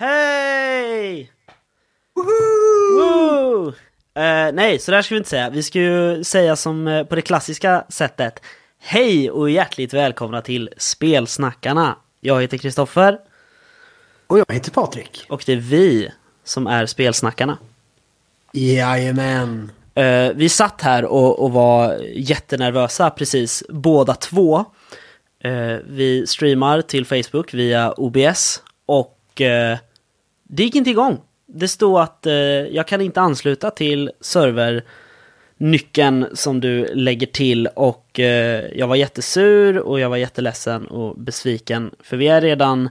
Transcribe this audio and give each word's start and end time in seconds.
Hej! 0.00 1.30
Woo! 2.14 3.68
Eh, 4.14 4.52
nej, 4.52 4.78
så 4.78 4.90
där 4.90 5.02
ska 5.02 5.14
vi 5.14 5.18
inte 5.18 5.30
säga. 5.30 5.50
Vi 5.50 5.62
ska 5.62 5.78
ju 5.78 6.24
säga 6.24 6.56
som 6.56 6.88
eh, 6.88 7.04
på 7.04 7.14
det 7.14 7.22
klassiska 7.22 7.84
sättet. 7.88 8.42
Hej 8.78 9.30
och 9.30 9.50
hjärtligt 9.50 9.94
välkomna 9.94 10.42
till 10.42 10.70
Spelsnackarna. 10.76 11.96
Jag 12.20 12.40
heter 12.42 12.58
Kristoffer 12.58 13.18
Och 14.26 14.38
jag 14.38 14.44
heter 14.52 14.70
Patrik. 14.70 15.26
och 15.28 15.42
det 15.46 15.52
är 15.52 15.56
vi 15.56 16.10
som 16.44 16.66
är 16.66 16.86
Spelsnackarna. 16.86 17.58
Jajamän. 18.52 19.70
Eh, 19.94 20.30
vi 20.34 20.48
satt 20.48 20.80
här 20.80 21.04
och, 21.04 21.38
och 21.38 21.52
var 21.52 21.98
jättenervösa 22.14 23.10
precis, 23.10 23.62
båda 23.68 24.14
två. 24.14 24.64
Eh, 25.40 25.76
vi 25.86 26.24
streamar 26.26 26.82
till 26.82 27.06
Facebook 27.06 27.54
via 27.54 27.94
OBS 27.96 28.62
och 28.86 29.40
eh, 29.40 29.78
det 30.52 30.62
gick 30.62 30.74
inte 30.74 30.90
igång. 30.90 31.20
Det 31.46 31.68
stod 31.68 32.00
att 32.00 32.26
eh, 32.26 32.32
jag 32.32 32.88
kan 32.88 33.00
inte 33.00 33.20
ansluta 33.20 33.70
till 33.70 34.10
servernyckeln 34.20 36.26
som 36.32 36.60
du 36.60 36.94
lägger 36.94 37.26
till 37.26 37.66
och 37.66 38.20
eh, 38.20 38.64
jag 38.74 38.86
var 38.86 38.96
jättesur 38.96 39.78
och 39.78 40.00
jag 40.00 40.10
var 40.10 40.16
jätteledsen 40.16 40.86
och 40.86 41.18
besviken 41.18 41.90
för 42.00 42.16
vi 42.16 42.28
är 42.28 42.40
redan 42.40 42.88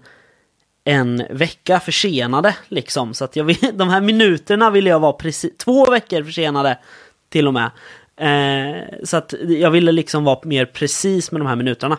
en 0.84 1.24
vecka 1.30 1.80
försenade 1.80 2.56
liksom. 2.68 3.14
Så 3.14 3.26
att 3.26 3.36
jag 3.36 3.44
vill, 3.44 3.58
de 3.74 3.90
här 3.90 4.02
minuterna 4.02 4.70
ville 4.70 4.90
jag 4.90 5.00
vara 5.00 5.14
precis, 5.14 5.58
två 5.58 5.92
veckor 5.92 6.24
försenade 6.24 6.78
till 7.30 7.48
och 7.48 7.54
med. 7.54 7.72
Eh, 8.18 8.84
så 9.04 9.18
att 9.18 9.34
jag 9.48 9.72
ville 9.72 9.92
liksom 9.92 10.24
vara 10.24 10.40
mer 10.44 10.66
precis 10.66 11.32
med 11.32 11.42
de 11.42 11.48
här 11.48 11.56
minuterna. 11.56 11.98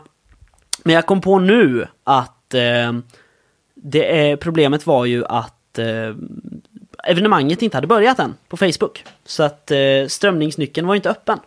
Men 0.84 0.94
jag 0.94 1.06
kom 1.06 1.20
på 1.20 1.38
nu 1.38 1.86
att 2.04 2.54
eh, 2.54 2.92
det 3.82 4.30
är, 4.30 4.36
problemet 4.36 4.86
var 4.86 5.04
ju 5.04 5.24
att 5.26 5.78
eh, 5.78 6.14
evenemanget 7.04 7.62
inte 7.62 7.76
hade 7.76 7.86
börjat 7.86 8.18
än 8.18 8.34
på 8.48 8.56
Facebook. 8.56 9.04
Så 9.24 9.42
att 9.42 9.70
eh, 9.70 9.78
strömningsnyckeln 10.08 10.86
var 10.86 10.94
inte 10.94 11.10
öppen. 11.10 11.38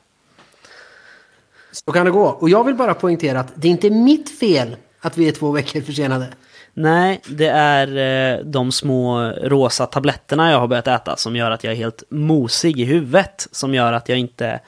Så 1.72 1.92
kan 1.92 2.06
det 2.06 2.12
gå. 2.12 2.26
Och 2.26 2.50
jag 2.50 2.64
vill 2.64 2.76
bara 2.76 2.94
poängtera 2.94 3.40
att 3.40 3.52
det 3.56 3.68
är 3.68 3.72
inte 3.72 3.90
mitt 3.90 4.40
fel 4.40 4.76
att 5.00 5.18
vi 5.18 5.28
är 5.28 5.32
två 5.32 5.52
veckor 5.52 5.82
försenade. 5.82 6.28
Nej, 6.74 7.22
det 7.28 7.48
är 7.48 7.98
eh, 8.38 8.46
de 8.46 8.72
små 8.72 9.22
rosa 9.30 9.86
tabletterna 9.86 10.52
jag 10.52 10.60
har 10.60 10.68
börjat 10.68 10.88
äta 10.88 11.18
som 11.18 11.36
gör 11.36 11.52
att 11.52 11.64
jag 11.64 11.74
är 11.74 11.78
helt 11.78 12.04
mosig 12.10 12.80
i 12.80 12.84
huvudet. 12.84 13.48
Som 13.52 13.74
gör 13.74 13.94
att 13.94 14.10
jag 14.10 14.18
inte 14.18 14.60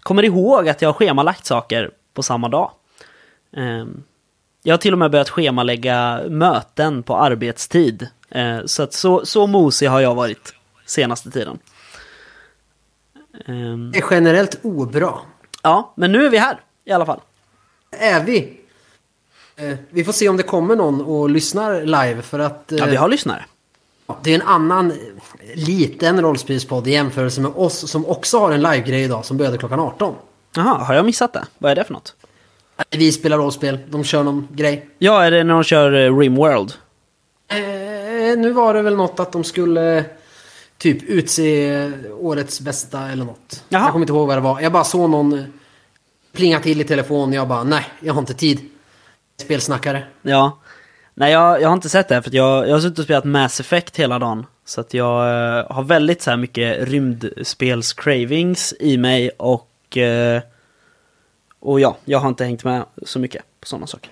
kommer 0.00 0.22
ihåg 0.22 0.68
att 0.68 0.82
jag 0.82 0.88
har 0.88 0.94
schemalagt 0.94 1.46
saker 1.46 1.90
på 2.14 2.22
samma 2.22 2.48
dag. 2.48 2.70
Jag 4.66 4.72
har 4.72 4.78
till 4.78 4.92
och 4.92 4.98
med 4.98 5.10
börjat 5.10 5.30
schemalägga 5.30 6.20
möten 6.28 7.02
på 7.02 7.16
arbetstid. 7.16 8.08
Eh, 8.30 8.58
så, 8.64 8.82
att 8.82 8.92
så, 8.92 9.26
så 9.26 9.46
mosig 9.46 9.86
har 9.86 10.00
jag 10.00 10.14
varit 10.14 10.54
senaste 10.86 11.30
tiden. 11.30 11.58
Ehm, 13.46 13.90
Det 13.92 13.98
är 13.98 14.04
generellt 14.10 14.58
obra. 14.62 15.12
ja, 15.62 15.92
men 15.96 16.12
nu 16.12 16.26
är 16.26 16.30
vi 16.30 16.38
här 16.38 16.60
i 16.84 16.92
alla 16.92 17.06
fall. 17.06 17.20
Är 17.90 18.24
vi? 18.24 18.60
Eh, 19.56 19.76
vi 19.90 20.04
får 20.04 20.12
se 20.12 20.28
om 20.28 20.36
det 20.36 20.42
kommer 20.42 20.76
någon 20.76 21.00
och 21.00 21.30
lyssnar 21.30 21.80
live 21.80 22.22
för 22.22 22.38
att 22.38 22.72
eh, 22.72 22.78
Ja, 22.78 22.86
vi 22.86 22.96
har 22.96 23.08
lyssnare. 23.08 23.44
det 24.22 24.30
är 24.30 24.34
en 24.34 24.46
annan 24.46 24.92
liten 25.54 26.20
rollspelspodd 26.22 26.86
i 26.86 26.90
jämförelse 26.90 27.40
med 27.40 27.52
oss 27.54 27.90
som 27.90 28.06
också 28.06 28.38
har 28.38 28.50
en 28.52 28.62
livegrej 28.62 29.02
idag 29.02 29.24
som 29.24 29.36
började 29.36 29.58
klockan 29.58 29.80
18. 29.80 30.14
Jaha, 30.56 30.74
har 30.84 30.94
jag 30.94 31.04
missat 31.04 31.32
det? 31.32 31.46
Vad 31.58 31.70
är 31.70 31.74
det 31.74 31.84
för 31.84 31.92
något? 31.92 32.14
Vi 32.90 33.12
spelar 33.12 33.38
rollspel, 33.38 33.78
de 33.88 34.04
kör 34.04 34.22
någon 34.22 34.48
grej. 34.50 34.88
Ja, 34.98 35.24
är 35.24 35.30
det 35.30 35.44
när 35.44 35.54
de 35.54 35.64
kör 35.64 35.92
eh, 35.92 36.18
Rimworld? 36.18 36.72
Eh, 37.48 38.38
nu 38.38 38.52
var 38.52 38.74
det 38.74 38.82
väl 38.82 38.96
något 38.96 39.20
att 39.20 39.32
de 39.32 39.44
skulle 39.44 40.04
typ 40.78 41.02
utse 41.02 41.92
årets 42.20 42.60
bästa 42.60 43.08
eller 43.08 43.24
något. 43.24 43.64
Jaha. 43.68 43.82
Jag 43.82 43.92
kommer 43.92 44.02
inte 44.02 44.12
ihåg 44.12 44.28
vad 44.28 44.36
det 44.36 44.40
var. 44.40 44.60
Jag 44.60 44.72
bara 44.72 44.84
såg 44.84 45.10
någon 45.10 45.38
eh, 45.38 45.44
plinga 46.32 46.60
till 46.60 46.80
i 46.80 46.84
telefon 46.84 47.28
och 47.28 47.34
jag 47.34 47.48
bara 47.48 47.64
nej, 47.64 47.84
jag 48.00 48.14
har 48.14 48.20
inte 48.20 48.34
tid. 48.34 48.60
Spelsnackare. 49.40 50.04
Ja. 50.22 50.58
Nej, 51.14 51.32
jag, 51.32 51.62
jag 51.62 51.68
har 51.68 51.74
inte 51.74 51.88
sett 51.88 52.08
det 52.08 52.22
för 52.22 52.30
att 52.30 52.34
jag, 52.34 52.68
jag 52.68 52.74
har 52.74 52.80
suttit 52.80 52.98
och 52.98 53.04
spelat 53.04 53.24
Mass 53.24 53.60
Effect 53.60 53.96
hela 53.96 54.18
dagen. 54.18 54.46
Så 54.64 54.80
att 54.80 54.94
jag 54.94 55.28
eh, 55.28 55.72
har 55.72 55.82
väldigt 55.82 56.22
så 56.22 56.30
här 56.30 56.36
mycket 56.36 56.88
rymdspels-cravings 56.88 58.74
i 58.80 58.96
mig 58.96 59.30
och... 59.30 59.96
Eh, 59.96 60.42
och 61.66 61.80
ja, 61.80 61.96
jag 62.04 62.18
har 62.18 62.28
inte 62.28 62.44
hängt 62.44 62.64
med 62.64 62.84
så 63.02 63.18
mycket 63.18 63.42
på 63.60 63.66
sådana 63.66 63.86
saker. 63.86 64.10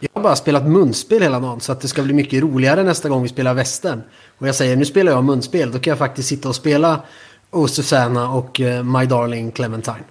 Jag 0.00 0.10
har 0.14 0.22
bara 0.22 0.36
spelat 0.36 0.66
munspel 0.66 1.22
hela 1.22 1.40
dagen 1.40 1.60
så 1.60 1.72
att 1.72 1.80
det 1.80 1.88
ska 1.88 2.02
bli 2.02 2.14
mycket 2.14 2.42
roligare 2.42 2.82
nästa 2.82 3.08
gång 3.08 3.22
vi 3.22 3.28
spelar 3.28 3.54
västern. 3.54 4.02
Och 4.38 4.48
jag 4.48 4.54
säger 4.54 4.76
nu 4.76 4.84
spelar 4.84 5.12
jag 5.12 5.24
munspel, 5.24 5.72
då 5.72 5.78
kan 5.78 5.90
jag 5.90 5.98
faktiskt 5.98 6.28
sitta 6.28 6.48
och 6.48 6.54
spela 6.54 7.02
Oh 7.50 7.66
Susanna 7.66 8.30
och 8.30 8.60
eh, 8.60 8.82
My 8.82 9.06
Darling 9.06 9.52
Clementine. 9.52 10.04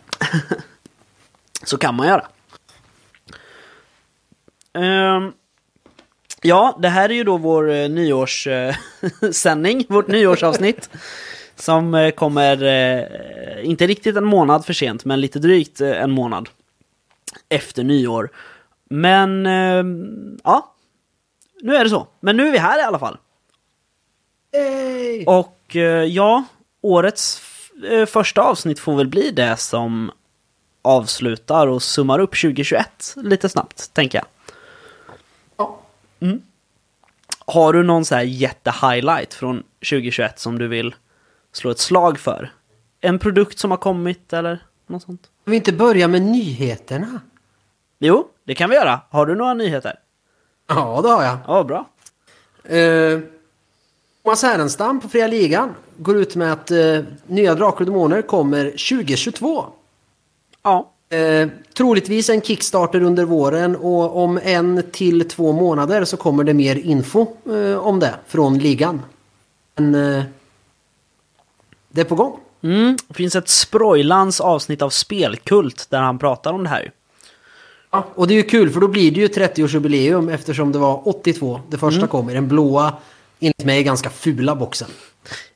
Så 1.64 1.78
kan 1.78 1.96
man 1.96 2.08
göra. 2.08 2.28
Ehm, 4.74 5.32
ja, 6.42 6.80
det 6.82 6.90
här 6.90 7.10
är 7.10 7.14
ju 7.14 7.24
då 7.24 7.38
vår 7.38 7.70
uh, 7.70 7.90
nyårssändning, 7.90 9.86
vårt 9.90 10.08
nyårsavsnitt. 10.08 10.90
Som 11.64 11.96
eh, 11.96 12.12
kommer, 12.12 12.64
eh, 12.64 13.70
inte 13.70 13.88
riktigt 13.88 14.18
en 14.18 14.26
månad 14.26 14.66
för 14.66 14.74
sent, 14.74 15.06
men 15.06 15.22
lite 15.22 15.40
drygt 15.40 15.82
eh, 15.82 16.02
en 16.02 16.12
månad 16.12 16.50
efter 17.50 17.84
nyår. 17.84 18.30
Men, 18.90 19.46
ehm, 19.46 20.40
ja. 20.44 20.74
Nu 21.62 21.76
är 21.76 21.84
det 21.84 21.90
så. 21.90 22.08
Men 22.20 22.38
nu 22.38 22.48
är 22.48 22.52
vi 22.52 22.58
här 22.58 22.80
i 22.80 22.82
alla 22.82 23.00
fall. 23.00 23.18
Hey! 24.54 25.26
Och 25.26 25.76
eh, 25.76 26.04
ja, 26.04 26.44
årets 26.82 27.42
första 28.08 28.42
avsnitt 28.42 28.80
får 28.80 28.96
väl 28.96 29.08
bli 29.08 29.32
det 29.32 29.58
som 29.58 30.12
avslutar 30.82 31.68
och 31.68 31.84
summar 31.84 32.20
upp 32.20 32.42
2021 32.42 33.14
lite 33.16 33.50
snabbt, 33.50 33.94
tänker 33.94 34.18
jag. 34.18 34.26
Ja. 35.58 35.80
Har 37.46 37.74
du 37.74 37.84
någon 37.84 38.06
så 38.06 38.16
här 38.16 38.24
jätte-highlight 38.24 39.34
från 39.34 39.64
2021 39.90 40.40
som 40.40 40.60
du 40.60 40.68
vill 40.68 40.96
slå 41.54 41.72
ett 41.72 41.80
slag 41.80 42.20
för? 42.20 42.52
En 43.02 43.20
produkt 43.20 43.60
som 43.60 43.72
har 43.72 43.78
kommit 43.78 44.34
eller 44.34 44.64
något 44.88 45.04
sånt? 45.04 45.22
Ska 45.22 45.52
vi 45.52 45.58
inte 45.58 45.74
börja 45.74 46.08
med 46.08 46.22
nyheterna? 46.22 47.22
Jo, 48.00 48.28
det 48.44 48.56
kan 48.56 48.70
vi 48.70 48.76
göra. 48.76 49.00
Har 49.10 49.26
du 49.26 49.36
några 49.36 49.54
nyheter? 49.54 50.00
Ja, 50.68 51.02
det 51.04 51.10
har 51.10 51.24
jag. 51.24 51.38
Ja, 51.48 51.64
bra. 51.64 51.90
Eh, 52.78 53.20
Thomas 54.24 54.44
Härenstam 54.44 55.00
på 55.00 55.10
Fria 55.10 55.28
Ligan 55.28 55.76
går 55.98 56.18
ut 56.18 56.36
med 56.36 56.54
att 56.54 56.72
eh, 56.72 57.00
nya 57.28 57.56
Drakar 57.56 57.80
och 57.80 57.86
Demoner 57.86 58.22
kommer 58.22 58.66
2022. 58.66 59.66
Ja, 60.64 60.94
Eh, 61.14 61.48
troligtvis 61.74 62.30
en 62.30 62.42
Kickstarter 62.42 63.04
under 63.04 63.26
våren 63.26 63.76
och 63.76 64.24
om 64.24 64.40
en 64.44 64.84
till 64.92 65.30
två 65.30 65.52
månader 65.52 66.06
så 66.06 66.18
kommer 66.18 66.44
det 66.44 66.54
mer 66.54 66.76
info 66.76 67.28
eh, 67.50 67.78
om 67.78 68.00
det 68.00 68.16
från 68.28 68.58
ligan. 68.58 69.02
Men 69.76 69.96
eh, 69.96 70.24
det 71.94 72.02
är 72.02 72.06
på 72.06 72.16
gång. 72.16 72.40
mm, 72.62 72.98
det 73.08 73.14
finns 73.14 73.36
ett 73.36 73.50
Sproilans 73.50 74.42
avsnitt 74.42 74.82
av 74.82 74.90
Spelkult 74.90 75.88
där 75.90 76.02
han 76.02 76.20
pratar 76.20 76.54
om 76.54 76.64
det 76.64 76.70
här. 76.70 76.92
Ja, 77.92 78.08
och 78.16 78.28
det 78.28 78.34
är 78.34 78.36
ju 78.36 78.44
kul 78.44 78.70
för 78.70 78.80
då 78.82 78.88
blir 78.88 79.12
det 79.12 79.20
ju 79.20 79.28
30-årsjubileum 79.28 80.34
eftersom 80.34 80.72
det 80.72 80.80
var 80.80 81.08
82 81.08 81.62
det 81.70 81.78
första 81.78 82.08
kom 82.08 82.30
i 82.30 82.34
den 82.34 82.48
blåa, 82.48 82.94
enligt 83.40 83.66
mig 83.66 83.84
ganska 83.84 84.10
fula 84.10 84.56
boxen. 84.56 84.90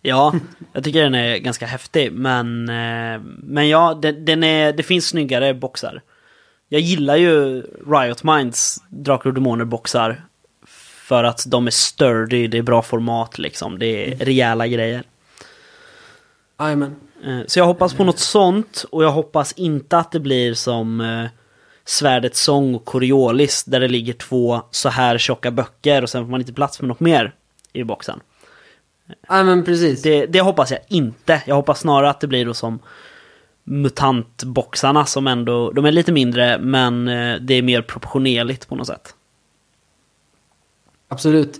Ja, 0.02 0.34
jag 0.74 0.84
tycker 0.84 1.04
den 1.04 1.16
är 1.16 1.38
ganska 1.38 1.66
häftig, 1.66 2.12
men, 2.12 2.70
eh, 2.70 3.22
men 3.44 3.70
ja, 3.70 4.00
den, 4.02 4.26
den 4.26 4.44
är, 4.44 4.74
det 4.74 4.84
finns 4.84 5.08
snyggare 5.08 5.54
boxar. 5.54 6.02
Jag 6.70 6.82
gillar 6.82 7.16
ju 7.16 7.62
Riot 7.88 8.24
Minds 8.24 8.84
Drakar 8.90 9.30
och 9.30 9.34
Demoner-boxar. 9.34 10.22
För 11.08 11.24
att 11.24 11.44
de 11.48 11.68
är 11.68 11.72
sturdy, 11.72 12.48
det 12.48 12.58
är 12.58 12.62
bra 12.62 12.82
format 12.82 13.40
liksom, 13.40 13.80
det 13.80 13.86
är 13.86 14.16
rejäla 14.16 14.68
grejer. 14.68 15.04
Jajamän. 16.60 16.96
Eh, 17.24 17.40
Så 17.48 17.60
jag 17.60 17.66
hoppas 17.66 17.94
på 17.94 18.04
något 18.04 18.20
sånt, 18.20 18.86
och 18.92 19.04
jag 19.04 19.12
hoppas 19.12 19.52
inte 19.54 19.98
att 19.98 20.12
det 20.12 20.20
blir 20.20 20.54
som 20.54 21.02
eh, 21.02 21.26
Svärdets 21.86 22.40
sång 22.40 22.76
och 22.76 22.86
Coriolis, 22.86 23.64
där 23.64 23.80
det 23.80 23.88
ligger 23.88 24.14
två 24.14 24.62
så 24.72 24.90
här 24.90 25.18
tjocka 25.18 25.52
böcker 25.52 26.02
och 26.02 26.10
sen 26.10 26.24
får 26.24 26.32
man 26.32 26.42
inte 26.42 26.54
plats 26.54 26.82
med 26.82 26.88
något 26.88 27.00
mer 27.00 27.36
i 27.74 27.84
boxen. 27.84 28.20
Jajamän, 29.30 29.66
precis. 29.66 30.02
Det, 30.02 30.26
det 30.26 30.42
hoppas 30.42 30.72
jag 30.72 30.80
inte. 30.88 31.42
Jag 31.46 31.56
hoppas 31.56 31.80
snarare 31.80 32.10
att 32.10 32.20
det 32.20 32.28
blir 32.28 32.46
då 32.46 32.54
som 32.54 32.80
mutantboxarna 33.64 35.06
som 35.06 35.28
ändå, 35.28 35.72
de 35.72 35.86
är 35.86 35.92
lite 35.92 36.12
mindre 36.12 36.58
men 36.58 37.08
eh, 37.08 37.36
det 37.42 37.54
är 37.54 37.62
mer 37.62 37.82
proportionerligt 37.82 38.68
på 38.68 38.76
något 38.76 38.88
sätt. 38.88 39.16
Absolut. 41.08 41.60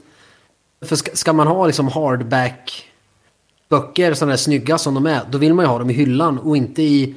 För 0.82 0.96
ska, 0.96 1.16
ska 1.16 1.34
man 1.34 1.48
ha 1.48 1.68
liksom 1.68 1.88
hardback 1.88 2.92
böcker 3.70 4.14
sådana 4.14 4.32
där 4.32 4.38
snygga 4.38 4.78
som 4.78 4.94
de 4.94 5.06
är, 5.06 5.22
då 5.30 5.38
vill 5.38 5.54
man 5.54 5.66
ju 5.66 5.70
ha 5.70 5.80
dem 5.80 5.90
i 5.90 5.94
hyllan 5.94 6.40
och 6.40 6.58
inte 6.58 6.82
i, 6.82 7.16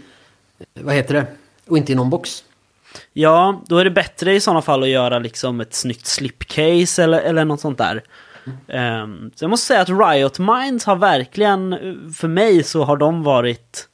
vad 0.74 0.94
heter 0.94 1.14
det, 1.14 1.26
och 1.68 1.78
inte 1.78 1.92
i 1.92 1.94
någon 1.94 2.10
box. 2.10 2.44
Ja, 3.12 3.62
då 3.66 3.78
är 3.78 3.84
det 3.84 3.90
bättre 3.90 4.34
i 4.34 4.40
sådana 4.40 4.62
fall 4.62 4.82
att 4.82 4.88
göra 4.88 5.18
liksom 5.18 5.60
ett 5.60 5.74
snyggt 5.74 6.06
slipcase 6.06 7.04
eller, 7.04 7.20
eller 7.20 7.44
något 7.44 7.60
sånt 7.60 7.78
där. 7.78 8.02
Um, 8.66 9.30
så 9.34 9.44
jag 9.44 9.50
måste 9.50 9.66
säga 9.66 9.80
att 9.80 9.88
Riot 9.88 10.38
Minds 10.38 10.84
har 10.84 10.96
verkligen, 10.96 11.76
för 12.14 12.28
mig 12.28 12.62
så 12.62 12.84
har 12.84 12.96
de 12.96 13.22
varit 13.22 13.88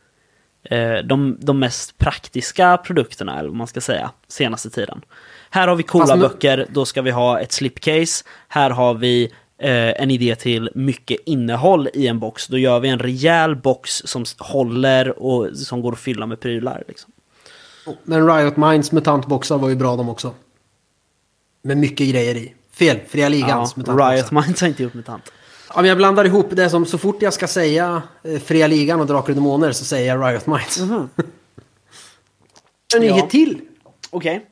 uh, 0.72 0.98
de, 1.04 1.38
de 1.40 1.58
mest 1.58 1.98
praktiska 1.98 2.76
produkterna, 2.76 3.38
eller 3.38 3.48
vad 3.48 3.58
man 3.58 3.66
ska 3.66 3.80
säga, 3.80 4.10
senaste 4.28 4.70
tiden. 4.70 5.00
Här 5.50 5.68
har 5.68 5.76
vi 5.76 5.82
coola 5.82 6.14
nu- 6.14 6.20
böcker, 6.20 6.66
då 6.70 6.84
ska 6.84 7.02
vi 7.02 7.10
ha 7.10 7.40
ett 7.40 7.52
slipcase. 7.52 8.24
Här 8.48 8.70
har 8.70 8.94
vi 8.94 9.32
eh, 9.58 10.02
en 10.02 10.10
idé 10.10 10.36
till 10.36 10.70
mycket 10.74 11.18
innehåll 11.26 11.88
i 11.94 12.06
en 12.06 12.18
box. 12.18 12.46
Då 12.46 12.58
gör 12.58 12.80
vi 12.80 12.88
en 12.88 12.98
rejäl 12.98 13.56
box 13.56 14.02
som 14.04 14.24
håller 14.38 15.22
och 15.22 15.56
som 15.56 15.82
går 15.82 15.92
att 15.92 15.98
fylla 15.98 16.26
med 16.26 16.40
prylar. 16.40 16.84
Liksom. 16.88 17.12
Men 18.04 18.26
Riot 18.36 18.56
Minds 18.56 18.92
mutantboxar 18.92 19.58
var 19.58 19.68
ju 19.68 19.74
bra 19.74 19.96
de 19.96 20.08
också. 20.08 20.34
Med 21.62 21.76
mycket 21.76 22.08
grejer 22.10 22.34
i. 22.34 22.54
Fel, 22.72 22.98
Fria 23.08 23.28
Ligans 23.28 23.72
Ja, 23.76 23.80
mutantboxar. 23.80 24.12
Riot 24.12 24.30
Minds 24.30 24.60
har 24.60 24.68
inte 24.68 24.82
gjort 24.82 24.94
mutant. 24.94 25.32
Ja, 25.68 25.74
men 25.76 25.84
jag 25.88 25.96
blandar 25.96 26.24
ihop 26.24 26.46
det 26.50 26.70
som 26.70 26.86
så 26.86 26.98
fort 26.98 27.22
jag 27.22 27.32
ska 27.32 27.46
säga 27.48 28.02
eh, 28.22 28.38
Fria 28.40 28.66
Ligan 28.66 29.00
och 29.00 29.06
Drakar 29.06 29.28
och 29.28 29.34
Demoner 29.34 29.72
så 29.72 29.84
säger 29.84 30.14
jag 30.16 30.32
Riot 30.32 30.46
Minds. 30.46 30.78
En 32.94 33.00
nyhet 33.00 33.16
Ja. 33.18 33.26
till. 33.26 33.60
Okej. 34.10 34.46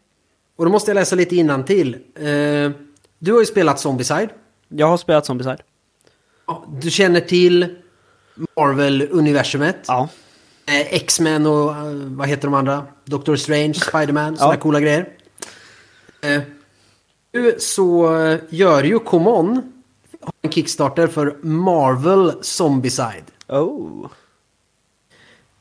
Och 0.57 0.65
då 0.65 0.71
måste 0.71 0.91
jag 0.91 0.95
läsa 0.95 1.17
lite 1.17 1.37
innan 1.37 1.65
till. 1.65 1.95
Eh, 1.95 2.71
du 3.19 3.33
har 3.33 3.41
ju 3.41 3.47
spelat 3.47 3.81
Zombicide. 3.81 4.29
Jag 4.77 4.87
har 4.87 4.97
spelat 4.97 5.27
Zombicide. 5.27 5.63
Ja, 6.47 6.65
Du 6.81 6.91
känner 6.91 7.21
till 7.21 7.77
Marvel-universumet. 8.57 9.77
Ja. 9.87 10.09
Eh, 10.67 10.95
X-Men 10.95 11.47
och 11.47 11.71
eh, 11.77 11.85
vad 11.93 12.29
heter 12.29 12.43
de 12.49 12.55
andra? 12.55 12.87
Doctor 13.05 13.37
Strange, 13.37 13.75
Spiderman, 13.89 14.37
sådana 14.37 14.55
Ja. 14.55 14.61
coola 14.61 14.81
grejer. 14.81 15.09
Nu 17.33 17.57
så 17.59 18.17
eh, 18.25 18.39
gör 18.51 18.83
ju 18.85 18.99
Common 18.99 19.73
en 20.43 20.51
Kickstarter 20.51 21.07
för 21.07 21.37
Marvel 21.43 22.33
Zombicide. 22.41 23.25
Oh. 23.49 24.07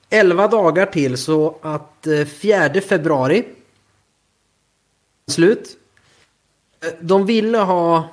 11 0.09 0.47
dagar 0.47 0.85
till 0.85 1.17
så 1.17 1.57
att 1.61 2.07
eh, 2.07 2.25
4 2.25 2.81
februari 2.81 3.45
slut. 5.27 5.77
De 7.01 7.25
ville 7.25 7.57
ha, 7.57 8.09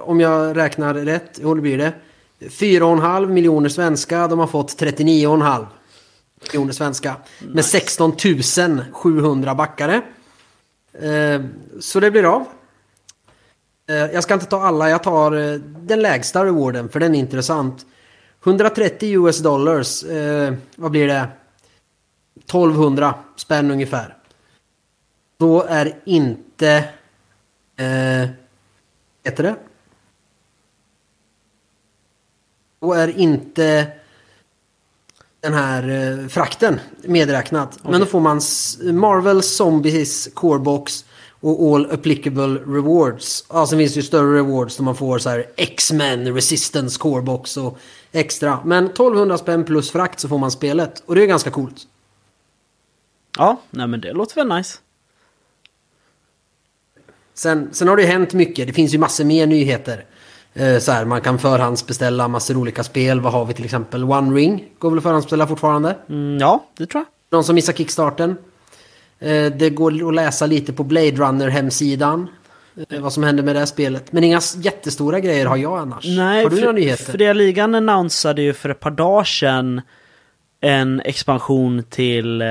om 0.00 0.20
jag 0.20 0.56
räknar 0.56 0.94
rätt, 0.94 1.38
hur 1.42 1.54
blir 1.54 1.78
det? 1.78 1.92
4,5 2.40 3.26
miljoner 3.26 3.68
svenska, 3.68 4.28
de 4.28 4.38
har 4.38 4.46
fått 4.46 4.80
39,5 4.80 5.66
miljoner 6.52 6.72
svenska. 6.72 7.16
Med 7.40 7.64
16 7.64 8.12
700 8.92 9.54
backare. 9.54 10.02
Eh, 10.92 11.40
Så 11.80 12.00
det 12.00 12.10
blir 12.10 12.24
av. 12.34 12.46
Eh, 13.88 13.94
Jag 13.96 14.22
ska 14.22 14.34
inte 14.34 14.46
ta 14.46 14.62
alla, 14.62 14.90
jag 14.90 15.02
tar 15.02 15.32
eh, 15.52 15.54
den 15.60 16.02
lägsta 16.02 16.44
rewarden 16.44 16.88
för 16.88 17.00
den 17.00 17.14
är 17.14 17.18
intressant. 17.18 17.86
130 18.44 19.08
US 19.26 19.38
dollars, 19.38 20.04
eh, 20.04 20.54
vad 20.76 20.90
blir 20.90 21.06
det? 21.08 21.28
1200 22.44 23.14
spänn 23.36 23.70
ungefär. 23.70 24.16
Då 25.38 25.62
är 25.62 25.94
inte... 26.04 26.68
Eh, 27.76 28.28
heter 29.24 29.42
det? 29.42 29.56
Då 32.84 32.92
är 32.92 33.18
inte 33.18 33.86
den 35.40 35.54
här 35.54 35.88
eh, 35.88 36.28
frakten 36.28 36.80
medräknat. 37.02 37.78
Men 37.82 38.00
då 38.00 38.06
får 38.06 38.20
man 38.20 38.40
Marvel 38.98 39.42
Zombies 39.42 40.28
Corebox 40.34 41.04
och 41.40 41.74
All 41.74 41.90
Applicable 41.90 42.60
Rewards. 42.66 43.44
Ja, 43.48 43.66
sen 43.66 43.78
finns 43.78 43.94
det 43.94 44.00
ju 44.00 44.02
större 44.02 44.38
rewards 44.38 44.76
där 44.76 44.84
man 44.84 44.96
får 44.96 45.18
så 45.18 45.30
här 45.30 45.46
X-Men 45.56 46.34
Resistance 46.34 46.98
Corebox 46.98 47.56
och 47.56 47.78
extra. 48.12 48.58
Men 48.64 48.86
1200 48.86 49.38
spänn 49.38 49.64
plus 49.64 49.90
frakt 49.90 50.20
så 50.20 50.28
får 50.28 50.38
man 50.38 50.50
spelet. 50.50 51.02
Och 51.06 51.14
det 51.14 51.22
är 51.22 51.26
ganska 51.26 51.50
coolt. 51.50 51.86
Ja, 53.38 53.60
nej 53.70 53.86
men 53.86 54.00
det 54.00 54.12
låter 54.12 54.34
väl 54.34 54.48
nice. 54.48 54.78
Sen, 57.34 57.68
sen 57.72 57.88
har 57.88 57.96
det 57.96 58.02
ju 58.02 58.08
hänt 58.08 58.32
mycket. 58.32 58.66
Det 58.66 58.72
finns 58.72 58.94
ju 58.94 58.98
massor 58.98 59.24
mer 59.24 59.46
nyheter. 59.46 60.04
Eh, 60.54 60.78
så 60.78 60.92
här, 60.92 61.04
man 61.04 61.20
kan 61.20 61.38
förhandsbeställa 61.38 62.28
massor 62.28 62.56
olika 62.56 62.84
spel. 62.84 63.20
Vad 63.20 63.32
har 63.32 63.44
vi 63.44 63.54
till 63.54 63.64
exempel? 63.64 64.04
One 64.04 64.36
Ring 64.36 64.64
går 64.78 64.90
väl 64.90 64.98
att 64.98 65.02
förhandsbeställa 65.02 65.46
fortfarande. 65.46 65.96
Mm, 66.08 66.38
ja, 66.38 66.64
det 66.76 66.86
tror 66.86 67.00
jag. 67.00 67.06
De 67.38 67.44
som 67.44 67.54
missar 67.54 67.72
Kickstarten. 67.72 68.36
Eh, 69.18 69.46
det 69.46 69.70
går 69.70 70.08
att 70.08 70.14
läsa 70.14 70.46
lite 70.46 70.72
på 70.72 70.84
Blade 70.84 71.10
Runner-hemsidan. 71.10 72.28
Eh, 72.90 73.00
vad 73.00 73.12
som 73.12 73.22
händer 73.22 73.42
med 73.42 73.54
det 73.54 73.58
här 73.58 73.66
spelet. 73.66 74.12
Men 74.12 74.24
inga 74.24 74.40
jättestora 74.56 75.20
grejer 75.20 75.46
har 75.46 75.56
jag 75.56 75.78
annars. 75.78 76.04
Nej, 76.06 76.42
har 76.42 76.50
du 76.50 76.60
några 76.60 76.72
nyheter? 76.72 77.12
Fria 77.12 77.32
Ligan 77.32 77.74
annonsade 77.74 78.42
ju 78.42 78.52
för 78.52 78.68
ett 78.68 78.80
par 78.80 78.90
dagar 78.90 79.24
sedan 79.24 79.80
en 80.60 81.00
expansion 81.00 81.82
till 81.90 82.42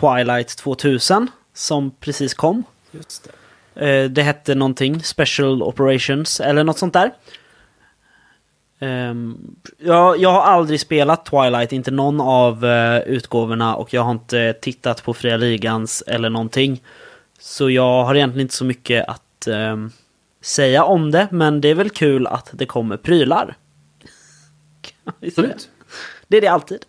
Twilight 0.00 0.56
2000 0.56 1.28
som 1.54 1.90
precis 2.00 2.34
kom. 2.34 2.62
Just 2.90 3.28
det. 3.74 4.08
Det 4.08 4.22
hette 4.22 4.54
någonting, 4.54 5.02
Special 5.02 5.62
Operations 5.62 6.40
eller 6.40 6.64
något 6.64 6.78
sånt 6.78 6.92
där. 6.92 7.10
Ehm, 8.82 9.56
jag, 9.78 10.18
jag 10.18 10.32
har 10.32 10.42
aldrig 10.42 10.80
spelat 10.80 11.26
Twilight, 11.26 11.72
inte 11.72 11.90
någon 11.90 12.20
av 12.20 12.64
eh, 12.64 12.98
utgåvorna 12.98 13.76
och 13.76 13.94
jag 13.94 14.02
har 14.02 14.12
inte 14.12 14.52
tittat 14.52 15.04
på 15.04 15.14
Fria 15.14 15.36
Ligans 15.36 16.02
eller 16.06 16.30
någonting. 16.30 16.82
Så 17.38 17.70
jag 17.70 18.04
har 18.04 18.14
egentligen 18.14 18.44
inte 18.44 18.54
så 18.54 18.64
mycket 18.64 19.08
att 19.08 19.46
ehm, 19.46 19.90
säga 20.40 20.84
om 20.84 21.10
det, 21.10 21.28
men 21.30 21.60
det 21.60 21.68
är 21.68 21.74
väl 21.74 21.90
kul 21.90 22.26
att 22.26 22.50
det 22.52 22.66
kommer 22.66 22.96
prylar. 22.96 23.56
Absolut. 25.22 25.70
Det 26.28 26.36
är 26.36 26.40
det 26.40 26.48
alltid. 26.48 26.84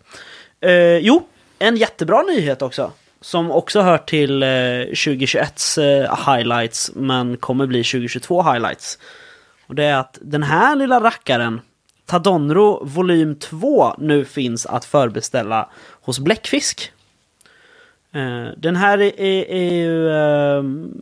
Eh, 0.60 0.96
jo, 0.98 1.28
en 1.58 1.76
jättebra 1.76 2.22
nyhet 2.22 2.62
också. 2.62 2.92
Som 3.20 3.50
också 3.50 3.80
hör 3.80 3.98
till 3.98 4.42
eh, 4.42 4.46
2021s 4.46 5.82
eh, 5.82 6.34
highlights, 6.34 6.90
men 6.94 7.36
kommer 7.36 7.66
bli 7.66 7.84
2022 7.84 8.42
highlights. 8.42 8.98
Och 9.66 9.74
det 9.74 9.84
är 9.84 9.96
att 9.96 10.18
den 10.22 10.42
här 10.42 10.76
lilla 10.76 11.00
rackaren, 11.00 11.60
Tadonro 12.06 12.84
volym 12.84 13.34
2, 13.34 13.94
nu 13.98 14.24
finns 14.24 14.66
att 14.66 14.84
förbeställa 14.84 15.68
hos 16.00 16.18
Bläckfisk. 16.18 16.92
Eh, 18.12 18.48
den 18.56 18.76
här 18.76 18.98
är, 18.98 19.20
är, 19.20 19.50
är 19.50 19.74
ju... 19.74 20.10
ehm, 20.10 20.92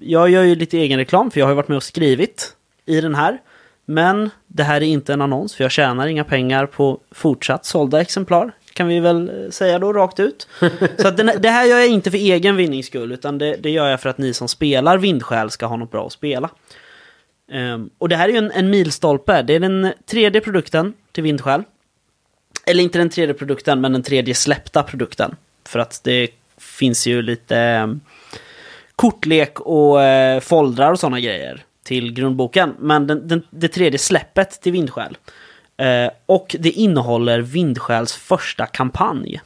jag 0.00 0.30
gör 0.30 0.42
ju 0.42 0.54
lite 0.54 0.78
egen 0.78 0.98
reklam 0.98 1.30
för 1.30 1.40
jag 1.40 1.46
har 1.46 1.54
varit 1.54 1.68
med 1.68 1.76
och 1.76 1.82
skrivit 1.82 2.56
i 2.86 3.00
den 3.00 3.14
här. 3.14 3.40
Men 3.84 4.30
det 4.46 4.62
här 4.62 4.76
är 4.76 4.86
inte 4.86 5.12
en 5.12 5.20
annons 5.20 5.54
för 5.54 5.64
jag 5.64 5.70
tjänar 5.70 6.06
inga 6.06 6.24
pengar 6.24 6.66
på 6.66 7.00
fortsatt 7.10 7.64
sålda 7.64 8.00
exemplar. 8.00 8.52
Kan 8.72 8.88
vi 8.88 9.00
väl 9.00 9.28
eh, 9.28 9.50
säga 9.50 9.78
då 9.78 9.92
rakt 9.92 10.20
ut. 10.20 10.48
Så 10.98 11.10
den, 11.10 11.30
det 11.38 11.48
här 11.48 11.66
gör 11.66 11.78
jag 11.78 11.88
inte 11.88 12.10
för 12.10 12.18
egen 12.18 12.56
vinnings 12.56 12.86
skull 12.86 13.12
utan 13.12 13.38
det, 13.38 13.56
det 13.56 13.70
gör 13.70 13.88
jag 13.88 14.00
för 14.00 14.08
att 14.08 14.18
ni 14.18 14.34
som 14.34 14.48
spelar 14.48 14.98
Vindsjäl 14.98 15.50
ska 15.50 15.66
ha 15.66 15.76
något 15.76 15.90
bra 15.90 16.06
att 16.06 16.12
spela. 16.12 16.50
Um, 17.52 17.90
och 17.98 18.08
det 18.08 18.16
här 18.16 18.28
är 18.28 18.32
ju 18.32 18.38
en, 18.38 18.50
en 18.50 18.70
milstolpe. 18.70 19.42
Det 19.42 19.54
är 19.54 19.60
den 19.60 19.92
tredje 20.06 20.40
produkten 20.40 20.94
till 21.12 21.22
Vindskäl. 21.22 21.62
Eller 22.66 22.82
inte 22.82 22.98
den 22.98 23.10
tredje 23.10 23.34
produkten, 23.34 23.80
men 23.80 23.92
den 23.92 24.02
tredje 24.02 24.34
släppta 24.34 24.82
produkten. 24.82 25.36
För 25.64 25.78
att 25.78 26.00
det 26.04 26.28
finns 26.56 27.06
ju 27.06 27.22
lite 27.22 27.80
um, 27.84 28.00
kortlek 28.96 29.60
och 29.60 30.02
eh, 30.02 30.40
foldrar 30.40 30.92
och 30.92 31.00
sådana 31.00 31.20
grejer 31.20 31.64
till 31.82 32.12
grundboken. 32.12 32.74
Men 32.78 33.06
den, 33.06 33.28
den, 33.28 33.42
det 33.50 33.68
tredje 33.68 33.98
släppet 33.98 34.60
till 34.62 34.72
Vindskäl. 34.72 35.16
Uh, 35.82 35.86
eh, 35.88 36.10
och 36.26 36.56
det 36.58 36.70
innehåller 36.70 37.40
Vindskäls 37.40 38.12
första 38.12 38.66
kampanj. 38.66 39.40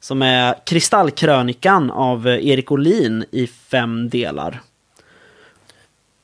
Som 0.00 0.22
är 0.22 0.54
Kristallkrönikan 0.66 1.90
av 1.90 2.28
eh, 2.28 2.46
Erik 2.46 2.72
Olin 2.72 3.24
i 3.30 3.46
fem 3.46 4.08
delar. 4.08 4.60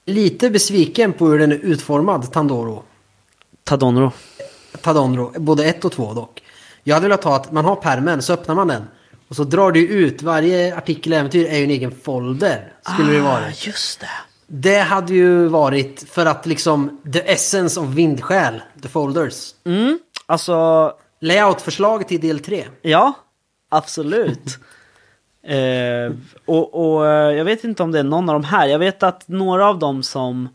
Lite 0.06 0.50
besviken 0.50 1.12
på 1.12 1.26
hur 1.26 1.38
den 1.38 1.52
är 1.52 1.56
utformad, 1.56 2.32
Tandoro. 2.32 2.82
Tadonro. 3.64 4.12
Tadonro, 4.80 5.32
både 5.36 5.64
ett 5.64 5.84
och 5.84 5.92
två 5.92 6.14
dock. 6.14 6.42
Jag 6.84 6.94
hade 6.94 7.08
velat 7.08 7.24
ha 7.24 7.36
att 7.36 7.52
man 7.52 7.64
har 7.64 7.76
permen, 7.76 8.22
så 8.22 8.32
öppnar 8.32 8.54
man 8.54 8.68
den. 8.68 8.82
Och 9.28 9.36
så 9.36 9.44
drar 9.44 9.72
du 9.72 9.88
ut, 9.88 10.22
varje 10.22 10.76
artikel 10.76 11.12
i 11.12 11.16
äventyr 11.16 11.46
är 11.46 11.58
ju 11.58 11.64
en 11.64 11.70
egen 11.70 11.94
folder. 12.02 12.72
Skulle 12.94 13.12
det 13.12 13.20
vara. 13.20 13.50
just 13.50 14.00
det. 14.00 14.08
Det 14.46 14.78
hade 14.78 15.14
ju 15.14 15.46
varit 15.48 16.04
för 16.10 16.26
att 16.26 16.46
liksom, 16.46 17.00
the 17.12 17.32
essence 17.32 17.80
of 17.80 17.88
vindsjäl, 17.88 18.62
the 18.82 18.88
folders. 18.88 19.54
Mm, 19.64 19.98
alltså, 20.26 20.92
Layoutförslag 21.20 22.08
till 22.08 22.20
del 22.20 22.40
3. 22.40 22.66
ja, 22.82 23.12
absolut. 23.68 24.58
Eh, 25.46 26.12
och, 26.44 26.96
och 26.96 27.06
eh, 27.06 27.36
jag 27.36 27.44
vet 27.44 27.64
inte 27.64 27.82
om 27.82 27.92
det 27.92 27.98
är 27.98 28.04
någon 28.04 28.28
av 28.28 28.32
de 28.32 28.44
här. 28.44 28.66
Jag 28.66 28.78
vet 28.78 29.02
att 29.02 29.28
några 29.28 29.68
av 29.68 29.78
dem 29.78 30.02
som 30.02 30.48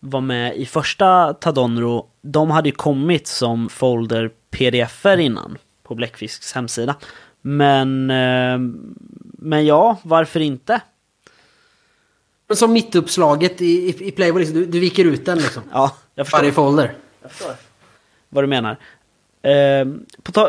var 0.00 0.20
med 0.20 0.56
i 0.56 0.66
första 0.66 1.34
Tadonro, 1.34 2.06
de 2.22 2.50
hade 2.50 2.68
ju 2.68 2.74
kommit 2.74 3.26
som 3.26 3.68
folder 3.68 4.30
pdf-er 4.50 5.16
innan 5.16 5.58
på 5.82 5.94
Bläckfisks 5.94 6.52
hemsida. 6.52 6.96
Men, 7.40 8.10
eh, 8.10 8.58
men 9.38 9.66
ja, 9.66 9.96
varför 10.02 10.40
inte? 10.40 10.80
Som 12.54 12.72
mittuppslaget 12.72 13.60
i, 13.60 13.64
i, 13.64 14.08
i 14.08 14.10
Playboy, 14.10 14.40
liksom, 14.40 14.60
du, 14.60 14.66
du 14.66 14.80
viker 14.80 15.04
ut 15.04 15.26
den 15.26 15.38
liksom. 15.38 15.62
Ja, 15.72 15.96
jag 16.14 16.26
förstår. 16.26 16.38
Varje 16.38 16.52
folder. 16.52 16.94
Jag 17.22 17.30
förstår. 17.30 17.54
Vad 18.28 18.44
du 18.44 18.48
menar. 18.48 18.76
Eh, 19.42 19.86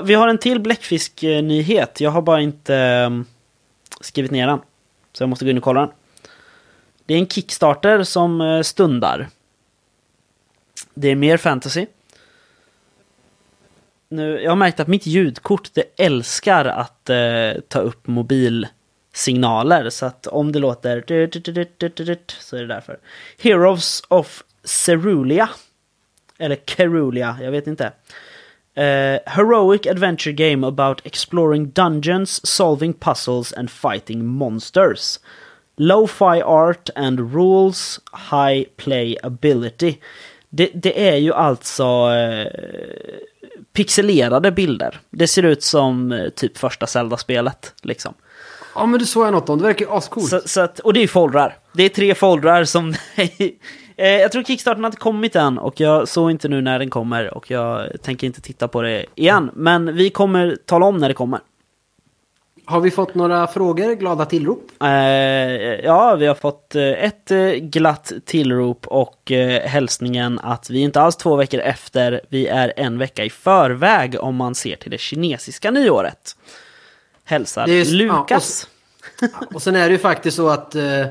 vi 0.03 0.13
har 0.13 0.27
en 0.27 0.38
till 0.38 0.59
bläckfisk-nyhet. 0.59 2.01
Jag 2.01 2.11
har 2.11 2.21
bara 2.21 2.41
inte 2.41 2.75
eh, 2.75 3.09
skrivit 4.01 4.31
ner 4.31 4.47
den. 4.47 4.59
Så 5.13 5.23
jag 5.23 5.29
måste 5.29 5.45
gå 5.45 5.51
in 5.51 5.57
och 5.57 5.63
kolla 5.63 5.79
den. 5.79 5.89
Det 7.05 7.13
är 7.13 7.17
en 7.17 7.27
Kickstarter 7.27 8.03
som 8.03 8.41
eh, 8.41 8.61
stundar. 8.61 9.27
Det 10.93 11.07
är 11.07 11.15
mer 11.15 11.37
fantasy. 11.37 11.85
Nu, 14.09 14.41
jag 14.41 14.51
har 14.51 14.55
märkt 14.55 14.79
att 14.79 14.87
mitt 14.87 15.05
ljudkort 15.05 15.69
det 15.73 15.83
älskar 15.97 16.65
att 16.65 17.09
eh, 17.09 17.51
ta 17.67 17.79
upp 17.79 18.07
mobilsignaler. 18.07 19.89
Så 19.89 20.05
att 20.05 20.27
om 20.27 20.51
det 20.51 20.59
låter 20.59 21.01
så 22.39 22.55
är 22.55 22.61
det 22.61 22.67
därför. 22.67 22.99
Heroes 23.39 24.03
of 24.07 24.43
Cerulia. 24.63 25.49
Eller 26.37 26.55
Kerulia, 26.65 27.37
jag 27.41 27.51
vet 27.51 27.67
inte. 27.67 27.91
Eh, 28.79 29.19
heroic 29.25 29.86
adventure 29.86 30.31
game 30.31 30.67
about 30.67 31.01
exploring 31.03 31.71
dungeons, 31.74 32.39
solving 32.50 32.93
puzzles 32.93 33.53
and 33.53 33.69
fighting 33.69 34.25
monsters. 34.25 35.19
Lo-fi 35.77 36.41
art 36.41 36.89
and 36.95 37.33
rules, 37.33 38.00
high 38.31 38.65
play 38.77 39.17
ability. 39.24 39.98
Det, 40.50 40.71
det 40.74 41.09
är 41.09 41.15
ju 41.15 41.33
alltså 41.33 41.83
eh, 41.83 42.48
pixelerade 43.74 44.51
bilder. 44.51 45.00
Det 45.09 45.27
ser 45.27 45.43
ut 45.43 45.63
som 45.63 46.12
eh, 46.12 46.29
typ 46.29 46.57
första 46.57 46.88
Zelda-spelet. 46.88 47.74
Liksom. 47.81 48.13
Ja 48.75 48.86
men 48.86 49.00
du 49.00 49.05
såg 49.05 49.25
jag 49.25 49.31
något 49.31 49.50
om, 49.50 49.57
det 49.57 49.63
verkar 49.63 49.86
ju 49.86 49.91
ascoolt. 49.91 50.29
Så, 50.29 50.41
så 50.45 50.62
att, 50.62 50.79
och 50.79 50.93
det 50.93 51.03
är 51.03 51.07
foldrar. 51.07 51.57
Det 51.74 51.83
är 51.83 51.89
tre 51.89 52.15
foldrar 52.15 52.63
som... 52.63 52.93
eh, 53.99 54.07
jag 54.21 54.31
tror 54.31 54.43
Kickstarten 54.43 54.83
har 54.83 54.87
inte 54.87 54.97
kommit 54.99 55.35
än 55.35 55.57
och 55.57 55.79
jag 55.79 56.07
såg 56.07 56.31
inte 56.31 56.47
nu 56.47 56.61
när 56.61 56.79
den 56.79 56.89
kommer 56.89 57.33
och 57.33 57.51
jag 57.51 58.01
tänker 58.01 58.27
inte 58.27 58.41
titta 58.41 58.67
på 58.67 58.81
det 58.81 59.05
igen. 59.15 59.51
Men 59.53 59.95
vi 59.95 60.09
kommer 60.09 60.57
tala 60.65 60.85
om 60.85 60.97
när 60.97 61.07
det 61.07 61.13
kommer. 61.13 61.39
Har 62.65 62.79
vi 62.79 62.91
fått 62.91 63.15
några 63.15 63.47
frågor, 63.47 63.93
glada 63.95 64.25
tillrop? 64.25 64.71
Eh, 64.81 64.89
ja, 65.83 66.15
vi 66.15 66.25
har 66.25 66.35
fått 66.35 66.75
eh, 66.75 66.83
ett 66.83 67.31
eh, 67.31 67.49
glatt 67.51 68.11
tillrop 68.25 68.87
och 68.87 69.31
eh, 69.31 69.61
hälsningen 69.69 70.39
att 70.43 70.69
vi 70.69 70.79
inte 70.79 71.01
alls 71.01 71.15
två 71.17 71.35
veckor 71.35 71.59
efter, 71.59 72.21
vi 72.29 72.47
är 72.47 72.73
en 72.77 72.97
vecka 72.97 73.25
i 73.25 73.29
förväg 73.29 74.15
om 74.19 74.35
man 74.35 74.55
ser 74.55 74.75
till 74.75 74.91
det 74.91 74.97
kinesiska 74.97 75.71
nyåret. 75.71 76.35
Hälsar 77.23 77.67
just- 77.67 77.91
ja, 77.91 77.97
Lukas. 77.97 78.67
Och 79.53 79.61
sen 79.61 79.75
är 79.75 79.85
det 79.85 79.91
ju 79.91 79.97
faktiskt 79.97 80.37
så 80.37 80.49
att 80.49 80.75
eh, 80.75 81.05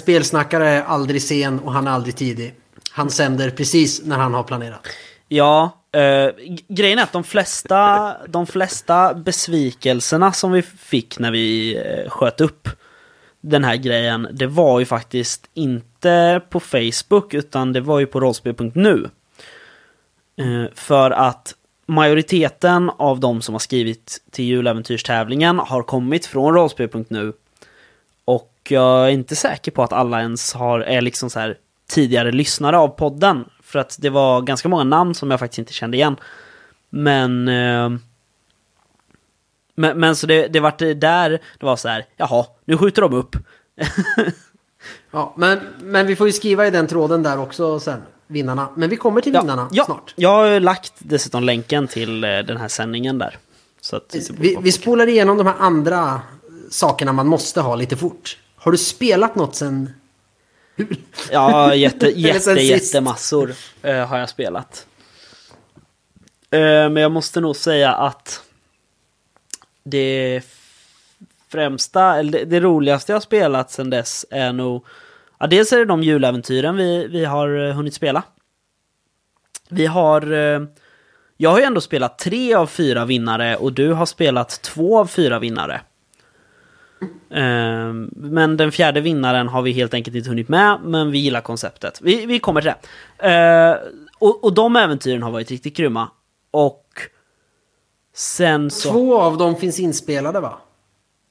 spelsnackare 0.00 0.68
är 0.68 0.82
aldrig 0.82 1.22
sen 1.22 1.58
och 1.58 1.72
han 1.72 1.86
är 1.86 1.90
aldrig 1.90 2.16
tidig. 2.16 2.54
Han 2.90 3.10
sänder 3.10 3.50
precis 3.50 4.02
när 4.04 4.16
han 4.16 4.34
har 4.34 4.42
planerat. 4.42 4.86
Ja, 5.28 5.82
eh, 5.92 6.30
grejen 6.68 6.98
är 6.98 7.02
att 7.02 7.12
de 7.12 7.24
flesta, 7.24 8.16
de 8.28 8.46
flesta 8.46 9.14
besvikelserna 9.14 10.32
som 10.32 10.52
vi 10.52 10.62
fick 10.62 11.18
när 11.18 11.30
vi 11.30 11.76
eh, 11.76 12.10
sköt 12.10 12.40
upp 12.40 12.68
den 13.40 13.64
här 13.64 13.76
grejen, 13.76 14.28
det 14.32 14.46
var 14.46 14.80
ju 14.80 14.86
faktiskt 14.86 15.50
inte 15.54 16.42
på 16.50 16.60
Facebook 16.60 17.34
utan 17.34 17.72
det 17.72 17.80
var 17.80 18.00
ju 18.00 18.06
på 18.06 18.20
rollspel.nu. 18.20 19.10
Eh, 20.36 20.64
för 20.74 21.10
att 21.10 21.54
majoriteten 21.86 22.90
av 22.90 23.20
de 23.20 23.42
som 23.42 23.54
har 23.54 23.58
skrivit 23.58 24.18
till 24.30 24.44
juläventyrstävlingen 24.44 25.58
har 25.58 25.82
kommit 25.82 26.26
från 26.26 26.54
rollspel.nu. 26.54 27.32
Jag 28.68 29.06
är 29.06 29.10
inte 29.10 29.36
säker 29.36 29.72
på 29.72 29.82
att 29.82 29.92
alla 29.92 30.20
ens 30.20 30.52
har, 30.52 30.80
är 30.80 31.00
liksom 31.00 31.30
så 31.30 31.40
här 31.40 31.58
tidigare 31.88 32.32
lyssnare 32.32 32.78
av 32.78 32.88
podden. 32.88 33.44
För 33.62 33.78
att 33.78 33.96
det 34.00 34.10
var 34.10 34.42
ganska 34.42 34.68
många 34.68 34.84
namn 34.84 35.14
som 35.14 35.30
jag 35.30 35.40
faktiskt 35.40 35.58
inte 35.58 35.72
kände 35.72 35.96
igen. 35.96 36.16
Men... 36.90 37.48
Eh, 37.48 37.90
men, 39.74 40.00
men 40.00 40.16
så 40.16 40.26
det, 40.26 40.48
det 40.48 40.60
vart 40.60 40.78
där, 40.78 41.30
det 41.30 41.66
var 41.66 41.76
så 41.76 41.88
här, 41.88 42.04
jaha, 42.16 42.46
nu 42.64 42.78
skjuter 42.78 43.02
de 43.02 43.14
upp. 43.14 43.36
Ja, 45.10 45.34
men, 45.36 45.60
men 45.80 46.06
vi 46.06 46.16
får 46.16 46.26
ju 46.26 46.32
skriva 46.32 46.66
i 46.66 46.70
den 46.70 46.86
tråden 46.86 47.22
där 47.22 47.38
också 47.38 47.80
sen, 47.80 48.02
vinnarna. 48.26 48.68
Men 48.76 48.90
vi 48.90 48.96
kommer 48.96 49.20
till 49.20 49.32
vinnarna 49.32 49.68
ja, 49.72 49.84
snart. 49.84 50.14
Jag 50.16 50.30
har 50.30 50.46
ju 50.46 50.60
lagt 50.60 50.92
dessutom 50.98 51.44
länken 51.44 51.88
till 51.88 52.24
eh, 52.24 52.30
den 52.30 52.56
här 52.56 52.68
sändningen 52.68 53.18
där. 53.18 53.38
Så 53.80 53.96
att, 53.96 54.16
Vi, 54.30 54.58
vi 54.62 54.72
spolar 54.72 55.06
igenom 55.06 55.36
de 55.36 55.46
här 55.46 55.56
andra 55.58 56.20
sakerna 56.70 57.12
man 57.12 57.26
måste 57.26 57.60
ha 57.60 57.74
lite 57.74 57.96
fort. 57.96 58.38
Har 58.62 58.72
du 58.72 58.78
spelat 58.78 59.34
något 59.34 59.54
sen... 59.54 59.90
Ja, 61.30 61.74
jätte, 61.74 62.06
jätte, 62.20 62.50
jättemassor 62.50 63.52
eh, 63.82 64.06
har 64.06 64.18
jag 64.18 64.28
spelat. 64.28 64.86
Eh, 66.50 66.60
men 66.60 66.96
jag 66.96 67.12
måste 67.12 67.40
nog 67.40 67.56
säga 67.56 67.92
att 67.92 68.42
det 69.84 70.42
främsta, 71.48 72.18
eller 72.18 72.32
det, 72.32 72.44
det 72.44 72.60
roligaste 72.60 73.12
jag 73.12 73.16
har 73.16 73.20
spelat 73.20 73.70
sen 73.70 73.90
dess 73.90 74.26
är 74.30 74.52
nog... 74.52 74.86
Ja, 75.38 75.46
dels 75.46 75.72
är 75.72 75.78
det 75.78 75.84
de 75.84 76.02
juläventyren 76.02 76.76
vi, 76.76 77.06
vi 77.06 77.24
har 77.24 77.68
eh, 77.68 77.74
hunnit 77.74 77.94
spela. 77.94 78.22
Vi 79.68 79.86
har... 79.86 80.22
Jag 81.36 81.50
har 81.50 81.58
ju 81.58 81.64
ändå 81.64 81.80
spelat 81.80 82.18
tre 82.18 82.54
av 82.54 82.66
fyra 82.66 83.04
vinnare 83.04 83.56
och 83.56 83.72
du 83.72 83.92
har 83.92 84.06
spelat 84.06 84.62
två 84.62 84.98
av 84.98 85.06
fyra 85.06 85.38
vinnare. 85.38 85.80
Eh, 87.30 87.92
Men 88.16 88.56
den 88.56 88.72
fjärde 88.72 89.00
vinnaren 89.00 89.48
har 89.48 89.62
vi 89.62 89.72
helt 89.72 89.94
enkelt 89.94 90.16
inte 90.16 90.28
hunnit 90.28 90.48
med, 90.48 90.78
men 90.84 91.10
vi 91.10 91.18
gillar 91.18 91.40
konceptet. 91.40 92.00
Vi, 92.02 92.26
vi 92.26 92.38
kommer 92.38 92.60
till 92.60 92.72
det. 93.18 93.28
Eh, 93.30 93.76
och, 94.18 94.44
och 94.44 94.52
de 94.54 94.76
äventyren 94.76 95.22
har 95.22 95.30
varit 95.30 95.50
riktigt 95.50 95.76
grymma. 95.76 96.08
Och 96.50 96.86
sen 98.14 98.70
så... 98.70 98.90
Två 98.90 99.18
av 99.20 99.36
dem 99.38 99.56
finns 99.56 99.80
inspelade 99.80 100.40
va? 100.40 100.58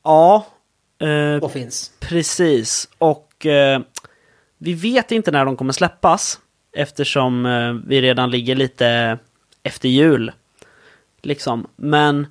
Ja, 0.04 0.46
eh, 1.00 1.44
Och 1.44 1.52
finns. 1.52 1.92
precis. 2.00 2.90
Och 2.98 3.46
eh, 3.46 3.82
vi 4.58 4.74
vet 4.74 5.12
inte 5.12 5.32
när 5.32 5.46
de 5.46 5.58
kommer 5.58 5.74
släppas. 5.74 6.40
Eftersom 6.74 7.46
eh, 7.46 7.74
vi 7.88 8.02
redan 8.02 8.32
ligger 8.32 8.56
lite 8.56 9.18
efter 9.64 9.90
jul. 9.90 10.32
Liksom. 11.22 11.68
Men 11.76 12.28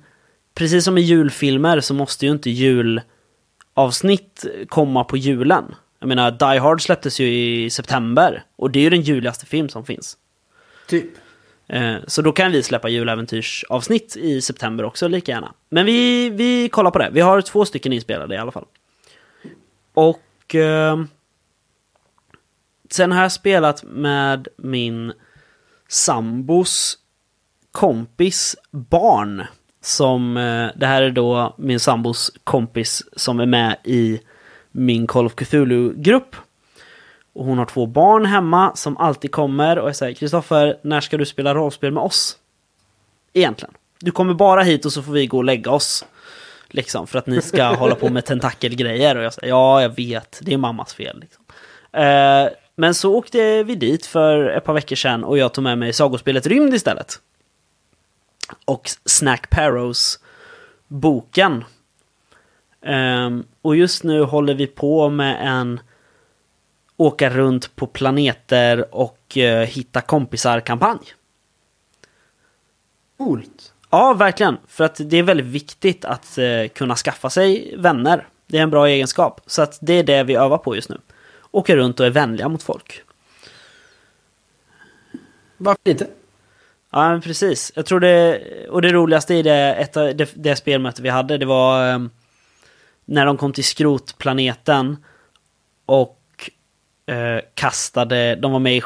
precis 0.53 0.85
som 0.85 0.97
i 0.97 1.01
julfilmer 1.01 1.79
så 1.79 1.93
måste 1.93 2.25
ju 2.25 2.31
inte 2.31 2.49
julavsnitt 3.75 4.45
komma 4.69 5.03
på 5.03 5.17
julen. 5.17 5.75
Jag 5.99 6.07
menar, 6.07 6.31
Die 6.31 6.59
Hard 6.59 6.81
släpptes 6.81 7.19
ju 7.19 7.27
i 7.27 7.69
september. 7.69 8.43
Och 8.55 8.71
det 8.71 8.79
är 8.79 8.83
ju 8.83 8.89
den 8.89 9.01
juligaste 9.01 9.45
film 9.45 9.69
som 9.69 9.85
finns. 9.85 10.17
Typ. 10.87 11.09
Eh, 11.67 11.95
Så 12.07 12.21
då 12.21 12.31
kan 12.31 12.51
vi 12.51 12.63
släppa 12.63 12.89
juläventyrsavsnitt 12.89 14.15
i 14.15 14.41
september 14.41 14.83
också 14.83 15.07
lika 15.07 15.31
gärna. 15.31 15.53
Men 15.69 15.85
vi, 15.85 16.29
vi 16.29 16.69
kollar 16.69 16.91
på 16.91 16.99
det. 16.99 17.09
Vi 17.13 17.21
har 17.21 17.41
två 17.41 17.65
stycken 17.65 17.93
inspelade 17.93 18.35
i 18.35 18.37
alla 18.37 18.51
fall. 18.51 18.65
Och 19.93 20.55
eh, 20.55 21.03
sen 22.89 23.11
har 23.11 23.21
jag 23.21 23.31
spelat 23.31 23.83
med 23.83 24.47
min 24.57 25.13
sambos 25.87 26.97
kompis 27.71 28.55
barn. 28.71 29.45
Som, 29.81 30.37
eh, 30.37 30.67
det 30.75 30.85
här 30.85 31.01
är 31.01 31.11
då 31.11 31.55
min 31.57 31.79
sambos 31.79 32.31
kompis 32.43 33.03
som 33.15 33.39
är 33.39 33.45
med 33.45 33.77
i 33.83 34.21
min 34.71 35.07
Call 35.07 35.25
of 35.25 35.35
Cthulhu-grupp. 35.35 36.35
Och 37.33 37.45
hon 37.45 37.57
har 37.57 37.65
två 37.65 37.85
barn 37.85 38.25
hemma 38.25 38.75
som 38.75 38.97
alltid 38.97 39.31
kommer 39.31 39.79
och 39.79 39.87
jag 39.87 39.95
säger 39.95 40.15
Kristoffer, 40.15 40.77
när 40.81 41.01
ska 41.01 41.17
du 41.17 41.25
spela 41.25 41.55
rollspel 41.55 41.91
med 41.91 42.03
oss? 42.03 42.37
Egentligen. 43.33 43.73
Du 43.99 44.11
kommer 44.11 44.33
bara 44.33 44.63
hit 44.63 44.85
och 44.85 44.93
så 44.93 45.01
får 45.01 45.11
vi 45.11 45.27
gå 45.27 45.37
och 45.37 45.43
lägga 45.43 45.71
oss. 45.71 46.05
Liksom, 46.67 47.07
för 47.07 47.19
att 47.19 47.27
ni 47.27 47.41
ska 47.41 47.63
hålla 47.75 47.95
på 47.95 48.09
med 48.09 48.25
tentakelgrejer. 48.25 49.15
Och 49.15 49.23
jag 49.23 49.33
säger 49.33 49.49
ja, 49.49 49.81
jag 49.81 49.95
vet, 49.95 50.39
det 50.41 50.53
är 50.53 50.57
mammas 50.57 50.93
fel. 50.93 51.19
Liksom. 51.19 51.43
Eh, 51.91 52.49
men 52.75 52.93
så 52.93 53.15
åkte 53.15 53.63
vi 53.63 53.75
dit 53.75 54.05
för 54.05 54.49
ett 54.49 54.63
par 54.63 54.73
veckor 54.73 54.95
sedan 54.95 55.23
och 55.23 55.37
jag 55.37 55.53
tog 55.53 55.63
med 55.63 55.77
mig 55.77 55.93
sagospelet 55.93 56.47
Rymd 56.47 56.73
istället. 56.73 57.19
Och 58.65 58.89
Snack 59.05 59.49
Parrows 59.49 60.19
boken. 60.87 61.63
Ehm, 62.81 63.43
och 63.61 63.75
just 63.75 64.03
nu 64.03 64.23
håller 64.23 64.53
vi 64.53 64.67
på 64.67 65.09
med 65.09 65.37
en 65.47 65.79
åka 66.97 67.29
runt 67.29 67.75
på 67.75 67.87
planeter 67.87 68.95
och 68.95 69.37
eh, 69.37 69.67
hitta 69.67 70.01
kompisar-kampanj. 70.01 70.99
Coolt. 73.17 73.73
Ja, 73.89 74.13
verkligen. 74.13 74.57
För 74.67 74.83
att 74.83 75.01
det 75.03 75.17
är 75.17 75.23
väldigt 75.23 75.45
viktigt 75.45 76.05
att 76.05 76.37
eh, 76.37 76.67
kunna 76.73 76.95
skaffa 76.95 77.29
sig 77.29 77.75
vänner. 77.77 78.27
Det 78.47 78.57
är 78.57 78.61
en 78.61 78.69
bra 78.69 78.87
egenskap. 78.87 79.41
Så 79.45 79.61
att 79.61 79.77
det 79.81 79.93
är 79.93 80.03
det 80.03 80.23
vi 80.23 80.35
övar 80.35 80.57
på 80.57 80.75
just 80.75 80.89
nu. 80.89 80.97
Åka 81.51 81.75
runt 81.75 81.99
och 81.99 82.05
är 82.05 82.09
vänliga 82.09 82.49
mot 82.49 82.63
folk. 82.63 83.01
Varför 85.57 85.89
inte? 85.89 86.07
Ja, 86.91 87.09
men 87.09 87.21
precis. 87.21 87.71
Jag 87.75 87.85
tror 87.85 87.99
det... 87.99 88.41
Och 88.69 88.81
det 88.81 88.91
roligaste 88.91 89.33
i 89.35 89.41
det, 89.41 89.73
ett, 89.73 89.93
det, 89.93 90.31
det 90.35 90.55
spelmöte 90.55 91.01
vi 91.01 91.09
hade, 91.09 91.37
det 91.37 91.45
var 91.45 91.93
eh, 91.93 91.99
när 93.05 93.25
de 93.25 93.37
kom 93.37 93.53
till 93.53 93.63
skrotplaneten 93.63 94.97
och 95.85 96.19
eh, 97.05 97.41
kastade, 97.53 98.35
de 98.35 98.51
var 98.51 98.59
med 98.59 98.75
i 98.75 98.81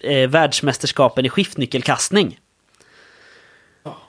eh, 0.00 0.28
världsmästerskapen 0.28 1.26
i 1.26 1.28
skiftnyckelkastning. 1.28 2.38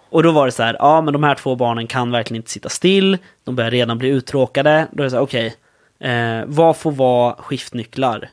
Och 0.09 0.23
då 0.23 0.31
var 0.31 0.45
det 0.45 0.51
så 0.51 0.63
här, 0.63 0.75
ja 0.79 1.01
men 1.01 1.13
de 1.13 1.23
här 1.23 1.35
två 1.35 1.55
barnen 1.55 1.87
kan 1.87 2.11
verkligen 2.11 2.39
inte 2.39 2.51
sitta 2.51 2.69
still, 2.69 3.17
de 3.43 3.55
börjar 3.55 3.71
redan 3.71 3.97
bli 3.97 4.09
uttråkade. 4.09 4.87
Då 4.91 5.03
är 5.03 5.03
det 5.03 5.09
så 5.09 5.15
här, 5.15 5.23
okej, 5.23 5.55
eh, 5.99 6.43
vad 6.45 6.77
får 6.77 6.91
vara 6.91 7.35
skiftnycklar? 7.35 8.29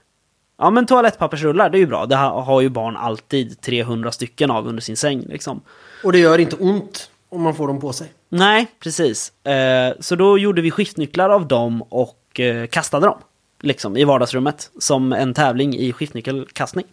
Ja 0.63 0.71
men 0.71 0.87
toalettpappersrullar, 0.87 1.71
det 1.71 1.79
är 1.79 1.81
ju 1.81 1.87
bra. 1.87 2.07
Det 2.07 2.17
har, 2.17 2.61
ju 2.61 2.69
barn 2.69 2.97
alltid 2.97 3.61
300 3.61 4.13
stycken 4.13 4.51
av 4.51 4.67
under 4.67 4.83
sin 4.83 4.97
säng 4.97 5.21
liksom. 5.21 5.61
Och 6.05 6.13
det 6.13 6.19
gör 6.19 6.39
inte 6.39 6.57
ont 6.57 7.11
om 7.29 7.43
man 7.43 7.55
får 7.55 7.69
dem 7.69 7.81
på 7.81 7.93
sig. 7.93 8.13
Nej, 8.29 8.67
precis. 8.81 9.47
Eh, 9.47 9.95
så 10.01 10.17
då 10.17 10.39
gjorde 10.39 10.63
vi 10.63 10.71
skiftnycklar 10.71 11.31
av 11.31 11.49
dem 11.49 11.83
och 11.83 12.41
eh, 12.41 12.67
kastade 12.67 13.07
dem. 13.07 13.19
Liksom 13.63 13.97
i 13.97 14.05
vardagsrummet. 14.05 14.71
Som 14.79 15.13
en 15.13 15.35
tävling 15.35 15.77
i 15.77 15.93
skiftnyckelkastning. 15.93 16.85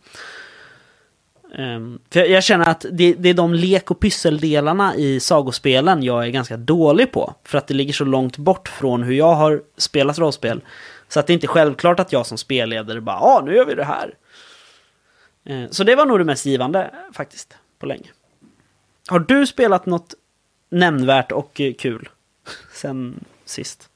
Um, 1.58 2.00
för 2.10 2.20
jag, 2.20 2.30
jag 2.30 2.44
känner 2.44 2.70
att 2.70 2.86
det, 2.92 3.14
det, 3.14 3.30
är 3.30 3.34
de 3.34 3.54
lek 3.54 3.92
och 3.92 4.00
pysseldelarna 4.00 4.96
i 4.96 5.20
sagospelen 5.20 6.04
jag 6.04 6.26
är 6.26 6.30
ganska 6.30 6.58
dålig 6.58 7.12
på. 7.12 7.34
För 7.44 7.58
att 7.58 7.68
det 7.68 7.74
ligger 7.74 7.94
så 7.94 8.06
långt 8.06 8.38
bort 8.38 8.68
från 8.68 9.04
hur 9.04 9.14
jag 9.14 9.36
har 9.36 9.62
spelat 9.78 10.20
rollspel. 10.20 10.62
Så 11.10 11.20
att 11.20 11.28
det 11.28 11.34
är 11.34 11.36
inte 11.36 11.48
självklart 11.48 12.00
att 12.00 12.12
jag 12.12 12.26
som 12.26 12.38
spelledare 12.38 13.02
bara 13.02 13.18
ja 13.22 13.42
nu 13.46 13.56
gör 13.56 13.66
vi 13.66 13.76
det 13.76 13.84
här. 13.84 14.14
Uh, 15.50 15.70
så 15.70 15.84
det 15.84 15.96
var 15.96 16.06
nog 16.06 16.20
det 16.20 16.26
mest 16.26 16.46
givande 16.46 16.92
faktiskt, 17.14 17.58
på 17.80 17.86
länge. 17.86 18.10
Har 19.08 19.20
du 19.20 19.48
spelat 19.48 19.86
något 19.86 20.14
nämnvärt 20.70 21.32
och 21.32 21.62
kul 21.78 22.10
sen 22.74 23.26
sist? 23.46 23.90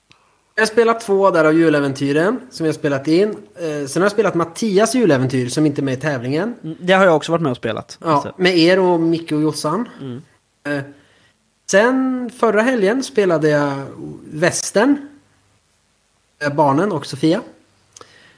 Jag 0.55 0.61
har 0.61 0.67
spelat 0.67 1.01
två 1.01 1.31
där 1.31 1.45
av 1.45 1.53
juläventyren 1.53 2.39
som 2.51 2.65
jag 2.65 2.75
spelat 2.75 3.07
in. 3.07 3.29
Eh, 3.55 3.87
sen 3.87 4.01
har 4.01 4.05
jag 4.05 4.11
spelat 4.11 4.35
Mattias 4.35 4.95
juläventyr 4.95 5.49
som 5.49 5.65
inte 5.65 5.81
är 5.81 5.83
med 5.83 5.93
i 5.93 5.97
tävlingen. 5.97 6.55
Mm, 6.63 6.77
det 6.79 6.93
har 6.93 7.05
jag 7.05 7.15
också 7.15 7.31
varit 7.31 7.41
med 7.41 7.51
och 7.51 7.57
spelat. 7.57 7.97
Ja, 8.01 8.07
alltså. 8.07 8.33
med 8.37 8.57
er 8.57 8.79
och 8.79 8.99
Micke 8.99 9.31
och 9.31 9.41
Jossan. 9.41 9.89
Mm. 10.01 10.21
Eh, 10.63 10.83
sen 11.71 12.29
förra 12.39 12.61
helgen 12.61 13.03
spelade 13.03 13.49
jag 13.49 13.85
Västern. 14.31 15.12
Eh, 16.43 16.53
barnen 16.53 16.91
och 16.91 17.05
Sofia. 17.05 17.41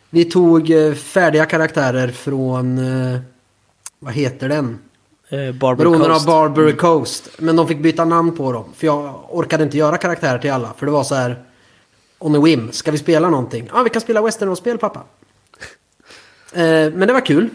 Vi 0.09 0.25
tog 0.25 0.71
eh, 0.71 0.93
färdiga 0.93 1.45
karaktärer 1.45 2.07
från... 2.07 2.77
Eh, 2.77 3.19
vad 3.99 4.13
heter 4.13 4.49
den? 4.49 4.79
Barbary 5.59 5.97
Coast. 5.97 6.09
av 6.09 6.25
Barbary 6.25 6.65
mm. 6.65 6.77
Coast. 6.77 7.29
Men 7.37 7.55
de 7.55 7.67
fick 7.67 7.79
byta 7.79 8.05
namn 8.05 8.35
på 8.35 8.51
dem. 8.51 8.73
För 8.75 8.87
jag 8.87 9.25
orkade 9.29 9.63
inte 9.63 9.77
göra 9.77 9.97
karaktärer 9.97 10.39
till 10.39 10.51
alla. 10.51 10.73
För 10.77 10.85
det 10.85 10.91
var 10.91 11.03
så 11.03 11.15
här 11.15 11.43
on 12.19 12.35
a 12.35 12.39
whim. 12.39 12.71
Ska 12.71 12.91
vi 12.91 12.97
spela 12.97 13.29
någonting? 13.29 13.69
Ja, 13.73 13.79
ah, 13.79 13.83
vi 13.83 13.89
kan 13.89 14.01
spela 14.01 14.21
westernrollspel 14.21 14.77
pappa. 14.77 14.99
eh, 16.53 16.63
men 16.93 16.99
det 16.99 17.13
var 17.13 17.25
kul. 17.25 17.49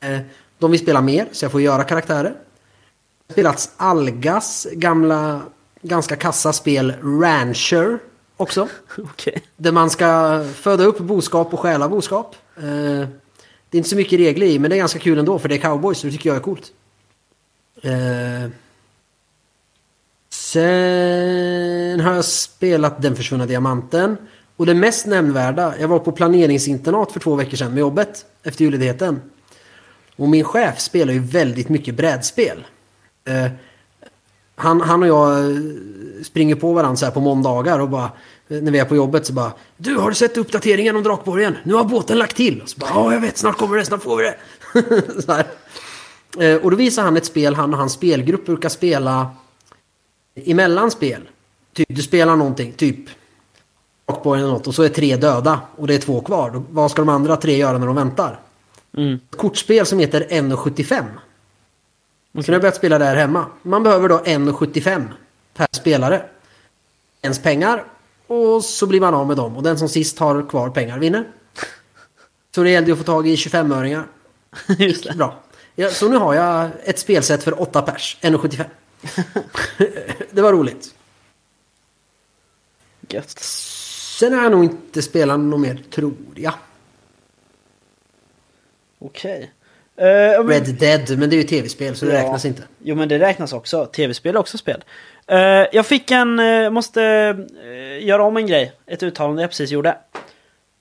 Eh, 0.00 0.18
de 0.58 0.70
vill 0.70 0.80
spela 0.80 1.00
mer, 1.00 1.28
så 1.32 1.44
jag 1.44 1.52
får 1.52 1.60
göra 1.60 1.84
karaktärer. 1.84 2.34
Spelats 3.30 3.70
Algas 3.76 4.66
gamla, 4.72 5.42
ganska 5.82 6.16
kassa 6.16 6.52
spel 6.52 6.94
Rancher 7.02 7.98
också. 8.38 8.68
okay. 8.98 9.34
Där 9.56 9.72
man 9.72 9.90
ska 9.90 10.44
föda 10.54 10.84
upp 10.84 10.98
boskap 10.98 11.54
och 11.54 11.60
stjäla 11.60 11.88
boskap. 11.88 12.36
Eh, 12.56 13.08
det 13.70 13.76
är 13.76 13.78
inte 13.78 13.88
så 13.88 13.96
mycket 13.96 14.18
regler 14.18 14.46
i, 14.46 14.58
men 14.58 14.70
det 14.70 14.76
är 14.76 14.78
ganska 14.78 14.98
kul 14.98 15.18
ändå 15.18 15.38
för 15.38 15.48
det 15.48 15.54
är 15.54 15.58
cowboys, 15.58 15.98
så 15.98 16.06
det 16.06 16.12
tycker 16.12 16.30
jag 16.30 16.36
är 16.36 16.40
coolt. 16.40 16.72
Eh, 17.82 18.50
Sen 20.52 22.00
har 22.00 22.14
jag 22.14 22.24
spelat 22.24 23.02
Den 23.02 23.16
försvunna 23.16 23.46
diamanten. 23.46 24.16
Och 24.56 24.66
det 24.66 24.74
mest 24.74 25.06
nämnvärda, 25.06 25.74
jag 25.80 25.88
var 25.88 25.98
på 25.98 26.12
planeringsinternat 26.12 27.12
för 27.12 27.20
två 27.20 27.34
veckor 27.34 27.56
sedan 27.56 27.70
med 27.70 27.80
jobbet 27.80 28.26
efter 28.42 28.64
julledigheten. 28.64 29.20
Och 30.16 30.28
min 30.28 30.44
chef 30.44 30.80
spelar 30.80 31.12
ju 31.12 31.18
väldigt 31.18 31.68
mycket 31.68 31.94
brädspel. 31.94 32.66
Eh, 33.24 33.50
han, 34.58 34.80
han 34.80 35.02
och 35.02 35.08
jag 35.08 35.50
eh, 35.50 35.56
springer 36.22 36.54
på 36.54 36.72
varandra 36.72 36.96
så 36.96 37.04
här 37.04 37.12
på 37.12 37.20
måndagar 37.20 37.78
och 37.78 37.88
bara 37.88 38.10
eh, 38.48 38.62
när 38.62 38.72
vi 38.72 38.78
är 38.78 38.84
på 38.84 38.96
jobbet 38.96 39.26
så 39.26 39.32
bara 39.32 39.52
Du 39.76 39.96
har 39.96 40.08
du 40.08 40.14
sett 40.14 40.36
uppdateringen 40.36 40.96
om 40.96 41.02
Drakborgen? 41.02 41.56
Nu 41.62 41.74
har 41.74 41.84
båten 41.84 42.18
lagt 42.18 42.36
till. 42.36 42.62
Och 42.62 42.68
så 42.68 42.78
bara, 42.78 42.90
ja 42.90 43.12
jag 43.12 43.20
vet 43.20 43.38
snart 43.38 43.56
kommer 43.56 43.76
det, 43.76 43.84
snart 43.84 44.02
får 44.02 44.16
vi 44.16 44.24
det. 44.24 44.36
så 45.22 45.32
här. 45.32 45.46
Eh, 46.38 46.64
och 46.64 46.70
då 46.70 46.76
visar 46.76 47.02
han 47.02 47.16
ett 47.16 47.24
spel 47.24 47.54
han 47.54 47.72
och 47.72 47.78
hans 47.78 47.92
spelgrupp 47.92 48.46
brukar 48.46 48.68
spela 48.68 49.30
emellan 50.34 50.90
spel. 50.90 51.28
Typ, 51.74 51.86
du 51.90 52.02
spelar 52.02 52.36
någonting, 52.36 52.72
typ 52.72 53.08
Rockboy 54.08 54.38
eller 54.38 54.48
något 54.48 54.66
och 54.66 54.74
så 54.74 54.82
är 54.82 54.88
tre 54.88 55.16
döda 55.16 55.60
och 55.76 55.86
det 55.86 55.94
är 55.94 55.98
två 55.98 56.20
kvar. 56.20 56.62
Vad 56.70 56.90
ska 56.90 57.02
de 57.02 57.08
andra 57.08 57.36
tre 57.36 57.56
göra 57.56 57.78
när 57.78 57.86
de 57.86 57.96
väntar? 57.96 58.40
Mm. 58.96 59.14
Ett 59.30 59.38
kortspel 59.38 59.86
som 59.86 59.98
heter 59.98 60.26
1,75. 60.30 61.04
Okay. 62.38 62.44
Så 62.44 62.50
nu 62.50 62.54
har 62.54 62.56
jag 62.56 62.62
börjat 62.62 62.76
spela 62.76 62.98
där 62.98 63.16
hemma. 63.16 63.46
Man 63.62 63.82
behöver 63.82 64.08
då 64.08 64.18
1,75 64.18 65.08
per 65.54 65.66
spelare. 65.72 66.28
Ens 67.22 67.42
pengar 67.42 67.84
och 68.26 68.64
så 68.64 68.86
blir 68.86 69.00
man 69.00 69.14
av 69.14 69.26
med 69.26 69.36
dem. 69.36 69.56
Och 69.56 69.62
den 69.62 69.78
som 69.78 69.88
sist 69.88 70.18
har 70.18 70.48
kvar 70.48 70.70
pengar 70.70 70.98
vinner. 70.98 71.28
Så 72.54 72.62
det 72.62 72.70
gällde 72.70 72.92
att 72.92 72.98
få 72.98 73.04
tag 73.04 73.28
i 73.28 73.34
25-öringar. 73.34 74.04
Just 74.78 75.04
det. 75.04 75.14
Bra. 75.16 75.42
Ja, 75.74 75.90
så 75.90 76.08
nu 76.08 76.16
har 76.16 76.34
jag 76.34 76.70
ett 76.84 76.98
spelsätt 76.98 77.42
för 77.42 77.62
8 77.62 77.82
pers, 77.82 78.18
1,75. 78.20 78.64
det 80.30 80.42
var 80.42 80.52
roligt. 80.52 80.94
Gött. 83.08 83.38
Sen 84.18 84.32
har 84.32 84.42
jag 84.42 84.52
nog 84.52 84.64
inte 84.64 85.02
spelat 85.02 85.40
något 85.40 85.60
mer, 85.60 85.84
tror 85.90 86.14
jag. 86.34 86.54
Okej. 88.98 89.52
Uh, 90.00 90.44
men... 90.44 90.48
Red 90.48 90.74
Dead, 90.74 91.18
men 91.18 91.30
det 91.30 91.36
är 91.36 91.38
ju 91.38 91.42
tv-spel 91.42 91.96
så 91.96 92.06
det 92.06 92.12
ja. 92.12 92.22
räknas 92.22 92.44
inte. 92.44 92.62
Jo 92.82 92.96
men 92.96 93.08
det 93.08 93.18
räknas 93.18 93.52
också. 93.52 93.86
Tv-spel 93.86 94.34
är 94.34 94.40
också 94.40 94.58
spel. 94.58 94.84
Uh, 95.32 95.38
jag 95.72 95.86
fick 95.86 96.10
en, 96.10 96.40
uh, 96.40 96.70
måste 96.70 97.00
uh, 97.64 98.06
göra 98.06 98.22
om 98.22 98.36
en 98.36 98.46
grej. 98.46 98.72
Ett 98.86 99.02
uttalande 99.02 99.42
jag 99.42 99.50
precis 99.50 99.70
gjorde. 99.70 99.96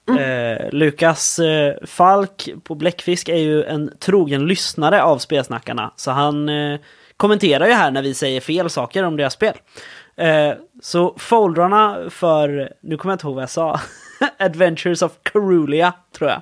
Mm. 0.10 0.70
Lukas 0.72 1.40
Falk 1.86 2.50
på 2.64 2.76
Bläckfisk 2.76 3.30
är 3.30 3.38
ju 3.38 3.64
en 3.64 3.92
trogen 4.00 4.48
lyssnare 4.48 5.04
av 5.04 5.18
spelsnackarna. 5.18 5.94
Så 5.96 6.12
han 6.12 6.50
kommenterar 7.18 7.68
ju 7.68 7.74
här 7.74 7.92
när 7.92 8.02
vi 8.02 8.14
säger 8.14 8.42
fel 8.42 8.70
saker 8.70 9.04
om 9.04 9.18
deras 9.18 9.34
spel. 9.34 9.54
Så 10.82 11.16
foldrarna 11.18 11.98
för, 12.10 12.74
nu 12.82 12.98
kommer 12.98 13.12
jag 13.12 13.16
inte 13.16 13.28
ihåg 13.28 13.36
vad 13.36 13.42
jag 13.42 13.50
sa, 13.50 13.80
Adventures 14.38 15.02
of 15.02 15.12
Carulia 15.24 15.94
tror 16.18 16.30
jag. 16.30 16.42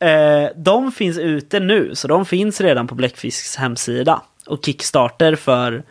Eh, 0.00 0.48
de 0.56 0.92
finns 0.92 1.18
ute 1.18 1.60
nu, 1.60 1.94
så 1.94 2.08
de 2.08 2.26
finns 2.26 2.60
redan 2.60 2.86
på 2.86 2.94
Bläckfisks 2.94 3.56
hemsida. 3.56 4.22
Och 4.46 4.64
Kickstarter 4.64 5.34
för 5.34 5.82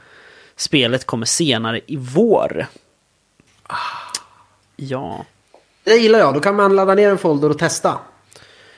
spelet 0.56 1.06
kommer 1.06 1.26
senare 1.26 1.82
i 1.86 1.96
vår. 1.96 2.68
Ja. 4.76 5.26
Det 5.84 5.96
gillar 5.96 6.20
jag, 6.20 6.34
då 6.34 6.40
kan 6.40 6.56
man 6.56 6.76
ladda 6.76 6.96
ner 6.96 7.10
en 7.10 7.18
folder 7.18 7.50
och 7.50 7.60
testa. 7.60 8.00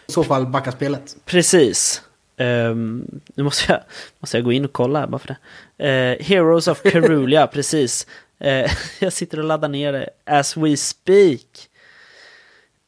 I 0.07 0.11
så 0.11 0.23
fall 0.23 0.45
backa 0.45 0.71
spelet. 0.71 1.15
Precis. 1.25 2.01
Um, 2.37 3.21
nu 3.35 3.43
måste 3.43 3.71
jag, 3.71 3.81
måste 4.19 4.37
jag 4.37 4.43
gå 4.43 4.51
in 4.51 4.65
och 4.65 4.73
kolla 4.73 4.99
här 4.99 5.07
bara 5.07 5.19
för 5.19 5.35
det. 5.77 6.17
Uh, 6.17 6.25
Heroes 6.25 6.67
of 6.67 6.81
Carulia, 6.91 7.47
precis. 7.47 8.07
Uh, 8.45 8.71
jag 8.99 9.13
sitter 9.13 9.39
och 9.39 9.43
laddar 9.43 9.67
ner 9.67 9.93
det 9.93 10.09
as 10.25 10.57
we 10.57 10.77
speak. 10.77 11.69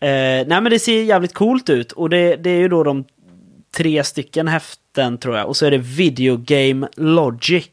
Uh, 0.04 0.10
nej 0.10 0.46
men 0.48 0.64
det 0.64 0.80
ser 0.80 1.04
jävligt 1.04 1.34
coolt 1.34 1.70
ut 1.70 1.92
och 1.92 2.10
det, 2.10 2.36
det 2.36 2.50
är 2.50 2.60
ju 2.60 2.68
då 2.68 2.84
de 2.84 3.06
tre 3.76 4.04
stycken 4.04 4.48
häften 4.48 5.18
tror 5.18 5.38
jag. 5.38 5.48
Och 5.48 5.58
så 5.58 5.66
är 5.66 5.72
det 5.72 5.78
Video 5.78 6.38
Game 6.38 6.88
Logic. 6.96 7.70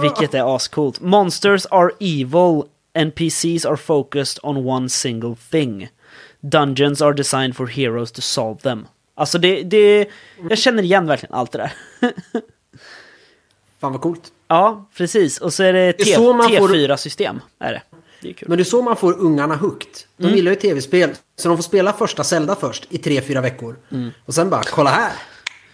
Vilket 0.00 0.34
är 0.34 0.56
ascoolt. 0.56 1.00
Monsters 1.00 1.66
are 1.66 1.90
evil, 2.00 2.62
NPCs 2.94 3.66
are 3.66 3.76
focused 3.76 4.40
on 4.42 4.56
one 4.56 4.88
single 4.88 5.36
thing. 5.50 5.88
Dungeons 6.40 7.02
are 7.02 7.12
designed 7.12 7.56
for 7.56 7.66
heroes 7.66 8.12
to 8.12 8.20
solve 8.20 8.60
them. 8.60 8.86
Alltså 9.14 9.38
det, 9.38 9.62
det, 9.62 10.08
jag 10.48 10.58
känner 10.58 10.82
igen 10.82 11.06
verkligen 11.06 11.34
allt 11.34 11.52
det 11.52 11.58
där. 11.58 11.72
Fan 13.80 13.92
vad 13.92 14.00
coolt. 14.00 14.32
Ja, 14.48 14.88
precis. 14.96 15.38
Och 15.38 15.52
så 15.52 15.62
är 15.62 15.72
det, 15.72 15.92
T, 15.92 16.04
T4-system. 16.04 17.40
Är 17.58 17.72
det. 17.72 17.82
Det 18.26 18.32
är 18.32 18.34
kul. 18.34 18.48
Men 18.48 18.58
det 18.58 18.62
är 18.62 18.64
så 18.64 18.82
man 18.82 18.96
får 18.96 19.18
ungarna 19.18 19.56
hooked. 19.56 19.90
De 20.16 20.24
mm. 20.24 20.36
gillar 20.36 20.52
ju 20.52 20.56
tv-spel. 20.56 21.10
Så 21.36 21.48
de 21.48 21.58
får 21.58 21.62
spela 21.62 21.92
första 21.92 22.24
Zelda 22.24 22.54
först 22.54 22.86
i 22.90 22.98
tre, 22.98 23.20
fyra 23.20 23.40
veckor. 23.40 23.76
Mm. 23.92 24.10
Och 24.24 24.34
sen 24.34 24.50
bara, 24.50 24.62
kolla 24.62 24.90
här. 24.90 25.12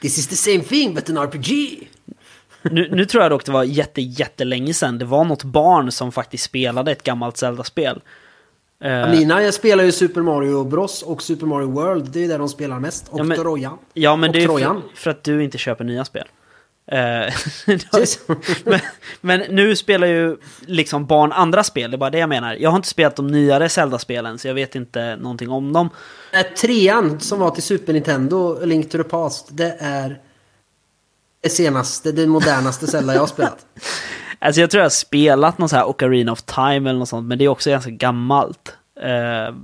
This 0.01 0.19
is 0.19 0.29
the 0.29 0.37
same 0.37 0.61
thing 0.61 0.95
but 0.95 1.11
an 1.11 1.17
RPG. 1.17 1.79
nu, 2.63 2.89
nu 2.93 3.05
tror 3.05 3.23
jag 3.23 3.33
dock 3.33 3.45
det 3.45 3.53
var 3.53 3.65
jätte, 3.65 4.03
jättelänge 4.03 4.75
sedan. 4.75 4.99
Det 4.99 5.05
var 5.05 5.25
något 5.25 5.45
barn 5.45 5.93
som 5.93 6.13
faktiskt 6.13 6.45
spelade 6.45 6.93
ett 6.93 7.03
gammalt 7.03 7.37
Zelda-spel. 7.37 8.01
Uh, 8.85 9.11
Mina 9.11 9.53
spelar 9.53 9.85
ju 9.85 9.93
Super 9.93 10.23
Mario 10.23 10.65
Bros 10.65 11.03
och 11.03 11.23
Super 11.23 11.47
Mario 11.47 11.71
World. 11.71 12.09
Det 12.13 12.25
är 12.25 12.29
där 12.29 12.39
de 12.39 12.49
spelar 12.49 12.81
mest. 12.81 13.09
Och 13.09 13.21
ja, 13.21 13.25
men, 13.25 13.39
Trojan. 13.39 13.79
Ja, 13.95 14.17
men 14.17 14.31
och 14.31 14.35
det 14.35 14.43
är 14.43 14.49
för, 14.49 14.83
för, 14.95 15.11
att 15.11 15.25
du 15.25 15.45
inte 15.45 15.59
köper 15.59 15.85
nya 15.85 16.05
spel. 16.05 16.25
Eh, 16.87 17.35
men, 18.65 18.81
men 19.21 19.41
nu 19.41 19.77
spelar 19.77 20.07
ju 20.07 20.37
liksom 20.61 21.07
barn 21.07 21.33
andra 21.33 21.65
spel, 21.65 21.91
det 21.91 21.95
är 21.95 21.99
bara 21.99 22.11
det 22.11 22.19
jag 22.19 22.29
menar. 22.29 22.55
Jag 22.55 22.71
har 22.71 22.77
inte 22.77 22.89
spelat 22.89 23.17
de 23.17 23.27
nyare 23.27 23.69
Zelda-spelen, 23.69 24.39
så 24.39 24.49
jag 24.49 24.55
vet 24.55 24.75
inte 24.75 25.17
någonting 25.17 25.51
om 25.51 25.73
dem. 25.73 25.91
Eh, 26.33 26.43
Trean 26.43 27.21
som 27.21 27.39
var 27.39 27.51
till 27.51 27.63
Super 27.63 27.93
Nintendo, 27.93 28.65
Link 28.65 28.91
to 28.91 28.99
the 28.99 29.05
Past, 29.05 29.49
det 29.51 29.77
är 29.81 30.21
det 31.43 31.49
senaste, 31.49 32.13
det 32.13 32.27
modernaste 32.27 32.87
Zelda 32.87 33.13
jag 33.13 33.21
har 33.21 33.27
spelat. 33.27 33.67
Alltså 34.39 34.61
jag 34.61 34.71
tror 34.71 34.81
jag 34.81 34.85
har 34.85 34.91
spelat 34.91 35.59
någon 35.59 35.69
så 35.69 35.77
här 35.77 35.85
Ocarina 35.85 36.33
of 36.33 36.43
Time 36.43 36.91
eller 36.91 36.99
något 36.99 37.09
sånt, 37.09 37.29
men 37.29 37.39
det 37.39 37.45
är 37.45 37.49
också 37.49 37.71
ganska 37.71 37.91
gammalt. 37.91 38.77
Eh, 39.01 39.55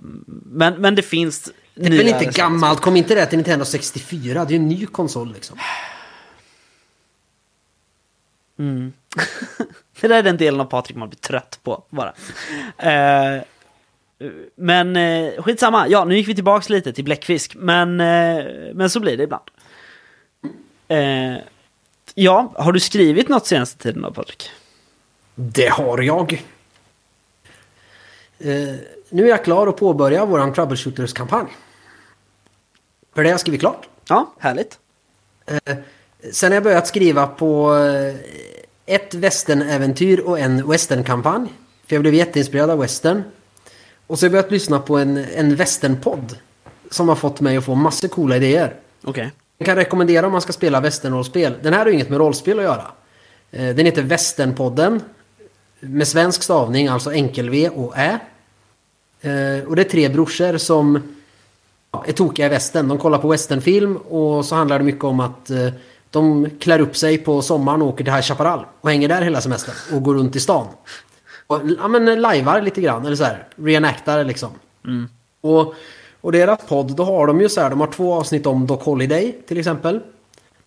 men, 0.45 0.75
men 0.75 0.95
det 0.95 1.03
finns 1.03 1.51
Det 1.75 1.87
är 1.87 1.91
väl 1.91 2.09
inte 2.09 2.25
gammalt, 2.25 2.81
kom 2.81 2.97
inte 2.97 3.15
det 3.15 3.27
till 3.27 3.39
Nintendo 3.39 3.65
64? 3.65 4.45
Det 4.45 4.51
är 4.51 4.59
ju 4.59 4.63
en 4.63 4.69
ny 4.69 4.87
konsol 4.87 5.33
liksom. 5.33 5.59
Det 10.01 10.09
där 10.09 10.19
är 10.19 10.23
den 10.23 10.37
delen 10.37 10.61
av 10.61 10.65
Patrik 10.65 10.97
man 10.97 11.09
blir 11.09 11.19
trött 11.19 11.61
på 11.63 11.85
bara. 11.91 12.15
Eh, 12.79 13.43
men 14.55 14.97
eh, 14.97 15.43
skitsamma, 15.43 15.89
ja 15.89 16.05
nu 16.05 16.17
gick 16.17 16.29
vi 16.29 16.35
tillbaks 16.35 16.69
lite 16.69 16.93
till 16.93 17.05
bläckfisk, 17.05 17.55
men, 17.57 18.01
eh, 18.01 18.45
men 18.75 18.91
så 18.91 19.01
blir 19.01 19.17
det 19.17 19.23
ibland. 19.23 19.51
Eh, 20.89 21.37
ja, 22.15 22.53
har 22.57 22.73
du 22.73 22.81
skrivit 22.81 23.29
något 23.29 23.47
senaste 23.47 23.83
tiden 23.83 24.03
då 24.03 24.13
Patrik? 24.13 24.51
Det 25.35 25.69
har 25.69 25.99
jag. 25.99 26.33
Eh, 28.39 28.75
nu 29.09 29.25
är 29.25 29.29
jag 29.29 29.45
klar 29.45 29.67
att 29.67 29.77
påbörja 29.77 30.25
våran 30.25 30.55
Troubleshooters-kampanj. 30.55 31.49
För 33.15 33.23
det 33.23 33.29
har 33.29 33.33
jag 33.33 33.41
skrivit 33.41 33.61
klart. 33.61 33.89
Ja, 34.09 34.35
härligt. 34.39 34.79
Sen 36.33 36.51
har 36.51 36.55
jag 36.55 36.65
börjat 36.65 36.87
skriva 36.87 37.27
på 37.27 37.77
eh, 37.77 38.15
ett 38.89 39.15
western-äventyr 39.15 40.21
och 40.21 40.39
en 40.39 40.69
western-kampanj. 40.71 41.49
För 41.87 41.97
jag 41.97 42.03
blev 42.03 42.15
jätteinspirerad 42.15 42.71
av 42.71 42.79
western. 42.79 43.23
Och 44.07 44.19
så 44.19 44.25
har 44.25 44.27
jag 44.29 44.33
börjat 44.33 44.51
lyssna 44.51 44.79
på 44.81 44.99
en, 44.99 45.17
en 45.17 45.57
western-podd. 45.57 46.37
Som 46.91 47.09
har 47.09 47.17
fått 47.17 47.41
mig 47.41 47.57
att 47.57 47.65
få 47.65 47.75
massor 47.75 48.09
coola 48.09 48.37
idéer. 48.37 48.75
Okej. 49.05 49.33
Jag 49.59 49.67
kan 49.67 49.77
rekommendera 49.77 50.27
om 50.27 50.33
man 50.33 50.41
ska 50.41 50.53
spela 50.53 50.81
westernrollspel. 50.81 51.55
Den 51.63 51.73
här 51.73 51.81
har 51.81 51.87
ju 51.87 51.93
inget 51.93 52.09
med 52.11 52.19
rollspel 52.19 52.59
att 52.59 52.65
göra. 52.65 52.85
Eh, 53.51 53.75
Den 53.75 53.87
heter 53.87 54.03
Westernpodden. 54.03 55.01
Med 55.81 56.09
svensk 56.09 56.43
stavning, 56.43 56.89
alltså 56.89 57.13
enkel-V 57.13 57.69
och 57.69 57.95
Ä. 57.99 58.19
Eh, 59.21 59.67
Och 59.69 59.77
det 59.77 59.83
är 59.83 59.89
tre 59.89 60.09
brorsor 60.09 60.59
som 60.59 61.03
är 62.07 62.13
tokiga 62.13 62.47
i 62.47 62.49
västern. 62.49 62.89
De 62.89 62.99
kollar 62.99 63.19
på 63.19 63.29
westernfilm 63.29 63.97
och 63.97 64.45
så 64.45 64.55
handlar 64.55 64.79
det 64.79 64.85
mycket 64.85 65.05
om 65.05 65.21
att 65.21 65.51
eh, 65.51 65.69
de 66.11 66.51
klär 66.61 66.81
upp 66.81 66.97
sig 66.97 67.19
på 67.19 67.43
sommaren 67.43 67.83
och 67.83 67.89
åker 67.89 68.05
till 68.05 68.13
High 68.13 68.23
Chaparral. 68.23 68.67
Och 68.81 68.91
hänger 68.91 69.09
där 69.09 69.23
hela 69.23 69.41
semestern 69.41 69.75
och 69.97 70.03
går 70.03 70.15
runt 70.15 70.37
i 70.37 70.41
stan. 70.41 70.67
Och, 71.47 71.61
ja 71.79 71.89
men 71.89 72.21
lajvar 72.21 72.61
lite 72.61 72.81
grann, 72.81 73.07
eller 73.07 73.17
så 73.17 73.25
här, 73.25 73.47
reenactar 73.57 74.25
liksom. 74.25 74.51
Och, 75.41 75.75
och 76.21 76.33
deras 76.33 76.59
podd, 76.69 76.97
då 76.97 77.05
har 77.05 77.27
de 77.27 77.41
ju 77.41 77.49
så 77.49 77.61
här, 77.61 77.71
de 77.71 77.81
har 77.81 77.87
två 77.87 78.15
avsnitt 78.15 78.47
om 78.47 78.67
Doc 78.67 78.83
Holliday 78.85 79.37
till 79.49 79.59
exempel. 79.59 80.01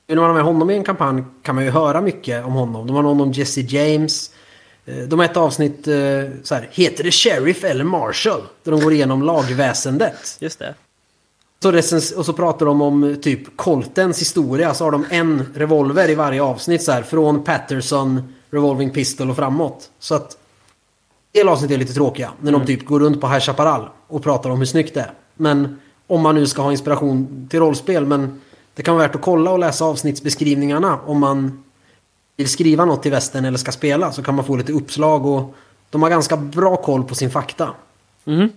När 0.08 0.16
man 0.16 0.26
har 0.26 0.34
med 0.34 0.44
honom 0.44 0.70
i 0.70 0.74
en 0.76 0.84
kampanj 0.84 1.24
kan 1.44 1.56
man 1.56 1.64
ju 1.64 1.70
höra 1.70 2.02
mycket 2.02 2.46
om 2.46 2.54
honom. 2.54 2.88
De 2.88 2.96
har 2.96 3.04
någon 3.04 3.22
om 3.22 3.32
Jesse 3.32 3.62
James. 3.62 4.32
Eh, 4.86 4.96
De 4.96 5.20
har 5.20 5.26
ett 5.26 5.38
avsnitt 5.38 5.88
eh, 5.88 5.94
så 6.44 6.56
här, 6.56 6.70
heter 6.72 7.04
det 7.04 7.12
Sheriff 7.12 7.64
eller 7.64 7.84
Marshall? 7.84 8.42
Där 8.64 8.72
de 8.72 8.82
går 8.82 8.94
igenom 8.94 9.24
lagväsendet. 9.24 10.38
Just 10.40 10.60
det. 10.60 10.76
Så 11.64 11.72
recens- 11.72 12.14
och 12.14 12.26
så 12.26 12.34
pratar 12.34 12.66
de 12.66 12.82
om 12.82 13.04
eh, 13.04 13.16
typ 13.16 13.58
Coltens 13.58 14.22
historia. 14.22 14.74
Så 14.74 14.84
har 14.84 14.92
de 14.92 15.06
en 15.10 15.46
revolver 15.56 16.10
i 16.10 16.16
varje 16.16 16.44
avsnitt 16.44 16.84
så 16.84 16.92
här. 16.92 17.04
Från 17.04 17.44
Patterson, 17.44 18.34
Revolving 18.50 18.90
Pistol 18.90 19.30
och 19.30 19.36
framåt. 19.36 19.90
Så 20.00 20.16
att 20.16 20.38
del 21.32 21.50
avsnitt 21.50 21.72
är 21.72 21.78
lite 21.78 21.94
tråkiga. 21.94 22.32
När 22.42 22.52
de 22.52 22.66
typ 22.66 22.86
går 22.86 23.00
runt 23.00 23.22
på 23.22 23.28
High 23.28 23.40
Chaparral 23.40 23.90
och 24.08 24.24
pratar 24.24 24.50
om 24.50 24.60
hur 24.60 24.66
snyggt 24.66 24.94
det 24.94 25.00
är. 25.00 25.12
Men 25.36 25.80
om 26.08 26.22
man 26.22 26.36
nu 26.36 26.48
ska 26.48 26.62
ha 26.62 26.72
inspiration 26.72 27.48
till 27.52 27.60
rollspel. 27.60 28.06
Men 28.06 28.42
det 28.76 28.84
kan 28.84 28.96
vara 28.96 29.08
värt 29.08 29.16
att 29.16 29.22
kolla 29.22 29.52
och 29.52 29.60
läsa 29.60 29.86
avsnittsbeskrivningarna. 29.86 31.00
Om 31.06 31.20
man 31.20 31.64
vill 32.38 32.50
skriva 32.50 32.86
något 32.86 33.04
till 33.04 33.12
västern 33.12 33.46
eller 33.46 33.58
ska 33.58 33.72
spela. 33.72 34.12
Så 34.12 34.24
kan 34.24 34.36
man 34.36 34.46
få 34.46 34.56
lite 34.56 34.74
uppslag 34.74 35.26
och 35.26 35.56
de 35.90 36.04
har 36.04 36.10
ganska 36.10 36.38
bra 36.38 36.76
koll 36.76 37.04
på 37.04 37.16
sin 37.16 37.32
fakta. 37.32 37.70
Mhm. 38.24 38.50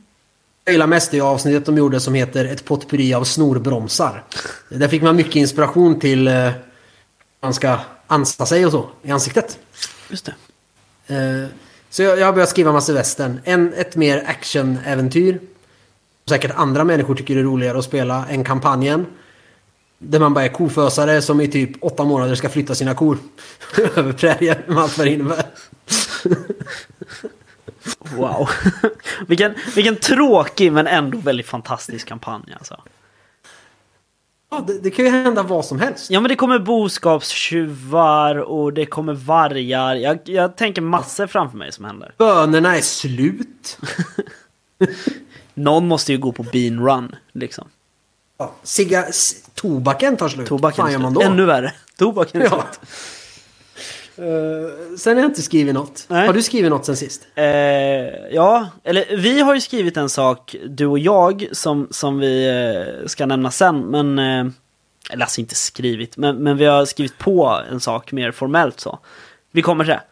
Gillar 0.70 0.86
mest 0.86 1.10
det 1.10 1.20
avsnittet 1.20 1.66
de 1.66 1.76
gjorde 1.76 2.00
som 2.00 2.14
heter 2.14 2.44
Ett 2.44 2.64
potpurri 2.64 3.14
av 3.14 3.24
snorbromsar. 3.24 4.24
Där 4.68 4.88
fick 4.88 5.02
man 5.02 5.16
mycket 5.16 5.36
inspiration 5.36 6.00
till 6.00 6.28
eh, 6.28 6.50
man 7.40 7.54
ska 7.54 7.78
ansa 8.06 8.46
sig 8.46 8.66
och 8.66 8.72
så 8.72 8.88
i 9.02 9.10
ansiktet. 9.10 9.58
Just 10.10 10.26
det. 10.26 10.34
Eh, 11.14 11.48
så 11.90 12.02
jag, 12.02 12.18
jag 12.18 12.26
har 12.26 12.32
börjat 12.32 12.48
skriva 12.48 12.72
massa 12.72 12.92
västern. 12.92 13.40
En, 13.44 13.72
ett 13.74 13.96
mer 13.96 14.24
actionäventyr. 14.26 15.40
Säkert 16.28 16.52
andra 16.54 16.84
människor 16.84 17.14
tycker 17.14 17.34
det 17.34 17.40
är 17.40 17.44
roligare 17.44 17.78
att 17.78 17.84
spela 17.84 18.26
än 18.26 18.44
kampanjen. 18.44 19.06
Där 19.98 20.20
man 20.20 20.34
bara 20.34 20.44
är 20.44 20.48
kofösare 20.48 21.22
som 21.22 21.40
i 21.40 21.48
typ 21.48 21.70
åtta 21.80 22.04
månader 22.04 22.34
ska 22.34 22.48
flytta 22.48 22.74
sina 22.74 22.94
kor 22.94 23.18
över 23.96 24.12
prärien 24.12 24.58
med 24.66 24.78
allt 24.78 24.98
vad 24.98 25.06
det 25.06 25.12
innebär. 25.12 25.44
Wow. 27.98 28.48
vilken, 29.26 29.54
vilken 29.74 29.96
tråkig 29.96 30.72
men 30.72 30.86
ändå 30.86 31.18
väldigt 31.18 31.46
fantastisk 31.46 32.08
kampanj 32.08 32.54
alltså. 32.58 32.80
Ja, 34.50 34.64
det, 34.66 34.78
det 34.78 34.90
kan 34.90 35.04
ju 35.04 35.10
hända 35.10 35.42
vad 35.42 35.64
som 35.64 35.80
helst. 35.80 36.10
Ja 36.10 36.20
men 36.20 36.28
det 36.28 36.36
kommer 36.36 36.58
boskapstjuvar 36.58 38.36
och 38.36 38.72
det 38.72 38.86
kommer 38.86 39.12
vargar. 39.14 39.94
Jag, 39.94 40.18
jag 40.24 40.56
tänker 40.56 40.82
massor 40.82 41.26
framför 41.26 41.58
mig 41.58 41.72
som 41.72 41.84
händer. 41.84 42.14
Bönerna 42.18 42.76
är 42.76 42.80
slut. 42.80 43.78
Någon 45.54 45.88
måste 45.88 46.12
ju 46.12 46.18
gå 46.18 46.32
på 46.32 46.42
bean 46.42 46.86
run 46.86 47.14
liksom. 47.32 47.68
Ja, 48.38 48.54
ciga, 48.62 49.04
tobaken 49.54 50.16
tar 50.16 50.28
slut. 50.28 50.46
Tobaken 50.48 50.86
fan 51.00 51.12
slut. 51.14 51.24
Ännu 51.26 51.44
värre. 51.44 51.72
Tobaken 51.98 52.42
är 52.42 52.44
Ja. 52.46 52.50
slut. 52.50 52.90
Eh, 54.18 54.96
sen 54.96 55.16
har 55.16 55.22
jag 55.22 55.30
inte 55.30 55.42
skrivit 55.42 55.74
något. 55.74 56.06
Nej. 56.08 56.26
Har 56.26 56.34
du 56.34 56.42
skrivit 56.42 56.70
något 56.70 56.86
sen 56.86 56.96
sist? 56.96 57.26
Eh, 57.34 57.44
ja, 58.30 58.68
eller 58.84 59.16
vi 59.16 59.40
har 59.40 59.54
ju 59.54 59.60
skrivit 59.60 59.96
en 59.96 60.08
sak, 60.08 60.56
du 60.66 60.86
och 60.86 60.98
jag, 60.98 61.46
som, 61.52 61.88
som 61.90 62.18
vi 62.18 62.48
eh, 62.48 63.06
ska 63.06 63.26
nämna 63.26 63.50
sen. 63.50 63.80
Men, 63.80 64.18
eller 65.10 65.22
alltså 65.24 65.40
inte 65.40 65.54
skrivit, 65.54 66.16
men, 66.16 66.36
men 66.36 66.56
vi 66.56 66.64
har 66.64 66.84
skrivit 66.84 67.18
på 67.18 67.60
en 67.70 67.80
sak 67.80 68.12
mer 68.12 68.32
formellt 68.32 68.80
så. 68.80 68.98
Vi 69.50 69.62
kommer 69.62 69.84
till 69.84 69.94
det. 69.94 70.02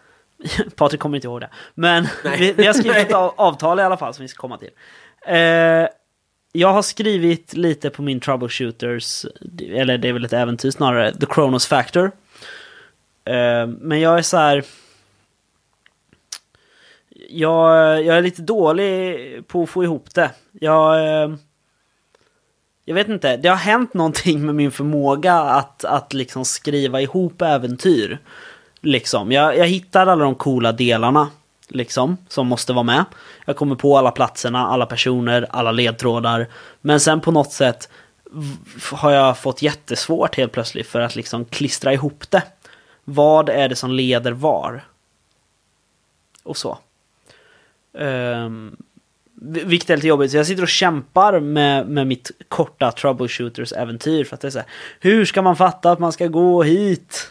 Patrik 0.77 1.01
kommer 1.01 1.17
inte 1.17 1.27
ihåg 1.29 1.41
det. 1.41 1.51
Men 1.75 2.07
vi, 2.39 2.53
vi 2.53 2.67
har 2.67 2.75
skrivit 2.75 2.97
ett 2.97 3.15
avtal 3.15 3.79
i 3.79 3.83
alla 3.83 3.97
fall 3.97 4.15
som 4.15 4.23
vi 4.23 4.29
ska 4.29 4.41
komma 4.41 4.59
till. 4.59 4.71
Jag 6.53 6.73
har 6.73 6.83
skrivit 6.83 7.55
lite 7.55 7.91
på 7.91 8.03
min 8.03 8.21
Troubleshooters, 8.21 9.27
eller 9.69 9.99
det 9.99 10.09
är 10.09 10.13
väl 10.13 10.25
ett 10.25 10.33
äventyr 10.33 10.71
snarare, 10.71 11.15
The 11.15 11.27
Kronos 11.27 11.67
Factor. 11.67 12.11
Eh, 13.25 13.67
men 13.67 14.01
jag 14.01 14.19
är 14.19 14.23
så 14.23 14.37
här... 14.37 14.65
Jag, 17.29 18.03
jag 18.05 18.17
är 18.17 18.23
lite 18.23 18.43
dålig 18.43 19.19
på 19.47 19.63
att 19.63 19.71
få 19.71 19.85
ihop 19.85 20.15
det. 20.15 20.31
Jag... 20.53 21.23
Eh, 21.23 21.35
jag 22.85 22.95
vet 22.95 23.09
inte, 23.09 23.37
det 23.37 23.49
har 23.49 23.57
hänt 23.57 23.95
någonting 23.95 24.47
med 24.47 24.55
min 24.55 24.71
förmåga 24.71 25.35
att, 25.35 25.85
att 25.85 26.13
liksom 26.13 26.45
skriva 26.45 27.01
ihop 27.01 27.43
äventyr. 27.43 28.19
Liksom, 28.81 29.33
jag, 29.33 29.59
jag 29.59 29.67
hittar 29.67 30.07
alla 30.07 30.25
de 30.25 30.35
coola 30.35 30.73
delarna. 30.73 31.31
Liksom, 31.69 32.17
som 32.29 32.47
måste 32.47 32.73
vara 32.73 32.83
med. 32.83 33.05
Jag 33.45 33.57
kommer 33.57 33.77
på 33.77 33.99
alla 33.99 34.11
platserna, 34.11 34.67
alla 34.67 34.87
personer, 34.87 35.47
alla 35.51 35.73
ledtrådar. 35.73 36.49
Men 36.81 37.01
sen 37.01 37.21
på 37.21 37.31
något 37.31 37.53
sätt 37.53 37.89
har 38.93 39.11
jag 39.11 39.39
fått 39.39 39.63
jättesvårt 39.63 40.37
helt 40.37 40.53
plötsligt 40.53 40.87
för 40.87 41.01
att 41.01 41.17
liksom 41.17 41.45
klistra 41.45 41.93
ihop 41.93 42.31
det. 42.31 42.43
Vad 43.05 43.49
är 43.49 43.69
det 43.69 43.77
som 43.77 43.91
leder 43.91 44.33
var? 44.33 44.85
Och 46.43 46.57
så. 46.57 46.79
Um, 47.93 48.77
vilket 49.45 49.91
är 49.91 49.97
lite 49.97 50.09
jobbigt, 50.09 50.31
så 50.31 50.37
jag 50.37 50.47
sitter 50.47 50.63
och 50.63 50.69
kämpar 50.69 51.41
med, 51.41 51.87
med 51.89 52.07
mitt 52.07 52.31
korta 52.49 52.91
troubleshooters-äventyr. 52.91 54.25
För 54.25 54.35
att 54.35 54.41
det 54.41 54.49
är 54.49 54.51
så 54.51 54.59
här, 54.59 54.69
hur 55.01 55.25
ska 55.25 55.43
man 55.43 55.57
fatta 55.57 55.91
att 55.91 55.99
man 55.99 56.13
ska 56.13 56.27
gå 56.27 56.63
hit? 56.63 57.31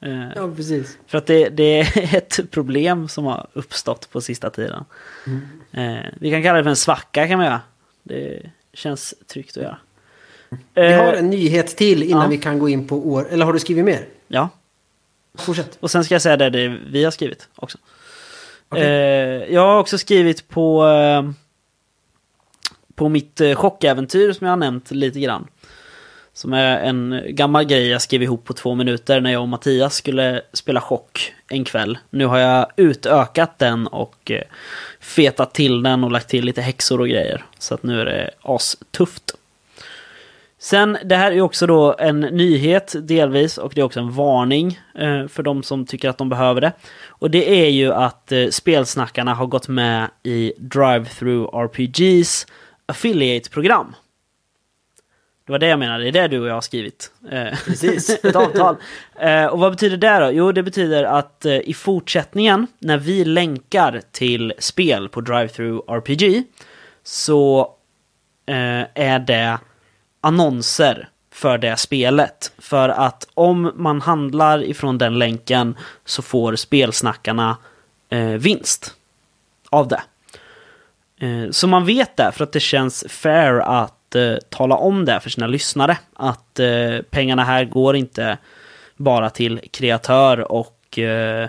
Eh, 0.00 0.28
Ja, 0.36 0.50
precis. 0.56 0.98
för 1.06 1.18
att 1.18 1.26
det, 1.26 1.48
det 1.48 1.80
är 1.80 2.14
ett 2.16 2.50
problem 2.50 3.08
som 3.08 3.24
har 3.24 3.46
uppstått 3.52 4.10
på 4.10 4.20
sista 4.20 4.50
tiden. 4.50 4.84
Eh, 5.72 5.96
vi 6.20 6.30
kan 6.30 6.42
kalla 6.42 6.56
det 6.58 6.62
för 6.62 6.70
en 6.70 6.76
svacka 6.76 7.28
kan 7.28 7.38
man 7.38 7.46
göra. 7.46 7.60
Det 8.02 8.50
känns 8.72 9.14
tryggt 9.26 9.56
att 9.56 9.62
göra. 9.62 9.78
Vi 10.74 10.92
har 10.92 11.12
en 11.12 11.30
nyhet 11.30 11.76
till 11.76 12.02
innan 12.02 12.22
ja. 12.22 12.28
vi 12.28 12.38
kan 12.38 12.58
gå 12.58 12.68
in 12.68 12.88
på 12.88 13.08
år... 13.08 13.28
Eller 13.30 13.46
har 13.46 13.52
du 13.52 13.58
skrivit 13.58 13.84
mer? 13.84 14.04
Ja, 14.28 14.48
Fortsätt. 15.34 15.78
och 15.80 15.90
sen 15.90 16.04
ska 16.04 16.14
jag 16.14 16.22
säga 16.22 16.36
det, 16.36 16.50
det 16.50 16.68
vi 16.68 17.04
har 17.04 17.10
skrivit 17.10 17.48
också. 17.56 17.78
Okej. 18.68 18.82
Eh, 18.82 19.54
jag 19.54 19.60
har 19.60 19.78
också 19.78 19.98
skrivit 19.98 20.48
på, 20.48 20.86
eh, 20.86 21.30
på 22.94 23.08
mitt 23.08 23.40
eh, 23.40 23.54
chockäventyr 23.54 24.32
som 24.32 24.46
jag 24.46 24.52
har 24.52 24.56
nämnt 24.56 24.90
lite 24.90 25.20
grann. 25.20 25.46
Som 26.32 26.52
är 26.52 26.78
en 26.80 27.22
gammal 27.28 27.64
grej 27.64 27.88
jag 27.88 28.02
skrev 28.02 28.22
ihop 28.22 28.44
på 28.44 28.52
två 28.52 28.74
minuter 28.74 29.20
när 29.20 29.32
jag 29.32 29.42
och 29.42 29.48
Mattias 29.48 29.94
skulle 29.94 30.42
spela 30.52 30.80
chock 30.80 31.34
en 31.48 31.64
kväll. 31.64 31.98
Nu 32.10 32.26
har 32.26 32.38
jag 32.38 32.66
utökat 32.76 33.58
den 33.58 33.86
och 33.86 34.30
eh, 34.30 34.42
fetat 35.00 35.54
till 35.54 35.82
den 35.82 36.04
och 36.04 36.10
lagt 36.10 36.28
till 36.28 36.44
lite 36.44 36.62
häxor 36.62 37.00
och 37.00 37.08
grejer. 37.08 37.44
Så 37.58 37.74
att 37.74 37.82
nu 37.82 38.00
är 38.00 38.04
det 38.04 38.30
astufft. 38.42 39.34
Sen, 40.62 40.98
det 41.04 41.16
här 41.16 41.32
är 41.32 41.40
också 41.40 41.66
då 41.66 41.94
en 41.98 42.20
nyhet 42.20 42.94
delvis 43.02 43.58
och 43.58 43.72
det 43.74 43.80
är 43.80 43.84
också 43.84 44.00
en 44.00 44.12
varning 44.12 44.80
eh, 44.94 45.26
för 45.26 45.42
de 45.42 45.62
som 45.62 45.86
tycker 45.86 46.08
att 46.08 46.18
de 46.18 46.28
behöver 46.28 46.60
det. 46.60 46.72
Och 47.06 47.30
det 47.30 47.64
är 47.64 47.68
ju 47.68 47.92
att 47.92 48.32
eh, 48.32 48.48
spelsnackarna 48.48 49.34
har 49.34 49.46
gått 49.46 49.68
med 49.68 50.10
i 50.22 50.52
Drive-Through 50.58 51.64
RPGs 51.64 52.46
affiliate-program. 52.86 53.94
Det 55.46 55.52
var 55.52 55.58
det 55.58 55.66
jag 55.66 55.78
menade, 55.78 56.04
det 56.04 56.08
är 56.08 56.22
det 56.22 56.28
du 56.28 56.40
och 56.40 56.48
jag 56.48 56.54
har 56.54 56.60
skrivit. 56.60 57.12
Eh, 57.30 57.58
Precis. 57.66 58.10
ett 58.24 58.36
avtal. 58.36 58.76
Eh, 59.20 59.46
och 59.46 59.58
vad 59.58 59.72
betyder 59.72 59.96
det 59.96 60.26
då? 60.26 60.32
Jo, 60.32 60.52
det 60.52 60.62
betyder 60.62 61.04
att 61.04 61.44
eh, 61.44 61.58
i 61.58 61.74
fortsättningen, 61.74 62.66
när 62.78 62.98
vi 62.98 63.24
länkar 63.24 64.02
till 64.12 64.52
spel 64.58 65.08
på 65.08 65.20
Drive-Through 65.20 65.82
RPG, 65.88 66.44
så 67.02 67.60
eh, 68.46 68.84
är 68.94 69.18
det 69.18 69.58
annonser 70.20 71.08
för 71.30 71.58
det 71.58 71.76
spelet. 71.76 72.52
För 72.58 72.88
att 72.88 73.28
om 73.34 73.72
man 73.74 74.00
handlar 74.00 74.64
ifrån 74.64 74.98
den 74.98 75.18
länken 75.18 75.76
så 76.04 76.22
får 76.22 76.56
spelsnackarna 76.56 77.56
eh, 78.08 78.26
vinst 78.26 78.94
av 79.70 79.88
det. 79.88 80.02
Eh, 81.20 81.50
så 81.50 81.66
man 81.66 81.86
vet 81.86 82.16
det 82.16 82.32
för 82.32 82.44
att 82.44 82.52
det 82.52 82.60
känns 82.60 83.04
fair 83.08 83.60
att 83.60 84.14
eh, 84.14 84.34
tala 84.48 84.76
om 84.76 85.04
det 85.04 85.20
för 85.20 85.30
sina 85.30 85.46
lyssnare. 85.46 85.98
Att 86.14 86.58
eh, 86.58 86.98
pengarna 87.10 87.44
här 87.44 87.64
går 87.64 87.96
inte 87.96 88.38
bara 88.96 89.30
till 89.30 89.60
kreatör 89.70 90.52
och 90.52 90.98
eh, 90.98 91.48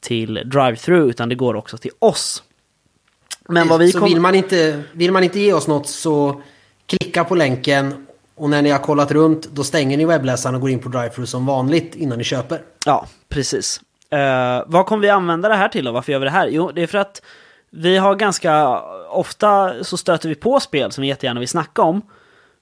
till 0.00 0.34
drive-through 0.34 1.10
utan 1.10 1.28
det 1.28 1.34
går 1.34 1.56
också 1.56 1.78
till 1.78 1.90
oss. 1.98 2.42
Men 3.48 3.68
vad 3.68 3.80
vi 3.80 3.92
så 3.92 3.98
kom... 3.98 4.08
vill, 4.08 4.20
man 4.20 4.34
inte, 4.34 4.82
vill 4.92 5.12
man 5.12 5.24
inte 5.24 5.40
ge 5.40 5.52
oss 5.52 5.66
något 5.68 5.88
så 5.88 6.42
klicka 6.98 7.24
på 7.24 7.34
länken 7.34 8.06
och 8.34 8.50
när 8.50 8.62
ni 8.62 8.70
har 8.70 8.78
kollat 8.78 9.12
runt 9.12 9.48
då 9.52 9.64
stänger 9.64 9.96
ni 9.96 10.04
webbläsaren 10.04 10.54
och 10.54 10.60
går 10.60 10.70
in 10.70 10.78
på 10.78 10.88
drive 10.88 11.26
som 11.26 11.46
vanligt 11.46 11.94
innan 11.94 12.18
ni 12.18 12.24
köper. 12.24 12.62
Ja, 12.86 13.06
precis. 13.28 13.80
Uh, 14.12 14.64
vad 14.66 14.86
kommer 14.86 15.02
vi 15.02 15.08
använda 15.08 15.48
det 15.48 15.54
här 15.54 15.68
till 15.68 15.88
och 15.88 15.94
varför 15.94 16.12
gör 16.12 16.18
vi 16.18 16.24
det 16.24 16.30
här? 16.30 16.48
Jo, 16.48 16.70
det 16.74 16.82
är 16.82 16.86
för 16.86 16.98
att 16.98 17.22
vi 17.70 17.96
har 17.96 18.14
ganska 18.14 18.80
ofta 19.10 19.84
så 19.84 19.96
stöter 19.96 20.28
vi 20.28 20.34
på 20.34 20.60
spel 20.60 20.92
som 20.92 21.02
vi 21.02 21.08
jättegärna 21.08 21.40
vill 21.40 21.48
snacka 21.48 21.82
om. 21.82 22.02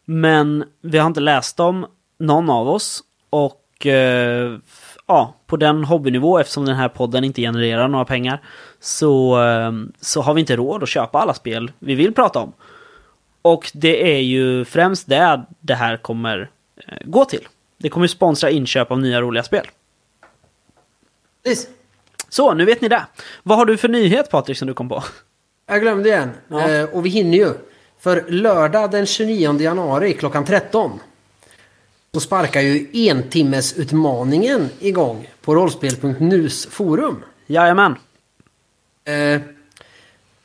Men 0.04 0.64
vi 0.82 0.98
har 0.98 1.06
inte 1.06 1.20
läst 1.20 1.56
dem, 1.56 1.86
någon 2.18 2.50
av 2.50 2.68
oss. 2.68 3.02
Och 3.30 3.86
uh, 3.86 4.58
ja, 5.06 5.34
på 5.46 5.56
den 5.56 5.84
hobbynivå, 5.84 6.38
eftersom 6.38 6.64
den 6.64 6.76
här 6.76 6.88
podden 6.88 7.24
inte 7.24 7.42
genererar 7.42 7.88
några 7.88 8.04
pengar, 8.04 8.42
så, 8.80 9.40
uh, 9.40 9.72
så 10.00 10.20
har 10.20 10.34
vi 10.34 10.40
inte 10.40 10.56
råd 10.56 10.82
att 10.82 10.88
köpa 10.88 11.18
alla 11.18 11.34
spel 11.34 11.72
vi 11.78 11.94
vill 11.94 12.14
prata 12.14 12.38
om. 12.38 12.52
Och 13.42 13.70
det 13.74 14.16
är 14.16 14.20
ju 14.20 14.64
främst 14.64 15.08
det 15.08 15.44
det 15.60 15.74
här 15.74 15.96
kommer 15.96 16.50
eh, 16.76 16.98
gå 17.04 17.24
till. 17.24 17.48
Det 17.78 17.88
kommer 17.88 18.06
sponsra 18.06 18.50
inköp 18.50 18.90
av 18.90 19.00
nya 19.00 19.20
roliga 19.20 19.42
spel. 19.42 19.66
Precis. 21.44 21.68
Så, 22.28 22.54
nu 22.54 22.64
vet 22.64 22.80
ni 22.80 22.88
det. 22.88 23.06
Vad 23.42 23.58
har 23.58 23.64
du 23.64 23.76
för 23.76 23.88
nyhet 23.88 24.30
Patrik 24.30 24.58
som 24.58 24.68
du 24.68 24.74
kom 24.74 24.88
på? 24.88 25.04
Jag 25.66 25.80
glömde 25.80 26.08
igen. 26.08 26.30
Ja. 26.48 26.70
Eh, 26.70 26.84
och 26.84 27.06
vi 27.06 27.10
hinner 27.10 27.38
ju. 27.38 27.52
För 27.98 28.24
lördag 28.28 28.90
den 28.90 29.06
29 29.06 29.60
januari 29.60 30.12
klockan 30.12 30.44
13. 30.44 31.00
Så 32.14 32.20
sparkar 32.20 32.60
ju 32.60 32.86
entimmesutmaningen 32.92 34.68
igång 34.80 35.28
på 35.42 35.54
rollspel.nus 35.54 36.66
forum. 36.66 37.24
Jajamän. 37.46 37.96
Eh, 39.04 39.40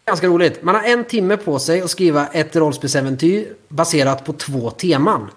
ganska 0.06 0.28
roligt. 0.28 0.64
Man 0.64 0.76
har 0.76 0.84
en 0.84 1.04
timme 1.04 1.38
på 1.38 1.60
sig 1.60 1.82
att 1.82 1.90
skriva 1.90 2.28
ett 2.28 2.56
rollspelsäventyr 2.56 3.54
baserat 3.68 4.26
på 4.26 4.34
två 4.34 4.72
teman. 4.72 5.30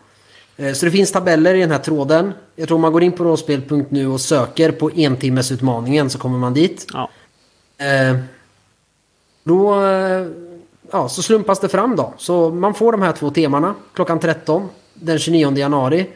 Eh, 0.57 0.73
så 0.73 0.85
det 0.87 0.93
finns 0.93 1.13
tabeller 1.13 1.55
i 1.55 1.61
den 1.61 1.71
här 1.71 1.79
tråden. 1.79 2.33
Jag 2.57 2.69
tror 2.69 2.79
man 2.79 2.93
går 2.93 3.03
in 3.03 3.13
på 3.13 3.25
rollspel.nu 3.25 4.07
och 4.07 4.21
söker 4.21 4.73
på 4.73 4.91
entimmesutmaningen 4.95 6.11
så 6.11 6.19
kommer 6.19 6.39
man 6.39 6.55
dit. 6.55 6.87
Ja. 6.93 7.11
Eh, 7.85 8.17
då 9.45 9.85
eh, 9.85 10.27
ja, 10.91 11.09
så 11.09 11.23
slumpas 11.23 11.61
det 11.61 11.69
fram 11.69 11.97
då. 11.97 12.15
Så 12.17 12.51
man 12.51 12.75
får 12.75 12.93
de 12.93 13.03
här 13.03 13.13
två 13.13 13.31
temana 13.31 13.75
klockan 13.95 14.21
13 14.21 14.69
den 14.95 15.19
29 15.19 15.57
januari. 15.57 16.11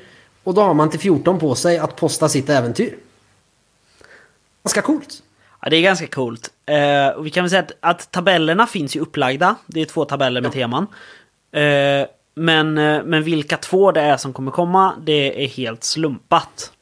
Och 0.44 0.54
då 0.54 0.62
har 0.62 0.74
man 0.74 0.90
till 0.90 1.00
14 1.00 1.38
på 1.38 1.54
sig 1.54 1.78
att 1.78 1.96
posta 1.96 2.28
sitt 2.28 2.48
äventyr. 2.48 2.96
Ganska 4.64 4.82
coolt. 4.82 5.22
ja, 5.60 5.70
det 5.70 5.76
är 5.76 5.82
ganska 5.82 6.06
coolt. 6.06 6.51
Eh, 6.66 7.20
vi 7.22 7.30
kan 7.30 7.44
väl 7.44 7.50
säga 7.50 7.62
att, 7.62 7.72
att 7.80 8.10
tabellerna 8.10 8.66
finns 8.66 8.96
ju 8.96 9.00
upplagda. 9.00 9.54
Det 9.66 9.80
är 9.80 9.84
två 9.84 10.04
tabeller 10.04 10.40
med 10.40 10.48
Ja. 10.48 10.52
teman. 10.52 10.86
Eh, 11.52 12.06
men, 12.34 12.78
eh, 12.78 13.02
men 13.04 13.22
vilka 13.22 13.56
två 13.56 13.92
det 13.92 14.00
är 14.00 14.16
som 14.16 14.32
kommer 14.32 14.50
komma, 14.50 14.94
det 15.02 15.44
är 15.44 15.48
helt 15.48 15.84
slumpat. 15.84 16.72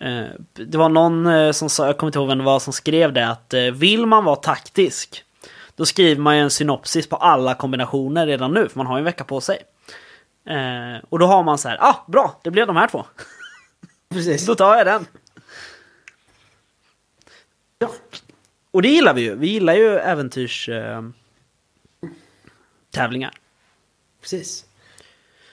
Eh, 0.00 0.24
det 0.52 0.78
var 0.78 0.88
någon 0.88 1.26
eh, 1.26 1.52
som 1.52 1.68
sa, 1.70 1.86
jag 1.86 1.98
kommer 1.98 2.08
inte 2.08 2.18
ihåg 2.18 2.28
vem 2.28 2.38
det 2.38 2.44
var, 2.44 2.58
som 2.58 2.72
skrev 2.72 3.12
det 3.12 3.28
att 3.28 3.54
eh, 3.54 3.60
vill 3.62 4.06
man 4.06 4.24
vara 4.24 4.36
taktisk, 4.36 5.24
då 5.76 5.86
skriver 5.86 6.20
man 6.22 6.36
ju 6.36 6.42
en 6.42 6.50
synopsis 6.50 7.08
på 7.08 7.16
alla 7.16 7.54
kombinationer 7.54 8.26
redan 8.26 8.52
nu, 8.52 8.68
för 8.68 8.78
man 8.78 8.86
har 8.86 8.96
ju 8.96 8.98
en 9.00 9.04
vecka 9.04 9.24
på 9.24 9.40
sig. 9.40 9.58
Och 11.08 11.18
då 11.18 11.26
har 11.26 11.42
man 11.42 11.58
så 11.58 11.68
här, 11.68 11.78
ah, 11.80 12.04
bra, 12.06 12.40
det 12.44 12.50
blev 12.50 12.66
de 12.66 12.76
här 12.76 12.88
två. 12.88 13.04
Precis. 14.14 14.46
Då 14.46 14.54
tar 14.54 14.76
jag 14.76 14.86
den. 14.86 15.06
Och 18.74 18.82
det 18.82 18.88
gillar 18.88 19.14
vi 19.14 19.20
ju. 19.22 19.34
Vi 19.34 19.46
gillar 19.48 19.74
ju 19.74 19.98
äventyrs... 19.98 20.68
Eh, 20.68 21.02
tävlingar. 22.90 23.32
Precis. 24.22 24.64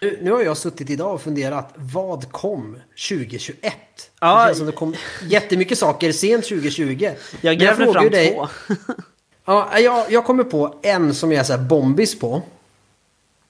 Nu, 0.02 0.20
nu 0.22 0.32
har 0.32 0.42
jag 0.42 0.58
suttit 0.58 0.90
idag 0.90 1.14
och 1.14 1.22
funderat, 1.22 1.74
vad 1.76 2.32
kom 2.32 2.78
2021? 3.10 3.74
Ja. 4.20 4.40
Det 4.42 4.46
känns 4.48 4.58
som 4.58 4.66
det 4.68 4.72
kom 4.72 4.96
jättemycket 5.28 5.78
saker 5.78 6.12
sent 6.12 6.44
2020. 6.46 7.10
Jag 7.42 7.60
grävde 7.60 7.94
fram 7.94 8.10
dig- 8.10 8.30
två. 8.34 8.48
Ja, 9.46 9.80
jag, 9.80 10.12
jag 10.12 10.26
kommer 10.26 10.44
på 10.44 10.80
en 10.84 11.14
som 11.16 11.32
jag 11.32 11.40
är 11.40 11.44
så 11.44 11.58
bombis 11.58 12.20
på. 12.20 12.42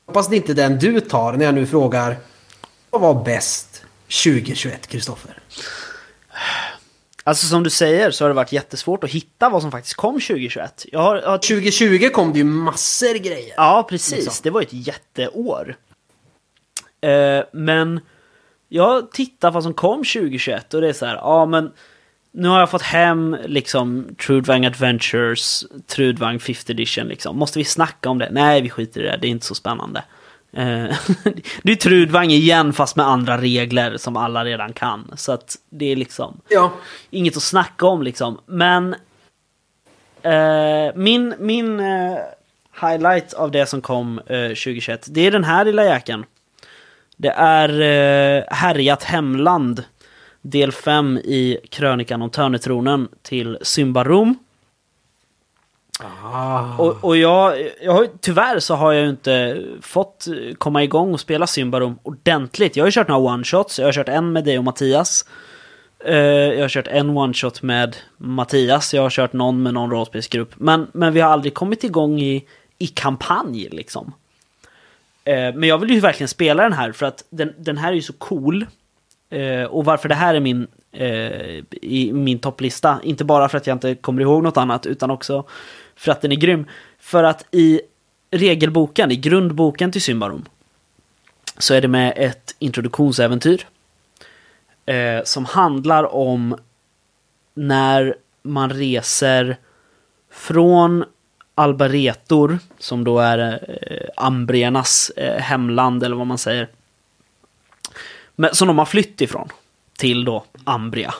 Hoppas 0.05 0.29
det 0.29 0.36
inte 0.36 0.51
är 0.51 0.55
den 0.55 0.79
du 0.79 0.99
tar 0.99 1.34
när 1.34 1.45
jag 1.45 1.53
nu 1.55 1.65
frågar, 1.67 2.17
vad 2.89 3.01
var 3.01 3.23
bäst 3.23 3.84
2021, 4.23 4.88
Kristoffer? 4.88 5.39
Alltså 7.23 7.47
som 7.47 7.63
du 7.63 7.69
säger 7.69 8.12
så 8.12 8.23
har 8.23 8.29
det 8.29 8.36
varit 8.36 8.51
jättesvårt 8.51 9.03
att 9.03 9.10
hitta 9.10 9.49
vad 9.49 9.62
som 9.62 9.71
faktiskt 9.71 9.95
kom 9.95 10.13
2021. 10.13 10.86
Jag 10.91 10.99
har, 10.99 11.15
jag 11.15 11.29
har 11.29 11.38
2020 11.38 12.10
kom 12.13 12.34
det 12.34 12.38
ju 12.38 12.45
massor 12.45 13.13
grejer. 13.13 13.53
Ja, 13.57 13.88
precis. 13.89 14.12
Liksom. 14.12 14.34
Det 14.43 14.49
var 14.49 14.62
ett 14.62 14.73
jätteår. 14.73 15.75
Eh, 17.01 17.43
men 17.53 17.99
jag 18.69 19.12
tittar 19.12 19.51
vad 19.51 19.63
som 19.63 19.73
kom 19.73 19.97
2021 19.97 20.73
och 20.73 20.81
det 20.81 20.89
är 20.89 20.93
så 20.93 21.05
här, 21.05 21.15
ja 21.15 21.45
men 21.45 21.71
nu 22.31 22.47
har 22.47 22.60
jag 22.60 22.69
fått 22.69 22.81
hem 22.81 23.38
liksom 23.45 24.15
Trudvang 24.25 24.65
Adventures, 24.65 25.65
Trudvang 25.88 26.38
5th 26.38 26.71
edition 26.71 27.07
liksom. 27.07 27.38
Måste 27.38 27.60
vi 27.60 27.65
snacka 27.65 28.10
om 28.10 28.17
det? 28.17 28.29
Nej, 28.31 28.62
vi 28.62 28.69
skiter 28.69 29.01
i 29.01 29.03
det, 29.03 29.17
det 29.21 29.27
är 29.27 29.31
inte 29.31 29.45
så 29.45 29.55
spännande. 29.55 30.03
Eh, 30.53 30.63
det 31.63 31.71
är 31.71 31.75
Trudvang 31.75 32.31
igen 32.31 32.73
fast 32.73 32.95
med 32.95 33.07
andra 33.07 33.37
regler 33.37 33.97
som 33.97 34.17
alla 34.17 34.45
redan 34.45 34.73
kan. 34.73 35.11
Så 35.15 35.31
att 35.31 35.57
det 35.69 35.91
är 35.91 35.95
liksom 35.95 36.41
Ja, 36.49 36.71
inget 37.09 37.37
att 37.37 37.43
snacka 37.43 37.85
om 37.85 38.01
liksom. 38.01 38.39
Men 38.45 38.95
eh, 40.21 40.95
min, 40.95 41.35
min 41.39 41.79
eh, 41.79 42.17
highlight 42.81 43.33
av 43.33 43.51
det 43.51 43.65
som 43.65 43.81
kom 43.81 44.19
eh, 44.19 44.47
2021, 44.47 45.07
det 45.09 45.27
är 45.27 45.31
den 45.31 45.43
här 45.43 45.65
lilla 45.65 45.85
jäkeln. 45.85 46.25
Det 47.17 47.33
är 47.37 47.69
eh, 47.69 48.43
Härjat 48.49 49.03
hemland, 49.03 49.83
del 50.41 50.71
5 50.71 51.17
i 51.17 51.57
krönikan 51.69 52.21
om 52.21 52.29
Törnetronen 52.29 53.07
till 53.21 53.57
Symbarom 53.61 54.35
ah, 56.23 56.75
Och, 56.77 57.03
och 57.03 57.17
jag, 57.17 57.69
jag 57.81 57.91
har, 57.91 58.03
ju- 58.03 58.09
tyvärr 58.21 58.59
så 58.59 58.75
har 58.75 58.91
jag 58.91 59.03
ju 59.03 59.09
inte 59.09 59.65
fått 59.81 60.27
komma 60.57 60.83
igång 60.83 61.13
och 61.13 61.19
spela 61.19 61.47
Symbarom 61.47 61.99
ordentligt. 62.03 62.75
Jag 62.75 62.83
har 62.83 62.87
ju 62.87 62.91
kört 62.91 63.07
några 63.07 63.35
one-shots, 63.35 63.79
jag 63.79 63.87
har 63.87 63.93
kört 63.93 64.09
en 64.09 64.31
med 64.31 64.43
dig 64.43 64.57
och 64.57 64.63
Mattias. 64.63 65.25
Uh, 66.07 66.15
jag 66.15 66.61
har 66.61 66.69
kört 66.69 66.87
en 66.87 67.09
one-shot 67.09 67.63
med 67.63 67.95
Mattias, 68.17 68.93
jag 68.93 69.01
har 69.01 69.09
kört 69.09 69.33
någon 69.33 69.63
med 69.63 69.73
någon 69.73 69.91
rollspelsgrupp. 69.91 70.51
Men, 70.55 70.87
men 70.93 71.13
vi 71.13 71.21
har 71.21 71.31
aldrig 71.31 71.53
kommit 71.53 71.83
igång 71.83 72.19
i, 72.21 72.45
i 72.77 72.87
kampanj 72.87 73.69
liksom. 73.71 74.13
Uh, 75.27 75.33
men 75.33 75.63
jag 75.63 75.77
vill 75.77 75.89
ju 75.89 75.99
verkligen 75.99 76.27
spela 76.27 76.63
den 76.63 76.73
här 76.73 76.91
för 76.91 77.05
att 77.05 77.23
den, 77.29 77.53
den 77.57 77.77
här 77.77 77.91
är 77.91 77.95
ju 77.95 78.01
så 78.01 78.13
cool. 78.13 78.65
Uh, 79.33 79.63
och 79.63 79.85
varför 79.85 80.09
det 80.09 80.15
här 80.15 80.35
är 80.35 80.39
min, 80.39 80.67
i 81.81 82.13
min 82.13 82.39
topplista, 82.39 82.99
inte 83.03 83.23
bara 83.23 83.49
för 83.49 83.57
att 83.57 83.67
jag 83.67 83.75
inte 83.75 83.95
kommer 83.95 84.21
ihåg 84.21 84.43
något 84.43 84.57
annat, 84.57 84.85
utan 84.85 85.11
också 85.11 85.43
för 85.95 86.12
att 86.12 86.21
den 86.21 86.32
är 86.32 86.36
grym. 86.36 86.65
För 86.99 87.23
att 87.23 87.45
i 87.51 87.82
regelboken, 88.32 89.12
i 89.12 89.15
grundboken 89.15 89.91
till 89.91 90.01
Symbarom, 90.01 90.45
så 91.58 91.73
är 91.73 91.82
det 91.82 91.88
med 91.88 92.13
ett 92.15 92.56
introduktionsäventyr. 92.60 93.67
Eh, 94.86 95.23
som 95.23 95.45
handlar 95.45 96.15
om 96.15 96.56
när 97.54 98.15
man 98.41 98.69
reser 98.69 99.58
från 100.32 101.06
Albaretor, 101.56 102.60
som 102.77 103.04
då 103.04 103.19
är 103.19 103.39
eh, 103.39 104.10
ambriernas 104.25 105.10
eh, 105.10 105.41
hemland 105.41 106.04
eller 106.04 106.15
vad 106.15 106.27
man 106.27 106.38
säger. 106.38 106.69
Men, 108.36 108.56
som 108.56 108.67
de 108.67 108.77
har 108.77 108.86
flytt 108.86 109.21
ifrån 109.21 109.49
till 109.97 110.25
då 110.25 110.43
Ambria. 110.63 111.13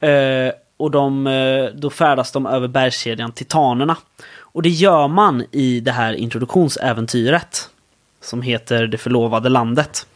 Eh, 0.00 0.52
och 0.82 0.90
de, 0.90 1.26
eh, 1.26 1.64
då 1.74 1.90
färdas 1.90 2.32
de 2.32 2.46
över 2.46 2.68
bergskedjan 2.68 3.32
Titanerna. 3.32 3.96
Och 4.38 4.62
det 4.62 4.68
gör 4.68 5.08
man 5.08 5.44
i 5.50 5.80
det 5.80 5.92
här 5.92 6.12
introduktionsäventyret. 6.12 7.68
Som 8.20 8.42
heter 8.42 8.86
Det 8.86 8.98
förlovade 8.98 9.48
landet. 9.48 10.06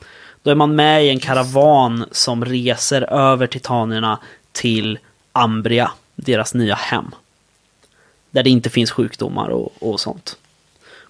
Då 0.43 0.51
är 0.51 0.55
man 0.55 0.77
med 0.77 1.05
i 1.05 1.09
en 1.09 1.21
karavan 1.21 2.05
som 2.11 2.45
reser 2.45 3.03
över 3.03 3.47
Titanerna 3.47 4.19
till 4.53 4.99
Ambria, 5.33 5.91
deras 6.15 6.55
nya 6.55 6.75
hem. 6.75 7.15
Där 8.31 8.43
det 8.43 8.51
inte 8.51 8.71
finns 8.71 8.91
sjukdomar 8.91 9.49
och, 9.49 9.73
och 9.79 10.01
sånt. 10.01 10.37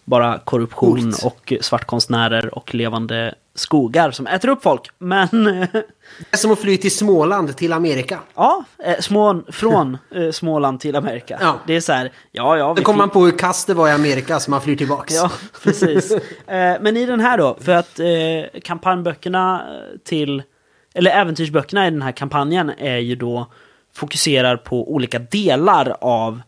Bara 0.04 0.38
korruption 0.38 1.12
Coolt. 1.12 1.24
och 1.24 1.52
svartkonstnärer 1.60 2.54
och 2.54 2.74
levande 2.74 3.34
skogar 3.56 4.10
som 4.10 4.26
äter 4.26 4.48
upp 4.48 4.62
folk. 4.62 4.90
Men 4.98 5.28
Det 5.70 6.30
är 6.30 6.36
som 6.36 6.52
att 6.52 6.58
fly 6.58 6.76
till 6.76 6.96
Småland 6.96 7.56
till 7.56 7.72
Amerika. 7.72 8.18
ja, 8.34 8.64
eh, 8.84 8.98
små, 9.00 9.42
från 9.48 9.98
eh, 10.14 10.30
Småland 10.30 10.80
till 10.80 10.96
Amerika. 10.96 11.38
Ja. 11.40 11.54
Det 11.66 11.76
är 11.76 11.80
så 11.80 11.92
här, 11.92 12.12
ja 12.32 12.56
ja. 12.58 12.74
Då 12.76 12.82
kommer 12.82 12.98
man 12.98 13.10
på 13.10 13.24
hur 13.24 13.38
kast 13.38 13.66
det 13.66 13.74
var 13.74 13.88
i 13.88 13.92
Amerika 13.92 14.40
så 14.40 14.50
man 14.50 14.60
flyr 14.60 14.76
tillbaks. 14.76 15.14
Ja, 15.14 15.30
precis. 15.62 16.10
Eh, 16.46 16.76
Men 16.80 16.96
i 16.96 17.06
den 17.06 17.20
här 17.20 17.38
då, 17.38 17.56
för 17.60 17.72
att 17.72 17.98
eh, 18.00 18.60
kampanjböckerna 18.62 19.62
till, 20.04 20.42
eller 20.94 21.10
äventyrsböckerna 21.10 21.86
i 21.86 21.90
den 21.90 22.02
här 22.02 22.12
kampanjen 22.12 22.72
är 22.78 22.96
ju 22.98 23.14
då 23.14 23.46
fokuserar 23.94 24.56
på 24.56 24.92
olika 24.94 25.18
delar 25.18 25.96
av 26.00 26.40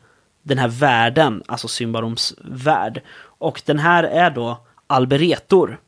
den 0.42 0.59
här 0.59 0.68
världen, 0.68 1.42
alltså 1.47 1.68
Symbaroms 1.68 2.35
värld. 2.44 3.03
Och 3.38 3.62
den 3.66 3.79
här 3.79 4.05
är 4.05 4.31
då 4.31 4.59
Alberetor. 4.87 5.79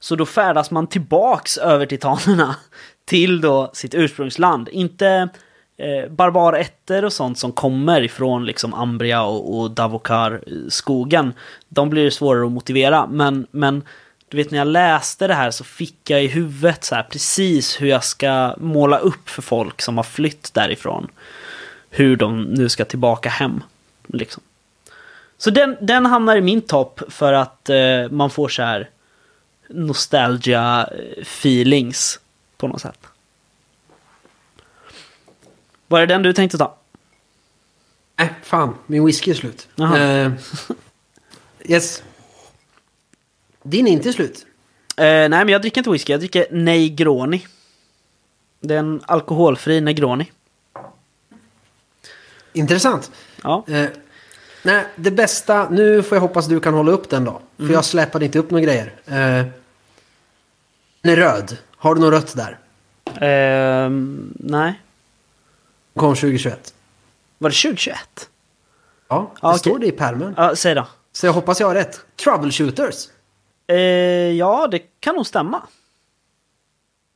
Så 0.00 0.16
då 0.16 0.26
färdas 0.26 0.70
man 0.70 0.86
tillbaks 0.86 1.58
över 1.58 1.86
titanerna 1.86 2.56
till 3.04 3.40
då 3.40 3.70
sitt 3.72 3.94
ursprungsland. 3.94 4.68
Inte 4.68 5.28
eh, 5.76 6.10
barbarätter 6.10 7.04
och 7.04 7.12
sånt 7.12 7.38
som 7.38 7.52
kommer 7.52 8.02
ifrån 8.02 8.44
liksom 8.44 8.74
Ambria 8.74 9.22
och, 9.22 9.58
och 9.58 9.70
Davokar-skogen. 9.70 11.32
De 11.68 11.90
blir 11.90 12.10
svårare 12.10 12.46
att 12.46 12.52
motivera, 12.52 13.06
men, 13.06 13.46
men 13.50 13.82
du 14.28 14.36
vet 14.36 14.50
när 14.50 14.58
jag 14.58 14.68
läste 14.68 15.26
det 15.26 15.34
här 15.34 15.50
så 15.50 15.64
fick 15.64 16.10
jag 16.10 16.24
i 16.24 16.26
huvudet 16.26 16.84
så 16.84 16.94
här 16.94 17.02
precis 17.02 17.80
hur 17.80 17.86
jag 17.86 18.04
ska 18.04 18.54
måla 18.58 18.98
upp 18.98 19.28
för 19.28 19.42
folk 19.42 19.82
som 19.82 19.96
har 19.96 20.04
flytt 20.04 20.54
därifrån. 20.54 21.08
Hur 21.90 22.16
de 22.16 22.42
nu 22.42 22.68
ska 22.68 22.84
tillbaka 22.84 23.28
hem. 23.28 23.62
Liksom. 24.06 24.42
Så 25.38 25.50
den, 25.50 25.76
den 25.80 26.06
hamnar 26.06 26.36
i 26.36 26.40
min 26.40 26.60
topp 26.60 27.02
för 27.08 27.32
att 27.32 27.70
eh, 27.70 28.10
man 28.10 28.30
får 28.30 28.48
så 28.48 28.62
här 28.62 28.88
nostalgia 29.70 30.88
eh, 31.18 31.24
på 32.56 32.68
något 32.68 32.80
sätt. 32.80 32.98
Var 35.86 36.00
det 36.00 36.06
den 36.06 36.22
du 36.22 36.32
tänkte 36.32 36.58
ta? 36.58 36.76
Nej, 38.16 38.34
fan. 38.42 38.74
Min 38.86 39.04
whisky 39.06 39.30
är 39.30 39.34
slut. 39.34 39.68
Eh, 39.78 40.32
yes. 41.64 42.02
Din 43.62 43.86
är 43.86 43.92
inte 43.92 44.12
slut. 44.12 44.46
Eh, 44.96 45.04
nej, 45.04 45.28
men 45.28 45.48
jag 45.48 45.60
dricker 45.62 45.80
inte 45.80 45.90
whisky, 45.90 46.12
jag 46.12 46.20
dricker 46.20 46.46
Negroni. 46.50 47.46
Det 48.60 48.74
är 48.74 48.78
en 48.78 49.02
alkoholfri 49.06 49.80
Negroni. 49.80 50.30
Intressant. 52.52 53.10
Ja. 53.42 53.64
Eh, 53.68 53.88
nej, 54.62 54.84
det 54.96 55.10
bästa... 55.10 55.68
Nu 55.70 56.02
får 56.02 56.16
jag 56.16 56.20
hoppas 56.20 56.46
du 56.46 56.60
kan 56.60 56.74
hålla 56.74 56.92
upp 56.92 57.10
den 57.10 57.24
då. 57.24 57.40
För 57.56 57.62
Mm. 57.62 57.74
jag 57.74 57.84
släpade 57.84 58.24
inte 58.24 58.38
upp 58.38 58.50
några 58.50 58.64
grejer. 58.64 59.52
Den 61.02 61.12
är 61.12 61.16
röd. 61.16 61.58
Har 61.76 61.94
du 61.94 62.00
något 62.00 62.12
rött 62.12 62.36
där? 62.36 62.58
Ehm, 63.20 64.34
nej. 64.38 64.80
Kom 65.96 66.14
2021. 66.14 66.74
Var 67.38 67.50
det 67.50 67.56
2021? 67.56 67.98
Ja, 69.08 69.30
det 69.40 69.46
okej. 69.46 69.58
står 69.58 69.78
det 69.78 69.86
i 69.86 69.92
pärmen. 69.92 70.34
Ja, 70.36 70.56
säg 70.56 70.74
då. 70.74 70.86
Så 71.12 71.26
jag 71.26 71.32
hoppas 71.32 71.60
jag 71.60 71.66
har 71.66 71.74
rätt. 71.74 72.00
Troubleshooters. 72.24 73.08
Eh, 73.66 73.76
ja, 74.32 74.68
det 74.70 74.78
kan 75.00 75.14
nog 75.14 75.26
stämma. 75.26 75.62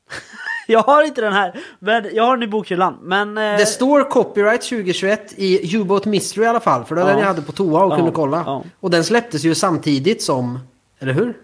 jag 0.68 0.80
har 0.82 1.02
inte 1.02 1.20
den 1.20 1.32
här, 1.32 1.60
men 1.78 2.10
jag 2.14 2.24
har 2.24 2.36
den 2.36 2.42
i 2.42 2.46
bokhyllan. 2.46 2.98
Men... 3.02 3.38
Eh, 3.38 3.56
Det 3.56 3.66
står 3.66 4.10
copyright 4.10 4.62
2021 4.62 5.32
i 5.36 5.76
U-Boat 5.76 6.04
Mystery 6.04 6.44
i 6.44 6.48
alla 6.48 6.60
fall. 6.60 6.84
För 6.84 6.94
det 6.94 7.00
var 7.02 7.08
Ja. 7.08 7.12
den 7.14 7.20
jag 7.20 7.28
hade 7.28 7.42
på 7.42 7.52
toa 7.52 7.84
och 7.84 7.92
Ja, 7.92 7.96
kunde 7.96 8.12
kolla. 8.12 8.42
ja. 8.46 8.64
Och 8.80 8.90
den 8.90 9.04
släpptes 9.04 9.44
ju 9.44 9.54
samtidigt 9.54 10.22
som... 10.22 10.58
Eller 10.98 11.12
hur? 11.12 11.36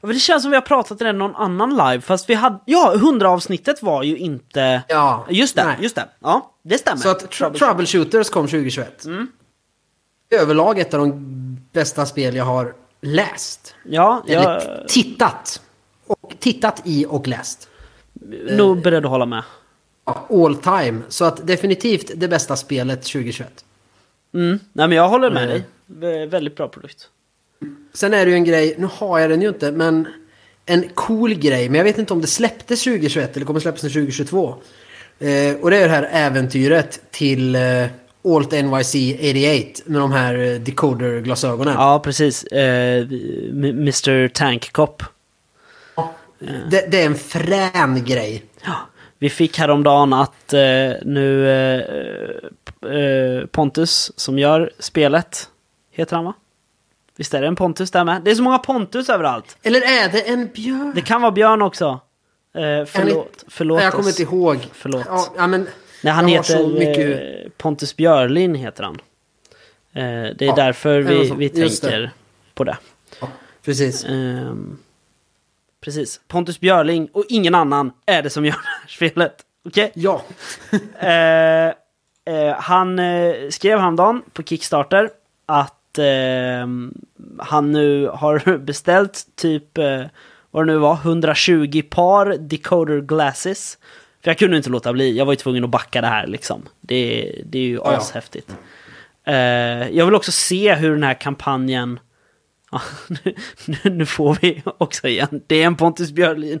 Ja, 0.00 0.08
Det 0.08 0.14
känns 0.18 0.42
som 0.42 0.50
vi 0.50 0.56
har 0.56 0.62
pratat 0.62 1.00
i 1.00 1.04
den 1.04 1.18
någon 1.18 1.36
annan 1.36 1.70
live, 1.70 2.00
fast 2.00 2.30
vi 2.30 2.34
hade... 2.34 2.58
Ja, 2.64 2.94
100 2.94 3.30
avsnittet 3.30 3.82
var 3.82 4.02
ju 4.02 4.16
inte... 4.18 4.82
Ja. 4.88 5.26
Just 5.30 5.56
det, 5.56 5.64
Nej. 5.64 5.76
just 5.80 5.94
det. 5.96 6.08
Ja, 6.20 6.54
det 6.62 6.78
stämmer. 6.78 7.00
Så 7.02 7.08
att 7.08 7.22
tr- 7.34 7.54
Troubleshooters 7.58 8.30
kom 8.30 8.46
2021. 8.46 9.04
Överlag 10.30 10.78
ett 10.78 10.94
av 10.94 11.00
de 11.00 11.12
bästa 11.72 12.06
spel 12.06 12.36
jag 12.36 12.44
har 12.44 12.74
läst. 13.00 13.74
Ja, 13.84 14.22
jag 14.26 14.42
Eller 14.44 14.84
tittat. 14.88 15.62
Och 16.06 16.34
tittat 16.38 16.82
i 16.84 17.06
och 17.08 17.28
läst. 17.28 17.68
nog 18.50 18.82
beredd 18.82 19.04
att 19.04 19.10
hålla 19.10 19.26
med. 19.26 19.42
All 20.30 20.56
time. 20.56 21.00
Så 21.08 21.24
att 21.24 21.46
definitivt 21.46 22.10
det 22.16 22.28
bästa 22.28 22.56
spelet 22.56 23.02
2021. 23.02 23.64
Mm. 24.34 24.58
Nej, 24.72 24.88
men 24.88 24.96
jag 24.96 25.08
håller 25.08 25.30
med 25.30 25.42
Mm. 25.44 25.48
dig. 25.54 25.64
Vä- 25.86 26.26
Väldigt 26.30 26.56
bra 26.56 26.68
produkt. 26.68 27.08
Sen 27.94 28.14
är 28.14 28.24
det 28.24 28.30
ju 28.30 28.36
en 28.36 28.44
grej, 28.44 28.74
nu 28.78 28.88
har 28.92 29.18
jag 29.18 29.30
den 29.30 29.42
ju 29.42 29.48
inte, 29.48 29.72
men 29.72 30.08
en 30.66 30.88
cool 30.94 31.34
grej. 31.34 31.68
Men 31.68 31.78
jag 31.78 31.84
vet 31.84 31.98
inte 31.98 32.12
om 32.12 32.20
det 32.20 32.26
släpptes 32.26 32.84
2021 32.84 33.36
eller 33.36 33.46
kommer 33.46 33.60
släppas 33.60 33.80
2022. 33.80 34.54
Eh, 35.18 35.54
och 35.60 35.70
det 35.70 35.76
är 35.76 35.88
det 35.88 35.94
här 35.94 36.08
äventyret 36.12 37.00
till 37.10 37.54
eh, 37.54 37.86
Alt 38.24 38.52
NYC 38.52 38.94
88 39.18 39.82
med 39.86 40.00
de 40.00 40.12
här 40.12 40.34
eh, 40.34 40.60
decoder-glasögonen. 40.60 41.74
Ja, 41.74 42.00
precis. 42.04 42.44
Eh, 42.44 43.06
Mr 43.52 44.28
Tank 44.28 44.72
Cop. 44.72 45.02
Det, 46.70 46.90
det 46.90 47.02
är 47.02 47.06
en 47.06 47.14
frän 47.14 48.04
grej. 48.04 48.44
Ja, 48.64 48.76
vi 49.18 49.30
fick 49.30 49.58
häromdagen 49.58 50.12
att 50.12 50.52
eh, 50.52 50.60
nu 51.04 51.48
eh, 51.50 51.80
eh, 52.92 53.46
Pontus 53.46 54.12
som 54.16 54.38
gör 54.38 54.70
spelet, 54.78 55.48
heter 55.90 56.16
han 56.16 56.24
va? 56.24 56.34
Visst 57.22 57.34
är 57.34 57.40
det 57.40 57.46
en 57.46 57.56
Pontus 57.56 57.90
där 57.90 58.04
med? 58.04 58.22
Det 58.22 58.30
är 58.30 58.34
så 58.34 58.42
många 58.42 58.58
Pontus 58.58 59.08
överallt. 59.08 59.56
Eller 59.62 59.80
är 59.80 60.08
det 60.12 60.20
en 60.28 60.46
björn? 60.48 60.92
Det 60.94 61.00
kan 61.00 61.22
vara 61.22 61.32
Björn 61.32 61.62
också. 61.62 62.00
Eh, 62.54 62.84
förlåt, 62.86 63.44
förlåt 63.48 63.76
Nej, 63.76 63.84
jag 63.84 63.92
kommer 63.92 64.08
oss. 64.08 64.20
inte 64.20 64.34
ihåg. 64.34 64.58
Förlåt. 64.72 65.02
Ja, 65.06 65.26
ja, 65.36 65.46
men 65.46 65.68
Nej, 66.02 66.12
han 66.12 66.26
heter 66.26 66.66
mycket... 66.66 67.44
eh, 67.44 67.50
Pontus 67.56 67.96
Björlin 67.96 68.54
heter 68.54 68.84
han. 68.84 68.94
Eh, 69.92 70.02
det 70.36 70.42
är 70.42 70.46
Ja, 70.46 70.54
därför 70.54 71.00
vi, 71.00 71.30
vi 71.36 71.60
Just 71.60 71.82
det. 71.82 71.88
tänker 71.90 72.10
på 72.54 72.64
det. 72.64 72.76
Ja, 73.20 73.28
precis. 73.64 74.04
Ehm, 74.04 74.78
precis. 75.80 76.20
Pontus 76.28 76.60
Björling 76.60 77.08
och 77.12 77.24
ingen 77.28 77.54
annan 77.54 77.92
är 78.06 78.22
det 78.22 78.30
som 78.30 78.44
gör 78.44 78.52
det 78.62 78.68
här 78.82 78.88
spelet. 78.88 79.36
Okej? 79.66 79.92
Ja. 79.94 80.22
Eh, 80.98 81.66
eh, 82.34 82.54
han 82.58 82.98
eh, 82.98 83.34
skrev 83.50 83.78
häromdagen 83.78 84.22
på 84.32 84.42
Kickstarter 84.42 85.10
att 85.46 85.74
eh, 85.98 86.66
han 87.38 87.72
nu 87.72 88.06
har 88.06 88.58
beställt 88.64 89.26
typ, 89.36 89.78
eh, 89.78 90.02
vad 90.50 90.66
det 90.66 90.72
nu 90.72 90.78
var, 90.78 90.94
120 90.94 91.82
par 91.90 92.36
decoder 92.38 93.00
glasses. 93.00 93.78
För 94.22 94.30
jag 94.30 94.38
kunde 94.38 94.56
inte 94.56 94.70
låta 94.70 94.92
bli, 94.92 95.16
jag 95.18 95.24
var 95.24 95.32
ju 95.32 95.36
tvungen 95.36 95.64
att 95.64 95.70
backa 95.70 96.00
det 96.00 96.06
här 96.06 96.26
liksom. 96.26 96.62
Det, 96.80 97.32
det 97.44 97.58
är 97.58 97.62
ju 97.62 97.74
ja. 97.74 97.96
ashäftigt. 97.96 98.56
Eh, 99.26 99.88
jag 99.90 100.04
vill 100.04 100.14
också 100.14 100.32
se 100.32 100.74
hur 100.74 100.90
den 100.90 101.02
här 101.02 101.14
kampanjen... 101.14 102.00
Ja, 102.70 102.80
nu, 103.24 103.34
nu, 103.66 103.90
nu 103.90 104.06
får 104.06 104.38
vi 104.40 104.62
också 104.78 105.08
igen. 105.08 105.42
Det 105.46 105.62
är 105.62 105.66
en 105.66 105.76
Pontus 105.76 106.12
Björlin. 106.12 106.60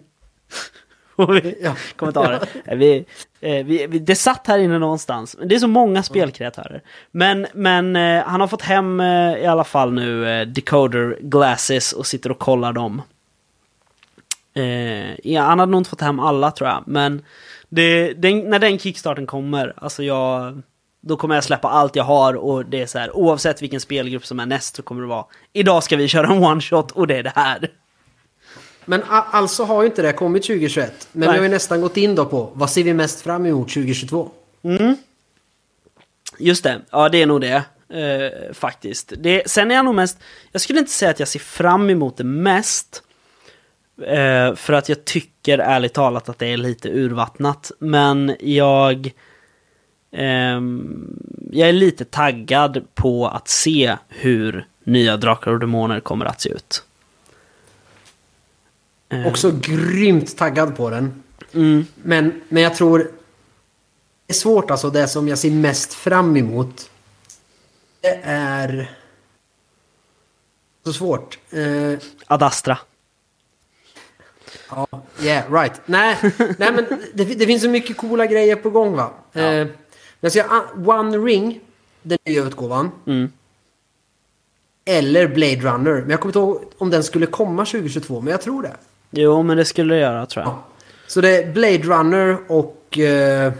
Ja. 1.62 1.76
kommentarer. 1.96 2.40
Eh, 2.64 2.76
Vi, 2.76 3.04
eh, 3.40 3.64
vi, 3.64 3.86
vi, 3.86 3.98
det 3.98 4.14
satt 4.14 4.46
här 4.46 4.58
inne 4.58 4.78
någonstans. 4.78 5.36
Det 5.44 5.54
är 5.54 5.58
så 5.58 5.68
många 5.68 6.02
spelkreatörer. 6.02 6.82
Men, 7.10 7.46
men 7.54 7.96
eh, 7.96 8.24
han 8.24 8.40
har 8.40 8.48
fått 8.48 8.62
hem 8.62 9.00
i 9.00 9.46
alla 9.46 9.64
fall 9.64 9.92
nu 9.92 10.44
Decoder 10.44 11.18
Glasses 11.20 11.92
och 11.92 12.06
sitter 12.06 12.30
och 12.30 12.38
kollar 12.38 12.72
dem. 12.72 13.02
Ja, 15.22 15.42
han 15.42 15.58
hade 15.58 15.72
nog 15.72 15.80
inte 15.80 15.90
fått 15.90 16.00
hem 16.00 16.20
alla 16.20 16.50
tror 16.50 16.70
jag. 16.70 16.84
Men 16.86 17.22
det, 17.68 18.12
den, 18.12 18.50
när 18.50 18.58
den 18.58 18.78
kickstarten 18.78 19.26
kommer, 19.26 19.72
alltså 19.76 20.02
jag... 20.02 20.62
Då 21.04 21.16
kommer 21.16 21.34
jag 21.34 21.44
släppa 21.44 21.68
allt 21.68 21.96
jag 21.96 22.04
har 22.04 22.34
och 22.34 22.66
det 22.66 22.82
är 22.82 22.86
så 22.86 22.98
här, 22.98 23.16
oavsett 23.16 23.62
vilken 23.62 23.80
spelgrupp 23.80 24.26
som 24.26 24.40
är 24.40 24.46
näst 24.46 24.76
så 24.76 24.82
kommer 24.82 25.02
det 25.02 25.08
vara 25.08 25.24
Idag 25.52 25.82
ska 25.82 25.96
vi 25.96 26.08
köra 26.08 26.26
en 26.26 26.44
one 26.44 26.60
shot 26.60 26.90
och 26.90 27.06
det 27.06 27.16
är 27.16 27.22
det 27.22 27.32
här. 27.34 27.68
Men 28.84 29.02
alltså 29.08 29.64
har 29.64 29.82
ju 29.82 29.88
inte 29.88 30.02
det 30.02 30.12
kommit 30.12 30.42
2021. 30.42 31.08
Men 31.12 31.20
Nej. 31.20 31.28
vi 31.28 31.36
har 31.38 31.44
ju 31.44 31.50
nästan 31.50 31.80
gått 31.80 31.96
in 31.96 32.14
då 32.14 32.24
på 32.24 32.50
vad 32.54 32.70
ser 32.70 32.84
vi 32.84 32.94
mest 32.94 33.20
fram 33.20 33.46
emot 33.46 33.68
2022? 33.68 34.30
Just 36.38 36.64
det, 36.64 36.80
ja 36.90 37.08
det 37.08 37.22
är 37.22 37.26
nog 37.26 37.40
det. 37.40 37.64
Eh, 37.88 38.52
faktiskt. 38.52 39.12
Det, 39.18 39.42
sen 39.50 39.70
är 39.70 39.74
jag 39.74 39.84
nog 39.84 39.94
mest, 39.94 40.18
jag 40.52 40.62
skulle 40.62 40.78
inte 40.78 40.92
säga 40.92 41.10
att 41.10 41.18
jag 41.18 41.28
ser 41.28 41.40
fram 41.40 41.90
emot 41.90 42.16
det 42.16 42.24
mest. 42.24 43.02
Eh, 44.02 44.54
för 44.54 44.72
att 44.72 44.88
jag 44.88 45.04
tycker 45.04 45.58
ärligt 45.58 45.92
talat 45.92 46.28
att 46.28 46.38
det 46.38 46.46
är 46.46 46.56
lite 46.56 46.88
urvattnat. 46.88 47.72
Men 47.78 48.36
jag... 48.40 49.12
ehm, 50.12 51.18
jag 51.52 51.68
är 51.68 51.72
lite 51.72 52.04
taggad 52.04 52.84
på 52.94 53.28
att 53.28 53.48
se 53.48 53.96
hur 54.08 54.66
nya 54.84 55.16
Drakar 55.16 55.50
och 55.50 55.58
Demoner 55.58 56.00
kommer 56.00 56.24
att 56.24 56.40
se 56.40 56.50
ut. 56.50 56.84
Eh, 59.12 59.26
Också 59.26 59.52
grymt 59.60 60.36
taggad 60.36 60.76
på 60.76 60.90
den. 60.90 61.22
Mm, 61.54 61.86
Men, 62.02 62.42
men 62.48 62.62
jag 62.62 62.74
tror... 62.74 62.98
Det 64.26 64.32
är 64.32 64.34
svårt 64.34 64.70
alltså. 64.70 64.90
Det 64.90 65.08
som 65.08 65.28
jag 65.28 65.38
ser 65.38 65.50
mest 65.50 65.94
fram 65.94 66.36
emot. 66.36 66.90
Det 68.00 68.20
är... 68.24 68.90
Så 70.84 70.92
svårt. 70.92 71.38
Eh, 71.50 71.98
Ad 72.26 72.46
Astra. 72.46 72.78
ja, 74.70 74.86
yeah, 75.22 75.52
right. 75.52 75.80
Nej, 75.86 76.16
nej 76.38 76.72
men 76.72 76.86
det, 77.14 77.24
det 77.24 77.46
finns 77.46 77.62
så 77.62 77.68
mycket 77.68 77.96
coola 77.96 78.26
grejer 78.26 78.56
på 78.56 78.70
gång 78.70 78.96
va. 78.96 79.10
Eh, 79.32 79.66
men 80.20 80.30
så 80.30 80.38
jag, 80.38 80.48
One 80.88 81.18
Ring, 81.18 81.60
den 82.02 82.18
nya 82.26 82.42
utgåvan. 82.42 82.90
Mm. 83.06 83.32
Eller 84.84 85.28
Blade 85.28 85.56
Runner. 85.60 86.00
Men 86.00 86.10
jag 86.10 86.20
kommer 86.20 86.30
inte 86.30 86.38
ihåg 86.38 86.72
om 86.78 86.90
den 86.90 87.04
skulle 87.04 87.26
komma 87.26 87.64
2022. 87.64 88.20
Men 88.20 88.30
jag 88.30 88.40
tror 88.40 88.62
det. 88.62 88.76
Jo, 89.12 89.42
men 89.42 89.56
det 89.56 89.64
skulle 89.64 89.94
det 89.94 90.00
göra 90.00 90.26
tror 90.26 90.44
jag. 90.44 90.52
Ja. 90.52 90.64
Så 91.06 91.20
det 91.20 91.36
är 91.36 91.52
Blade 91.52 91.78
Runner 91.78 92.38
och 92.48 92.98
uh, 92.98 93.52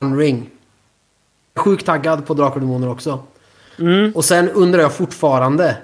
One 0.00 0.16
Ring. 0.16 0.50
Sjukt 1.56 1.86
taggad 1.86 2.26
på 2.26 2.34
Drakar 2.34 2.54
och 2.54 2.60
Demoner 2.60 2.88
också. 2.88 3.22
Mm. 3.78 4.12
Och 4.14 4.24
sen 4.24 4.48
undrar 4.48 4.80
jag 4.80 4.92
fortfarande 4.92 5.76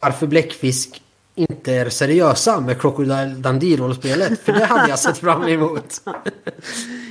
varför 0.00 0.26
Bläckfisk 0.26 1.02
inte 1.34 1.72
är 1.72 1.90
seriösa 1.90 2.60
med 2.60 2.80
Crocodile 2.80 3.34
Dundee-rollspelet. 3.36 4.40
För 4.44 4.52
det 4.52 4.64
hade 4.64 4.88
jag 4.88 4.98
sett 4.98 5.18
fram 5.18 5.48
emot. 5.48 6.00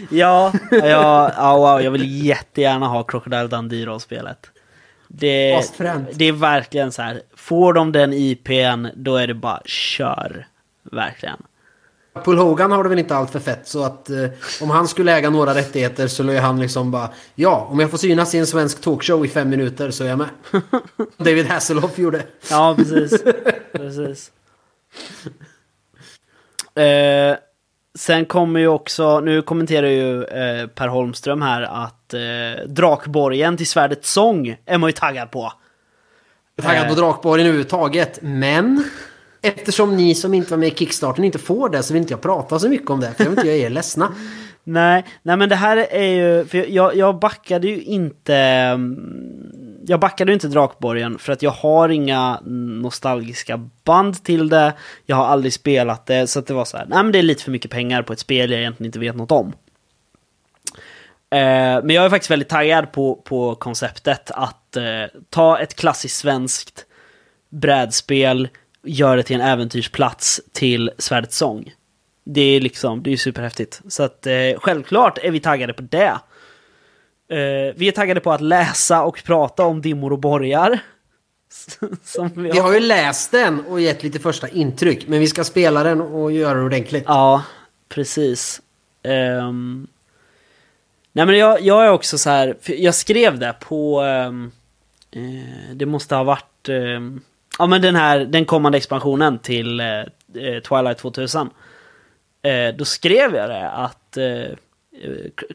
Ja, 0.09 0.53
ja, 0.71 1.31
ja 1.37 1.57
wow, 1.57 1.81
jag 1.81 1.91
vill 1.91 2.25
jättegärna 2.25 2.87
ha 2.87 3.03
Crocodile 3.03 3.47
Dundee-rollspelet. 3.47 4.37
Det, 5.07 5.61
det 6.13 6.25
är 6.25 6.31
verkligen 6.31 6.91
så 6.91 7.01
här, 7.01 7.21
får 7.35 7.73
de 7.73 7.91
den 7.91 8.13
IPn, 8.13 8.87
då 8.95 9.15
är 9.15 9.27
det 9.27 9.33
bara 9.33 9.61
kör. 9.65 10.47
Verkligen. 10.91 11.37
Paul 12.23 12.37
Hogan 12.37 12.71
har 12.71 12.83
det 12.83 12.89
väl 12.89 12.99
inte 12.99 13.15
allt 13.15 13.31
för 13.31 13.39
fett 13.39 13.67
så 13.67 13.83
att 13.83 14.09
eh, 14.09 14.25
om 14.61 14.69
han 14.69 14.87
skulle 14.87 15.11
äga 15.11 15.29
några 15.29 15.55
rättigheter 15.55 16.07
så 16.07 16.23
lär 16.23 16.41
han 16.41 16.59
liksom 16.59 16.91
bara 16.91 17.09
Ja, 17.35 17.67
om 17.71 17.79
jag 17.79 17.91
får 17.91 17.97
synas 17.97 18.35
i 18.35 18.37
en 18.37 18.47
svensk 18.47 18.81
talkshow 18.81 19.25
i 19.25 19.27
fem 19.29 19.49
minuter 19.49 19.91
så 19.91 20.03
är 20.03 20.07
jag 20.07 20.17
med. 20.17 20.29
David 21.17 21.45
Hasselhoff 21.45 21.97
gjorde. 21.97 22.23
Ja, 22.49 22.75
precis. 22.77 23.23
precis. 23.71 24.31
Eh, 26.77 27.37
sen 27.97 28.25
kommer 28.25 28.59
ju 28.59 28.67
också, 28.67 29.19
nu 29.19 29.41
kommenterar 29.41 29.87
ju 29.87 30.23
eh, 30.23 30.67
Per 30.67 30.87
Holmström 30.87 31.41
här 31.41 31.61
att 31.61 32.13
eh, 32.13 32.67
Drakborgen 32.67 33.57
till 33.57 33.67
Svärdets 33.67 34.11
sång 34.11 34.57
är 34.65 34.77
man 34.77 34.89
ju 34.89 34.93
taggad 34.93 35.31
på. 35.31 35.53
Taggad 36.61 36.87
på 36.87 36.95
Drakborgen 36.95 37.47
överhuvudtaget. 37.47 38.19
Men 38.21 38.83
eftersom 39.41 39.95
ni 39.95 40.15
som 40.15 40.33
inte 40.33 40.51
var 40.51 40.57
med 40.57 40.67
i 40.67 40.75
Kickstarten 40.75 41.23
inte 41.23 41.39
får 41.39 41.69
det 41.69 41.83
så 41.83 41.93
vill 41.93 42.01
inte 42.01 42.13
jag 42.13 42.21
prata 42.21 42.59
så 42.59 42.69
mycket 42.69 42.89
om 42.89 42.99
det. 42.99 43.13
För 43.13 43.23
jag 43.23 43.29
vill 43.29 43.39
inte 43.39 43.47
göra 43.47 43.57
er 43.57 43.69
ledsna. 43.69 44.13
Nej, 44.63 45.05
nej 45.21 45.37
men 45.37 45.49
det 45.49 45.55
här 45.55 45.77
är 45.77 46.13
ju, 46.13 46.45
för 46.45 46.57
jag, 46.57 46.95
jag 46.95 47.19
backade 47.19 47.67
ju 47.67 47.81
inte, 47.81 48.35
mm, 48.35 49.81
jag 49.85 49.99
backade 49.99 50.31
ju 50.31 50.33
inte 50.33 50.47
Drakborgen 50.47 51.17
för 51.17 51.33
att 51.33 51.41
jag 51.41 51.51
har 51.51 51.89
inga 51.89 52.39
nostalgiska 52.81 53.69
band 53.83 54.23
till 54.23 54.49
det, 54.49 54.73
jag 55.05 55.15
har 55.15 55.25
aldrig 55.25 55.53
spelat 55.53 56.05
det, 56.05 56.27
så 56.27 56.39
att 56.39 56.47
det 56.47 56.53
var 56.53 56.65
så 56.65 56.77
här, 56.77 56.85
nej 56.85 57.03
men 57.03 57.11
det 57.11 57.19
är 57.19 57.23
lite 57.23 57.43
för 57.43 57.51
mycket 57.51 57.71
pengar 57.71 58.01
på 58.01 58.13
ett 58.13 58.19
spel 58.19 58.51
jag 58.51 58.59
egentligen 58.59 58.85
inte 58.85 58.99
vet 58.99 59.15
något 59.15 59.31
om. 59.31 59.53
Eh, 61.29 61.83
men 61.83 61.89
jag 61.89 62.05
är 62.05 62.09
faktiskt 62.09 62.31
väldigt 62.31 62.49
taggad 62.49 62.91
på, 62.91 63.15
på 63.15 63.55
konceptet 63.55 64.31
att 64.31 64.77
eh, 64.77 64.83
ta 65.29 65.59
ett 65.59 65.75
klassiskt 65.75 66.17
svenskt 66.17 66.85
brädspel, 67.49 68.49
göra 68.87 69.15
det 69.15 69.23
till 69.23 69.41
en 69.41 69.47
äventyrsplats 69.47 70.41
till 70.51 70.91
Svärdets 70.97 71.37
sång. 71.37 71.73
Det 72.23 72.41
är 72.41 72.61
liksom, 72.61 73.03
det 73.03 73.13
är 73.13 73.17
superhäftigt. 73.17 73.81
Så 73.87 74.03
att 74.03 74.27
eh, 74.27 74.33
självklart 74.57 75.17
är 75.17 75.31
vi 75.31 75.39
taggade 75.39 75.73
på 75.73 75.81
det. 75.81 76.19
Eh, 77.29 77.75
vi 77.75 77.87
är 77.87 77.91
taggade 77.91 78.19
på 78.19 78.31
att 78.31 78.41
läsa 78.41 79.03
och 79.03 79.23
prata 79.25 79.65
om 79.65 79.81
dimmor 79.81 80.13
och 80.13 80.19
borgar. 80.19 80.79
Vi 82.33 82.51
Vi 82.51 82.59
har 82.59 82.73
ju 82.73 82.79
läst 82.79 83.31
den 83.31 83.65
och 83.65 83.81
gett 83.81 84.03
lite 84.03 84.19
första 84.19 84.47
intryck. 84.47 85.07
Men 85.07 85.19
vi 85.19 85.27
ska 85.27 85.43
spela 85.43 85.83
den 85.83 86.01
och 86.01 86.31
göra 86.31 86.59
det 86.59 86.65
ordentligt. 86.65 87.03
Ja, 87.07 87.43
precis. 87.89 88.61
Ehm, 89.03 89.87
nej 91.11 91.25
men 91.25 91.37
jag, 91.37 91.61
jag 91.61 91.85
är 91.85 91.91
också 91.91 92.17
så 92.17 92.29
här, 92.29 92.57
jag 92.63 92.95
skrev 92.95 93.39
det 93.39 93.55
på, 93.59 94.01
ehm, 94.01 94.51
eh, 95.11 95.75
det 95.75 95.85
måste 95.85 96.15
ha 96.15 96.23
varit, 96.23 96.69
ehm, 96.69 97.21
ja 97.57 97.67
men 97.67 97.81
den 97.81 97.95
här, 97.95 98.19
den 98.19 98.45
kommande 98.45 98.77
expansionen 98.77 99.39
till 99.39 99.79
eh, 99.79 99.85
eh, 99.87 100.61
Twilight 100.69 100.97
2000. 100.97 101.49
Eh, 102.41 102.75
då 102.75 102.85
skrev 102.85 103.35
jag 103.35 103.49
det 103.49 103.69
att 103.69 104.17
eh, 104.17 104.25
eh, 104.25 104.55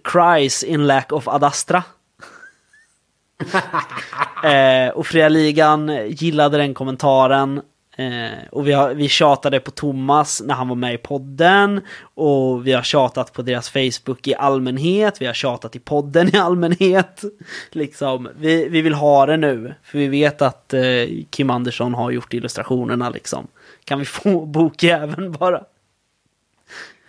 cries 0.04 0.62
in 0.62 0.86
lack 0.86 1.12
of 1.12 1.28
Adastra. 1.28 1.82
eh, 4.44 4.88
och 4.94 5.06
Fria 5.06 5.28
Ligan 5.28 6.08
gillade 6.08 6.58
den 6.58 6.74
kommentaren. 6.74 7.62
Eh, 7.96 8.48
och 8.50 8.68
vi, 8.68 8.72
har, 8.72 8.94
vi 8.94 9.08
tjatade 9.08 9.60
på 9.60 9.70
Thomas 9.70 10.42
när 10.44 10.54
han 10.54 10.68
var 10.68 10.76
med 10.76 10.94
i 10.94 10.98
podden. 10.98 11.80
Och 12.14 12.66
vi 12.66 12.72
har 12.72 12.82
tjatat 12.82 13.32
på 13.32 13.42
deras 13.42 13.70
Facebook 13.70 14.28
i 14.28 14.34
allmänhet. 14.34 15.20
Vi 15.20 15.26
har 15.26 15.34
tjatat 15.34 15.76
i 15.76 15.78
podden 15.78 16.34
i 16.34 16.38
allmänhet. 16.38 17.22
Liksom, 17.70 18.28
vi, 18.36 18.68
vi 18.68 18.82
vill 18.82 18.94
ha 18.94 19.26
det 19.26 19.36
nu. 19.36 19.74
För 19.82 19.98
vi 19.98 20.08
vet 20.08 20.42
att 20.42 20.74
eh, 20.74 20.82
Kim 21.30 21.50
Andersson 21.50 21.94
har 21.94 22.10
gjort 22.10 22.34
illustrationerna 22.34 23.10
liksom. 23.10 23.46
Kan 23.84 23.98
vi 23.98 24.04
få 24.04 24.46
bokjäveln 24.46 25.32
bara? 25.32 25.64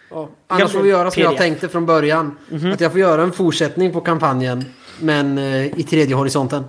Ja. 0.09 0.29
Annars 0.47 0.71
får 0.71 0.81
vi 0.81 0.89
göra 0.89 1.11
som 1.11 1.23
jag 1.23 1.37
tänkte 1.37 1.69
från 1.69 1.85
början. 1.85 2.37
Att 2.73 2.81
jag 2.81 2.91
får 2.91 2.99
göra 2.99 3.23
en 3.23 3.31
fortsättning 3.31 3.93
på 3.93 4.01
kampanjen. 4.01 4.65
Men 4.99 5.37
eh, 5.37 5.79
i 5.79 5.83
tredje 5.83 6.15
horisonten. 6.15 6.63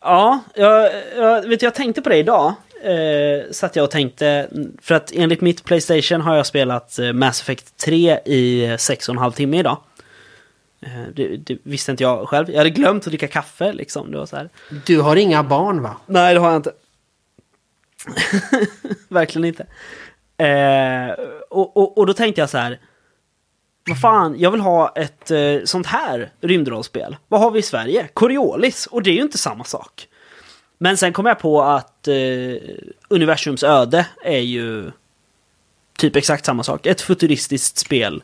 Ja, 0.00 0.40
jag, 0.54 0.90
jag, 1.16 1.48
vet, 1.48 1.62
jag 1.62 1.74
tänkte 1.74 2.02
på 2.02 2.08
det 2.08 2.16
idag. 2.16 2.54
Eh, 2.82 3.50
satt 3.50 3.76
jag 3.76 3.84
och 3.84 3.90
tänkte, 3.90 4.48
för 4.82 4.94
att 4.94 5.12
enligt 5.14 5.40
mitt 5.40 5.64
Playstation 5.64 6.20
har 6.20 6.36
jag 6.36 6.46
spelat 6.46 6.98
eh, 6.98 7.12
Mass 7.12 7.40
Effect 7.40 7.76
3 7.76 8.18
i 8.24 8.76
sex 8.78 9.08
och 9.08 9.14
en 9.14 9.18
halv 9.18 9.32
timme 9.32 9.58
idag. 9.58 9.78
Eh, 10.80 11.02
det, 11.14 11.36
det 11.36 11.58
visste 11.62 11.90
inte 11.90 12.02
jag 12.02 12.28
själv. 12.28 12.50
Jag 12.50 12.58
hade 12.58 12.70
glömt 12.70 13.06
att 13.06 13.10
dricka 13.10 13.28
kaffe 13.28 13.72
liksom. 13.72 14.10
Det 14.10 14.18
var 14.18 14.26
så 14.26 14.36
här. 14.36 14.48
Du 14.86 15.00
har 15.00 15.16
inga 15.16 15.42
barn 15.42 15.82
va? 15.82 15.96
Nej, 16.06 16.34
det 16.34 16.40
har 16.40 16.48
jag 16.48 16.56
inte. 16.56 16.72
Verkligen 19.08 19.44
inte. 19.44 19.66
Eh, 20.44 21.24
och, 21.50 21.76
och, 21.76 21.98
och 21.98 22.06
då 22.06 22.12
tänkte 22.12 22.40
jag 22.40 22.50
så 22.50 22.58
här. 22.58 22.80
Vad 23.88 24.00
fan, 24.00 24.34
jag 24.38 24.50
vill 24.50 24.60
ha 24.60 24.92
ett 24.96 25.30
eh, 25.30 25.56
sånt 25.64 25.86
här 25.86 26.30
rymdrollspel. 26.40 27.16
Vad 27.28 27.40
har 27.40 27.50
vi 27.50 27.58
i 27.58 27.62
Sverige? 27.62 28.08
Coriolis. 28.14 28.86
Och 28.86 29.02
det 29.02 29.10
är 29.10 29.14
ju 29.14 29.22
inte 29.22 29.38
samma 29.38 29.64
sak. 29.64 30.08
Men 30.78 30.96
sen 30.96 31.12
kom 31.12 31.26
jag 31.26 31.38
på 31.38 31.62
att 31.62 32.08
eh, 32.08 32.56
universums 33.08 33.62
öde 33.62 34.06
är 34.24 34.38
ju 34.38 34.90
typ 35.98 36.16
exakt 36.16 36.44
samma 36.44 36.62
sak. 36.62 36.86
Ett 36.86 37.00
futuristiskt 37.00 37.78
spel. 37.78 38.22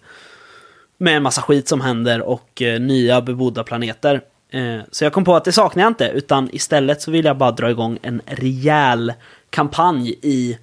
Med 0.98 1.16
en 1.16 1.22
massa 1.22 1.42
skit 1.42 1.68
som 1.68 1.80
händer 1.80 2.22
och 2.22 2.62
eh, 2.62 2.80
nya 2.80 3.20
bebodda 3.20 3.64
planeter. 3.64 4.20
Eh, 4.50 4.80
så 4.90 5.04
jag 5.04 5.12
kom 5.12 5.24
på 5.24 5.36
att 5.36 5.44
det 5.44 5.52
saknar 5.52 5.82
jag 5.82 5.90
inte, 5.90 6.08
utan 6.08 6.48
istället 6.52 7.02
så 7.02 7.10
vill 7.10 7.24
jag 7.24 7.36
bara 7.36 7.50
dra 7.50 7.70
igång 7.70 7.98
en 8.02 8.22
rejäl 8.26 9.12
kampanj 9.50 10.18
i 10.22 10.58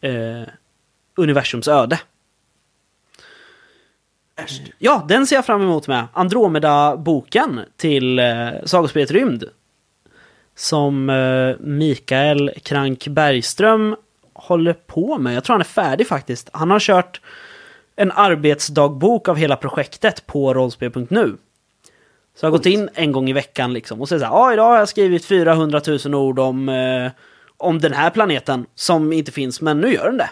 eh, 0.00 0.48
universums 1.16 1.68
öde. 1.68 2.00
Ja, 4.78 5.04
den 5.08 5.26
ser 5.26 5.36
jag 5.36 5.46
fram 5.46 5.62
emot 5.62 5.88
med. 5.88 6.06
Andromeda-boken 6.12 7.60
till 7.76 8.18
eh, 8.18 8.48
Sagospelet 8.64 9.10
Rymd. 9.10 9.44
Som 10.58 11.10
eh, 11.10 11.56
Mikael 11.60 12.50
Krank 12.62 13.08
Bergström 13.08 13.96
håller 14.34 14.72
på 14.72 15.18
med. 15.18 15.36
Jag 15.36 15.44
tror 15.44 15.54
han 15.54 15.60
är 15.60 15.64
färdig 15.64 16.06
faktiskt. 16.06 16.50
Han 16.52 16.70
har 16.70 16.80
kört 16.80 17.20
en 17.96 18.12
arbetsdagbok 18.12 19.28
av 19.28 19.36
hela 19.36 19.56
projektet 19.56 20.26
på 20.26 20.54
rollspel.nu. 20.54 21.36
Så 22.34 22.46
jag 22.46 22.50
har 22.50 22.58
gått 22.58 22.66
in 22.66 22.88
en 22.94 23.12
gång 23.12 23.30
i 23.30 23.32
veckan 23.32 23.72
liksom 23.72 24.00
och 24.00 24.08
säger 24.08 24.20
så 24.20 24.26
här, 24.26 24.32
ja 24.32 24.52
idag 24.52 24.64
har 24.64 24.78
jag 24.78 24.88
skrivit 24.88 25.24
400 25.24 25.80
000 26.04 26.14
ord 26.14 26.38
om, 26.38 26.68
eh, 26.68 27.10
om 27.56 27.78
den 27.78 27.92
här 27.92 28.10
planeten 28.10 28.66
som 28.74 29.12
inte 29.12 29.32
finns, 29.32 29.60
men 29.60 29.80
nu 29.80 29.94
gör 29.94 30.04
den 30.04 30.16
det. 30.16 30.30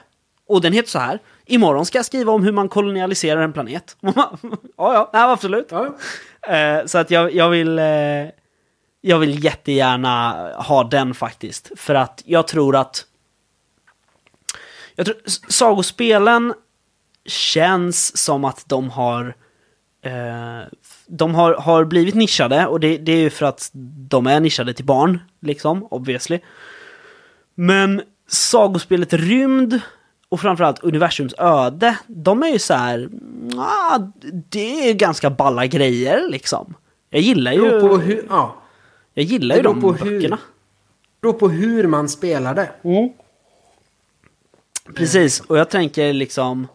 Och 0.49 0.61
den 0.61 0.73
heter 0.73 0.89
så 0.89 0.99
här. 0.99 1.19
Imorgon 1.47 1.87
ska 1.87 1.99
jag 1.99 2.07
skriva 2.07 2.33
om 2.33 2.43
hur 2.43 2.53
man 2.53 2.69
kolonialiserar 2.69 3.43
en 3.43 3.53
planet. 3.53 3.97
ja, 4.01 4.39
ja, 4.77 5.11
nej, 5.13 5.23
absolut. 5.23 5.69
Ja. 5.71 5.97
Eh, 6.55 6.87
så 6.87 6.99
att 6.99 7.11
jag, 7.11 7.35
jag 7.35 7.51
vill... 7.51 7.79
Eh, 7.79 7.85
jag 9.07 9.19
vill 9.19 9.45
jättegärna 9.45 10.33
ha 10.57 10.85
den 10.85 11.15
faktiskt. 11.15 11.71
För 11.77 11.95
att 11.95 12.23
jag 12.25 12.47
tror 12.49 12.77
att... 12.77 13.05
Jag 14.95 15.07
tror, 15.07 15.17
sagospelen 15.49 16.55
känns 17.27 18.17
som 18.17 18.45
att 18.45 18.69
de 18.69 18.91
har... 18.91 19.35
Eh, 20.03 20.69
de 21.07 21.35
har, 21.35 21.55
har 21.55 21.85
blivit 21.85 22.15
nischade 22.15 22.67
och 22.67 22.81
det, 22.81 22.99
det 22.99 23.13
är 23.13 23.19
ju 23.19 23.31
för 23.31 23.47
att 23.47 23.71
de 24.09 24.27
är 24.27 24.41
nischade 24.41 24.75
till 24.75 24.85
barn, 24.85 25.21
liksom, 25.41 25.87
obviously. 25.91 26.41
Men 27.55 28.03
sagospelet 28.29 29.13
Rymd 29.13 29.81
och 30.29 30.41
framförallt 30.41 30.85
universums 30.85 31.35
öde, 31.39 31.99
de 32.07 32.43
är 32.43 32.49
ju 32.49 32.59
så 32.59 32.75
här, 32.75 33.09
ah, 33.57 33.99
det 34.51 34.91
är 34.91 34.95
ganska 34.95 35.31
balla 35.31 35.67
grejer 35.67 36.29
liksom. 36.29 36.75
Jag 37.11 37.21
gillar 37.21 37.53
ju... 37.53 37.59
Jo, 37.59 37.81
på 37.81 37.95
ju, 37.95 38.03
hur, 38.03 38.27
ja, 38.29 38.57
jag 39.17 39.25
gillar 39.25 39.57
ju 39.57 39.63
de 39.63 39.81
på 39.81 39.93
böckerna. 39.93 40.37
det 40.37 41.21
beror 41.21 41.33
på 41.33 41.49
hur 41.49 41.87
man 41.87 42.09
spelar 42.09 42.55
det. 42.55 42.71
Precis, 44.95 45.41
och 45.41 45.59
jag 45.59 45.71
tänker 45.71 46.13
liksom... 46.13 46.69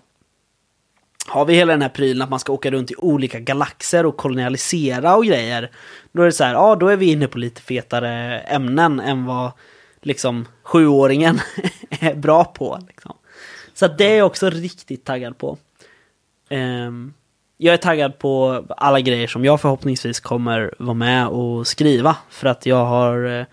Har 1.28 1.46
vi 1.46 1.54
hela 1.54 1.74
den 1.74 1.82
här 1.82 1.90
prylen 1.90 2.22
att 2.22 2.30
man 2.30 2.40
ska 2.40 2.54
åka 2.54 2.72
runt 2.72 2.92
i 2.92 2.96
olika 2.98 3.40
galaxer 3.40 4.06
och 4.06 4.18
kolonialisera 4.18 5.16
och 5.16 5.26
grejer. 5.26 5.72
Då 6.12 6.22
är 6.22 6.26
det 6.26 6.32
så 6.32 6.44
här, 6.44 6.54
ja 6.54 6.76
då 6.76 6.88
är 6.88 6.98
vi 6.98 7.12
inne 7.12 7.28
på 7.28 7.38
lite 7.38 7.62
fetare 7.62 8.40
ämnen 8.40 9.00
än 9.00 9.26
vad 9.26 9.52
liksom 10.02 10.48
sjuåringen 10.64 11.40
är 11.90 12.16
bra 12.16 12.46
på. 12.46 12.80
Liksom. 12.88 13.16
Så 13.74 13.88
det 13.88 14.06
är 14.06 14.18
jag 14.18 14.28
också 14.28 14.50
riktigt 14.50 15.06
taggad 15.06 15.38
på. 15.38 15.58
Ehm, 16.50 17.14
jag 17.64 17.74
är 17.74 17.78
taggad 17.78 18.20
på 18.20 18.66
alla 18.78 19.00
grejer 19.00 19.28
som 19.28 19.46
jag 19.46 19.62
förhoppningsvis 19.62 20.20
kommer 20.20 20.74
vara 20.80 20.94
med 20.94 21.28
och 21.28 21.68
skriva. 21.68 22.16
För 22.30 22.48
att 22.48 22.66
jag 22.66 22.86
har... 22.86 23.40
eh, 23.40 23.46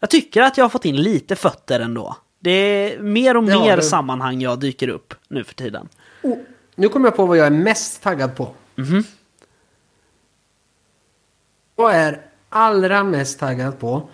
Jag 0.00 0.10
tycker 0.10 0.42
att 0.42 0.56
jag 0.58 0.64
har 0.64 0.68
fått 0.70 0.84
in 0.84 0.96
lite 0.96 1.36
fötter 1.36 1.80
ändå. 1.80 2.16
Det 2.38 2.50
är 2.50 2.98
mer 3.02 3.36
och 3.36 3.44
Det 3.44 3.58
mer 3.58 3.76
du. 3.76 3.82
sammanhang 3.82 4.40
jag 4.40 4.60
dyker 4.60 4.88
upp 4.88 5.14
nu 5.28 5.44
för 5.44 5.54
tiden. 5.54 5.88
Oh, 6.22 6.38
nu 6.74 6.88
kommer 6.88 7.06
jag 7.06 7.16
på 7.16 7.26
vad 7.26 7.36
jag 7.36 7.46
är 7.46 7.50
mest 7.50 8.02
taggad 8.02 8.36
på. 8.36 8.48
Mhm. 8.74 9.04
Jag 11.76 11.94
är 11.96 12.20
allra 12.48 13.04
mest 13.04 13.38
taggad 13.38 13.78
på 13.78 14.08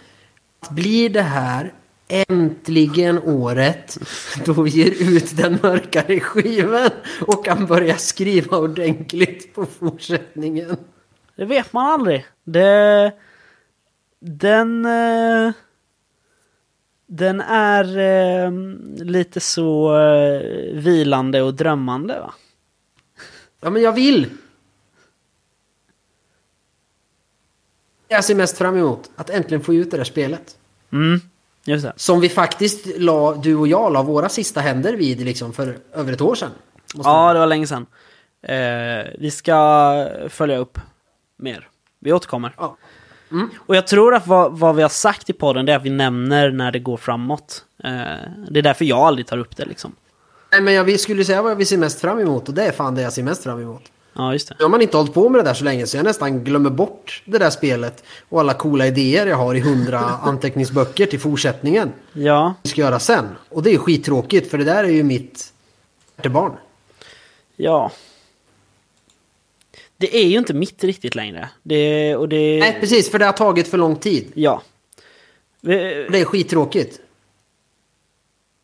att 0.60 0.70
blir 0.70 1.10
det 1.10 1.22
här 1.22 1.72
äntligen 2.08 3.18
året 3.18 3.98
då 4.44 4.52
vi 4.62 4.70
ger 4.70 5.14
ut 5.16 5.36
den 5.36 5.58
mörkare 5.62 6.20
skivan 6.20 6.90
och 7.26 7.44
kan 7.44 7.66
börja 7.66 7.96
skriva 7.96 8.56
ordentligt 8.56 9.54
på 9.54 9.66
fortsättningen. 9.66 10.76
Det 11.36 11.44
vet 11.44 11.72
man 11.72 11.86
aldrig. 11.86 12.26
Det... 12.44 13.12
Den... 14.20 14.84
eh, 14.86 15.52
Den 17.06 17.40
är 17.40 17.98
eh, 17.98 18.52
lite 19.04 19.40
så 19.40 19.98
eh, 19.98 20.40
vilande 20.74 21.42
och 21.42 21.54
drömmande 21.54 22.20
va? 22.20 22.34
Ja, 23.60 23.70
men 23.70 23.82
jag 23.82 23.92
vill. 23.92 24.26
Jag 28.08 28.24
ser 28.24 28.34
mest 28.34 28.58
fram 28.58 28.76
emot 28.76 29.10
att 29.16 29.30
äntligen 29.30 29.64
få 29.64 29.74
ut 29.74 29.90
det 29.90 29.96
där 29.96 30.04
spelet. 30.04 30.58
Mm. 30.92 31.20
Som 31.96 32.20
vi 32.20 32.28
faktiskt 32.28 32.86
la, 32.96 33.34
du 33.34 33.56
och 33.56 33.68
jag 33.68 33.92
la 33.92 34.02
våra 34.02 34.28
sista 34.28 34.60
händer 34.60 34.92
vid 34.92 35.20
liksom 35.20 35.52
för 35.52 35.78
över 35.92 36.12
ett 36.12 36.20
år 36.20 36.34
sedan. 36.34 36.50
Ja, 36.94 37.32
det 37.32 37.38
var 37.38 37.46
länge 37.46 37.66
sedan. 37.66 37.86
Eh, 38.42 39.06
vi 39.18 39.30
ska 39.30 40.08
följa 40.28 40.56
upp 40.56 40.78
mer. 41.38 41.68
Vi 42.00 42.12
återkommer. 42.12 42.54
Ja. 42.56 42.76
Och 43.58 43.76
jag 43.76 43.86
tror 43.86 44.14
att 44.14 44.26
vad, 44.26 44.58
vad 44.58 44.76
vi 44.76 44.82
har 44.82 44.88
sagt 44.88 45.30
i 45.30 45.32
podden 45.32 45.66
det 45.66 45.72
är 45.72 45.76
att 45.76 45.82
vi 45.82 45.90
nämner 45.90 46.50
när 46.50 46.72
det 46.72 46.78
går 46.78 46.96
framåt. 46.96 47.64
Eh, 47.84 47.90
det 48.50 48.58
är 48.58 48.62
därför 48.62 48.84
jag 48.84 48.98
aldrig 48.98 49.26
tar 49.26 49.38
upp 49.38 49.56
det 49.56 49.64
liksom. 49.64 49.92
Nej, 50.52 50.60
men 50.60 50.74
jag 50.74 51.00
skulle 51.00 51.24
säga 51.24 51.42
vad 51.42 51.56
vi 51.56 51.64
ser 51.64 51.76
mest 51.76 52.00
fram 52.00 52.18
emot 52.18 52.48
och 52.48 52.54
det 52.54 52.64
är 52.64 52.72
fan 52.72 52.94
det 52.94 53.02
jag 53.02 53.12
ser 53.12 53.22
mest 53.22 53.42
fram 53.42 53.62
emot. 53.62 53.82
Ja, 54.18 54.32
just 54.32 54.48
det. 54.48 54.54
Nu 54.58 54.64
har 54.64 54.70
man 54.70 54.82
inte 54.82 54.96
hållit 54.96 55.14
på 55.14 55.28
med 55.28 55.38
det 55.40 55.44
där 55.44 55.54
så 55.54 55.64
länge 55.64 55.86
så 55.86 55.96
jag 55.96 56.04
nästan 56.04 56.44
glömmer 56.44 56.70
bort 56.70 57.22
det 57.24 57.38
där 57.38 57.50
spelet 57.50 58.04
och 58.28 58.40
alla 58.40 58.54
coola 58.54 58.86
idéer 58.86 59.26
jag 59.26 59.36
har 59.36 59.54
i 59.54 59.60
hundra 59.60 59.98
anteckningsböcker 60.22 61.06
till 61.06 61.20
fortsättningen. 61.20 61.92
Ja, 62.12 62.54
Vi 62.62 62.68
ska 62.70 62.80
göra 62.80 62.98
sen. 62.98 63.28
Och 63.48 63.62
det 63.62 63.74
är 63.74 63.78
skittråkigt 63.78 64.50
för 64.50 64.58
det 64.58 64.64
där 64.64 64.84
är 64.84 64.88
ju 64.88 65.02
mitt 65.02 65.52
barn. 66.30 66.52
ja. 67.56 67.92
Det 69.96 70.16
är 70.16 70.26
ju 70.26 70.38
inte 70.38 70.54
mitt 70.54 70.84
riktigt 70.84 71.14
längre. 71.14 71.48
Det, 71.62 72.16
och 72.16 72.28
det... 72.28 72.58
Nej, 72.60 72.76
precis, 72.80 73.10
för 73.10 73.18
det 73.18 73.24
har 73.24 73.32
tagit 73.32 73.68
för 73.68 73.78
lång 73.78 73.96
tid. 73.96 74.32
Ja. 74.34 74.62
Det 75.60 76.20
är 76.20 76.24
skittråkigt. 76.24 77.00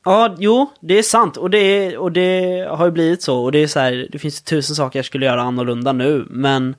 Ja, 0.05 0.35
jo, 0.39 0.71
det 0.81 0.99
är 0.99 1.03
sant. 1.03 1.37
Och 1.37 1.51
det, 1.51 1.97
och 1.97 2.13
det 2.13 2.67
har 2.71 2.85
ju 2.85 2.91
blivit 2.91 3.23
så. 3.23 3.39
Och 3.45 3.53
det 3.53 3.59
är 3.59 3.67
så 3.67 3.81
här, 3.81 4.09
det 4.13 4.19
finns 4.19 4.43
tusen 4.43 4.77
saker 4.77 4.99
jag 4.99 5.07
skulle 5.07 5.27
göra 5.27 5.43
annorlunda 5.43 5.93
nu. 5.93 6.27
Men 6.31 6.77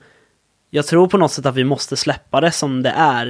jag 0.70 0.88
tror 0.88 1.08
på 1.08 1.18
något 1.18 1.32
sätt 1.32 1.46
att 1.46 1.56
vi 1.56 1.64
måste 1.64 1.98
släppa 1.98 2.42
det 2.42 2.52
som 2.52 2.84
det 2.84 2.94
är. 2.98 3.28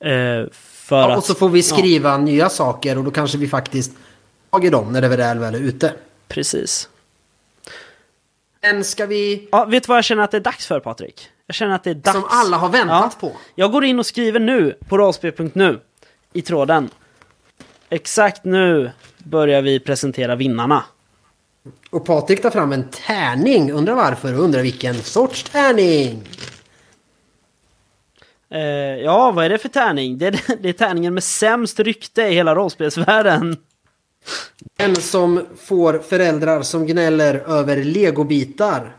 Eh, 0.00 0.46
för 0.52 0.98
Ja, 1.00 1.12
att, 1.12 1.18
och 1.18 1.24
så 1.24 1.34
får 1.34 1.48
vi 1.48 1.62
skriva 1.62 2.16
nya 2.18 2.48
saker 2.48 2.98
och 2.98 3.04
då 3.04 3.10
kanske 3.10 3.38
vi 3.38 3.48
faktiskt 3.48 3.92
tag 4.50 4.64
i 4.64 4.70
dem 4.70 4.92
när 4.92 5.00
det 5.00 5.08
väl 5.08 5.38
väl 5.38 5.54
är 5.54 5.58
ute. 5.58 5.92
Precis. 6.28 6.88
Men 8.60 8.84
ska 8.84 9.06
vi... 9.06 9.48
Ja, 9.52 9.64
vet 9.64 9.82
du 9.82 9.88
vad 9.88 9.96
jag 9.96 10.04
känner 10.04 10.22
att 10.22 10.30
det 10.30 10.36
är 10.36 10.40
dags 10.40 10.66
för 10.66 10.80
Patrik? 10.80 11.28
Jag 11.46 11.54
känner 11.54 11.74
att 11.74 11.84
det 11.84 11.90
är 11.90 11.94
dags. 11.94 12.14
Som 12.14 12.24
alla 12.28 12.56
har 12.56 12.68
väntat 12.68 13.20
på. 13.20 13.32
Jag 13.54 13.72
går 13.72 13.84
in 13.84 13.98
och 13.98 14.06
skriver 14.06 14.40
nu 14.40 14.78
på 14.88 14.98
rollspel.nu 14.98 15.80
i 16.32 16.42
tråden. 16.42 16.90
Exakt 17.90 18.44
nu 18.44 18.90
börjar 19.18 19.62
vi 19.62 19.80
presentera 19.80 20.36
vinnarna. 20.36 20.84
Och 21.90 22.06
Patrik 22.06 22.42
tar 22.42 22.50
fram 22.50 22.72
en 22.72 22.88
tärning. 22.88 23.72
Undrar 23.72 23.94
varför 23.94 24.34
och 24.34 24.44
undrar 24.44 24.62
vilken 24.62 24.94
sorts 24.94 25.42
tärning. 25.42 26.22
Eh, 28.50 28.60
ja, 29.04 29.30
vad 29.30 29.44
är 29.44 29.48
det 29.48 29.58
för 29.58 29.68
tärning? 29.68 30.18
Det 30.18 30.26
är, 30.26 30.56
det 30.62 30.68
är 30.68 30.72
tärningen 30.72 31.14
med 31.14 31.24
sämst 31.24 31.80
rykte 31.80 32.22
i 32.22 32.34
hela 32.34 32.54
rollspelsvärlden. 32.54 33.56
En 34.78 34.96
som 34.96 35.46
får 35.58 35.98
föräldrar 35.98 36.62
som 36.62 36.86
gnäller 36.86 37.34
över 37.34 37.84
legobitar. 37.84 38.96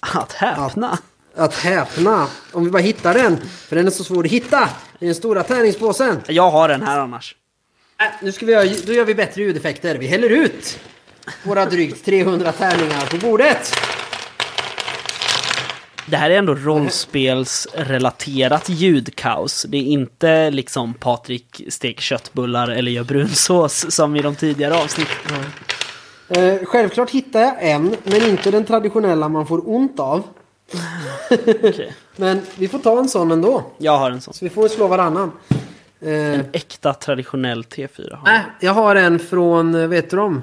Att 0.00 0.32
häpna. 0.32 0.98
Att 1.36 1.54
häpna. 1.54 2.26
Om 2.52 2.64
vi 2.64 2.70
bara 2.70 2.82
hittar 2.82 3.14
den. 3.14 3.36
För 3.36 3.76
den 3.76 3.86
är 3.86 3.90
så 3.90 4.04
svår 4.04 4.24
att 4.24 4.30
hitta. 4.30 4.68
I 4.98 5.06
den 5.06 5.14
stora 5.14 5.42
tärningspåsen. 5.42 6.20
Jag 6.28 6.50
har 6.50 6.68
den 6.68 6.82
här 6.82 6.98
annars. 6.98 7.36
Äh, 8.00 8.06
nu 8.22 8.32
ska 8.32 8.46
vi 8.46 8.52
göra, 8.52 8.68
då 8.86 8.92
gör 8.92 9.04
vi 9.04 9.14
bättre 9.14 9.42
ljudeffekter. 9.42 9.94
Vi 9.94 10.06
häller 10.06 10.30
ut 10.30 10.78
våra 11.42 11.66
drygt 11.66 12.04
300 12.04 12.52
tärningar 12.52 13.06
på 13.10 13.16
bordet. 13.16 13.74
Det 16.06 16.16
här 16.16 16.30
är 16.30 16.38
ändå 16.38 16.54
rollspelsrelaterat 16.54 18.68
ljudkaos. 18.68 19.66
Det 19.68 19.76
är 19.76 19.82
inte 19.82 20.50
liksom 20.50 20.94
Patrik 20.94 21.62
steker 21.68 22.02
köttbullar 22.02 22.68
eller 22.68 22.92
gör 22.92 23.04
brunsås 23.04 23.94
som 23.94 24.16
i 24.16 24.22
de 24.22 24.34
tidigare 24.34 24.74
avsnitten. 24.74 25.14
Eh, 26.28 26.54
självklart 26.64 27.10
hittar 27.10 27.40
jag 27.40 27.56
en, 27.60 27.96
men 28.04 28.22
inte 28.22 28.50
den 28.50 28.64
traditionella 28.64 29.28
man 29.28 29.46
får 29.46 29.70
ont 29.70 30.00
av. 30.00 30.22
Okej. 31.62 31.94
Men 32.16 32.40
vi 32.56 32.68
får 32.68 32.78
ta 32.78 32.98
en 32.98 33.08
sån 33.08 33.32
ändå. 33.32 33.64
Jag 33.78 33.98
har 33.98 34.10
en 34.10 34.20
sån. 34.20 34.34
Så 34.34 34.44
vi 34.44 34.50
får 34.50 34.68
slå 34.68 34.88
varannan. 34.88 35.32
Eh, 36.02 36.40
Äkta 36.52 36.94
traditionell 36.94 37.62
T4. 37.62 38.16
har 38.16 38.34
äh, 38.34 38.40
jag. 38.60 38.72
har 38.72 38.96
en 38.96 39.18
från, 39.18 39.74
eh, 39.74 39.88
vet 39.88 40.10
du 40.10 40.16
de? 40.16 40.32
Jag 40.32 40.40
vet 40.40 40.42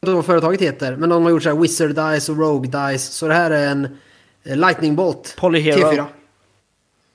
inte 0.00 0.14
vad 0.14 0.26
företaget 0.26 0.60
heter. 0.60 0.96
Men 0.96 1.08
de 1.08 1.22
har 1.22 1.30
gjort 1.30 1.42
så 1.42 1.48
här 1.48 1.56
Wizard 1.56 1.88
Dice 1.88 2.32
och 2.32 2.38
Rogue 2.38 2.70
Dice. 2.70 3.12
Så 3.12 3.28
det 3.28 3.34
här 3.34 3.50
är 3.50 3.68
en 3.68 3.98
eh, 4.44 4.56
Lightning 4.56 4.96
Bolt. 4.96 5.34
Polyhero. 5.38 5.92
T4. 5.92 6.04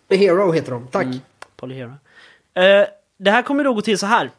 Polyhero 0.07 0.51
heter 0.51 0.71
de, 0.71 0.87
tack. 0.87 1.07
Polyhero. 1.55 1.89
Eh, 2.53 2.87
det 3.17 3.31
här 3.31 3.41
kommer 3.41 3.63
då 3.63 3.73
gå 3.73 3.81
till 3.81 3.97
så 3.97 4.05
här. 4.05 4.31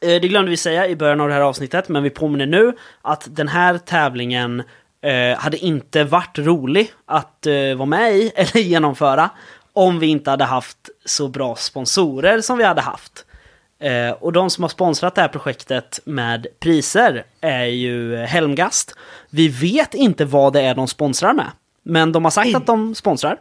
Eh, 0.00 0.20
det 0.20 0.28
glömde 0.28 0.50
vi 0.50 0.56
säga 0.56 0.88
i 0.88 0.96
början 0.96 1.20
av 1.20 1.28
det 1.28 1.34
här 1.34 1.40
avsnittet, 1.40 1.88
men 1.88 2.02
vi 2.02 2.10
påminner 2.10 2.46
nu 2.46 2.72
att 3.02 3.26
den 3.30 3.48
här 3.48 3.78
tävlingen 3.78 4.62
eh, 5.00 5.38
hade 5.38 5.56
inte 5.56 6.04
varit 6.04 6.38
rolig 6.38 6.92
att 7.04 7.46
vara 7.76 7.86
med 7.86 8.16
i 8.16 8.32
eller 8.36 8.60
genomföra 8.60 9.30
om 9.76 9.98
vi 9.98 10.06
inte 10.06 10.30
hade 10.30 10.44
haft 10.44 10.76
så 11.04 11.28
bra 11.28 11.56
sponsorer 11.56 12.40
som 12.40 12.58
vi 12.58 12.64
hade 12.64 12.80
haft. 12.80 13.24
Eh, 13.78 14.10
och 14.10 14.32
de 14.32 14.50
som 14.50 14.64
har 14.64 14.68
sponsrat 14.68 15.14
det 15.14 15.20
här 15.20 15.28
projektet 15.28 16.00
med 16.04 16.46
priser 16.60 17.24
är 17.40 17.64
ju 17.64 18.16
Helmgast. 18.16 18.94
Vi 19.30 19.48
vet 19.48 19.94
inte 19.94 20.24
vad 20.24 20.52
det 20.52 20.60
är 20.60 20.74
de 20.74 20.88
sponsrar 20.88 21.32
med, 21.32 21.50
men 21.82 22.12
de 22.12 22.24
har 22.24 22.30
sagt 22.30 22.54
att 22.54 22.66
de 22.66 22.94
sponsrar. 22.94 23.38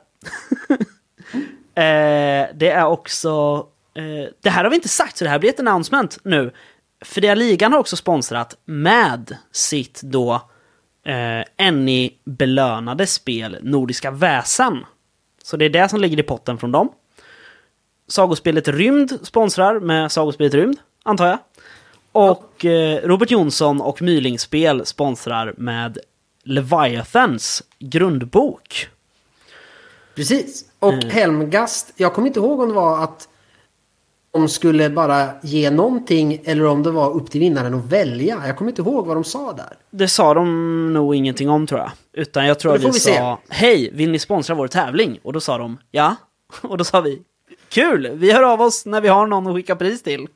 Eh, 1.78 2.48
det 2.54 2.70
är 2.70 2.86
också 2.86 3.66
eh, 3.94 4.30
det 4.42 4.50
här 4.50 4.64
har 4.64 4.70
vi 4.70 4.76
inte 4.76 4.90
sagt, 4.90 5.18
så 5.18 5.24
det 5.24 5.30
här 5.30 5.40
blir 5.40 5.50
ett 5.50 5.60
announcement 5.60 6.18
nu. 6.24 6.52
Fria 7.06 7.36
Ligan 7.36 7.72
har 7.72 7.80
också 7.80 7.96
sponsrat 7.96 8.58
med 8.66 9.38
sitt 9.52 10.02
då 10.02 10.42
eh, 11.06 11.72
NI-belönade 11.72 13.08
spel 13.08 13.58
Nordiska 13.62 14.12
Väsen. 14.12 14.86
Så 15.46 15.58
det 15.58 15.66
är 15.66 15.70
det 15.70 15.90
som 15.90 16.00
ligger 16.00 16.20
i 16.20 16.24
potten 16.24 16.58
från 16.58 16.72
dem. 16.72 16.92
Sagospelet 18.08 18.68
Rymd 18.68 19.20
sponsrar 19.24 19.80
med 19.80 20.12
Sagospelet 20.12 20.54
Rymd, 20.54 20.78
antar 21.04 21.28
jag. 21.28 21.38
Och 22.12 22.66
eh, 22.66 23.08
Robert 23.08 23.32
Jonsson 23.32 23.82
och 23.82 24.02
Mylingspel 24.02 24.86
sponsrar 24.86 25.54
med 25.58 25.98
Leviathans 26.44 27.64
grundbok. 27.80 28.90
Precis. 30.16 30.66
Och 30.80 30.94
Mm. 30.94 31.10
Helmgast, 31.10 31.94
jag 31.96 32.14
kommer 32.14 32.28
inte 32.28 32.40
ihåg 32.40 32.60
om 32.60 32.68
det 32.68 32.76
var 32.76 33.04
att 33.04 33.28
de 34.40 34.50
skulle 34.50 34.90
bara 34.90 35.30
ge 35.42 35.70
någonting 35.70 36.42
eller 36.44 36.66
om 36.66 36.84
det 36.84 36.92
var 36.92 37.12
upp 37.12 37.32
till 37.32 37.42
vinnaren 37.42 37.74
att 37.74 37.86
välja. 37.86 38.44
Jag 38.48 38.58
kommer 38.58 38.72
inte 38.72 38.82
ihåg 38.82 39.08
vad 39.08 39.16
de 39.16 39.24
sa 39.24 39.54
där. 39.54 39.78
Det 39.92 40.08
sa 40.08 40.34
de 40.34 40.94
nog 40.94 41.16
ingenting 41.16 41.50
om 41.50 41.68
tror 41.68 41.80
jag. 41.80 41.92
Utan 42.14 42.46
jag 42.46 42.60
tror 42.60 42.76
att 42.76 42.82
vi, 42.82 42.86
vi 42.86 42.94
sa 42.94 43.40
Hej, 43.50 43.92
vill 43.94 44.12
ni 44.12 44.20
sponsra 44.20 44.56
vår 44.56 44.68
tävling? 44.68 45.20
Och 45.24 45.34
då 45.34 45.40
sa 45.40 45.58
de 45.58 45.78
ja. 45.92 46.16
Och 46.62 46.78
då 46.78 46.84
sa 46.84 47.02
vi 47.02 47.22
Kul, 47.70 48.12
vi 48.14 48.32
hör 48.32 48.44
av 48.44 48.62
oss 48.62 48.86
när 48.86 49.02
vi 49.02 49.08
har 49.08 49.28
någon 49.28 49.48
att 49.48 49.56
skicka 49.56 49.76
pris 49.76 50.04
till. 50.04 50.28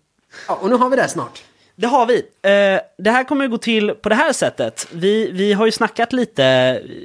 Ja, 0.48 0.60
och 0.62 0.70
nu 0.70 0.76
har 0.76 0.90
vi 0.90 0.96
det 0.96 1.08
snart. 1.08 1.44
Det 1.76 1.88
har 1.88 2.06
vi. 2.06 2.18
Eh, 2.18 2.82
det 2.98 3.12
här 3.12 3.24
kommer 3.24 3.46
att 3.46 3.52
gå 3.52 3.58
till 3.58 3.92
på 3.92 4.10
det 4.10 4.16
här 4.16 4.34
sättet. 4.34 4.88
Vi, 4.92 5.32
vi 5.32 5.54
har 5.54 5.66
ju 5.66 5.72
snackat 5.72 6.14
lite 6.14 6.44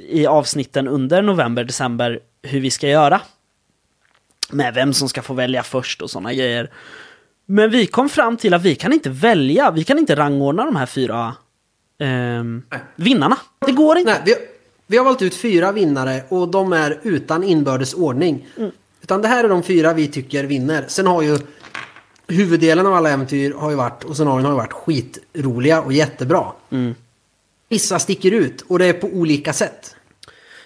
i 0.09 0.25
avsnitten 0.25 0.87
under 0.87 1.21
november, 1.21 1.63
december 1.63 2.19
hur 2.41 2.59
vi 2.59 2.71
ska 2.71 2.87
göra. 2.87 3.21
Med 4.51 4.73
vem 4.73 4.93
som 4.93 5.09
ska 5.09 5.21
få 5.21 5.33
välja 5.33 5.63
först 5.63 6.01
och 6.01 6.09
sådana 6.09 6.33
grejer. 6.33 6.69
Men 7.45 7.71
vi 7.71 7.87
kom 7.87 8.09
fram 8.09 8.37
till 8.37 8.53
att 8.53 8.61
vi 8.61 8.75
kan 8.75 8.93
inte 8.93 9.09
välja, 9.09 9.71
vi 9.71 9.83
kan 9.83 9.99
inte 9.99 10.15
rangordna 10.15 10.65
de 10.65 10.75
här 10.75 10.85
fyra 10.85 11.35
ehm, 11.99 12.63
vinnarna. 12.95 13.37
Det 13.65 13.71
går 13.71 13.97
inte. 13.97 14.11
Nej, 14.11 14.21
vi, 14.25 14.35
vi 14.87 14.97
har 14.97 15.05
valt 15.05 15.21
ut 15.21 15.35
fyra 15.35 15.71
vinnare 15.71 16.23
och 16.29 16.47
de 16.47 16.73
är 16.73 16.99
utan 17.03 17.43
inbördes 17.43 17.93
ordning. 17.93 18.47
Mm. 18.57 18.71
Utan 19.01 19.21
det 19.21 19.27
här 19.27 19.43
är 19.43 19.49
de 19.49 19.63
fyra 19.63 19.93
vi 19.93 20.07
tycker 20.07 20.43
vinner. 20.43 20.85
Sen 20.87 21.07
har 21.07 21.21
ju 21.21 21.37
huvuddelen 22.27 22.87
av 22.87 22.93
alla 22.93 23.09
äventyr 23.09 23.53
har 23.53 23.69
ju 23.69 23.75
varit 23.75 24.03
och 24.03 24.15
scenarion 24.15 24.45
har 24.45 24.51
ju 24.51 24.57
varit 24.57 24.73
skitroliga 24.73 25.81
och 25.81 25.93
jättebra. 25.93 26.51
Mm. 26.69 26.95
Vissa 27.69 27.99
sticker 27.99 28.31
ut 28.31 28.61
och 28.61 28.79
det 28.79 28.85
är 28.85 28.93
på 28.93 29.07
olika 29.07 29.53
sätt. 29.53 29.95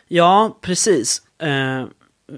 Ja, 0.08 0.58
precis. 0.62 1.22
Eh, 1.42 1.86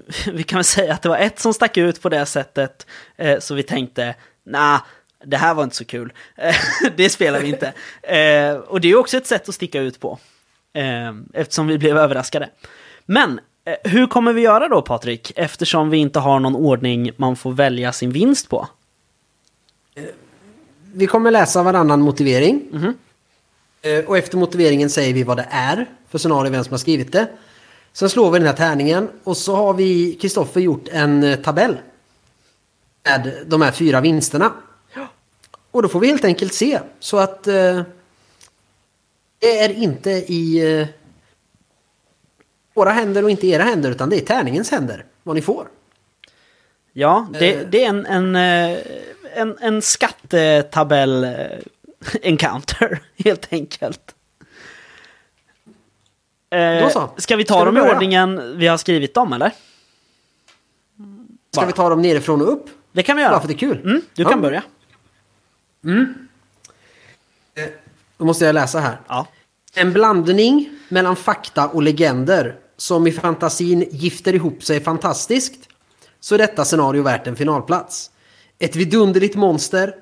vi 0.32 0.42
kan 0.42 0.56
väl 0.56 0.64
säga 0.64 0.92
att 0.94 1.02
det 1.02 1.08
var 1.08 1.18
ett 1.18 1.38
som 1.38 1.54
stack 1.54 1.76
ut 1.76 2.02
på 2.02 2.08
det 2.08 2.26
sättet, 2.26 2.86
eh, 3.16 3.38
så 3.38 3.54
vi 3.54 3.62
tänkte, 3.62 4.14
nah, 4.44 4.80
det 5.24 5.36
här 5.36 5.54
var 5.54 5.64
inte 5.64 5.76
så 5.76 5.84
kul. 5.84 6.12
Det 6.96 7.10
spelar 7.10 7.40
vi 7.40 7.48
inte. 7.48 7.72
Eh, 8.02 8.54
och 8.54 8.80
det 8.80 8.88
är 8.90 8.96
också 8.96 9.16
ett 9.16 9.26
sätt 9.26 9.48
att 9.48 9.54
sticka 9.54 9.80
ut 9.80 10.00
på, 10.00 10.18
eh, 10.74 11.12
eftersom 11.34 11.66
vi 11.66 11.78
blev 11.78 11.98
överraskade. 11.98 12.48
Men 13.06 13.40
hur 13.84 14.06
kommer 14.06 14.32
vi 14.32 14.40
göra 14.42 14.68
då, 14.68 14.82
Patrik, 14.82 15.32
eftersom 15.36 15.90
vi 15.90 15.96
inte 15.98 16.18
har 16.18 16.40
någon 16.40 16.56
ordning 16.56 17.10
man 17.16 17.36
får 17.36 17.52
välja 17.52 17.92
sin 17.92 18.10
vinst 18.12 18.48
på? 18.48 18.68
Vi 20.94 21.06
kommer 21.06 21.30
läsa 21.30 21.62
varannan 21.62 22.00
motivering. 22.00 22.62
Mhm. 22.72 22.94
Eh, 23.82 24.04
Och 24.04 24.18
efter 24.18 24.36
motiveringen 24.38 24.90
säger 24.90 25.14
vi 25.14 25.22
vad 25.22 25.36
det 25.36 25.46
är 25.50 25.86
för 26.08 26.18
scenario, 26.18 26.50
vem 26.50 26.64
som 26.64 26.72
har 26.72 26.78
skrivit 26.78 27.12
det. 27.12 27.28
Sen 27.92 28.10
slår 28.10 28.30
vi 28.30 28.38
den 28.38 28.48
här 28.48 28.54
tärningen 28.54 29.08
och 29.24 29.36
så 29.36 29.56
har 29.56 29.74
vi, 29.74 30.14
Kristoffer, 30.14 30.60
gjort 30.60 30.88
en 30.88 31.22
eh, 31.22 31.38
tabell. 31.38 31.76
Med 33.04 33.32
de 33.46 33.62
här 33.62 33.72
fyra 33.72 34.00
vinsterna. 34.00 34.52
Och 35.70 35.82
då 35.82 35.88
får 35.88 36.00
vi 36.00 36.06
helt 36.06 36.24
enkelt 36.24 36.54
se. 36.54 36.80
Så 37.00 37.18
att 37.18 37.46
eh, 37.46 37.82
det 39.38 39.58
är 39.58 39.72
inte 39.72 40.10
i 40.10 40.76
eh, 40.80 40.86
våra 42.74 42.90
händer 42.90 43.24
och 43.24 43.30
inte 43.30 43.46
era 43.46 43.62
händer 43.62 43.90
utan 43.90 44.10
det 44.10 44.16
är 44.16 44.20
tärningens 44.20 44.70
händer. 44.70 45.04
Vad 45.22 45.34
ni 45.36 45.42
får. 45.42 45.68
Ja, 46.92 47.26
det, 47.32 47.54
Eh. 47.54 47.66
det 47.70 47.84
är 47.84 47.88
en, 47.88 48.06
en, 48.06 48.36
eh, 48.36 48.78
en, 49.34 49.58
en 49.60 49.82
skattetabell 49.82 51.24
eh, 51.24 51.58
encounter, 52.22 53.02
helt 53.24 53.52
enkelt. 53.52 54.14
Eh, 56.52 56.82
Då 56.84 56.90
så. 56.90 57.10
Ska 57.16 57.36
vi 57.36 57.44
ta 57.44 57.54
Ska 57.54 57.58
vi 57.60 57.66
dem 57.66 57.76
i 57.76 57.80
börja? 57.80 57.94
ordningen 57.94 58.58
vi 58.58 58.66
har 58.66 58.76
skrivit 58.76 59.14
dem, 59.14 59.32
eller? 59.32 59.50
Ska 61.56 61.66
vi 61.66 61.72
ta 61.72 61.88
dem 61.88 62.02
nerifrån 62.02 62.40
och 62.42 62.52
upp? 62.52 62.64
Det 62.92 63.02
kan 63.02 63.16
vi 63.16 63.22
göra. 63.22 63.32
Bara 63.32 63.40
för 63.40 63.44
att 63.44 63.58
det 63.58 63.64
är 63.64 63.68
kul. 63.68 63.80
Mm, 63.84 64.02
du 64.14 64.22
Ja. 64.22 64.28
kan 64.28 64.40
börja. 64.40 64.62
Då 68.18 68.24
måste 68.24 68.44
jag 68.44 68.54
läsa 68.54 68.80
här. 68.80 69.00
Ja. 69.08 69.26
En 69.74 69.92
blandning 69.92 70.70
mellan 70.88 71.16
fakta 71.16 71.68
och 71.68 71.82
legender 71.82 72.56
som 72.76 73.06
i 73.06 73.12
fantasin 73.12 73.88
gifter 73.90 74.34
ihop 74.34 74.64
sig 74.64 74.80
fantastiskt 74.80 75.68
så 76.20 76.34
är 76.34 76.38
detta 76.38 76.64
scenario 76.64 77.02
värt 77.02 77.26
en 77.26 77.36
finalplats. 77.36 78.10
Ett 78.58 78.76
vidunderligt 78.76 79.34
monster, 79.36 79.94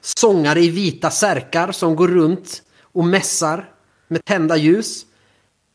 sångare 0.00 0.60
i 0.60 0.70
vita 0.70 1.10
särkar 1.10 1.72
som 1.72 1.96
går 1.96 2.08
runt 2.08 2.62
och 2.82 3.04
mässar 3.04 3.70
med 4.08 4.24
tända 4.24 4.56
ljus. 4.56 5.06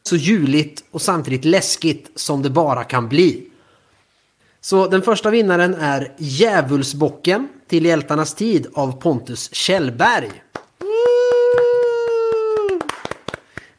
Så 0.10 0.16
juligt 0.16 0.84
och 0.92 1.02
samtidigt 1.02 1.46
läskigt 1.46 2.12
som 2.16 2.42
det 2.42 2.50
bara 2.50 2.84
kan 2.84 3.10
bli. 3.10 3.48
Så 4.62 4.88
den 4.88 5.02
första 5.02 5.30
vinnaren 5.30 5.74
är 5.74 6.12
Djävulsbocken 6.18 7.48
till 7.68 7.86
Hjältarnas 7.86 8.34
tid 8.34 8.68
av 8.74 9.02
Pontus 9.02 9.54
Kjellberg. 9.54 10.32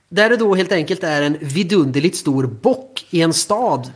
Där 0.08 0.30
det 0.30 0.36
då 0.36 0.54
helt 0.54 0.72
enkelt 0.72 1.04
är 1.04 1.22
en 1.22 1.38
vidunderligt 1.40 2.16
stor 2.16 2.46
bock 2.46 3.06
i 3.10 3.22
en 3.22 3.32
stad. 3.32 3.92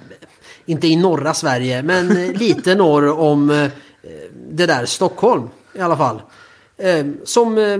Inte 0.67 0.87
i 0.87 0.97
norra 0.97 1.35
Sverige, 1.35 1.83
men 1.83 2.09
lite 2.33 2.75
norr 2.75 3.09
om 3.21 3.51
eh, 3.51 3.71
det 4.51 4.67
där 4.67 4.87
Stockholm 4.87 5.49
i 5.75 5.81
alla 5.81 5.97
fall. 5.97 6.23
Eh, 6.77 7.07
Som 7.25 7.59
eh, 7.59 7.79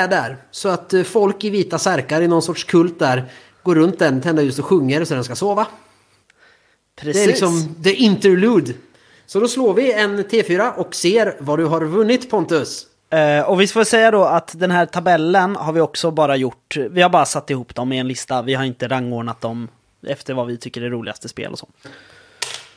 är 0.00 0.08
där. 0.08 0.36
Så 0.50 0.68
att 0.68 0.94
folk 1.04 1.44
i 1.44 1.50
vita 1.50 1.78
särkar 1.78 2.22
i 2.22 2.28
någon 2.28 2.42
sorts 2.42 2.64
kult 2.64 2.98
där 2.98 3.30
går 3.62 3.74
runt 3.74 3.98
den, 3.98 4.20
tänder 4.20 4.42
ljus 4.42 4.58
och 4.58 4.64
sjunger 4.64 5.04
så 5.04 5.14
den 5.14 5.24
ska 5.24 5.34
sova. 5.34 5.66
Precis. 6.96 7.14
Det 7.14 7.24
är 7.24 7.28
liksom 7.28 7.82
the 7.84 7.94
interlude. 7.94 8.72
Så 9.26 9.40
då 9.40 9.48
slår 9.48 9.74
vi 9.74 9.92
en 9.92 10.18
T4 10.18 10.74
och 10.74 10.94
ser 10.94 11.36
vad 11.40 11.58
du 11.58 11.64
har 11.64 11.84
vunnit 11.84 12.30
Pontus. 12.30 12.86
Eh, 13.10 13.40
och 13.40 13.60
vi 13.60 13.66
får 13.66 13.84
säga 13.84 14.10
då 14.10 14.24
att 14.24 14.58
den 14.58 14.70
här 14.70 14.86
tabellen 14.86 15.56
har 15.56 15.72
vi 15.72 15.80
också 15.80 16.10
bara 16.10 16.36
gjort, 16.36 16.76
vi 16.76 17.02
har 17.02 17.10
bara 17.10 17.24
satt 17.24 17.50
ihop 17.50 17.74
dem 17.74 17.92
i 17.92 17.98
en 17.98 18.08
lista, 18.08 18.42
vi 18.42 18.54
har 18.54 18.64
inte 18.64 18.88
rangordnat 18.88 19.40
dem 19.40 19.68
efter 20.06 20.34
vad 20.34 20.46
vi 20.46 20.56
tycker 20.56 20.82
är 20.82 20.90
roligaste 20.90 21.28
spel 21.28 21.52
och 21.52 21.58
så. 21.58 21.68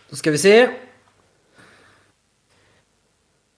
Då 0.09 0.15
ska 0.15 0.31
vi 0.31 0.37
se. 0.37 0.69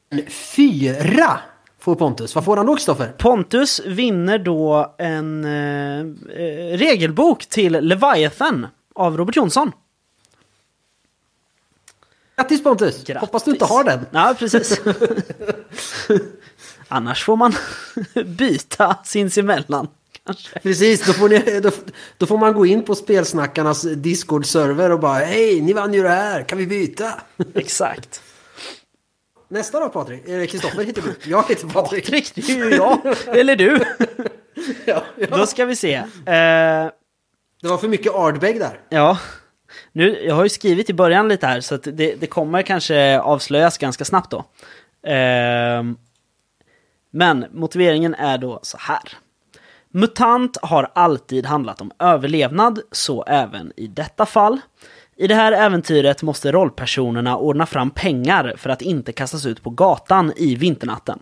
En 0.10 0.30
fyra 0.30 1.40
får 1.86 1.96
Pontus. 1.96 2.36
Vad 2.36 2.46
får 2.46 2.58
han 2.58 2.66
då 2.66 2.76
Kristoffer? 2.76 3.14
Pontus 3.18 3.82
vinner 3.86 4.40
då 4.40 4.96
en 4.98 5.46
eh, 5.46 6.00
eh, 6.00 6.78
regelbok 6.78 7.46
till 7.46 7.74
Leviathan 7.74 8.68
av 8.96 9.18
Robert 9.18 9.36
Jonsson. 9.36 9.72
Grattis 12.36 12.64
Pontus! 12.64 13.04
Grattis. 13.04 13.22
Hoppas 13.22 13.44
du 13.44 13.52
inte 13.52 13.66
har 13.66 13.84
den. 13.84 14.06
Ja, 14.12 14.36
precis. 14.40 14.82
Annars 16.88 17.24
får 17.24 17.36
man 17.36 17.54
byta 18.26 18.98
sinsemellan. 19.04 19.88
Kanske. 20.26 20.60
Precis, 20.60 21.06
då 21.06 21.14
får, 21.14 21.30
ni, 21.30 21.60
då, 21.60 21.72
då 22.18 22.26
får 22.26 22.38
man 22.38 22.54
gå 22.54 22.66
in 22.66 22.84
på 22.84 22.96
spelsnackarnas 22.96 23.84
Discord-server 23.84 24.92
och 24.92 25.00
bara 25.00 25.14
Hej, 25.14 25.62
ni 25.62 25.74
vann 25.74 25.94
ju 25.94 26.04
det 26.04 26.10
här, 26.10 26.44
kan 26.44 26.58
vi 26.58 26.68
byta? 26.68 27.22
Exakt. 27.54 28.22
Nästa 29.48 29.80
då 29.80 29.90
Patrik? 29.90 30.28
Eller 30.30 30.46
Kristoffer 30.46 30.84
heter 30.84 31.02
du. 31.02 31.30
Jag 31.32 31.44
heter 31.50 31.68
Patrik. 31.68 32.06
Patrik, 32.06 32.36
det 32.36 32.50
är 32.50 32.56
ju 32.70 32.76
jag. 32.76 33.00
Eller 33.38 33.56
du. 33.56 33.86
Ja, 34.86 35.04
ja. 35.18 35.38
Då 35.38 35.46
ska 35.46 35.66
vi 35.66 35.76
se. 35.76 35.94
Eh, 35.96 36.04
Det 36.26 37.68
var 37.68 37.78
för 37.78 37.88
mycket 37.88 38.14
Ardbeg 38.14 38.60
där. 38.60 38.80
ja. 38.90 39.18
Nu, 39.92 40.20
jag 40.24 40.36
har 40.36 40.44
ju 40.44 40.50
skrivit 40.50 40.90
i 40.90 40.94
början 40.94 41.28
lite 41.30 41.48
här 41.48 41.62
så 41.62 41.76
att 41.76 41.84
det, 41.84 42.16
det 42.16 42.28
kommer 42.28 42.62
kanske 42.62 43.20
avslöjas 43.20 43.78
ganska 43.78 44.06
snabbt 44.06 44.32
då. 44.32 44.44
Ehm, 45.08 45.98
men 47.12 47.46
motiveringen 47.52 48.14
är 48.16 48.38
då 48.38 48.60
så 48.64 48.78
här. 48.80 49.02
MUTANT 49.90 50.58
har 50.62 50.92
alltid 50.96 51.46
handlat 51.46 51.82
om 51.82 51.92
överlevnad, 52.00 52.80
så 52.92 53.24
även 53.24 53.74
i 53.76 53.88
detta 53.88 54.26
fall. 54.26 54.60
I 55.18 55.28
det 55.28 55.36
här 55.36 55.52
äventyret 55.52 56.24
måste 56.24 56.52
rollpersonerna 56.52 57.38
ordna 57.38 57.66
fram 57.66 57.92
pengar 57.92 58.54
för 58.58 58.70
att 58.70 58.82
inte 58.82 59.12
kastas 59.12 59.46
ut 59.46 59.64
på 59.64 59.70
gatan 59.70 60.34
i 60.38 60.56
vinternatten. 60.56 61.20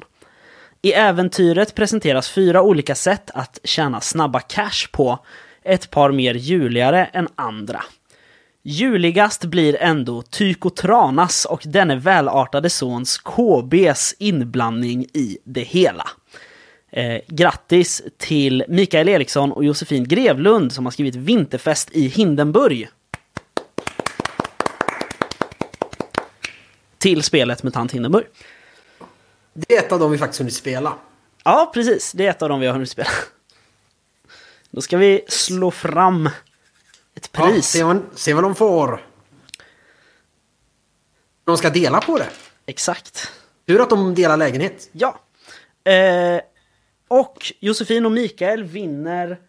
I 0.81 0.93
äventyret 0.93 1.75
presenteras 1.75 2.29
fyra 2.29 2.61
olika 2.61 2.95
sätt 2.95 3.31
att 3.33 3.59
tjäna 3.63 4.01
snabba 4.01 4.39
cash 4.39 4.87
på, 4.91 5.19
ett 5.63 5.89
par 5.89 6.11
mer 6.11 6.33
juligare 6.33 7.05
än 7.05 7.27
andra. 7.35 7.83
Juligast 8.63 9.45
blir 9.45 9.77
ändå 9.79 10.21
Tycho 10.21 10.69
Tranas 10.69 11.45
och 11.45 11.61
denne 11.65 11.95
välartade 11.95 12.69
sons 12.69 13.17
KBs 13.17 14.15
inblandning 14.19 15.05
i 15.13 15.37
det 15.43 15.63
hela. 15.63 16.07
Eh, 16.91 17.19
grattis 17.27 18.01
till 18.17 18.63
Mikael 18.67 19.09
Eriksson 19.09 19.51
och 19.51 19.65
Josefin 19.65 20.03
Grevlund 20.03 20.73
som 20.73 20.85
har 20.85 20.91
skrivit 20.91 21.15
Vinterfest 21.15 21.91
i 21.91 22.07
Hindenburg. 22.07 22.89
Till 27.03 27.23
spelet 27.23 27.63
Mutant 27.63 27.91
Hindenburg. 27.91 28.25
Det 29.53 29.75
är 29.75 29.79
ett 29.79 29.91
av 29.91 29.99
dem 29.99 30.11
vi 30.11 30.17
faktiskt 30.17 30.39
hunnit 30.39 30.53
spela. 30.53 30.93
Ja, 31.43 31.71
precis. 31.73 32.11
Det 32.11 32.25
är 32.25 32.29
ett 32.29 32.41
av 32.41 32.49
dem 32.49 32.59
vi 32.59 32.65
har 32.65 32.73
hunnit 32.73 32.89
spela. 32.89 33.09
Då 34.71 34.81
ska 34.81 34.97
vi 34.97 35.25
slå 35.27 35.71
fram 35.71 36.27
ett 37.15 37.29
Ja, 37.31 37.45
pris. 37.45 37.65
se, 37.67 37.83
vad, 37.83 38.01
se 38.15 38.33
vad 38.33 38.43
de 38.43 38.55
får. 38.55 39.05
De 41.43 41.57
ska 41.57 41.69
dela 41.69 42.01
på 42.01 42.17
det. 42.17 42.29
Exakt. 42.65 43.31
Tur 43.67 43.81
att 43.81 43.89
de 43.89 44.15
delar 44.15 44.37
lägenhet. 44.37 44.89
Ja. 44.91 45.19
Eh, 45.91 46.41
och 47.07 47.53
Josefin 47.59 48.05
och 48.05 48.11
Mikael 48.11 48.63
vinner 48.63 49.39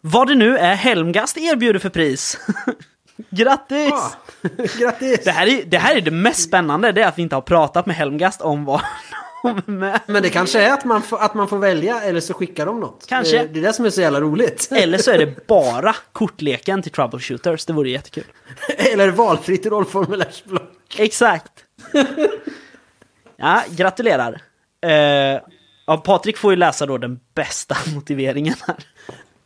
vad 0.00 0.28
det 0.28 0.34
nu 0.34 0.58
är 0.58 0.74
Helmgast 0.74 1.36
erbjuder 1.36 1.80
för 1.80 1.90
pris. 1.90 2.38
Grattis! 3.30 3.88
Ja. 3.90 4.12
Grattis! 4.78 5.24
Det, 5.24 5.30
här 5.30 5.46
är, 5.46 5.64
det 5.64 5.78
här 5.78 5.96
är 5.96 6.00
det 6.00 6.10
mest 6.10 6.42
spännande, 6.48 6.92
det 6.92 7.02
är 7.02 7.08
att 7.08 7.18
vi 7.18 7.22
inte 7.22 7.34
har 7.36 7.42
pratat 7.42 7.86
med 7.86 7.96
Helmgast 7.96 8.40
om 8.42 8.64
vad 8.64 8.80
de 9.42 9.48
är 9.66 9.70
med. 9.70 10.00
Men 10.06 10.22
det 10.22 10.30
kanske 10.30 10.60
är 10.60 10.72
att 10.72 10.84
man, 10.84 11.02
får, 11.02 11.18
att 11.22 11.34
man 11.34 11.48
får 11.48 11.58
välja 11.58 12.00
eller 12.02 12.20
så 12.20 12.34
skickar 12.34 12.66
de 12.66 12.80
något. 12.80 13.04
Kanske. 13.08 13.38
Eh, 13.40 13.46
Det 13.52 13.58
är 13.58 13.62
det 13.62 13.72
som 13.72 13.84
är 13.84 13.90
så 13.90 14.00
jävla 14.00 14.20
roligt. 14.20 14.68
Eller 14.72 14.98
så 14.98 15.10
är 15.10 15.18
det 15.18 15.46
bara 15.46 15.96
kortleken 16.12 16.82
till 16.82 16.92
Troubleshooters, 16.92 17.64
det 17.66 17.72
vore 17.72 17.90
jättekul. 17.90 18.24
eller 18.78 19.08
valfritt 19.08 19.66
rollformulärsblock. 19.66 20.96
Exakt! 20.98 21.52
Ja, 23.36 23.62
gratulerar. 23.70 24.40
Eh, 24.86 25.40
ja, 25.86 25.96
Patrik 26.04 26.36
får 26.36 26.52
ju 26.52 26.56
läsa 26.56 26.86
då 26.86 26.98
den 26.98 27.20
bästa 27.34 27.76
motiveringen 27.94 28.54
här. 28.66 28.76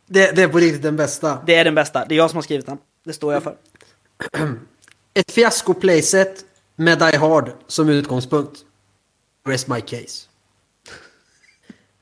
Det, 0.05 0.35
det 0.35 0.41
är 0.43 0.47
på 0.47 0.57
riktigt 0.57 0.81
den 0.83 0.95
bästa. 0.97 1.37
Det 1.45 1.55
är 1.55 1.63
den 1.65 1.75
bästa, 1.75 2.05
det 2.05 2.15
är 2.15 2.17
jag 2.17 2.29
som 2.29 2.37
har 2.37 2.41
skrivit 2.43 2.65
den. 2.65 2.77
Det 3.05 3.13
står 3.13 3.33
jag 3.33 3.43
för. 3.43 3.55
Ett 5.13 5.31
fiasko 5.31 5.73
playset 5.73 6.45
med 6.75 6.99
Die 6.99 7.17
Hard 7.17 7.51
som 7.67 7.89
utgångspunkt. 7.89 8.59
Rest 9.47 9.67
my 9.67 9.81
case. 9.81 10.27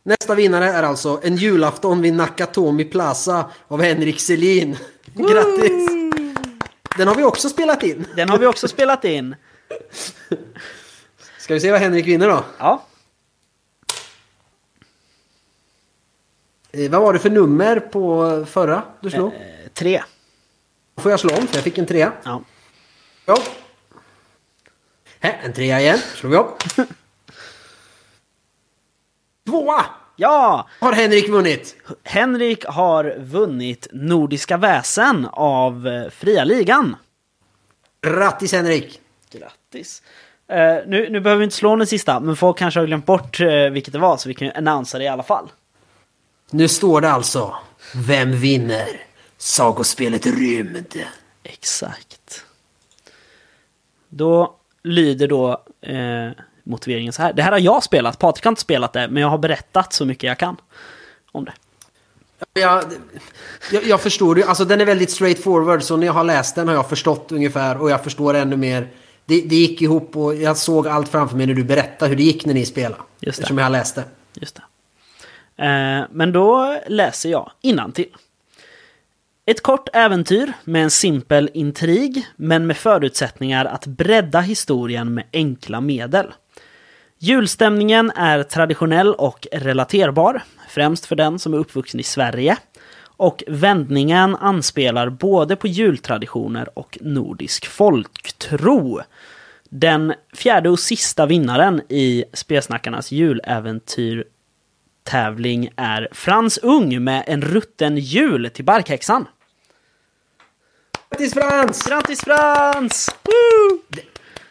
Nästa 0.03 0.35
vinnare 0.35 0.65
är 0.65 0.83
alltså 0.83 1.19
En 1.23 1.35
julafton 1.35 2.01
vid 2.01 2.13
Nakatomi 2.13 2.85
Plaza 2.85 3.51
av 3.67 3.81
Henrik 3.81 4.19
Selin. 4.19 4.77
Grattis! 5.13 5.89
Den 6.97 7.07
har 7.07 7.15
vi 7.15 7.23
också 7.23 7.49
spelat 7.49 7.83
in. 7.83 8.07
Den 8.15 8.29
har 8.29 8.37
vi 8.37 8.45
också 8.45 8.67
spelat 8.67 9.05
in. 9.05 9.35
Ska 11.39 11.53
vi 11.53 11.59
se 11.59 11.71
vad 11.71 11.79
Henrik 11.79 12.07
vinner 12.07 12.27
då? 12.27 12.43
Ja, 12.57 12.85
Eh, 16.73 16.91
vad 16.91 17.01
var 17.01 17.13
det 17.13 17.19
för 17.19 17.29
nummer 17.29 17.79
på 17.79 18.45
förra 18.49 18.83
du 19.01 19.09
slog? 19.09 19.33
eh, 19.33 19.39
tre. 19.73 20.03
Får 20.97 21.11
jag 21.11 21.19
slå 21.19 21.35
om? 21.35 21.47
För 21.47 21.55
jag 21.55 21.63
fick 21.63 21.77
en 21.77 21.85
trea. 21.85 22.11
Ja. 22.23 22.41
Ja. 23.25 23.37
Här, 25.19 25.39
en 25.43 25.53
trea 25.53 25.79
igen. 25.79 25.99
Slår 26.15 26.29
vi 26.29 26.37
upp. 26.37 26.63
Tvåa! 29.45 29.85
ja! 30.21 30.67
Har 30.79 30.93
Henrik 30.93 31.29
vunnit. 31.29 31.75
Henrik 32.03 32.65
har 32.65 33.15
vunnit 33.19 33.87
Nordiska 33.91 34.57
väsen 34.57 35.27
av 35.31 35.87
eh, 35.87 36.09
Fria 36.09 36.43
Ligan. 36.43 36.95
Grattis 38.01 38.53
Henrik! 38.53 39.01
Grattis! 39.31 40.01
Eh, 40.47 40.77
nu, 40.87 41.09
nu 41.09 41.19
behöver 41.19 41.39
vi 41.39 41.43
inte 41.43 41.55
slå 41.55 41.75
den 41.75 41.87
sista, 41.87 42.19
men 42.19 42.35
folk 42.35 42.57
kanske 42.57 42.79
har 42.79 42.87
glömt 42.87 43.05
bort 43.05 43.39
uh, 43.39 43.69
vilket 43.69 43.93
det 43.93 43.99
var, 43.99 44.17
så 44.17 44.29
vi 44.29 44.35
kan 44.35 44.47
ju 44.47 44.53
annonsera 44.53 44.99
det 44.99 45.05
i 45.05 45.07
alla 45.07 45.23
fall. 45.23 45.51
Nu 46.51 46.67
står 46.67 47.01
det 47.01 47.11
alltså. 47.11 47.55
Vem 47.95 48.31
vinner? 48.31 48.87
Sagospelet 49.41 50.25
Rymd. 50.25 51.03
Exakt. 51.43 52.45
Då 54.09 54.55
lyder 54.83 55.27
då 55.27 55.63
eh, 55.81 56.29
motiveringen 56.63 57.13
så 57.13 57.21
här. 57.21 57.33
Det 57.33 57.43
här 57.43 57.51
har 57.51 57.59
jag 57.59 57.83
spelat, 57.83 58.19
Patrik 58.19 58.45
har 58.45 58.51
inte 58.51 58.61
spelat 58.61 58.93
det, 58.93 59.07
men 59.07 59.21
jag 59.21 59.29
har 59.29 59.37
berättat 59.37 59.93
så 59.93 60.05
mycket 60.05 60.23
jag 60.23 60.37
kan 60.37 60.57
om 61.31 61.45
det. 61.45 61.53
Jag, 62.53 62.83
jag, 63.71 63.83
jag 63.83 64.01
förstår 64.01 64.37
ju. 64.37 64.43
Alltså 64.43 64.65
den 64.65 64.81
är 64.81 64.85
väldigt 64.85 65.11
straightforward. 65.11 65.83
Så 65.83 65.97
när 65.97 66.05
jag 66.05 66.13
har 66.13 66.23
läst 66.23 66.55
den 66.55 66.67
har 66.67 66.75
jag 66.75 66.89
förstått 66.89 67.31
ungefär. 67.31 67.81
Och 67.81 67.89
jag 67.89 68.03
förstår 68.03 68.33
ännu 68.33 68.57
mer. 68.57 68.87
Det, 69.25 69.41
det 69.41 69.55
gick 69.55 69.81
ihop 69.81 70.17
och 70.17 70.35
jag 70.35 70.57
såg 70.57 70.87
allt 70.87 71.09
framför 71.09 71.37
mig 71.37 71.47
när 71.47 71.53
du 71.53 71.63
berättade 71.63 72.09
hur 72.09 72.15
det 72.15 72.23
gick 72.23 72.45
när 72.45 72.53
ni 72.53 72.65
spelade. 72.65 73.01
Just 73.19 73.21
det. 73.21 73.29
Eftersom 73.29 73.57
jag 73.57 73.65
har 73.65 73.71
läst 73.71 73.95
det. 73.95 74.03
Just 74.33 74.55
det. 74.55 75.65
Eh, 75.65 76.07
men 76.11 76.31
då 76.31 76.79
läser 76.87 77.29
jag 77.29 77.51
innantill. 77.61 78.15
Ett 79.45 79.63
kort 79.63 79.89
äventyr 79.93 80.53
med 80.63 80.83
en 80.83 80.91
simpel 80.91 81.49
intrig, 81.53 82.27
men 82.35 82.67
med 82.67 82.77
förutsättningar 82.77 83.65
att 83.65 83.85
bredda 83.85 84.39
historien 84.41 85.13
med 85.13 85.23
enkla 85.33 85.81
medel. 85.81 86.27
Julstämningen 87.19 88.11
är 88.15 88.43
traditionell 88.43 89.13
och 89.13 89.47
relaterbar, 89.51 90.43
främst 90.69 91.05
för 91.05 91.15
den 91.15 91.39
som 91.39 91.53
är 91.53 91.57
uppvuxen 91.57 91.99
i 91.99 92.03
Sverige. 92.03 92.57
Och 93.03 93.43
vändningen 93.47 94.35
anspelar 94.35 95.09
både 95.09 95.55
på 95.55 95.67
jultraditioner 95.67 96.79
och 96.79 96.97
nordisk 97.01 97.65
folktro. 97.65 99.01
Den 99.69 100.13
fjärde 100.33 100.69
och 100.69 100.79
sista 100.79 101.25
vinnaren 101.25 101.81
i 101.89 102.23
Spelsnackarnas 102.33 103.11
juläventyr 103.11 104.25
tävling 105.03 105.69
är 105.75 106.07
Frans 106.11 106.57
Ung 106.57 107.03
med 107.03 107.23
en 107.27 107.41
rutten 107.41 107.97
jul 107.97 108.49
till 108.53 108.65
Barkhäxan. 108.65 109.27
Grattis 111.09 111.33
Frans! 111.33 111.83
Grattis 111.83 112.21
Frans! 112.21 113.09
Woo! 113.23 113.81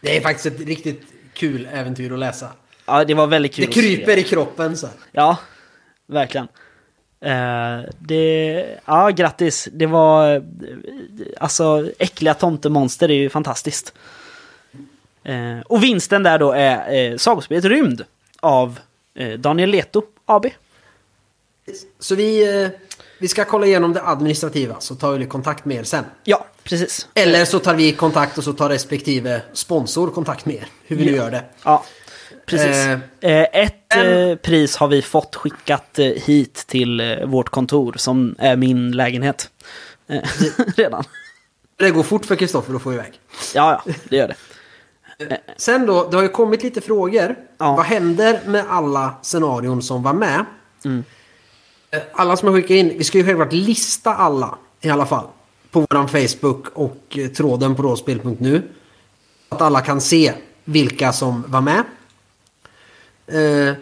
Det 0.00 0.16
är 0.16 0.20
faktiskt 0.20 0.46
ett 0.46 0.60
riktigt 0.66 1.02
kul 1.32 1.68
äventyr 1.72 2.12
att 2.12 2.18
läsa. 2.18 2.48
Ja, 2.86 3.04
det 3.04 3.14
var 3.14 3.26
väldigt 3.26 3.54
kul. 3.54 3.66
Det 3.66 3.72
kryper 3.72 4.16
i 4.16 4.22
kroppen 4.22 4.76
så. 4.76 4.88
Ja, 5.12 5.38
verkligen. 6.06 6.48
Eh, 7.20 7.80
det, 7.98 8.66
ja, 8.84 9.10
grattis. 9.10 9.68
Det 9.72 9.86
var... 9.86 10.44
Alltså, 11.40 11.90
äckliga 11.98 12.34
tomtemonster 12.34 13.10
är 13.10 13.14
ju 13.14 13.30
fantastiskt. 13.30 13.94
Eh, 15.24 15.60
och 15.66 15.82
vinsten 15.82 16.22
där 16.22 16.38
då 16.38 16.52
är 16.52 16.94
eh, 16.94 17.16
Sagospelet 17.16 17.64
Rymd 17.64 18.04
av 18.40 18.78
Daniel 19.38 19.70
Leto 19.70 20.02
AB. 20.30 20.46
Så 21.98 22.14
vi, 22.14 22.62
eh, 22.62 22.70
vi 23.18 23.28
ska 23.28 23.44
kolla 23.44 23.66
igenom 23.66 23.92
det 23.92 24.02
administrativa 24.02 24.76
så 24.80 24.94
tar 24.94 25.12
vi 25.12 25.26
kontakt 25.26 25.64
med 25.64 25.76
er 25.76 25.82
sen. 25.82 26.04
Ja, 26.24 26.46
precis. 26.62 27.08
Eller 27.14 27.44
så 27.44 27.58
tar 27.58 27.74
vi 27.74 27.92
kontakt 27.92 28.38
och 28.38 28.44
så 28.44 28.52
tar 28.52 28.68
respektive 28.68 29.42
sponsor 29.52 30.10
kontakt 30.10 30.46
med 30.46 30.54
er. 30.54 30.66
Hur 30.86 30.96
vi 30.96 31.04
nu 31.04 31.12
gör 31.12 31.30
det. 31.30 31.44
Ja, 31.64 31.84
precis. 32.46 32.76
Eh, 32.76 32.98
Eh, 33.20 33.46
ett 33.52 33.96
eh, 33.96 34.36
pris 34.36 34.76
har 34.76 34.88
vi 34.88 35.02
fått 35.02 35.36
skickat 35.36 35.98
hit 36.16 36.54
till 36.66 37.18
vårt 37.26 37.48
kontor 37.48 37.94
som 37.96 38.36
är 38.38 38.56
min 38.56 38.92
lägenhet. 38.92 39.50
Redan. 40.76 41.04
Det 41.76 41.90
går 41.90 42.02
fort 42.02 42.26
för 42.26 42.36
Kristoffer 42.36 42.74
att 42.74 42.82
få 42.82 42.92
iväg. 42.92 43.12
Ja, 43.54 43.82
ja, 43.86 43.92
det 44.08 44.16
gör 44.16 44.28
det. 44.28 44.34
Sen 45.56 45.86
då, 45.86 46.08
det 46.10 46.16
har 46.16 46.22
ju 46.22 46.28
kommit 46.28 46.62
lite 46.62 46.80
frågor. 46.80 47.36
Ja. 47.58 47.76
Vad 47.76 47.86
händer 47.86 48.40
med 48.46 48.64
alla 48.68 49.14
scenarion 49.22 49.82
som 49.82 50.02
var 50.02 50.12
med? 50.12 50.44
Mm. 50.84 51.04
Eh, 51.90 52.00
Alla 52.12 52.36
som 52.36 52.48
har 52.48 52.54
skickat 52.54 52.70
in, 52.70 52.88
vi 52.98 53.04
ska 53.04 53.18
ju 53.18 53.24
självklart 53.24 53.52
lista 53.52 54.14
alla 54.14 54.58
i 54.80 54.90
alla 54.90 55.06
fall. 55.06 55.26
På 55.70 55.80
vår 55.80 56.06
Facebook 56.06 56.68
och 56.74 57.18
eh, 57.18 57.28
tråden 57.28 57.74
på 57.74 57.82
råspel.nu. 57.82 58.62
Så 59.48 59.54
att 59.54 59.60
alla 59.62 59.80
kan 59.80 60.00
se 60.00 60.32
vilka 60.64 61.12
som 61.12 61.44
var 61.48 61.60
med. 61.60 61.84
Eh, 63.26 63.74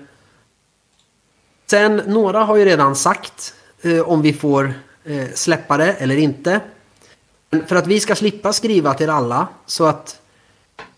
sen, 1.67 1.97
några 1.97 2.39
har 2.45 2.57
ju 2.57 2.65
redan 2.65 2.97
sagt 2.97 3.55
eh, 3.83 4.01
om 4.01 4.23
vi 4.23 4.33
får 4.33 4.73
eh, 5.05 5.29
släppa 5.35 5.77
det 5.77 5.93
eller 5.93 6.17
inte. 6.17 6.61
För 7.67 7.77
att 7.77 7.87
vi 7.87 8.01
ska 8.01 8.15
slippa 8.15 8.53
skriva 8.53 8.95
till 8.95 9.11
alla 9.11 9.49
så 9.67 9.85
att 9.85 10.21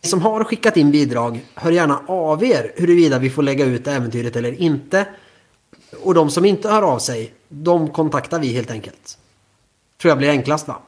som 0.03 0.23
har 0.23 0.45
skickat 0.45 0.77
in 0.77 0.91
bidrag, 0.91 1.47
hör 1.55 1.73
gärna 1.73 2.01
av 2.07 2.45
er 2.45 2.73
huruvida 2.77 3.19
vi 3.19 3.31
får 3.31 3.43
lägga 3.43 3.65
ut 3.65 3.87
äventyret 3.87 4.37
eller 4.37 4.61
inte. 4.61 5.07
Och 6.03 6.15
de 6.15 6.31
som 6.31 6.45
inte 6.45 6.69
hör 6.69 6.83
av 6.83 6.99
sig, 6.99 7.35
de 7.49 7.91
kontaktar 7.91 8.39
vi 8.39 8.53
helt 8.53 8.71
enkelt. 8.71 9.19
Tror 10.03 10.11
jag 10.11 10.19
blir 10.19 10.31
enklast 10.31 10.69
va? 10.69 10.79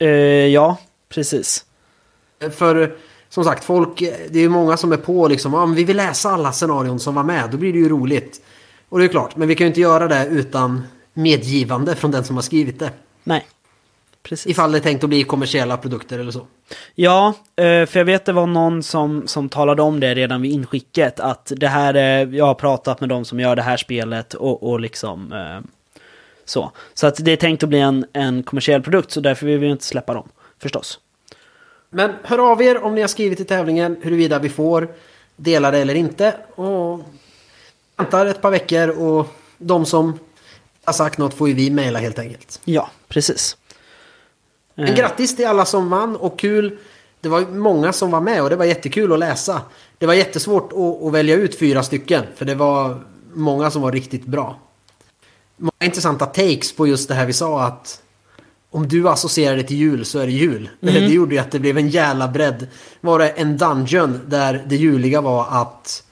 Eh, 0.00 0.08
ja, 0.46 0.76
precis. 1.08 1.64
För 2.50 2.96
som 3.28 3.44
sagt, 3.44 3.64
folk, 3.64 3.98
det 4.00 4.38
är 4.38 4.42
ju 4.42 4.48
många 4.48 4.76
som 4.76 4.92
är 4.92 4.96
på 4.96 5.28
liksom, 5.28 5.54
om 5.54 5.74
vi 5.74 5.84
vill 5.84 5.96
läsa 5.96 6.30
alla 6.30 6.52
scenarion 6.52 7.00
som 7.00 7.14
var 7.14 7.24
med, 7.24 7.50
då 7.50 7.56
blir 7.56 7.72
det 7.72 7.78
ju 7.78 7.88
roligt. 7.88 8.40
Och 8.88 8.98
det 8.98 9.04
är 9.04 9.08
klart, 9.08 9.36
men 9.36 9.48
vi 9.48 9.54
kan 9.54 9.64
ju 9.64 9.68
inte 9.68 9.80
göra 9.80 10.08
det 10.08 10.26
utan 10.26 10.82
medgivande 11.14 11.96
från 11.96 12.10
den 12.10 12.24
som 12.24 12.36
har 12.36 12.42
skrivit 12.42 12.78
det. 12.78 12.90
Nej, 13.24 13.46
precis. 14.28 14.46
Ifall 14.46 14.72
det 14.72 14.78
är 14.78 14.80
tänkt 14.80 15.04
att 15.04 15.10
bli 15.10 15.24
kommersiella 15.24 15.76
produkter 15.76 16.18
eller 16.18 16.32
så. 16.32 16.46
Ja, 16.94 17.34
eh, 17.56 17.86
för 17.86 17.96
jag 17.96 18.04
vet 18.04 18.24
det 18.24 18.32
var 18.32 18.46
någon 18.46 18.82
som, 18.82 19.26
som 19.26 19.48
talade 19.48 19.82
om 19.82 20.00
det 20.00 20.14
redan 20.14 20.42
vid 20.42 20.52
inskicket. 20.52 21.20
Att 21.20 21.52
det 21.56 21.68
här 21.68 21.94
är, 21.94 22.26
jag 22.26 22.44
har 22.44 22.54
pratat 22.54 23.00
med 23.00 23.08
de 23.08 23.24
som 23.24 23.40
gör 23.40 23.56
det 23.56 23.62
här 23.62 23.76
spelet 23.76 24.34
och, 24.34 24.70
och 24.70 24.80
liksom 24.80 25.32
eh, 25.32 25.70
så. 26.44 26.72
Så 26.94 27.06
att 27.06 27.24
det 27.24 27.32
är 27.32 27.36
tänkt 27.36 27.62
att 27.62 27.68
bli 27.68 27.80
en, 27.80 28.06
en 28.12 28.42
kommersiell 28.42 28.82
produkt 28.82 29.10
så 29.10 29.20
därför 29.20 29.46
vill 29.46 29.58
vi 29.58 29.66
inte 29.66 29.84
släppa 29.84 30.14
dem, 30.14 30.28
förstås. 30.58 31.00
Men 31.90 32.12
hör 32.22 32.52
av 32.52 32.62
er 32.62 32.82
om 32.82 32.94
ni 32.94 33.00
har 33.00 33.08
skrivit 33.08 33.40
i 33.40 33.44
tävlingen 33.44 33.96
huruvida 34.02 34.38
vi 34.38 34.48
får 34.48 34.88
dela 35.36 35.70
det 35.70 35.78
eller 35.78 35.94
inte. 35.94 36.34
Och 36.54 37.00
väntar 37.96 38.26
ett 38.26 38.42
par 38.42 38.50
veckor 38.50 38.88
och 38.88 39.26
de 39.58 39.86
som 39.86 40.18
har 40.84 40.92
sagt 40.92 41.18
något 41.18 41.34
får 41.34 41.48
ju 41.48 41.54
vi 41.54 41.70
mejla 41.70 41.98
helt 41.98 42.18
enkelt. 42.18 42.60
Ja, 42.64 42.90
precis. 43.08 43.56
Men 44.84 44.94
grattis 44.94 45.36
till 45.36 45.46
alla 45.46 45.64
som 45.64 45.90
vann 45.90 46.16
och 46.16 46.38
kul. 46.38 46.78
Det 47.20 47.28
var 47.28 47.40
många 47.40 47.92
som 47.92 48.10
var 48.10 48.20
med 48.20 48.42
och 48.42 48.50
det 48.50 48.56
var 48.56 48.64
jättekul 48.64 49.12
att 49.12 49.18
läsa. 49.18 49.62
Det 49.98 50.06
var 50.06 50.14
jättesvårt 50.14 50.72
att, 50.72 51.02
att 51.06 51.12
välja 51.12 51.36
ut 51.36 51.58
fyra 51.58 51.82
stycken 51.82 52.24
för 52.36 52.44
det 52.44 52.54
var 52.54 53.04
många 53.32 53.70
som 53.70 53.82
var 53.82 53.92
riktigt 53.92 54.24
bra. 54.26 54.58
Många 55.56 55.84
intressanta 55.84 56.26
takes 56.26 56.76
på 56.76 56.86
just 56.86 57.08
det 57.08 57.14
här 57.14 57.26
vi 57.26 57.32
sa 57.32 57.62
att 57.62 58.02
om 58.70 58.88
du 58.88 59.08
associerar 59.08 59.56
det 59.56 59.62
till 59.62 59.76
jul 59.76 60.04
så 60.04 60.18
är 60.18 60.26
det 60.26 60.32
jul. 60.32 60.70
Det 60.80 60.98
gjorde 60.98 61.34
ju 61.34 61.40
att 61.40 61.50
det 61.50 61.58
blev 61.58 61.78
en 61.78 61.88
jävla 61.88 62.28
bredd. 62.28 62.66
Var 63.00 63.18
det 63.18 63.28
en 63.28 63.58
dungeon 63.58 64.20
där 64.26 64.64
det 64.68 64.76
juliga 64.76 65.20
var 65.20 65.46
att 65.50 66.02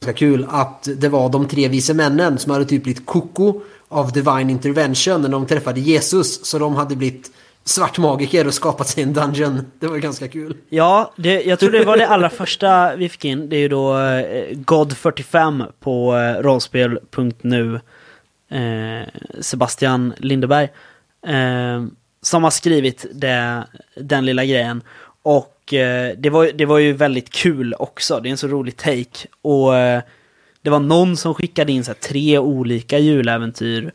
ganska 0.00 0.18
kul 0.18 0.46
att 0.50 0.88
det 0.96 1.08
var 1.08 1.28
de 1.28 1.48
tre 1.48 1.68
vise 1.68 1.94
männen 1.94 2.38
som 2.38 2.52
hade 2.52 2.64
typ 2.64 2.82
blivit 2.82 3.06
koko 3.06 3.60
av 3.88 4.12
divine 4.12 4.50
intervention 4.50 5.22
när 5.22 5.28
de 5.28 5.46
träffade 5.46 5.80
Jesus. 5.80 6.46
Så 6.46 6.58
de 6.58 6.74
hade 6.74 6.96
blivit 6.96 7.30
Svart 7.68 7.98
magiker 7.98 8.46
och 8.46 8.54
skapat 8.54 8.88
sig 8.88 9.02
en 9.02 9.12
dungeon. 9.12 9.66
Det 9.80 9.86
var 9.86 9.98
ganska 9.98 10.28
kul. 10.28 10.56
Ja, 10.68 11.12
det, 11.16 11.42
jag 11.42 11.58
tror 11.58 11.70
det 11.70 11.84
var 11.84 11.96
det 11.96 12.08
allra 12.08 12.30
första 12.30 12.96
vi 12.96 13.08
fick 13.08 13.24
in. 13.24 13.48
Det 13.48 13.56
är 13.56 13.60
ju 13.60 13.68
då 13.68 13.98
eh, 13.98 14.48
God45 14.50 15.72
på 15.80 16.16
eh, 16.16 16.42
rollspel.nu. 16.42 17.80
Eh, 18.50 19.08
Sebastian 19.40 20.14
Lindeberg. 20.18 20.68
Som 22.22 22.44
har 22.44 22.50
skrivit 22.50 23.06
det, 23.12 23.66
den 23.96 24.26
lilla 24.26 24.44
grejen. 24.44 24.82
Och 25.22 25.54
det, 26.16 26.30
var, 26.30 26.52
det 26.54 26.66
var 26.66 26.78
ju 26.78 26.92
väldigt 26.92 27.30
kul 27.30 27.74
också. 27.78 28.20
Det 28.20 28.28
är 28.28 28.30
en 28.30 28.36
så 28.36 28.48
rolig 28.48 28.76
take. 28.76 29.28
Och 29.42 29.72
det 30.62 30.70
var 30.70 30.80
någon 30.80 31.16
som 31.16 31.34
skickade 31.34 31.72
in 31.72 31.84
så 31.84 31.90
här, 31.90 31.98
tre 31.98 32.38
olika 32.38 32.98
juläventyr. 32.98 33.92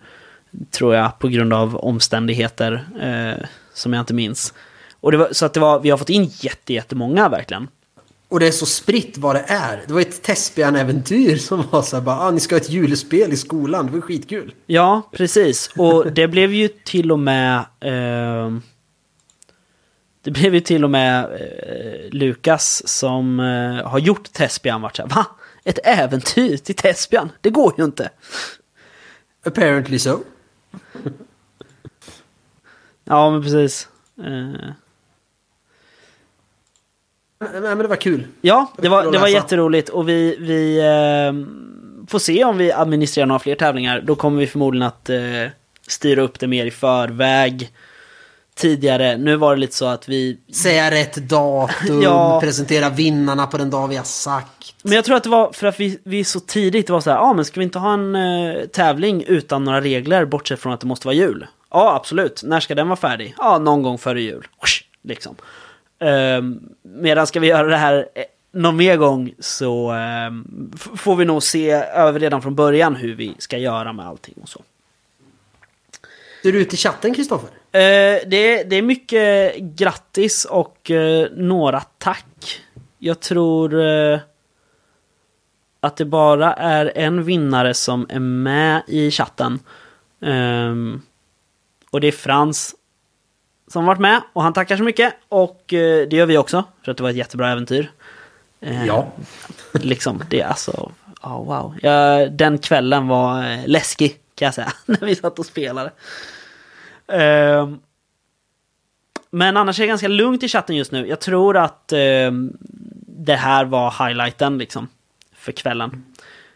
Tror 0.72 0.96
jag, 0.96 1.20
på 1.20 1.28
grund 1.28 1.54
av 1.54 1.76
omständigheter. 1.76 2.86
Eh, 3.02 3.46
som 3.74 3.94
jag 3.94 4.02
inte 4.02 4.14
minns. 4.14 4.54
Och 5.00 5.12
det 5.12 5.18
var, 5.18 5.30
så 5.32 5.46
att 5.46 5.54
det 5.54 5.60
var, 5.60 5.80
vi 5.80 5.90
har 5.90 5.98
fått 5.98 6.10
in 6.10 6.32
jätte, 6.40 6.74
jättemånga 6.74 7.30
verkligen. 7.30 7.68
Och 8.34 8.40
det 8.40 8.48
är 8.48 8.52
så 8.52 8.66
spritt 8.66 9.18
vad 9.18 9.36
det 9.36 9.46
är. 9.48 9.84
Det 9.88 9.94
var 9.94 10.02
ett 10.02 10.24
Tespian-äventyr 10.24 11.38
som 11.38 11.64
var 11.72 11.82
så 11.82 11.96
här 11.96 12.04
bara, 12.04 12.20
ah, 12.20 12.32
ni 12.32 12.40
ska 12.40 12.56
ha 12.56 12.62
ett 12.62 12.70
julspel 12.70 13.34
i 13.34 13.38
skolan. 13.38 13.86
Det 13.86 13.92
var 13.92 14.02
skitkul. 14.02 14.54
Ja, 14.66 15.10
precis. 15.12 15.70
Och 15.78 16.12
det 16.12 16.28
blev 16.28 16.54
ju 16.54 16.68
till 16.68 17.12
och 17.12 17.20
med... 17.20 17.58
Eh, 17.80 18.58
det 20.22 20.32
blev 20.32 20.54
ju 20.54 20.60
till 20.60 20.84
och 20.84 20.90
med 20.90 21.24
eh, 21.24 22.10
Lukas 22.12 22.88
som 22.88 23.40
eh, 23.40 23.90
har 23.90 24.00
gjort 24.00 24.34
Tespian 24.34 24.82
varit 24.82 24.96
så 24.96 25.02
här, 25.02 25.10
va? 25.10 25.26
Ett 25.64 25.80
äventyr 25.84 26.58
till 26.58 26.76
Tespian? 26.76 27.32
Det 27.42 27.50
går 27.50 27.74
ju 27.78 27.84
inte. 27.84 28.10
Apparently 29.46 30.00
so. 30.00 30.20
Ja, 33.04 33.32
men 33.32 33.44
precis. 33.44 33.88
Eh, 34.20 34.70
Nej, 37.52 37.62
men 37.62 37.78
det 37.78 37.88
var 37.88 37.96
kul. 37.96 38.28
ja, 38.42 38.72
det 38.78 38.90
var, 38.90 39.12
det 39.12 39.18
var 39.18 39.28
jätteroligt 39.28 39.90
och 39.90 40.10
vi, 40.10 40.36
vi 40.40 40.78
eh, 40.80 42.08
får 42.08 42.20
se 42.20 42.44
om 42.44 42.58
vi 42.58 42.72
administrerar 42.72 43.26
några 43.26 43.40
fler 43.40 43.56
tävlingar. 43.56 44.02
Då 44.02 44.16
kommer 44.16 44.40
vi 44.40 44.48
förmodligen 44.48 44.88
att 44.88 45.10
eh, 45.10 45.18
styra 45.88 46.22
upp 46.22 46.40
det 46.40 46.48
mer 46.48 46.66
i 46.66 46.72
förväg. 46.72 47.72
Tidigare, 48.56 49.18
nu 49.18 49.36
var 49.36 49.56
det 49.56 49.60
lite 49.62 49.76
så 49.76 49.86
att 49.86 50.10
vi 50.10 50.38
Säga 50.54 50.92
rätt 50.92 51.16
datum, 51.16 52.02
Ja. 52.04 52.40
presentera 52.42 52.90
vinnarna 52.90 53.48
på 53.48 53.58
den 53.58 53.70
dag 53.70 53.88
vi 53.88 53.96
har 53.96 54.04
sagt. 54.04 54.76
Men 54.84 54.94
jag 54.94 55.06
tror 55.06 55.16
att 55.16 55.24
det 55.24 55.30
var 55.30 55.52
för 55.52 55.68
att 55.68 55.80
vi, 55.80 56.00
vi 56.04 56.24
så 56.24 56.40
tidigt 56.40 56.90
var 56.90 57.02
så 57.02 57.10
här, 57.10 57.18
ja 57.18 57.24
ah, 57.24 57.34
men 57.34 57.46
ska 57.46 57.60
vi 57.60 57.64
inte 57.64 57.80
ha 57.80 57.94
en 57.94 58.16
eh, 58.16 58.66
tävling 58.66 59.24
utan 59.28 59.64
några 59.64 59.82
regler 59.82 60.26
bortsett 60.26 60.60
från 60.60 60.74
att 60.74 60.80
det 60.80 60.88
måste 60.88 61.08
vara 61.08 61.16
jul? 61.16 61.48
Ja, 61.74 61.96
absolut. 61.96 62.44
När 62.44 62.60
ska 62.60 62.76
den 62.76 62.88
vara 62.88 62.98
färdig? 62.98 63.36
Ja, 63.38 63.58
någon 63.58 63.84
gång 63.84 63.98
före 63.98 64.22
jul. 64.22 64.48
Liksom. 65.02 65.36
Um, 66.00 66.70
medan 66.82 67.28
ska 67.28 67.40
vi 67.40 67.48
göra 67.48 67.68
det 67.68 67.78
här 67.78 68.08
eh, 68.16 68.24
någon 68.52 68.76
mer 68.76 68.98
gång 68.98 69.34
så 69.40 69.92
ehm, 69.92 70.72
får 70.96 71.16
vi 71.16 71.26
nog 71.26 71.44
se 71.44 71.72
över 71.72 72.20
redan 72.20 72.42
från 72.42 72.56
början 72.56 72.96
hur 72.96 73.16
vi 73.16 73.36
ska 73.38 73.58
göra 73.58 73.94
med 73.94 74.08
allting 74.08 74.34
och 74.42 74.50
så. 74.50 74.62
Är 76.44 76.52
du 76.52 76.62
ute 76.62 76.76
i 76.76 76.78
chatten, 76.78 77.14
Kristoffer? 77.14 77.50
Eh, 77.72 78.20
det, 78.28 78.64
det 78.64 78.76
är 78.76 78.82
mycket 78.82 79.58
grattis 79.58 80.46
och 80.46 80.92
eh, 80.92 81.28
några 81.32 81.82
tack. 81.82 82.62
Jag 83.00 83.20
tror 83.20 83.82
att 85.80 85.98
det 85.98 86.06
bara 86.06 86.54
är 86.54 86.92
en 86.96 87.24
vinnare 87.24 87.74
som 87.74 88.06
är 88.10 88.20
med 88.20 88.84
i 88.88 89.12
chatten. 89.12 89.60
Ehm, 90.22 91.02
och 91.94 92.02
det 92.02 92.08
är 92.08 92.12
Frans 92.12 92.76
som 93.68 93.86
varit 93.86 94.00
med 94.00 94.22
och 94.34 94.44
han 94.44 94.54
tackar 94.54 94.78
så 94.78 94.84
mycket. 94.84 95.14
Och 95.30 95.74
eh, 95.74 96.08
det 96.08 96.16
gör 96.16 96.26
vi 96.26 96.38
också 96.38 96.64
för 96.84 96.92
att 96.92 96.98
det 96.98 97.04
var 97.04 97.10
ett 97.10 97.16
jättebra 97.16 97.52
äventyr. 97.52 97.92
Eh, 98.62 98.86
Ja. 98.86 99.08
Liksom, 99.74 100.24
det 100.30 100.42
är 100.42 100.48
alltså, 100.48 100.92
ja 101.22 101.38
wow. 101.38 101.76
Ja, 101.82 102.28
den 102.30 102.58
kvällen 102.58 103.08
var 103.08 103.52
eh, 103.52 103.68
läskig 103.68 104.20
kan 104.36 104.46
jag 104.46 104.54
säga, 104.54 104.74
när 104.86 105.06
vi 105.06 105.16
satt 105.16 105.40
och 105.40 105.46
spelade. 105.46 105.92
Ehm, 107.08 107.80
men 109.30 109.58
annars 109.58 109.80
är 109.80 109.84
det 109.84 109.88
ganska 109.88 110.08
lugnt 110.08 110.44
i 110.44 110.48
chatten 110.48 110.76
just 110.76 110.92
nu. 110.92 111.08
Jag 111.08 111.20
tror 111.20 111.58
att 111.58 111.92
ehm, 111.92 112.58
det 113.08 113.36
här 113.36 113.66
var 113.66 114.08
highlighten 114.08 114.58
liksom, 114.58 114.88
för 115.36 115.52
kvällen. 115.52 116.06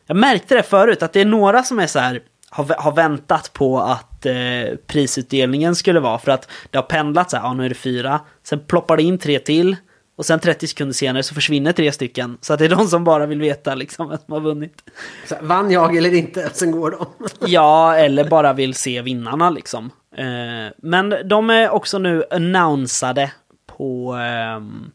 Jag 0.06 0.18
märkte 0.18 0.56
det 0.56 0.64
förut, 0.64 1.04
att 1.04 1.14
det 1.14 1.22
är 1.22 1.26
några 1.26 1.64
som 1.64 1.80
är 1.80 1.88
så 1.88 2.00
här, 2.00 2.22
har 2.50 2.92
väntat 2.92 3.54
på 3.54 3.80
att 3.80 4.07
eh, 4.26 4.76
prisutdelningen 4.88 5.76
skulle 5.76 5.99
vara. 5.99 6.18
För 6.18 6.32
att 6.32 6.49
det 6.72 6.78
har 6.78 6.84
pendlat 6.84 7.32
så 7.32 7.38
här, 7.38 7.43
ja 7.43 7.53
nu 7.53 7.65
är 7.65 7.70
det 7.70 7.76
fyra. 7.76 8.20
Sen 8.43 8.59
ploppar 8.59 8.97
det 8.97 9.03
in 9.03 9.18
tre 9.18 9.39
till. 9.39 9.76
Och 10.18 10.26
sen 10.26 10.39
30 10.39 10.68
sekunder 10.68 10.93
senare 10.93 11.24
så 11.24 11.34
försvinner 11.34 11.72
tre 11.72 11.91
stycken. 11.91 12.38
Så 12.41 12.53
att 12.53 12.59
det 12.59 12.65
är 12.65 12.70
de 12.70 12.88
som 12.88 13.03
bara 13.03 13.26
vill 13.26 13.41
veta 13.41 13.76
liksom 13.76 14.09
vem 14.09 14.18
som 14.26 14.34
har 14.34 14.39
vunnit. 14.39 14.84
Så, 15.26 15.36
vann 15.41 15.72
jag 15.72 15.95
eller 15.97 16.13
inte? 16.13 16.49
Sen 16.53 16.72
går 16.72 16.91
de. 16.91 17.05
Ja, 17.51 17.95
eller 17.95 18.30
bara 18.30 18.53
vill 18.53 18.74
se 18.74 19.01
vinnarna 19.01 19.49
liksom. 19.49 19.91
Eh, 20.18 20.74
men 20.78 21.15
de 21.26 21.49
är 21.49 21.70
också 21.70 21.97
nu 21.97 22.24
annonsade 22.32 23.32
på, 23.65 24.13
ehm, 24.13 24.91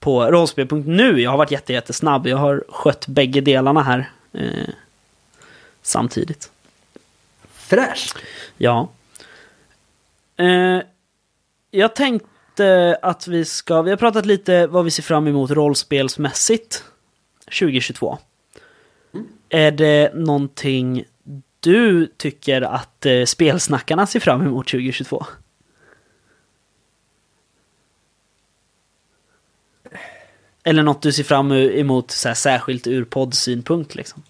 på 0.00 0.24
rollspel.nu. 0.24 1.20
Jag 1.20 1.30
har 1.30 1.38
varit 1.38 1.50
jätte, 1.50 1.72
jättesnabb. 1.72 2.26
Jag 2.26 2.36
har 2.36 2.64
skött 2.68 3.06
bägge 3.06 3.40
delarna 3.40 3.82
här 3.82 4.10
eh, 4.32 4.68
samtidigt. 5.82 6.50
Fräscht. 7.70 8.16
Ja. 8.58 8.88
Eh, 10.36 10.82
jag 11.70 11.96
tänkte 11.96 12.98
att 13.02 13.26
vi 13.28 13.44
ska... 13.44 13.82
Vi 13.82 13.90
har 13.90 13.96
pratat 13.96 14.26
lite 14.26 14.66
vad 14.66 14.84
vi 14.84 14.90
ser 14.90 15.02
fram 15.02 15.26
emot 15.26 15.50
rollspelsmässigt 15.50 16.84
2022. 17.44 18.18
Är 19.48 19.70
det 19.70 20.14
någonting 20.14 21.04
du 21.60 22.06
tycker 22.06 22.62
att 22.62 23.06
eh, 23.06 23.24
spelsnackarna 23.24 24.06
ser 24.06 24.20
fram 24.20 24.42
emot 24.42 24.66
2022? 24.66 25.26
Eller 30.64 30.82
något 30.82 31.02
du 31.02 31.12
ser 31.12 31.24
fram 31.24 31.52
emot 31.52 32.10
så 32.10 32.28
här, 32.28 32.34
särskilt 32.34 32.86
ur 32.86 33.04
poddsynpunkt 33.04 33.94
liksom? 33.94 34.22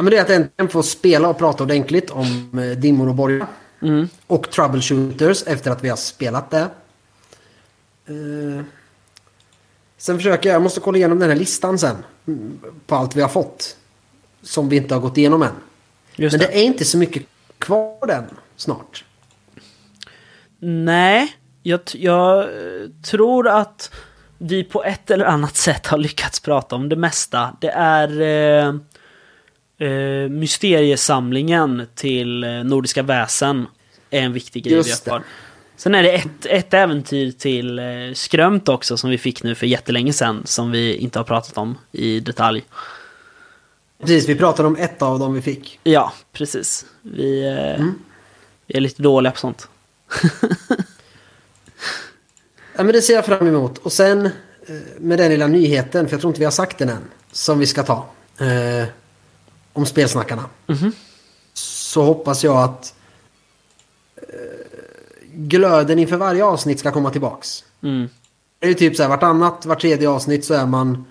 Ja, 0.00 0.04
men 0.04 0.10
det 0.10 0.18
är 0.18 0.22
att 0.22 0.30
äntligen 0.30 0.68
få 0.68 0.82
spela 0.82 1.28
och 1.28 1.38
prata 1.38 1.64
ordentligt 1.64 2.10
om 2.10 2.58
eh, 2.58 2.78
dimmor 2.78 3.08
och 3.08 3.14
borgar. 3.14 3.46
Mm. 3.82 4.08
Och 4.26 4.50
troubleshooters 4.50 5.42
efter 5.46 5.70
att 5.70 5.84
vi 5.84 5.88
har 5.88 5.96
spelat 5.96 6.50
det. 6.50 6.68
Eh, 8.06 8.64
sen 9.96 10.16
försöker 10.16 10.48
jag, 10.48 10.54
jag 10.54 10.62
måste 10.62 10.80
kolla 10.80 10.98
igenom 10.98 11.18
den 11.18 11.28
här 11.28 11.36
listan 11.36 11.78
sen. 11.78 11.96
På 12.86 12.94
allt 12.94 13.16
vi 13.16 13.22
har 13.22 13.28
fått. 13.28 13.76
Som 14.42 14.68
vi 14.68 14.76
inte 14.76 14.94
har 14.94 15.00
gått 15.00 15.18
igenom 15.18 15.42
än. 15.42 15.52
Just 16.16 16.32
Men 16.32 16.40
det. 16.40 16.46
det 16.46 16.58
är 16.60 16.64
inte 16.64 16.84
så 16.84 16.98
mycket 16.98 17.22
kvar 17.58 18.06
den 18.06 18.24
snart. 18.56 19.04
Nej, 20.58 21.36
jag, 21.62 21.80
jag 21.92 22.38
eh, 22.42 22.48
tror 23.04 23.48
att 23.48 23.90
vi 24.38 24.64
på 24.64 24.84
ett 24.84 25.10
eller 25.10 25.24
annat 25.24 25.56
sätt 25.56 25.86
har 25.86 25.98
lyckats 25.98 26.40
prata 26.40 26.76
om 26.76 26.88
det 26.88 26.96
mesta. 26.96 27.56
Det 27.60 27.70
är 27.70 28.20
eh, 28.20 28.74
eh, 29.80 30.28
mysteriesamlingen 30.28 31.86
till 31.94 32.44
eh, 32.44 32.50
Nordiska 32.50 33.02
väsen. 33.02 33.66
är 34.10 34.20
en 34.20 34.32
viktig 34.32 34.64
grej 34.64 34.74
vi 34.74 34.80
har 34.80 34.88
Just 34.88 35.04
kvar. 35.04 35.22
Sen 35.76 35.94
är 35.94 36.02
det 36.02 36.12
ett, 36.12 36.46
ett 36.46 36.74
äventyr 36.74 37.32
till 37.32 37.78
eh, 37.78 37.84
Skrömt 38.14 38.68
också 38.68 38.96
som 38.96 39.10
vi 39.10 39.18
fick 39.18 39.42
nu 39.42 39.54
för 39.54 39.66
jättelänge 39.66 40.12
sedan. 40.12 40.42
Som 40.44 40.70
vi 40.70 40.96
inte 40.96 41.18
har 41.18 41.24
pratat 41.24 41.58
om 41.58 41.78
i 41.92 42.20
detalj. 42.20 42.64
Precis, 44.00 44.28
vi 44.28 44.34
pratade 44.34 44.68
om 44.68 44.76
ett 44.76 45.02
av 45.02 45.18
dem 45.18 45.34
vi 45.34 45.42
fick. 45.42 45.80
Ja, 45.82 46.12
precis. 46.32 46.86
Vi, 47.02 47.46
eh, 47.46 47.86
vi 48.66 48.76
är 48.76 48.80
lite 48.80 49.02
dåliga 49.02 49.32
på 49.32 49.38
sånt. 49.38 49.68
Ja, 52.80 52.84
men 52.84 52.92
det 52.92 53.02
ser 53.02 53.14
jag 53.14 53.26
fram 53.26 53.46
emot. 53.46 53.78
Och 53.78 53.92
sen 53.92 54.26
eh, 54.26 54.32
med 54.98 55.18
den 55.18 55.30
lilla 55.30 55.46
nyheten, 55.46 56.08
för 56.08 56.14
jag 56.14 56.20
tror 56.20 56.30
inte 56.30 56.38
vi 56.38 56.44
har 56.44 56.52
sagt 56.52 56.78
den 56.78 56.88
än, 56.88 57.02
som 57.32 57.58
vi 57.58 57.66
ska 57.66 57.82
ta. 57.82 58.06
Eh, 58.38 58.88
om 59.72 59.86
spelsnackarna. 59.86 60.44
Så 61.52 62.02
hoppas 62.02 62.44
jag 62.44 62.56
att 62.56 62.94
eh, 64.16 64.24
glöden 65.34 65.98
inför 65.98 66.16
varje 66.16 66.44
avsnitt 66.44 66.78
ska 66.78 66.90
komma 66.92 67.10
tillbaks. 67.10 67.64
Mm. 67.82 68.08
Det 68.58 68.68
är 68.68 68.74
typ 68.74 68.96
så 68.96 69.02
här 69.02 69.10
vartannat, 69.10 69.66
vart 69.66 69.80
tredje 69.80 70.08
avsnitt 70.08 70.44
så 70.44 70.54
är 70.54 70.66
man... 70.66 71.04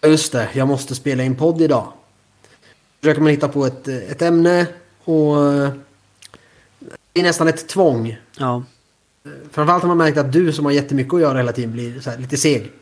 "Ja, 0.00 0.08
Just 0.08 0.32
det, 0.32 0.48
jag 0.52 0.68
måste 0.68 0.94
spela 0.94 1.22
in 1.22 1.36
podd 1.36 1.62
idag. 1.62 1.92
Försöker 3.00 3.20
man 3.20 3.30
hitta 3.30 3.48
på 3.48 3.66
ett, 3.66 3.88
ett 3.88 4.22
ämne 4.22 4.66
och... 5.04 5.52
eh, 5.52 5.70
Det 7.12 7.20
är 7.20 7.24
nästan 7.24 7.48
ett 7.48 7.68
tvång. 7.68 8.18
Ja, 8.38 8.62
Framförallt 9.50 9.82
har 9.82 9.88
man 9.88 9.96
märkt 9.98 10.18
att 10.18 10.32
du 10.32 10.52
som 10.52 10.64
har 10.64 10.72
jättemycket 10.72 11.14
att 11.14 11.20
göra 11.20 11.38
hela 11.38 11.52
tiden 11.52 11.72
blir 11.72 12.18
lite 12.18 12.36
seg. 12.36 12.72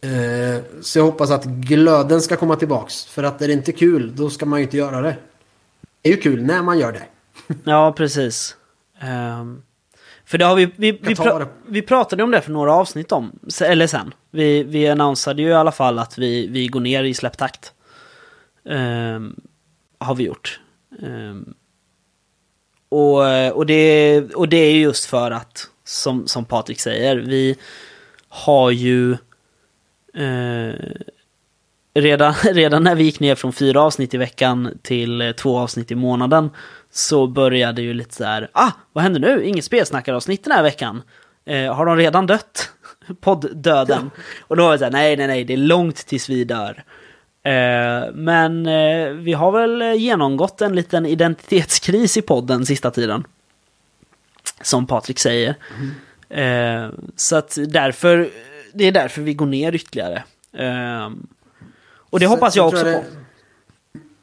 Eh, 0.00 0.62
Så 0.82 0.98
jag 0.98 1.04
hoppas 1.04 1.30
att 1.30 1.44
glöden 1.44 2.20
ska 2.20 2.36
komma 2.36 2.56
tillbaks. 2.56 3.04
För 3.04 3.22
att 3.22 3.42
är 3.42 3.46
det 3.46 3.52
inte 3.52 3.72
kul, 3.72 4.16
då 4.16 4.30
ska 4.30 4.46
man 4.46 4.58
ju 4.58 4.64
inte 4.64 4.76
göra 4.76 5.00
det. 5.00 5.16
Det 6.02 6.08
är 6.08 6.14
ju 6.14 6.20
kul 6.20 6.42
när 6.42 6.62
man 6.62 6.78
gör 6.78 6.92
det. 6.92 7.02
ja 7.64 7.92
precis. 7.96 8.56
Ehm, 9.00 9.62
för 10.24 10.38
det 10.38 10.44
har 10.44 10.56
vi, 10.56 10.64
vi, 10.76 10.92
vi, 10.92 11.14
pra- 11.14 11.46
vi 11.66 11.82
pratade 11.82 12.22
om 12.22 12.30
det 12.30 12.40
för 12.40 12.50
några 12.52 12.72
avsnitt 12.72 13.12
om, 13.12 13.38
eller 13.64 13.86
sen. 13.86 14.14
Vi, 14.30 14.62
vi 14.62 14.88
annonsade 14.88 15.42
ju 15.42 15.48
i 15.48 15.52
alla 15.52 15.72
fall 15.72 15.98
att 15.98 16.18
vi, 16.18 16.46
vi 16.46 16.66
går 16.66 16.80
ner 16.80 17.04
i 17.04 17.14
släpptakt. 17.14 17.72
Ehm, 18.68 19.40
har 19.98 20.14
vi 20.14 20.24
gjort. 20.24 20.60
Ehm, 21.02 21.54
och, 22.88 23.52
och, 23.56 23.66
det, 23.66 24.20
och 24.34 24.48
det 24.48 24.56
är 24.56 24.72
just 24.74 25.04
för 25.04 25.30
att, 25.30 25.68
som, 25.84 26.26
som 26.26 26.44
Patrik 26.44 26.80
säger, 26.80 27.16
vi 27.16 27.56
har 28.28 28.70
ju 28.70 29.16
eh, 30.14 30.74
redan, 31.94 32.34
redan 32.42 32.84
när 32.84 32.94
vi 32.94 33.04
gick 33.04 33.20
ner 33.20 33.34
från 33.34 33.52
fyra 33.52 33.82
avsnitt 33.82 34.14
i 34.14 34.16
veckan 34.16 34.78
till 34.82 35.20
eh, 35.20 35.32
två 35.32 35.58
avsnitt 35.58 35.90
i 35.90 35.94
månaden 35.94 36.50
så 36.90 37.26
började 37.26 37.82
ju 37.82 37.94
lite 37.94 38.14
så 38.14 38.24
här, 38.24 38.50
ah, 38.52 38.70
vad 38.92 39.04
händer 39.04 39.20
nu? 39.20 39.44
Inget 39.44 39.64
spelsnackaravsnitt 39.64 40.44
den 40.44 40.52
här 40.52 40.62
veckan. 40.62 41.02
Eh, 41.44 41.74
har 41.74 41.86
de 41.86 41.96
redan 41.96 42.26
dött? 42.26 42.70
Podddöden. 43.20 44.10
Och 44.40 44.56
då 44.56 44.62
var 44.62 44.72
det 44.72 44.78
så 44.78 44.84
här, 44.84 44.92
nej, 44.92 45.16
nej, 45.16 45.26
nej, 45.26 45.44
det 45.44 45.52
är 45.52 45.56
långt 45.56 45.96
tills 45.96 46.28
vi 46.28 46.44
dör. 46.44 46.84
Eh, 47.42 48.12
men 48.14 48.66
eh, 48.66 49.08
vi 49.10 49.32
har 49.32 49.52
väl 49.52 49.82
eh, 49.82 49.94
genomgått 49.94 50.60
en 50.60 50.74
liten 50.74 51.06
identitetskris 51.06 52.16
i 52.16 52.22
podden 52.22 52.66
sista 52.66 52.90
tiden. 52.90 53.24
Som 54.62 54.86
Patrik 54.86 55.18
säger. 55.18 55.54
Eh, 56.28 56.88
så 57.16 57.36
att 57.36 57.58
därför, 57.68 58.30
det 58.74 58.84
är 58.84 58.92
därför 58.92 59.22
vi 59.22 59.34
går 59.34 59.46
ner 59.46 59.74
ytterligare. 59.74 60.24
Eh, 60.52 61.10
och 61.92 62.20
det 62.20 62.24
Sen- 62.26 62.30
hoppas 62.30 62.56
jag 62.56 62.68
också 62.68 62.84
det- 62.84 62.92
på. 62.92 63.04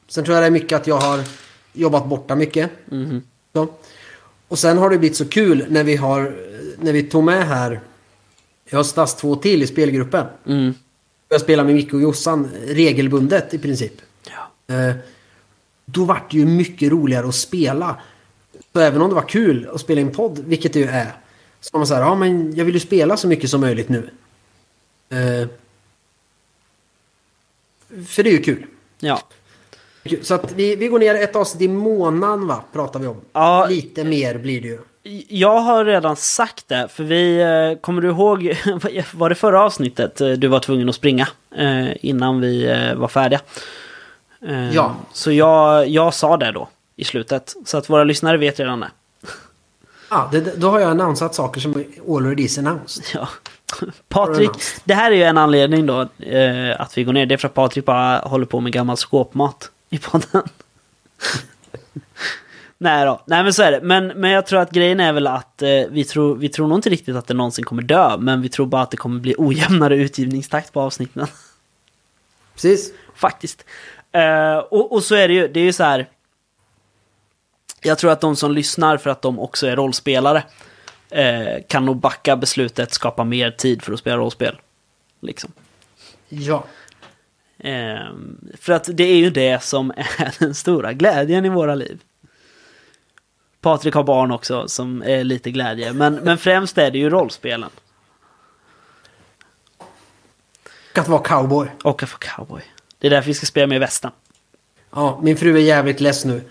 Sen 0.07 0.23
tror 0.23 0.35
jag 0.35 0.43
det 0.43 0.47
är 0.47 0.51
mycket 0.51 0.75
att 0.81 0.87
jag 0.87 0.97
har 0.99 1.19
jobbat 1.73 2.07
borta 2.07 2.35
mycket. 2.35 2.71
Mhm. 2.85 3.21
Så. 3.53 3.67
Och 4.47 4.59
sen 4.59 4.77
har 4.77 4.89
det 4.89 4.97
blivit 4.97 5.17
så 5.17 5.25
kul 5.27 5.65
när 5.69 5.83
vi 5.83 5.95
har 5.95 6.35
när 6.81 6.93
vi 6.93 7.03
tog 7.03 7.23
med 7.23 7.47
här 7.47 7.79
i 8.71 8.75
höstas 8.75 9.15
två 9.15 9.35
till 9.35 9.63
i 9.63 9.67
spelgruppen. 9.67 10.25
Mm. 10.47 10.73
Jag 11.29 11.41
spelar 11.41 11.63
med 11.63 11.75
Micke 11.75 11.93
och 11.93 12.01
Jossan 12.01 12.49
regelbundet 12.67 13.53
i 13.53 13.57
princip. 13.57 13.93
Ja. 14.67 14.75
Eh, 14.75 14.95
Då 15.85 16.05
vart 16.05 16.31
det 16.31 16.37
ju 16.37 16.45
mycket 16.45 16.91
roligare 16.91 17.27
att 17.27 17.35
spela. 17.35 17.95
Så 18.73 18.79
även 18.79 19.01
om 19.01 19.09
det 19.09 19.15
var 19.15 19.27
kul 19.29 19.69
att 19.73 19.81
spela 19.81 20.01
in 20.01 20.11
podd, 20.11 20.39
vilket 20.45 20.73
det 20.73 20.79
ju 20.79 20.85
är. 20.87 21.11
Så 21.61 21.69
var 21.73 21.79
man 21.79 21.87
så 21.87 21.93
här, 21.93 22.01
ja 22.01 22.15
men 22.15 22.55
jag 22.55 22.65
vill 22.65 22.73
ju 22.73 22.79
spela 22.79 23.17
så 23.17 23.27
mycket 23.27 23.49
som 23.49 23.61
möjligt 23.61 23.89
nu. 23.89 24.09
Eh, 25.09 25.47
För 28.07 28.23
det 28.23 28.29
är 28.29 28.31
ju 28.31 28.41
kul. 28.41 28.65
ja. 28.99 29.21
Så 30.21 30.33
att 30.33 30.51
vi, 30.51 30.75
vi 30.75 30.87
går 30.87 30.99
ner 30.99 31.15
ett 31.15 31.35
avsnitt 31.35 31.61
i 31.61 31.67
månaden 31.67 32.47
va, 32.47 32.63
pratar 32.73 32.99
vi 32.99 33.07
om. 33.07 33.21
Ja. 33.33 33.65
Lite 33.69 34.03
mer 34.03 34.37
blir 34.37 34.61
det 34.61 34.67
ju. 34.67 34.79
Jag 35.27 35.59
har 35.59 35.85
redan 35.85 36.15
sagt 36.15 36.67
det, 36.67 36.87
för 36.91 37.03
vi, 37.03 37.39
eh, 37.41 37.81
kommer 37.81 38.01
du 38.01 38.07
ihåg, 38.07 38.57
var 39.13 39.29
det 39.29 39.35
förra 39.35 39.63
avsnittet 39.63 40.21
eh, 40.21 40.29
du 40.29 40.47
var 40.47 40.59
tvungen 40.59 40.89
att 40.89 40.95
springa 40.95 41.27
innan 42.01 42.41
vi 42.41 42.65
var 42.97 43.07
färdiga? 43.07 43.41
Ja. 44.73 44.95
Så 45.13 45.31
jag, 45.31 45.87
jag 45.87 46.13
sa 46.13 46.37
det 46.37 46.51
då 46.51 46.69
i 46.95 47.03
slutet, 47.03 47.55
så 47.65 47.77
att 47.77 47.89
våra 47.89 48.03
lyssnare 48.03 48.37
vet 48.37 48.59
redan 48.59 48.79
det. 48.79 48.91
Ja, 50.09 50.29
det, 50.31 50.59
då 50.61 50.69
har 50.69 50.79
jag 50.79 50.89
annonsat 50.89 51.35
saker 51.35 51.61
som 51.61 51.83
already 52.07 52.43
is 52.43 52.57
announced. 52.57 53.03
Ja. 53.13 53.27
Patrik, 54.09 54.51
det 54.83 54.93
här 54.93 55.11
är 55.11 55.15
ju 55.15 55.23
en 55.23 55.37
anledning 55.37 55.85
då 55.85 56.01
eh, 56.19 56.81
att 56.81 56.97
vi 56.97 57.03
går 57.03 57.13
ner. 57.13 57.25
Det 57.25 57.35
är 57.35 57.37
för 57.37 57.47
att 57.47 57.53
Patrik 57.53 57.85
bara 57.85 58.19
håller 58.19 58.45
på 58.45 58.59
med 58.59 58.71
gammal 58.71 58.97
skåpmat 58.97 59.71
i 59.89 59.97
podden. 59.97 60.43
Nej 62.79 63.05
då, 63.05 63.21
nej 63.25 63.43
men 63.43 63.53
så 63.53 63.63
är 63.63 63.71
det. 63.71 63.79
Men, 63.81 64.07
men 64.07 64.31
jag 64.31 64.45
tror 64.45 64.59
att 64.59 64.71
grejen 64.71 64.99
är 64.99 65.13
väl 65.13 65.27
att 65.27 65.61
eh, 65.61 65.69
vi, 65.89 66.03
tror, 66.03 66.35
vi 66.35 66.49
tror 66.49 66.67
nog 66.67 66.77
inte 66.77 66.89
riktigt 66.89 67.15
att 67.15 67.27
det 67.27 67.33
någonsin 67.33 67.65
kommer 67.65 67.81
dö. 67.81 68.17
Men 68.17 68.41
vi 68.41 68.49
tror 68.49 68.65
bara 68.65 68.81
att 68.81 68.91
det 68.91 68.97
kommer 68.97 69.19
bli 69.19 69.35
ojämnare 69.37 69.95
utgivningstakt 69.95 70.73
på 70.73 70.81
avsnitten. 70.81 71.27
Precis. 72.53 72.93
Faktiskt. 73.15 73.65
Eh, 74.11 74.57
och, 74.57 74.91
och 74.91 75.03
så 75.03 75.15
är 75.15 75.27
det 75.27 75.33
ju, 75.33 75.47
det 75.47 75.59
är 75.59 75.63
ju 75.63 75.73
så 75.73 75.83
här. 75.83 76.09
Jag 77.81 77.97
tror 77.97 78.11
att 78.11 78.21
de 78.21 78.35
som 78.35 78.51
lyssnar 78.51 78.97
för 78.97 79.09
att 79.09 79.21
de 79.21 79.39
också 79.39 79.67
är 79.67 79.75
rollspelare 79.75 80.43
eh, 81.09 81.63
kan 81.67 81.85
nog 81.85 81.97
backa 81.97 82.35
beslutet, 82.35 82.93
skapa 82.93 83.23
mer 83.23 83.51
tid 83.51 83.81
för 83.81 83.93
att 83.93 83.99
spela 83.99 84.17
rollspel. 84.17 84.59
Liksom. 85.19 85.51
Ja. 86.29 86.65
Eh, 87.59 87.99
för 88.53 88.73
att 88.73 88.89
det 88.93 89.03
är 89.03 89.17
ju 89.17 89.29
det 89.29 89.63
som 89.63 89.91
är 89.91 90.39
den 90.39 90.55
stora 90.55 90.93
glädjen 90.93 91.45
i 91.45 91.49
våra 91.49 91.75
liv. 91.75 92.01
Patrik 93.61 93.93
har 93.93 94.03
barn 94.03 94.31
också 94.31 94.67
som 94.67 95.01
är 95.01 95.23
lite 95.23 95.51
glädje, 95.51 95.93
men, 95.93 96.15
men 96.15 96.37
främst 96.37 96.77
är 96.77 96.91
det 96.91 96.97
ju 96.97 97.09
rollspelen. 97.09 97.69
Och 100.97 101.01
att 101.01 101.07
vara 101.07 101.21
cowboy. 101.21 101.67
Och 101.83 102.03
att 102.03 102.09
få 102.09 102.17
cowboy. 102.17 102.61
Det 102.99 103.07
är 103.07 103.11
därför 103.11 103.27
vi 103.27 103.33
ska 103.33 103.45
spela 103.45 103.67
med 103.67 103.79
västen. 103.79 104.11
Ja, 104.91 105.19
min 105.23 105.37
fru 105.37 105.57
är 105.57 105.61
jävligt 105.61 105.99
less 105.99 106.25
nu. 106.25 106.41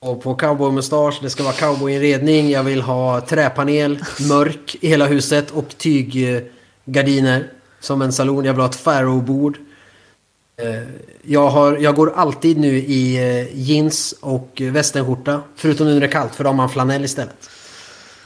På, 0.00 0.16
på 0.16 0.34
cowboymustasch, 0.34 1.18
det 1.22 1.30
ska 1.30 1.42
vara 1.42 1.52
cowboyinredning, 1.52 2.50
jag 2.50 2.62
vill 2.64 2.82
ha 2.82 3.20
träpanel, 3.20 4.04
mörk 4.28 4.76
i 4.80 4.88
hela 4.88 5.06
huset 5.06 5.50
och 5.50 5.78
tyggardiner. 5.78 7.50
Som 7.80 8.02
en 8.02 8.12
salon, 8.12 8.44
jag 8.44 8.52
vill 8.52 8.60
ha 8.60 8.68
ett 8.68 8.76
Faro-bord. 8.76 9.58
Eh, 10.56 10.82
Jag, 11.22 11.48
har, 11.50 11.76
jag 11.76 11.94
går 11.94 12.12
alltid 12.16 12.58
nu 12.58 12.76
i 12.78 13.16
eh, 13.16 13.56
jeans 13.60 14.14
och 14.20 14.62
västenskjorta. 14.64 15.42
Förutom 15.56 15.86
nu 15.86 15.92
när 15.92 16.00
det 16.00 16.06
är 16.06 16.10
kallt, 16.10 16.34
för 16.34 16.44
då 16.44 16.50
har 16.50 16.54
man 16.54 16.70
flanell 16.70 17.04
istället. 17.04 17.50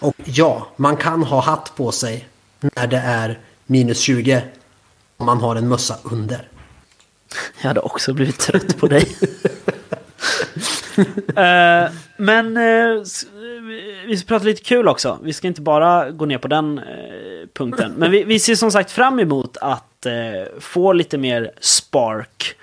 Och 0.00 0.14
ja, 0.24 0.66
man 0.76 0.96
kan 0.96 1.22
ha 1.22 1.40
hatt 1.40 1.72
på 1.76 1.92
sig 1.92 2.28
när 2.60 2.86
det 2.86 2.96
är 2.98 3.40
minus 3.66 3.98
20. 3.98 4.42
Om 5.16 5.26
man 5.26 5.38
har 5.38 5.56
en 5.56 5.68
mössa 5.68 5.96
under. 6.02 6.48
Jag 7.60 7.68
hade 7.68 7.80
också 7.80 8.12
blivit 8.14 8.38
trött 8.38 8.76
på 8.78 8.86
dig. 8.86 9.16
Eh, 11.36 11.90
men 12.16 12.56
eh, 12.56 13.02
vi 14.06 14.16
ska 14.16 14.28
prata 14.28 14.44
lite 14.44 14.62
kul 14.62 14.88
också. 14.88 15.18
Vi 15.22 15.32
ska 15.32 15.46
inte 15.46 15.60
bara 15.60 16.10
gå 16.10 16.26
ner 16.26 16.38
på 16.38 16.48
den 16.48 16.78
eh, 16.78 16.84
punkten. 17.52 17.92
Men 17.96 18.10
vi, 18.10 18.24
vi 18.24 18.38
ser 18.38 18.54
som 18.54 18.70
sagt 18.70 18.90
fram 18.90 19.20
emot 19.20 19.56
att 19.56 20.06
få 20.60 20.92
lite 20.92 21.18
mer 21.18 21.50
spark 21.60 22.56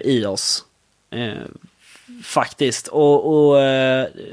i 0.00 0.24
oss. 0.24 0.64
Faktiskt. 2.22 2.88
Och, 2.88 3.50
och 3.52 3.60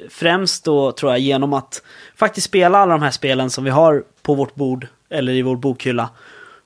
främst 0.10 0.66
då 0.66 0.92
tror 0.92 1.12
jag 1.12 1.20
genom 1.20 1.54
att 1.54 1.84
faktiskt 2.16 2.48
spela 2.48 2.78
alla 2.78 2.92
de 2.92 3.02
här 3.02 3.12
spelen 3.12 3.50
som 3.50 3.64
vi 3.64 3.70
har 3.70 4.04
på 4.22 4.34
vårt 4.34 4.56
bord 4.56 4.88
eller 5.10 5.34
i 5.34 5.42
vår 5.42 5.56
bokhylla. 5.56 6.10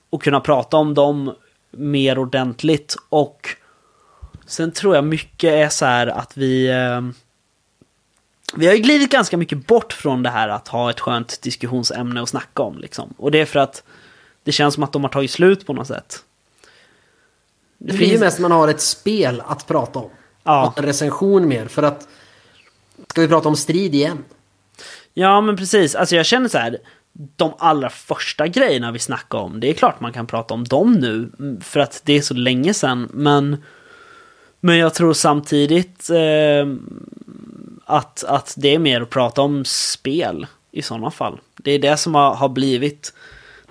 Och 0.09 0.23
kunna 0.23 0.39
prata 0.39 0.77
om 0.77 0.93
dem 0.93 1.35
mer 1.71 2.19
ordentligt. 2.19 2.95
Och 3.09 3.55
sen 4.47 4.71
tror 4.71 4.95
jag 4.95 5.03
mycket 5.03 5.53
är 5.53 5.69
så 5.69 5.85
här 5.85 6.07
att 6.07 6.37
vi... 6.37 6.67
Eh, 6.67 7.01
vi 8.55 8.67
har 8.67 8.73
ju 8.73 8.79
glidit 8.79 9.11
ganska 9.11 9.37
mycket 9.37 9.67
bort 9.67 9.93
från 9.93 10.23
det 10.23 10.29
här 10.29 10.49
att 10.49 10.67
ha 10.67 10.89
ett 10.89 10.99
skönt 10.99 11.41
diskussionsämne 11.41 12.21
att 12.21 12.29
snacka 12.29 12.63
om. 12.63 12.77
Liksom. 12.77 13.13
Och 13.17 13.31
det 13.31 13.41
är 13.41 13.45
för 13.45 13.59
att 13.59 13.83
det 14.43 14.51
känns 14.51 14.73
som 14.73 14.83
att 14.83 14.91
de 14.91 15.03
har 15.03 15.09
tagit 15.09 15.31
slut 15.31 15.65
på 15.65 15.73
något 15.73 15.87
sätt. 15.87 16.23
Det 17.77 17.93
blir 17.93 18.11
ju 18.11 18.19
mest 18.19 18.39
man 18.39 18.51
har 18.51 18.67
ett 18.67 18.81
spel 18.81 19.43
att 19.47 19.67
prata 19.67 19.99
om. 19.99 20.09
Ja. 20.43 20.73
En 20.77 20.85
recension 20.85 21.47
mer. 21.47 21.67
För 21.67 21.83
att 21.83 22.07
Ska 23.07 23.21
vi 23.21 23.27
prata 23.27 23.49
om 23.49 23.55
strid 23.55 23.95
igen? 23.95 24.23
Ja, 25.13 25.41
men 25.41 25.57
precis. 25.57 25.95
Alltså 25.95 26.15
jag 26.15 26.25
känner 26.25 26.49
så 26.49 26.57
här, 26.57 26.77
de 27.13 27.53
allra 27.57 27.89
första 27.89 28.47
grejerna 28.47 28.91
vi 28.91 28.99
snackade 28.99 29.43
om, 29.43 29.59
det 29.59 29.69
är 29.69 29.73
klart 29.73 29.99
man 29.99 30.13
kan 30.13 30.27
prata 30.27 30.53
om 30.53 30.63
dem 30.63 30.93
nu, 30.93 31.31
mm, 31.39 31.61
för 31.61 31.79
att 31.79 32.01
det 32.05 32.13
är 32.13 32.21
så 32.21 32.33
länge 32.33 32.73
sedan, 32.73 33.09
men, 33.13 33.63
men 34.59 34.77
jag 34.77 34.93
tror 34.93 35.13
samtidigt 35.13 36.09
eh, 36.09 36.67
att, 37.85 38.23
att 38.23 38.53
det 38.57 38.75
är 38.75 38.79
mer 38.79 39.01
att 39.01 39.09
prata 39.09 39.41
om 39.41 39.65
spel 39.65 40.47
i 40.71 40.81
sådana 40.81 41.11
fall. 41.11 41.39
Det 41.55 41.71
är 41.71 41.79
det 41.79 41.97
som 41.97 42.15
har, 42.15 42.35
har 42.35 42.49
blivit 42.49 43.13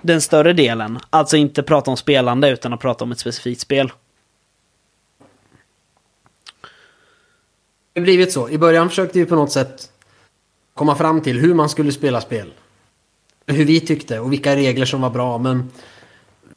den 0.01 0.21
större 0.21 0.53
delen. 0.53 0.99
Alltså 1.09 1.37
inte 1.37 1.63
prata 1.63 1.91
om 1.91 1.97
spelande 1.97 2.49
utan 2.49 2.73
att 2.73 2.79
prata 2.79 3.03
om 3.03 3.11
ett 3.11 3.19
specifikt 3.19 3.61
spel. 3.61 3.91
Det 7.93 7.99
har 7.99 8.03
blivit 8.03 8.31
så. 8.31 8.49
I 8.49 8.57
början 8.57 8.89
försökte 8.89 9.19
vi 9.19 9.25
på 9.25 9.35
något 9.35 9.51
sätt 9.51 9.91
komma 10.73 10.95
fram 10.95 11.21
till 11.21 11.39
hur 11.39 11.53
man 11.53 11.69
skulle 11.69 11.91
spela 11.91 12.21
spel. 12.21 12.53
Hur 13.47 13.65
vi 13.65 13.79
tyckte 13.79 14.19
och 14.19 14.31
vilka 14.31 14.55
regler 14.55 14.85
som 14.85 15.01
var 15.01 15.09
bra. 15.09 15.37
Men 15.37 15.71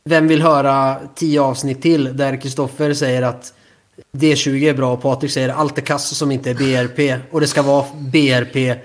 vem 0.04 0.28
vill 0.28 0.42
höra 0.42 0.96
tio 1.14 1.40
avsnitt 1.40 1.82
till 1.82 2.16
där 2.16 2.40
Kristoffer 2.40 2.94
säger 2.94 3.22
att 3.22 3.54
D20 4.12 4.70
är 4.70 4.74
bra 4.74 4.92
och 4.92 5.02
Patrik 5.02 5.30
säger 5.30 5.48
allt 5.48 5.78
är 5.78 5.82
kass 5.82 6.16
som 6.16 6.32
inte 6.32 6.50
är 6.50 6.54
BRP. 6.54 7.22
Och 7.30 7.40
det 7.40 7.46
ska 7.46 7.62
vara 7.62 7.86
BRP 7.94 8.78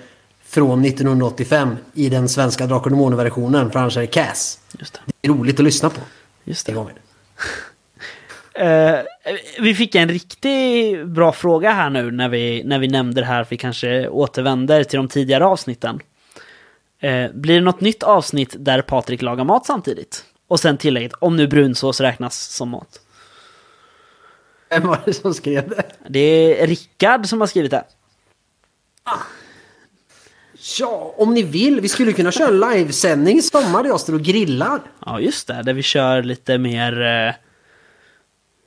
från 0.45 0.85
1985 0.85 1.77
i 1.93 2.09
den 2.09 2.29
svenska 2.29 2.67
Drakar 2.67 2.89
Demoner-versionen. 2.89 3.71
För 3.71 3.79
annars 3.79 3.97
är 3.97 4.01
det 4.01 4.07
CAS. 4.07 4.59
Det. 4.71 5.01
Det 5.21 5.27
är 5.27 5.31
roligt 5.31 5.59
att 5.59 5.65
lyssna 5.65 5.89
på. 5.89 6.01
Just 6.43 6.65
Det. 6.65 6.73
Eh, 8.55 8.99
vi 9.59 9.75
fick 9.75 9.95
en 9.95 10.09
riktigt 10.09 11.07
bra 11.07 11.31
fråga 11.31 11.71
här 11.71 11.89
nu 11.89 12.11
när 12.11 12.29
vi, 12.29 12.63
när 12.63 12.79
vi 12.79 12.87
nämnde 12.87 13.21
det 13.21 13.27
här. 13.27 13.47
Vi 13.49 13.57
kanske 13.57 14.07
återvänder 14.07 14.83
till 14.83 14.97
de 14.97 15.07
tidigare 15.07 15.45
avsnitten. 15.45 15.99
Eh, 17.01 17.31
blir 17.33 17.55
det 17.55 17.61
något 17.61 17.81
nytt 17.81 18.03
avsnitt 18.03 18.55
där 18.59 18.81
Patrik 18.81 19.21
lagar 19.21 19.43
mat 19.43 19.65
samtidigt? 19.65 20.25
Och 20.47 20.59
sen 20.59 20.77
tillägget, 20.77 21.13
om 21.13 21.35
nu 21.35 21.47
brunsås 21.47 22.01
räknas 22.01 22.39
som 22.39 22.69
mat. 22.69 22.99
Vem 24.73 24.87
var 24.87 25.01
det 25.05 25.13
som 25.13 25.33
skrev 25.33 25.69
det? 25.69 25.83
Det 26.07 26.61
är 26.61 26.67
Rickard 26.67 27.25
som 27.25 27.39
har 27.39 27.47
skrivit 27.47 27.71
det. 27.71 27.83
Ja, 30.79 31.15
om 31.17 31.33
ni 31.33 31.43
vill. 31.43 31.81
Vi 31.81 31.89
skulle 31.89 32.13
kunna 32.13 32.31
köra 32.31 32.47
en 32.47 32.59
livesändning 32.59 33.37
i 33.37 33.41
sommar 33.41 33.83
där 33.83 33.89
jag 33.89 33.99
står 33.99 34.13
och 34.13 34.21
grillar. 34.21 34.79
Ja, 35.05 35.19
just 35.19 35.47
det. 35.47 35.63
Där 35.63 35.73
vi 35.73 35.81
kör 35.83 36.23
lite 36.23 36.57
mer... 36.57 37.01
Eh, 37.01 37.33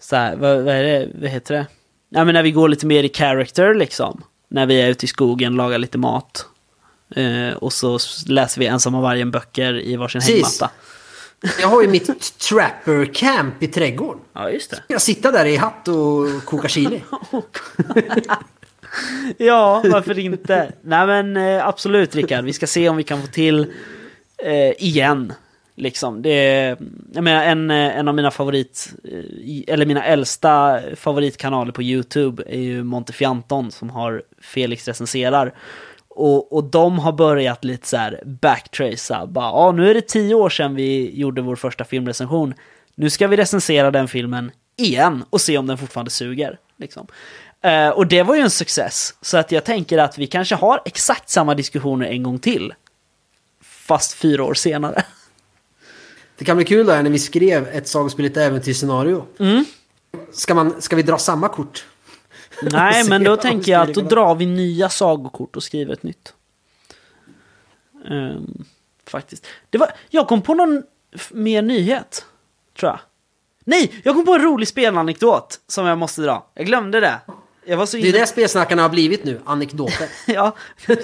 så 0.01 0.17
här, 0.17 0.37
vad, 0.37 0.63
vad 0.63 0.75
är 0.75 0.83
det? 0.83 1.09
Vad 1.21 1.31
heter 1.31 1.55
det? 1.55 1.67
Ja, 2.09 2.25
men 2.25 2.35
när 2.35 2.43
vi 2.43 2.51
går 2.51 2.69
lite 2.69 2.87
mer 2.87 3.05
i 3.05 3.09
character 3.09 3.75
liksom. 3.75 4.23
När 4.49 4.67
vi 4.67 4.81
är 4.81 4.89
ute 4.89 5.05
i 5.05 5.09
skogen, 5.09 5.57
lagar 5.57 5.79
lite 5.79 5.99
mat. 5.99 6.47
Eh, 7.17 7.55
och 7.55 7.73
så 7.73 7.99
läser 8.27 8.61
vi 8.61 8.67
Ensamma 8.67 9.01
vargen 9.01 9.31
böcker 9.31 9.81
i 9.81 9.97
varsin 9.97 10.21
Precis. 10.21 10.35
hängmatta. 10.35 10.71
Jag 11.61 11.69
har 11.69 11.83
ju 11.83 11.89
mitt 11.89 12.39
trapper 12.39 13.15
camp 13.15 13.63
i 13.63 13.67
trädgården. 13.67 14.23
Ja, 14.33 14.51
just 14.51 14.71
det. 14.71 14.83
Jag 14.89 15.03
sitter 15.03 15.33
där 15.33 15.45
i 15.45 15.57
hatt 15.57 15.89
och 15.89 16.45
kokar 16.45 16.69
chili. 16.69 17.03
Ja, 19.37 19.83
varför 19.91 20.19
inte? 20.19 20.73
Nej 20.83 21.07
men 21.07 21.37
eh, 21.37 21.67
absolut 21.67 22.15
Rickard, 22.15 22.45
vi 22.45 22.53
ska 22.53 22.67
se 22.67 22.89
om 22.89 22.97
vi 22.97 23.03
kan 23.03 23.23
få 23.23 23.27
till 23.27 23.73
eh, 24.39 24.71
igen. 24.85 25.33
Liksom. 25.75 26.23
Det 26.23 26.31
är, 26.31 26.77
jag 27.13 27.25
menar, 27.25 27.45
en, 27.45 27.71
eh, 27.71 27.99
en 27.99 28.09
av 28.09 28.15
mina 28.15 28.31
favorit, 28.31 28.95
eh, 29.05 29.75
eller 29.75 29.87
mina 29.87 30.05
äldsta 30.05 30.81
favoritkanaler 30.97 31.73
på 31.73 31.83
YouTube 31.83 32.43
är 32.47 32.61
ju 32.61 32.83
Montefianton 32.83 33.71
som 33.71 33.91
har 33.91 34.23
Felix 34.41 34.89
recenserar. 34.89 35.55
Och, 36.17 36.53
och 36.53 36.65
de 36.65 36.99
har 36.99 37.13
börjat 37.13 37.65
lite 37.65 37.89
så 37.89 37.97
här 37.97 38.23
backtracea. 38.25 39.27
Bara, 39.27 39.45
ja, 39.45 39.73
nu 39.73 39.91
är 39.91 39.95
det 39.95 40.09
tio 40.09 40.35
år 40.35 40.51
sedan 40.51 40.75
vi 40.75 41.19
gjorde 41.19 41.43
vår 41.43 41.57
första 41.57 41.85
filmrecension. 41.85 42.55
Nu 42.95 43.11
ska 43.11 43.27
vi 43.27 43.37
recensera 43.37 43.91
den 43.91 44.09
filmen 44.09 44.51
igen 44.77 45.25
och 45.31 45.41
se 45.41 45.59
om 45.59 45.67
den 45.67 45.79
fortfarande 45.79 46.11
suger. 46.11 46.59
Liksom. 46.77 47.07
Eh, 47.61 47.89
och 47.89 48.07
det 48.07 48.23
var 48.23 48.35
ju 48.35 48.41
en 48.41 48.51
success. 48.51 49.15
Så 49.21 49.39
att 49.39 49.53
jag 49.53 49.65
tänker 49.65 49.99
att 49.99 50.19
vi 50.19 50.27
kanske 50.27 50.55
har 50.55 50.83
exakt 50.85 51.29
samma 51.29 51.55
diskussioner 51.55 52.07
en 52.07 52.23
gång 52.23 52.39
till. 52.39 52.75
Fast 53.63 54.13
fyra 54.13 54.45
år 54.45 54.55
senare. 54.55 55.05
Det 56.39 56.45
kan 56.45 56.57
bli 56.57 56.67
kul 56.67 56.87
där 56.87 57.03
när 57.03 57.11
vi 57.11 57.19
skrev 57.19 57.69
ett 57.69 57.89
sagospel, 57.89 58.25
ett 58.25 58.37
äventyrsscenario. 58.37 59.25
Ska, 60.33 60.55
man, 60.55 60.83
ska 60.83 60.97
vi 60.97 61.03
dra 61.03 61.19
samma 61.19 61.49
kort? 61.49 61.87
Nej, 62.63 63.05
men 63.09 63.25
då 63.25 63.37
tänker 63.37 63.73
jag 63.73 63.83
att 63.89 63.95
då 63.95 64.01
drar 64.01 64.35
vi 64.35 64.47
nya 64.47 64.89
sagokort 64.89 65.57
och 65.57 65.63
skriver 65.63 65.93
ett 65.93 66.03
nytt. 66.03 66.35
Ehm, 68.09 68.65
faktiskt. 69.07 69.47
Det 69.71 69.79
var, 69.79 69.91
jag 70.09 70.29
kom 70.29 70.43
på 70.43 70.55
någon 70.55 70.83
mer 71.31 71.63
nyhet, 71.63 72.25
tror 72.79 72.91
jag. 72.91 73.01
Nej, 73.65 74.01
jag 74.05 74.15
kom 74.15 74.25
på 74.25 74.35
en 74.35 74.43
rolig 74.43 74.69
spelanekdot 74.69 75.61
som 75.67 75.87
jag 75.87 75.99
måste 75.99 76.23
dra. 76.23 76.47
Jag 76.55 76.67
glömde 76.67 77.01
det. 77.01 77.21
Jag 77.69 77.77
var 77.77 77.87
så 77.87 77.97
Det 77.97 78.03
är 78.03 78.09
inne... 78.09 78.19
det 78.19 78.27
spelsnackarna 78.27 78.83
har 78.83 78.89
blivit 78.89 79.25
nu, 79.25 79.41
anekdoter. 79.45 80.09
ja. 80.27 80.57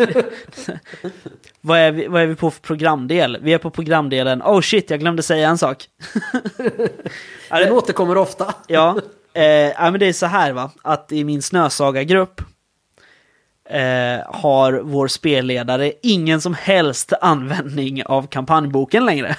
vad, 1.60 1.78
är 1.78 1.92
vi, 1.92 2.06
vad 2.06 2.22
är 2.22 2.26
vi 2.26 2.34
på 2.34 2.50
för 2.50 2.60
programdel? 2.60 3.38
Vi 3.42 3.52
är 3.52 3.58
på 3.58 3.70
programdelen... 3.70 4.42
Oh 4.42 4.60
shit, 4.60 4.90
jag 4.90 5.00
glömde 5.00 5.22
säga 5.22 5.48
en 5.48 5.58
sak. 5.58 5.84
Den 7.48 7.72
återkommer 7.72 8.16
ofta. 8.16 8.54
Ja, 8.66 8.98
eh, 9.34 9.44
ja, 9.44 9.90
men 9.90 10.00
det 10.00 10.06
är 10.06 10.12
så 10.12 10.26
här 10.26 10.52
va, 10.52 10.70
att 10.82 11.12
i 11.12 11.24
min 11.24 11.42
snösaga-grupp 11.42 12.40
eh, 13.70 13.80
har 14.26 14.72
vår 14.84 15.08
spelledare 15.08 15.92
ingen 16.02 16.40
som 16.40 16.54
helst 16.54 17.12
användning 17.20 18.04
av 18.04 18.26
kampanjboken 18.26 19.06
längre. 19.06 19.36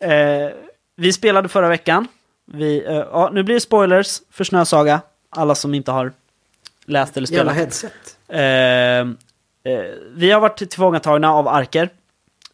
Eh, 0.00 0.50
vi 0.96 1.12
spelade 1.12 1.48
förra 1.48 1.68
veckan. 1.68 2.08
Vi, 2.52 2.84
eh, 2.86 2.94
ja, 2.94 3.30
nu 3.32 3.42
blir 3.42 3.54
det 3.54 3.60
spoilers 3.60 4.20
för 4.30 4.44
Snösaga. 4.44 5.00
Alla 5.36 5.54
som 5.54 5.74
inte 5.74 5.90
har 5.92 6.12
läst 6.84 7.16
eller 7.16 7.32
Jävla 7.32 7.52
spelat. 7.52 7.56
headset. 7.56 8.16
Eh, 8.28 8.40
eh, 9.72 9.84
vi 10.14 10.30
har 10.30 10.40
varit 10.40 10.56
tillfångatagna 10.58 11.32
av 11.32 11.48
arker. 11.48 11.88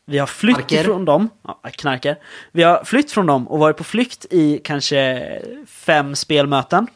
Vi 0.04 0.18
har 0.18 0.26
flytt 0.26 0.56
Arker? 0.56 0.80
ifrån 0.80 1.04
dem. 1.04 1.28
Ja, 1.42 1.60
knarker. 1.72 2.16
Vi 2.52 2.62
har 2.62 2.84
flytt 2.84 3.12
från 3.12 3.26
dem 3.26 3.48
och 3.48 3.58
varit 3.58 3.76
på 3.76 3.84
flykt 3.84 4.26
i 4.30 4.58
kanske 4.64 5.42
fem 5.66 6.16
spelmöten. 6.16 6.86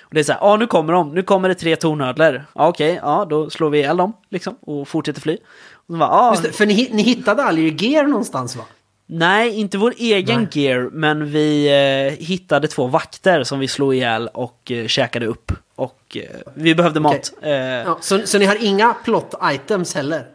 Och 0.00 0.14
det 0.14 0.20
är 0.20 0.24
så 0.24 0.32
här, 0.32 0.40
ja 0.42 0.56
nu 0.56 0.66
kommer 0.66 0.92
de, 0.92 1.14
nu 1.14 1.22
kommer 1.22 1.48
det 1.48 1.54
tre 1.54 1.76
tornödlor. 1.76 2.44
Ja 2.54 2.68
okej, 2.68 2.98
ja 3.02 3.26
då 3.30 3.50
slår 3.50 3.70
vi 3.70 3.78
ihjäl 3.78 3.96
dem 3.96 4.12
liksom 4.28 4.54
och 4.60 4.88
fortsätter 4.88 5.20
fly. 5.20 5.36
Och 5.72 5.92
så 5.94 5.96
bara, 5.98 6.10
ja, 6.10 6.30
Just 6.30 6.42
det, 6.42 6.52
för 6.52 6.66
ni, 6.66 6.88
ni 6.92 7.02
hittade 7.02 7.42
aldrig 7.44 7.82
gear 7.82 8.04
någonstans 8.04 8.56
va? 8.56 8.64
Nej, 9.10 9.54
inte 9.54 9.78
vår 9.78 9.94
egen 9.98 10.48
Nej. 10.52 10.64
gear, 10.64 10.90
men 10.92 11.30
vi 11.30 11.66
eh, 11.66 12.26
hittade 12.26 12.68
två 12.68 12.86
vakter 12.86 13.44
som 13.44 13.58
vi 13.58 13.68
slog 13.68 13.94
ihjäl 13.94 14.28
och 14.34 14.70
eh, 14.70 14.86
käkade 14.86 15.26
upp. 15.26 15.52
Och 15.74 16.16
eh, 16.16 16.22
vi 16.54 16.74
behövde 16.74 17.00
mat. 17.00 17.32
Eh, 17.42 17.52
Ja, 17.52 17.98
så, 18.00 18.26
så 18.26 18.38
ni 18.38 18.44
har 18.44 18.64
inga 18.64 18.94
plot 18.94 19.34
items 19.42 19.94
heller? 19.94 20.26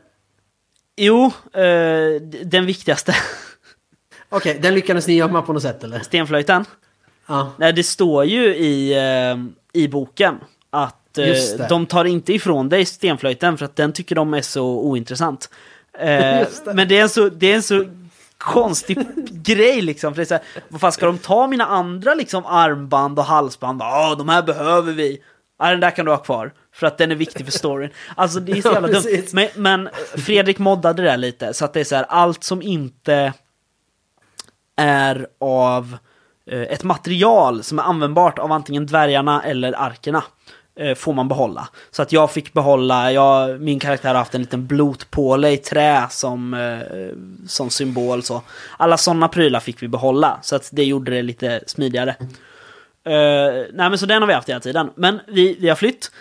Jo, 0.95 1.31
eh, 1.53 2.21
den 2.43 2.65
viktigaste. 2.65 3.15
Okej, 4.29 4.59
den 4.61 4.75
lyckades 4.75 5.07
ni 5.07 5.13
gömma 5.13 5.41
på 5.41 5.53
något 5.53 5.63
sätt 5.63 5.83
eller? 5.83 5.99
Stenflöjten. 5.99 6.65
Ja. 7.27 7.51
Nej, 7.57 7.73
det 7.73 7.83
står 7.83 8.25
ju 8.25 8.55
i, 8.55 8.93
eh, 8.93 9.37
i 9.83 9.87
boken 9.87 10.35
att 10.69 11.17
eh, 11.17 11.67
de 11.69 11.85
tar 11.85 12.05
inte 12.05 12.33
ifrån 12.33 12.69
dig 12.69 12.85
stenflöjten 12.85 13.57
för 13.57 13.65
att 13.65 13.75
den 13.75 13.93
tycker 13.93 14.15
de 14.15 14.33
är 14.33 14.41
så 14.41 14.65
ointressant. 14.65 15.49
Det. 15.99 16.47
men 16.73 16.87
det 16.87 16.97
är 16.97 17.01
en 17.01 17.09
så, 17.09 17.29
det 17.29 17.51
är 17.51 17.55
en 17.55 17.63
så 17.63 17.85
konstig 18.43 18.97
grej 19.43 19.81
liksom. 19.81 20.13
För 20.13 20.21
det 20.21 20.23
är 20.23 20.25
så 20.25 20.33
här, 20.33 20.43
vad 20.69 20.81
fan 20.81 20.91
ska 20.91 21.05
de 21.05 21.17
ta 21.17 21.47
mina 21.47 21.65
andra 21.65 22.13
liksom 22.13 22.45
armband 22.45 23.19
och 23.19 23.25
halsband? 23.25 23.81
Ja, 23.81 24.15
de 24.15 24.29
här 24.29 24.43
behöver 24.43 24.93
vi. 24.93 25.21
Ja, 25.59 25.69
den 25.69 25.79
där 25.79 25.91
kan 25.91 26.05
du 26.05 26.11
ha 26.11 26.17
kvar. 26.17 26.53
För 26.73 26.87
att 26.87 26.97
den 26.97 27.11
är 27.11 27.15
viktig 27.15 27.45
för 27.45 27.51
storyn. 27.51 27.89
Alltså 28.15 28.39
det 28.39 28.51
är 28.51 28.61
så 28.61 28.71
jävla 28.71 28.87
dumt. 28.87 29.27
Men, 29.33 29.47
men 29.55 29.89
Fredrik 30.17 30.59
moddade 30.59 31.01
det 31.01 31.09
där 31.09 31.17
lite. 31.17 31.53
Så 31.53 31.65
att 31.65 31.73
det 31.73 31.79
är 31.79 31.83
så 31.83 31.95
här, 31.95 32.05
allt 32.09 32.43
som 32.43 32.61
inte 32.61 33.33
är 34.77 35.27
av 35.39 35.97
eh, 36.51 36.61
ett 36.61 36.83
material 36.83 37.63
som 37.63 37.79
är 37.79 37.83
användbart 37.83 38.39
av 38.39 38.51
antingen 38.51 38.85
dvärgarna 38.85 39.43
eller 39.43 39.73
arkerna 39.73 40.23
Eh, 40.75 40.95
får 40.95 41.13
man 41.13 41.27
behålla. 41.27 41.69
Så 41.91 42.01
att 42.01 42.11
jag 42.11 42.31
fick 42.31 42.53
behålla, 42.53 43.11
jag, 43.11 43.61
min 43.61 43.79
karaktär 43.79 44.09
har 44.09 44.15
haft 44.15 44.35
en 44.35 44.41
liten 44.41 44.67
blotpåle 44.67 45.51
i 45.51 45.57
trä 45.57 46.07
som, 46.09 46.53
eh, 46.53 47.47
som 47.47 47.69
symbol. 47.69 48.23
Så. 48.23 48.41
Alla 48.77 48.97
sådana 48.97 49.27
prylar 49.27 49.59
fick 49.59 49.83
vi 49.83 49.87
behålla, 49.87 50.39
så 50.41 50.55
att 50.55 50.69
det 50.71 50.83
gjorde 50.83 51.11
det 51.11 51.21
lite 51.21 51.63
smidigare. 51.67 52.15
Eh, 53.05 53.65
nej 53.73 53.89
men 53.89 53.97
så 53.97 54.05
den 54.05 54.21
har 54.21 54.27
vi 54.27 54.33
haft 54.33 54.49
hela 54.49 54.59
tiden. 54.59 54.89
Men 54.95 55.19
vi, 55.27 55.57
vi 55.59 55.69
har 55.69 55.75
flytt. 55.75 56.11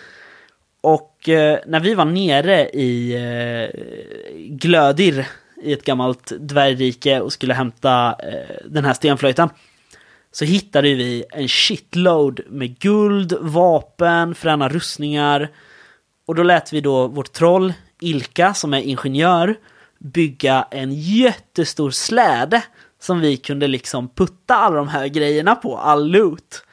Och 0.81 1.29
eh, 1.29 1.59
när 1.65 1.79
vi 1.79 1.93
var 1.93 2.05
nere 2.05 2.69
i 2.69 3.13
eh, 3.13 3.79
Glödir 4.39 5.27
i 5.63 5.73
ett 5.73 5.85
gammalt 5.85 6.31
dvärgrike 6.39 7.21
och 7.21 7.33
skulle 7.33 7.53
hämta 7.53 8.15
eh, 8.19 8.55
den 8.65 8.85
här 8.85 8.93
stenflöjten 8.93 9.49
så 10.33 10.45
hittade 10.45 10.93
vi 10.93 11.25
en 11.29 11.47
shitload 11.47 12.41
med 12.47 12.79
guld, 12.79 13.33
vapen, 13.39 14.35
fräna 14.35 14.69
rustningar 14.69 15.49
Och 16.27 16.35
då 16.35 16.43
lät 16.43 16.73
vi 16.73 16.81
då 16.81 17.07
vårt 17.07 17.33
troll, 17.33 17.73
Ilka, 18.01 18.53
som 18.53 18.73
är 18.73 18.81
ingenjör, 18.81 19.55
bygga 19.99 20.67
en 20.71 20.93
jättestor 20.93 21.91
släde 21.91 22.63
som 22.99 23.19
vi 23.19 23.37
kunde 23.37 23.67
liksom 23.67 24.09
putta 24.09 24.55
alla 24.55 24.75
de 24.75 24.87
här 24.87 25.07
grejerna 25.07 25.55
på, 25.55 25.77
all 25.77 26.11
loot. 26.11 26.63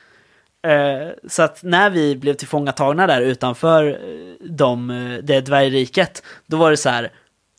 Eh, 0.63 1.29
så 1.29 1.43
att 1.43 1.63
när 1.63 1.91
vi 1.91 2.17
blev 2.17 2.35
tillfångatagna 2.35 3.07
där 3.07 3.21
utanför 3.21 3.89
eh, 3.89 4.47
de, 4.51 4.91
eh, 4.91 5.19
det 5.23 5.41
dvärgriket, 5.41 6.23
då 6.47 6.57
var 6.57 6.71
det 6.71 6.77
så 6.77 6.89
här, 6.89 7.13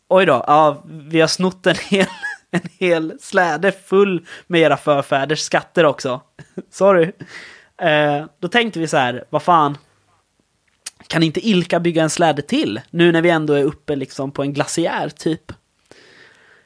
oj 0.08 0.26
då, 0.26 0.44
ja, 0.46 0.84
vi 0.86 1.20
har 1.20 1.28
snott 1.28 1.66
en 1.66 1.76
hel, 1.90 2.06
en 2.56 2.68
hel 2.78 3.18
släde 3.20 3.72
full 3.72 4.26
med 4.46 4.60
era 4.60 4.76
förfäders 4.76 5.40
skatter 5.40 5.84
också. 5.84 6.20
Sorry. 6.70 7.12
Eh, 7.78 8.24
då 8.40 8.48
tänkte 8.48 8.80
vi 8.80 8.88
så 8.88 8.96
här, 8.96 9.24
vad 9.30 9.42
fan, 9.42 9.78
kan 11.06 11.22
inte 11.22 11.48
Ilka 11.48 11.80
bygga 11.80 12.02
en 12.02 12.10
släde 12.10 12.42
till? 12.42 12.80
Nu 12.90 13.12
när 13.12 13.22
vi 13.22 13.30
ändå 13.30 13.54
är 13.54 13.64
uppe 13.64 13.96
liksom 13.96 14.30
på 14.32 14.42
en 14.42 14.52
glaciär 14.52 15.08
typ. 15.08 15.52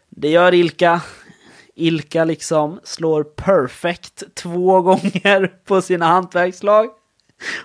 Det 0.09 0.29
gör 0.29 0.55
Ilka. 0.55 1.01
Ilka 1.75 2.25
liksom 2.25 2.81
slår 2.85 3.25
perfect 3.25 4.35
två 4.35 4.81
gånger 4.83 5.53
på 5.65 5.83
sina 5.83 6.07
hantverkslag. 6.07 6.87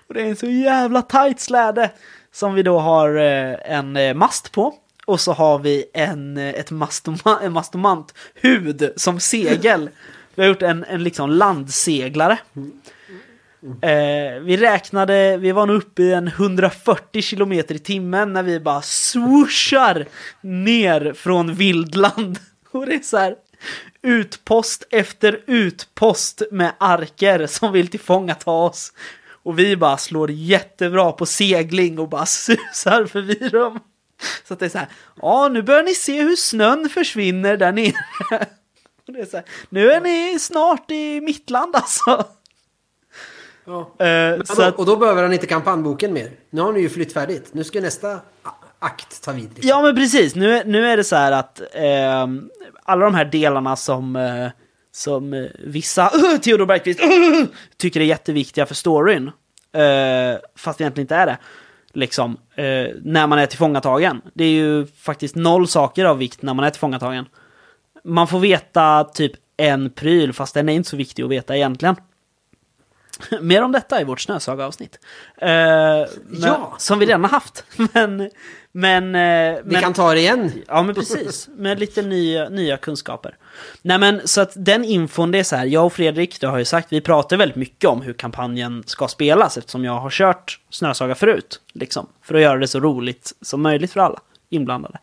Och 0.08 0.14
det 0.14 0.22
är 0.22 0.26
en 0.26 0.36
så 0.36 0.48
jävla 0.48 1.02
tight 1.02 1.40
släde 1.40 1.92
som 2.32 2.54
vi 2.54 2.64
då 2.64 2.80
har 2.80 3.16
eh, 3.16 3.56
en 3.78 3.98
eh, 3.98 4.14
mast 4.14 4.52
på. 4.52 4.74
Och 5.06 5.20
så 5.20 5.34
har 5.34 5.60
vi 5.60 5.86
en, 5.94 6.38
eh, 6.38 6.50
ett 6.50 6.72
mastoma, 6.72 7.40
en 7.44 7.54
mastomanthud 7.54 8.94
som 8.96 9.20
segel. 9.20 9.90
Vi 10.36 10.42
har 10.42 10.50
gjort 10.50 10.62
en, 10.62 10.84
en 10.84 11.04
liksom 11.04 11.30
landseglare. 11.30 12.38
Eh, 13.82 14.42
vi 14.42 14.58
räknade, 14.58 15.38
vi 15.38 15.52
var 15.52 15.66
nog 15.66 15.76
uppe 15.76 16.02
i 16.02 16.14
en 16.14 16.28
140 16.28 17.22
kilometer 17.22 17.76
i 17.76 17.80
timmen 17.80 18.34
när 18.34 18.44
vi 18.44 18.60
bara 18.60 18.82
swooshar 18.82 20.06
ner 20.42 21.14
från 21.14 21.54
vildland. 21.54 22.40
Och 22.72 22.86
det 22.86 22.94
är 22.94 23.00
så 23.00 23.18
här 23.18 23.36
utpost 24.04 24.88
efter 24.90 25.40
utpost 25.48 26.42
med 26.52 26.74
arker 26.78 27.48
som 27.48 27.74
vill 27.74 27.88
tillfångata 27.88 28.52
oss. 28.52 28.94
Och 29.44 29.60
vi 29.60 29.78
bara 29.78 29.98
slår 29.98 30.32
jättebra 30.32 31.12
på 31.12 31.26
segling 31.26 32.00
och 32.00 32.10
bara 32.10 32.26
susar 32.26 33.06
förbi 33.06 33.50
dem. 33.50 33.80
Så 34.48 34.54
att 34.54 34.60
det 34.60 34.66
är 34.66 34.70
så 34.70 34.78
här, 34.78 34.88
ja 35.22 35.48
nu 35.48 35.62
börjar 35.62 35.84
ni 35.84 35.96
se 35.96 36.22
hur 36.22 36.36
snön 36.36 36.90
försvinner 36.90 37.58
där 37.58 37.72
nere. 37.72 37.94
Och 39.08 39.14
det 39.14 39.20
är 39.20 39.26
så 39.26 39.38
här, 39.38 39.46
nu 39.70 39.92
är 39.92 40.02
ni 40.02 40.40
snart 40.40 40.92
i 40.92 41.22
mittland 41.22 41.76
alltså. 41.76 42.26
Ja. 43.66 43.92
Eh, 44.06 44.44
så 44.44 44.62
att, 44.62 44.76
Och 44.76 44.86
då 44.86 44.96
behöver 44.96 45.24
han 45.24 45.34
inte 45.34 45.48
kampanjboken 45.48 46.14
mer. 46.14 46.32
Nu 46.50 46.62
har 46.62 46.74
ni 46.74 46.80
ju 46.80 46.90
flytt 46.90 47.14
färdigt. 47.14 47.54
Nu 47.54 47.64
ska 47.64 47.82
nästa 47.82 48.20
akt 48.80 49.24
ta 49.24 49.32
vid. 49.32 49.44
Liksom. 49.44 49.70
Ja 49.70 49.82
men 49.82 49.96
precis, 49.96 50.36
nu, 50.36 50.64
nu 50.66 50.88
är 50.88 50.98
det 50.98 51.04
så 51.04 51.16
här 51.16 51.32
att 51.32 51.62
eh, 51.74 52.28
alla 52.84 53.06
de 53.06 53.16
här 53.16 53.26
delarna 53.26 53.76
som, 53.76 54.16
eh, 54.16 54.48
som 54.92 55.34
eh, 55.34 55.46
vissa, 55.60 56.12
uh, 56.16 56.38
Theodor 56.38 56.66
Bergqvist, 56.66 57.00
uh, 57.04 57.46
tycker 57.78 58.00
är 58.00 58.06
jätteviktiga 58.06 58.66
för 58.66 58.76
storyn, 58.76 59.32
fast 60.56 60.82
egentligen 60.82 61.04
inte 61.04 61.16
är 61.16 61.26
det, 61.26 61.38
liksom, 61.94 62.38
eh, 62.56 62.88
när 63.04 63.28
man 63.28 63.40
är 63.40 63.46
tillfångatagen. 63.46 64.22
Det 64.34 64.44
är 64.44 64.50
ju 64.52 64.86
faktiskt 64.88 65.36
noll 65.36 65.68
saker 65.68 66.06
av 66.06 66.18
vikt 66.18 66.42
när 66.42 66.54
man 66.54 66.66
är 66.66 66.70
tillfångatagen. 66.70 67.26
Man 68.04 68.28
får 68.28 68.40
veta 68.40 69.04
typ 69.04 69.32
en 69.58 69.90
pryl, 69.90 70.34
fast 70.34 70.54
den 70.54 70.70
är 70.70 70.74
inte 70.74 70.90
så 70.90 70.98
viktig 70.98 71.24
att 71.24 71.30
veta 71.30 71.56
egentligen. 71.56 71.96
Mer 73.42 73.62
om 73.62 73.72
detta 73.72 74.02
i 74.02 74.04
vårt 74.04 74.22
snösaga-avsnitt. 74.22 75.00
Eh, 75.38 75.50
Ja. 76.32 76.74
Som 76.78 77.00
vi 77.00 77.06
redan 77.06 77.24
har 77.24 77.32
haft. 77.32 77.66
Men, 77.94 78.30
men, 78.72 79.16
eh, 79.16 79.60
Vi 79.64 79.74
men 79.74 79.82
kan 79.82 79.94
ta 79.94 80.14
det 80.14 80.20
igen. 80.20 80.52
Ja 80.68 80.84
men 80.84 80.96
precis, 80.96 81.50
med 81.56 81.80
lite 81.80 82.02
nya, 82.02 82.50
nya 82.50 82.78
kunskaper. 82.78 83.38
Nej 83.82 83.98
men 84.00 84.28
så 84.28 84.42
att 84.42 84.52
den 84.56 84.86
infon 84.86 85.32
det 85.32 85.40
är 85.40 85.44
så 85.44 85.56
här, 85.56 85.66
jag 85.66 85.86
och 85.86 85.94
Fredrik, 85.94 86.42
det 86.42 86.48
har 86.48 86.58
ju 86.58 86.66
sagt, 86.66 86.88
vi 86.92 87.02
pratar 87.02 87.38
väldigt 87.38 87.56
mycket 87.56 87.90
om 87.90 88.02
hur 88.02 88.14
kampanjen 88.14 88.84
ska 88.86 89.08
spelas 89.08 89.58
eftersom 89.58 89.86
jag 89.86 90.00
har 90.00 90.10
kört 90.10 90.60
Snösaga 90.70 91.16
förut. 91.16 91.60
Liksom, 91.74 92.08
för 92.22 92.36
att 92.36 92.42
göra 92.42 92.60
det 92.60 92.68
så 92.68 92.80
roligt 92.80 93.34
som 93.42 93.62
möjligt 93.62 93.92
för 93.92 94.00
alla 94.00 94.20
inblandade. 94.50 95.00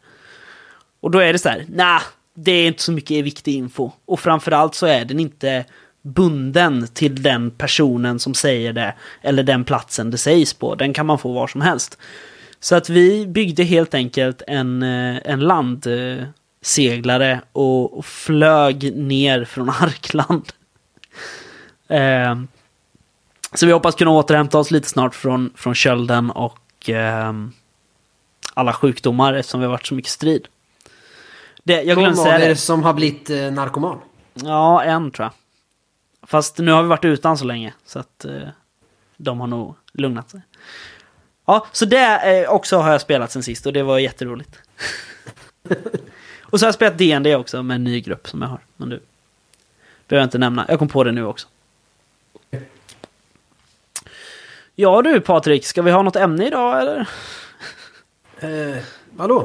Och 1.01 1.11
då 1.11 1.19
är 1.19 1.33
det 1.33 1.39
så 1.39 1.49
här, 1.49 1.65
nah, 1.69 2.03
det 2.35 2.53
är 2.53 2.67
inte 2.67 2.83
så 2.83 2.93
mycket 2.93 3.25
viktig 3.25 3.55
info. 3.55 3.91
Och 4.05 4.21
framförallt 4.21 4.75
så 4.75 4.87
är 4.87 5.05
den 5.05 5.21
inte 5.21 5.65
bunden 6.03 6.89
till 6.95 7.23
den 7.23 7.51
personen 7.51 8.19
som 8.19 8.35
säger 8.35 8.73
det, 8.73 8.95
eller 9.23 9.43
den 9.43 9.65
platsen 9.65 10.11
det 10.11 10.19
sägs 10.19 10.55
på. 10.55 10.75
Den 10.75 10.93
kan 10.93 11.07
man 11.07 11.19
få 11.19 11.33
var 11.33 11.47
som 11.47 11.61
helst. 11.61 11.99
Så 12.61 12.77
att 12.77 12.89
vi 12.89 13.27
byggde 13.27 13.65
helt 13.65 13.95
enkelt 13.95 14.43
en, 14.47 14.83
eh, 14.83 15.19
en 15.25 15.41
landseglare 15.41 17.41
och, 17.53 17.99
och 17.99 18.05
flög 18.05 18.97
ner 18.97 19.45
från 19.45 19.71
Arkland. 19.81 20.53
Eh, 21.89 22.37
så 23.55 23.67
vi 23.67 23.73
hoppas 23.73 23.95
kunna 23.95 24.11
återhämta 24.11 24.59
oss 24.59 24.71
lite 24.71 24.89
snart 24.89 25.15
från, 25.15 25.51
från 25.55 25.75
kölden 25.75 26.31
och 26.31 26.91
eh, 26.91 27.33
alla 28.55 28.73
sjukdomar 28.73 29.35
eftersom 29.35 29.61
vi 29.61 29.67
har 29.67 29.73
varit 29.73 29.87
så 29.87 29.95
mycket 29.95 30.11
strid. 30.11 30.49
Det, 31.65 31.83
jag 31.83 31.97
De 31.97 32.01
glömde 32.01 32.17
säga 32.17 32.39
det. 32.39 32.57
som 32.57 32.83
har 32.83 32.95
blivit 32.95 33.31
eh, 33.31 33.51
narkoman. 33.51 33.99
Ja, 34.35 34.83
en 34.83 35.11
tror 35.11 35.25
jag. 35.25 35.33
Fast 36.29 36.59
nu 36.59 36.73
har 36.73 36.83
vi 36.83 36.89
varit 36.89 37.05
utan 37.05 37.39
så 37.39 37.45
länge 37.45 37.75
så 37.87 37.99
att 37.99 38.25
eh, 38.25 38.49
de 39.17 39.41
har 39.41 39.47
nog 39.47 39.75
lugnat 39.93 40.31
sig. 40.31 40.41
Ja, 41.49 41.67
så 41.73 41.85
det 41.85 42.43
eh, 42.43 42.51
också 42.51 42.77
har 42.77 42.93
jag 42.93 43.01
spelat 43.01 43.33
sen 43.33 43.43
sist 43.43 43.67
och 43.67 43.73
det 43.73 43.83
var 43.83 43.99
jätteroligt. 43.99 44.59
och 46.43 46.61
så 46.61 46.65
har 46.65 46.69
jag 46.69 46.75
spelat 46.75 46.99
DND 46.99 47.27
också 47.27 47.63
med 47.63 47.75
en 47.75 47.85
ny 47.85 48.01
grupp 48.01 48.29
som 48.29 48.43
jag 48.43 48.49
har. 48.49 48.61
Men 48.77 48.89
du 48.89 49.01
behöver 50.09 50.23
jag 50.23 50.27
inte 50.27 50.39
nämna. 50.39 50.67
Jag 50.69 50.79
kom 50.79 50.89
på 50.89 51.05
det 51.05 51.13
nu 51.13 51.25
också. 51.25 51.49
Ja 54.75 55.03
du 55.03 55.21
Patrik, 55.21 55.67
ska 55.67 55.83
vi 55.83 55.91
ha 55.91 56.03
något 56.03 56.17
ämne 56.17 56.47
idag 56.47 56.81
eller? 56.81 57.09
Eh, 58.41 58.77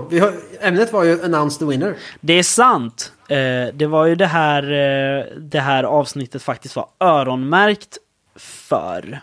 vi 0.09 0.19
har, 0.19 0.34
ämnet 0.59 0.93
var 0.93 1.03
ju 1.03 1.23
Announce 1.23 1.59
the 1.59 1.65
Winner. 1.65 1.95
Det 2.19 2.34
är 2.34 2.43
sant. 2.43 3.13
Eh, 3.27 3.67
det 3.73 3.85
var 3.88 4.05
ju 4.05 4.15
det 4.15 4.25
här, 4.25 4.63
eh, 4.63 5.25
det 5.38 5.59
här 5.59 5.84
avsnittet 5.84 6.43
faktiskt 6.43 6.75
var 6.75 6.88
öronmärkt 6.99 7.97
för. 8.35 9.21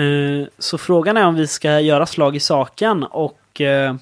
Eh, 0.00 0.46
så 0.58 0.78
frågan 0.78 1.16
är 1.16 1.26
om 1.26 1.34
vi 1.34 1.46
ska 1.46 1.80
göra 1.80 2.06
slag 2.06 2.36
i 2.36 2.40
saken 2.40 3.02
och 3.02 3.60
eh, 3.60 3.94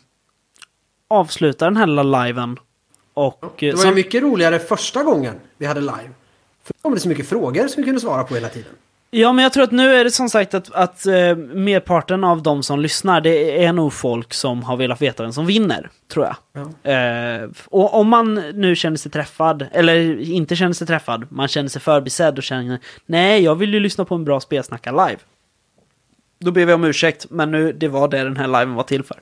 avsluta 1.08 1.64
den 1.64 1.76
här 1.76 1.86
lilla 1.86 2.24
liven. 2.24 2.58
Och, 3.14 3.54
Det 3.58 3.68
eh, 3.68 3.74
var 3.74 3.82
ju 3.82 3.86
som- 3.88 3.94
mycket 3.94 4.22
roligare 4.22 4.58
första 4.58 5.02
gången 5.02 5.34
vi 5.58 5.66
hade 5.66 5.80
live. 5.80 6.10
För 6.64 6.74
då 6.74 6.78
kom 6.82 6.94
det 6.94 7.00
så 7.00 7.08
mycket 7.08 7.28
frågor 7.28 7.68
som 7.68 7.82
vi 7.82 7.84
kunde 7.84 8.00
svara 8.00 8.24
på 8.24 8.34
hela 8.34 8.48
tiden. 8.48 8.70
Ja, 9.10 9.32
men 9.32 9.42
jag 9.42 9.52
tror 9.52 9.64
att 9.64 9.72
nu 9.72 9.94
är 9.94 10.04
det 10.04 10.10
som 10.10 10.28
sagt 10.28 10.54
att, 10.54 10.72
att 10.72 11.06
eh, 11.06 11.36
merparten 11.36 12.24
av 12.24 12.42
de 12.42 12.62
som 12.62 12.80
lyssnar, 12.80 13.20
det 13.20 13.64
är 13.64 13.72
nog 13.72 13.92
folk 13.92 14.34
som 14.34 14.62
har 14.62 14.76
velat 14.76 15.02
veta 15.02 15.22
vem 15.22 15.32
som 15.32 15.46
vinner, 15.46 15.90
tror 16.12 16.26
jag. 16.26 16.36
Ja. 16.84 16.90
Eh, 16.92 17.48
och 17.66 17.94
om 17.94 18.08
man 18.08 18.34
nu 18.34 18.76
känner 18.76 18.96
sig 18.96 19.12
träffad, 19.12 19.66
eller 19.72 20.20
inte 20.20 20.56
känner 20.56 20.72
sig 20.72 20.86
träffad, 20.86 21.26
man 21.28 21.48
känner 21.48 21.68
sig 21.68 21.80
förbisedd 21.82 22.38
och 22.38 22.42
känner 22.44 22.78
nej, 23.06 23.42
jag 23.42 23.54
vill 23.54 23.74
ju 23.74 23.80
lyssna 23.80 24.04
på 24.04 24.14
en 24.14 24.24
bra 24.24 24.40
spelsnacka 24.40 24.90
live. 24.90 25.18
Då 26.44 26.50
ber 26.50 26.64
vi 26.66 26.72
om 26.72 26.84
ursäkt, 26.84 27.26
men 27.30 27.50
nu, 27.50 27.72
det 27.72 27.88
var 27.88 28.08
det 28.08 28.24
den 28.24 28.36
här 28.36 28.46
liven 28.46 28.74
var 28.74 28.82
till 28.82 29.02
för. 29.02 29.20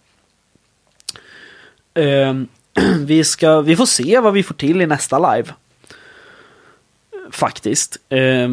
Eh, 1.95 2.35
vi, 3.07 3.25
ska, 3.25 3.61
vi 3.61 3.77
får 3.77 3.87
se 3.87 4.21
vad 4.21 4.33
vi 4.33 4.43
får 4.43 4.55
till 4.55 4.81
i 4.81 4.87
nästa 4.87 5.35
live. 5.35 5.49
Faktiskt. 7.31 7.99
Eh, 8.09 8.49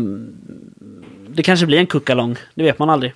det 1.30 1.44
kanske 1.44 1.66
blir 1.66 1.80
en 1.80 1.88
kuckalong, 1.88 2.38
det 2.56 2.64
vet 2.64 2.80
man 2.80 2.90
aldrig. 2.90 3.14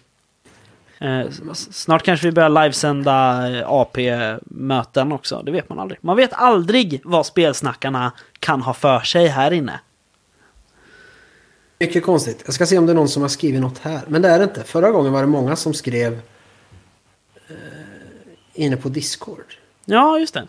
Eh, 1.00 1.26
snart 1.54 2.04
kanske 2.04 2.28
vi 2.28 2.32
börjar 2.32 2.50
livesända 2.50 3.48
eh, 3.50 3.70
AP-möten 3.70 5.12
också, 5.12 5.42
det 5.46 5.52
vet 5.52 5.70
man 5.70 5.80
aldrig. 5.80 6.00
Man 6.02 6.18
vet 6.18 6.34
aldrig 6.34 7.02
vad 7.04 7.26
spelsnackarna 7.26 8.12
kan 8.40 8.62
ha 8.62 8.74
för 8.74 9.00
sig 9.00 9.28
här 9.28 9.52
inne. 9.52 9.80
Mycket 11.84 12.04
konstigt. 12.04 12.42
Jag 12.46 12.54
ska 12.54 12.66
se 12.66 12.78
om 12.78 12.86
det 12.86 12.92
är 12.92 12.96
någon 12.96 13.10
som 13.10 13.22
har 13.22 13.30
skrivit 13.30 13.62
något 13.62 13.78
här. 13.78 14.02
Men 14.08 14.22
det 14.22 14.30
är 14.30 14.38
det 14.38 14.44
inte. 14.44 14.64
Förra 14.64 14.92
gången 14.92 15.14
var 15.14 15.22
det 15.22 15.28
många 15.28 15.56
som 15.56 15.74
skrev 15.74 16.14
eh, 17.48 17.56
inne 18.54 18.78
på 18.78 18.90
Discord. 18.90 19.58
Ja, 19.86 20.20
just 20.20 20.34
det. 20.34 20.48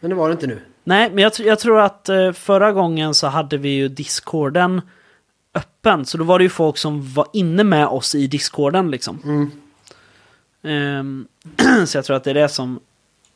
Men 0.00 0.10
det 0.10 0.16
var 0.16 0.28
det 0.28 0.32
inte 0.32 0.46
nu. 0.46 0.60
Nej, 0.84 1.10
men 1.10 1.18
jag, 1.18 1.32
jag 1.38 1.58
tror 1.58 1.80
att 1.80 2.08
eh, 2.08 2.32
förra 2.32 2.72
gången 2.72 3.14
så 3.14 3.26
hade 3.26 3.56
vi 3.56 3.68
ju 3.68 3.88
discorden 3.88 4.80
öppen. 5.54 6.06
Så 6.06 6.18
då 6.18 6.24
var 6.24 6.38
det 6.38 6.42
ju 6.42 6.50
folk 6.50 6.78
som 6.78 7.14
var 7.14 7.26
inne 7.32 7.64
med 7.64 7.86
oss 7.86 8.14
i 8.14 8.26
discorden 8.26 8.90
liksom. 8.90 9.20
Mm. 9.24 9.50
Ehm, 10.62 11.28
så 11.86 11.98
jag 11.98 12.04
tror 12.04 12.16
att 12.16 12.24
det 12.24 12.30
är 12.30 12.34
det 12.34 12.48
som 12.48 12.80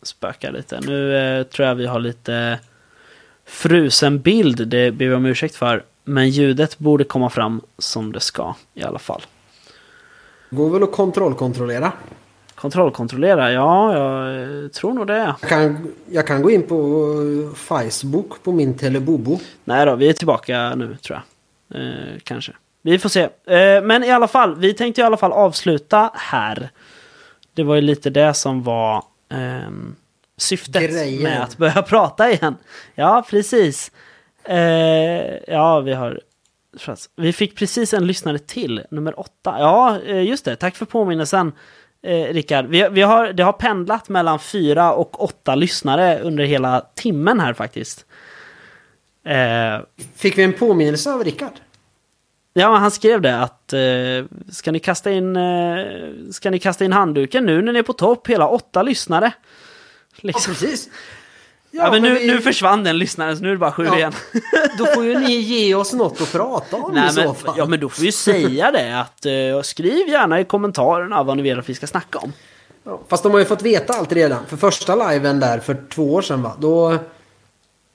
spökar 0.02 0.52
lite. 0.52 0.80
Nu 0.80 1.16
eh, 1.16 1.42
tror 1.42 1.68
jag 1.68 1.74
vi 1.74 1.86
har 1.86 2.00
lite 2.00 2.58
frusen 3.44 4.20
bild, 4.20 4.68
det 4.68 4.90
ber 4.90 5.06
vi 5.06 5.14
om 5.14 5.26
ursäkt 5.26 5.56
för. 5.56 5.84
Men 6.08 6.30
ljudet 6.30 6.78
borde 6.78 7.04
komma 7.04 7.30
fram 7.30 7.60
som 7.78 8.12
det 8.12 8.20
ska 8.20 8.54
i 8.74 8.82
alla 8.82 8.98
fall. 8.98 9.22
Går 10.50 10.70
väl 10.70 10.82
att 10.82 10.92
kontrollkontrollera. 10.92 11.92
Kontrollkontrollera? 12.54 13.52
Ja, 13.52 13.96
jag 13.96 14.42
eh, 14.42 14.68
tror 14.68 14.92
nog 14.92 15.06
det. 15.06 15.34
Jag 15.40 15.50
kan, 15.50 15.92
jag 16.10 16.26
kan 16.26 16.42
gå 16.42 16.50
in 16.50 16.62
på 16.62 16.74
eh, 17.50 17.54
Facebook 17.54 18.42
på 18.42 18.52
min 18.52 18.78
Telebobo. 18.78 19.38
Nej 19.64 19.86
då, 19.86 19.96
vi 19.96 20.08
är 20.08 20.12
tillbaka 20.12 20.74
nu 20.74 20.96
tror 20.96 21.22
jag. 21.68 21.82
Eh, 21.82 22.18
kanske. 22.22 22.52
Vi 22.82 22.98
får 22.98 23.08
se. 23.08 23.22
Eh, 23.22 23.82
men 23.82 24.04
i 24.04 24.10
alla 24.10 24.28
fall, 24.28 24.56
vi 24.56 24.74
tänkte 24.74 25.00
i 25.00 25.04
alla 25.04 25.16
fall 25.16 25.32
avsluta 25.32 26.10
här. 26.14 26.70
Det 27.54 27.62
var 27.62 27.74
ju 27.74 27.80
lite 27.80 28.10
det 28.10 28.34
som 28.34 28.62
var 28.62 29.04
ehm, 29.28 29.94
syftet 30.36 30.90
Grejen. 30.90 31.22
med 31.22 31.42
att 31.42 31.56
börja 31.56 31.82
prata 31.88 32.30
igen. 32.30 32.56
Ja, 32.94 33.24
precis. 33.30 33.90
Eh, 34.48 35.54
ja, 35.54 35.80
vi 35.80 35.92
har... 35.92 36.20
Vi 37.16 37.32
fick 37.32 37.56
precis 37.56 37.94
en 37.94 38.06
lyssnare 38.06 38.38
till, 38.38 38.82
nummer 38.90 39.20
åtta. 39.20 39.56
Ja, 39.58 39.98
eh, 40.06 40.22
just 40.22 40.44
det. 40.44 40.56
Tack 40.56 40.76
för 40.76 40.84
påminnelsen, 40.86 41.52
eh, 42.02 42.24
Rickard. 42.32 42.66
Vi, 42.66 42.88
vi 42.90 43.02
har, 43.02 43.32
det 43.32 43.42
har 43.42 43.52
pendlat 43.52 44.08
mellan 44.08 44.38
fyra 44.38 44.92
och 44.92 45.24
åtta 45.24 45.54
lyssnare 45.54 46.20
under 46.20 46.44
hela 46.44 46.86
timmen 46.94 47.40
här 47.40 47.52
faktiskt. 47.54 48.06
Eh, 49.24 49.80
Fick 50.16 50.38
vi 50.38 50.42
en 50.42 50.52
påminnelse 50.52 51.12
av 51.12 51.24
Rickard? 51.24 51.52
Ja, 52.54 52.76
han 52.76 52.90
skrev 52.90 53.20
det 53.20 53.40
att 53.42 53.72
eh, 53.72 53.80
ska, 54.52 54.72
ni 54.72 54.78
kasta 54.80 55.10
in, 55.12 55.36
eh, 55.36 55.84
ska 56.32 56.50
ni 56.50 56.58
kasta 56.58 56.84
in 56.84 56.92
handduken 56.92 57.46
nu 57.46 57.62
när 57.62 57.72
ni 57.72 57.78
är 57.78 57.82
på 57.82 57.92
topp? 57.92 58.26
Hela 58.28 58.48
åtta 58.48 58.82
lyssnare. 58.82 59.32
Ja, 60.14 60.20
Liksom. 60.20 60.54
precis. 60.54 60.88
Ja, 61.78 61.90
men 61.90 62.02
nu, 62.02 62.14
vi- 62.14 62.26
nu 62.26 62.40
försvann 62.40 62.84
den 62.84 62.98
lyssnaren 62.98 63.36
så 63.36 63.42
nu 63.42 63.48
är 63.48 63.52
det 63.52 63.58
bara 63.58 63.72
sju 63.72 63.84
Ja. 63.84 63.96
igen. 63.96 64.12
Då 64.78 64.86
får 64.86 65.04
ju 65.04 65.18
ni 65.18 65.32
ge 65.36 65.74
oss 65.74 65.92
något 65.92 66.20
att 66.20 66.32
prata 66.32 66.76
om 66.76 66.94
Nej, 66.94 67.06
i 67.08 67.12
så 67.12 67.20
men, 67.20 67.34
fall. 67.34 67.54
ja, 67.58 67.66
men 67.66 67.80
då 67.80 67.88
får 67.88 68.00
vi 68.00 68.06
ju 68.06 68.12
säga 68.12 68.70
det 68.70 69.00
att 69.00 69.26
eh, 69.26 69.62
skriv 69.62 70.08
gärna 70.08 70.40
i 70.40 70.44
kommentarerna 70.44 71.22
vad 71.22 71.36
ni 71.36 71.42
vill 71.42 71.58
att 71.58 71.68
vi 71.68 71.74
ska 71.74 71.86
snacka 71.86 72.18
om. 72.18 72.32
Ja, 72.84 73.00
Fast 73.08 73.22
de 73.22 73.32
har 73.32 73.38
ju 73.38 73.44
fått 73.44 73.62
veta 73.62 73.92
allt 73.92 74.12
redan. 74.12 74.46
För 74.46 74.56
första 74.56 75.10
liven 75.10 75.40
där 75.40 75.58
för 75.58 75.76
två 75.94 76.14
år 76.14 76.22
sedan 76.22 76.42
va? 76.42 76.52
Då... 76.58 76.98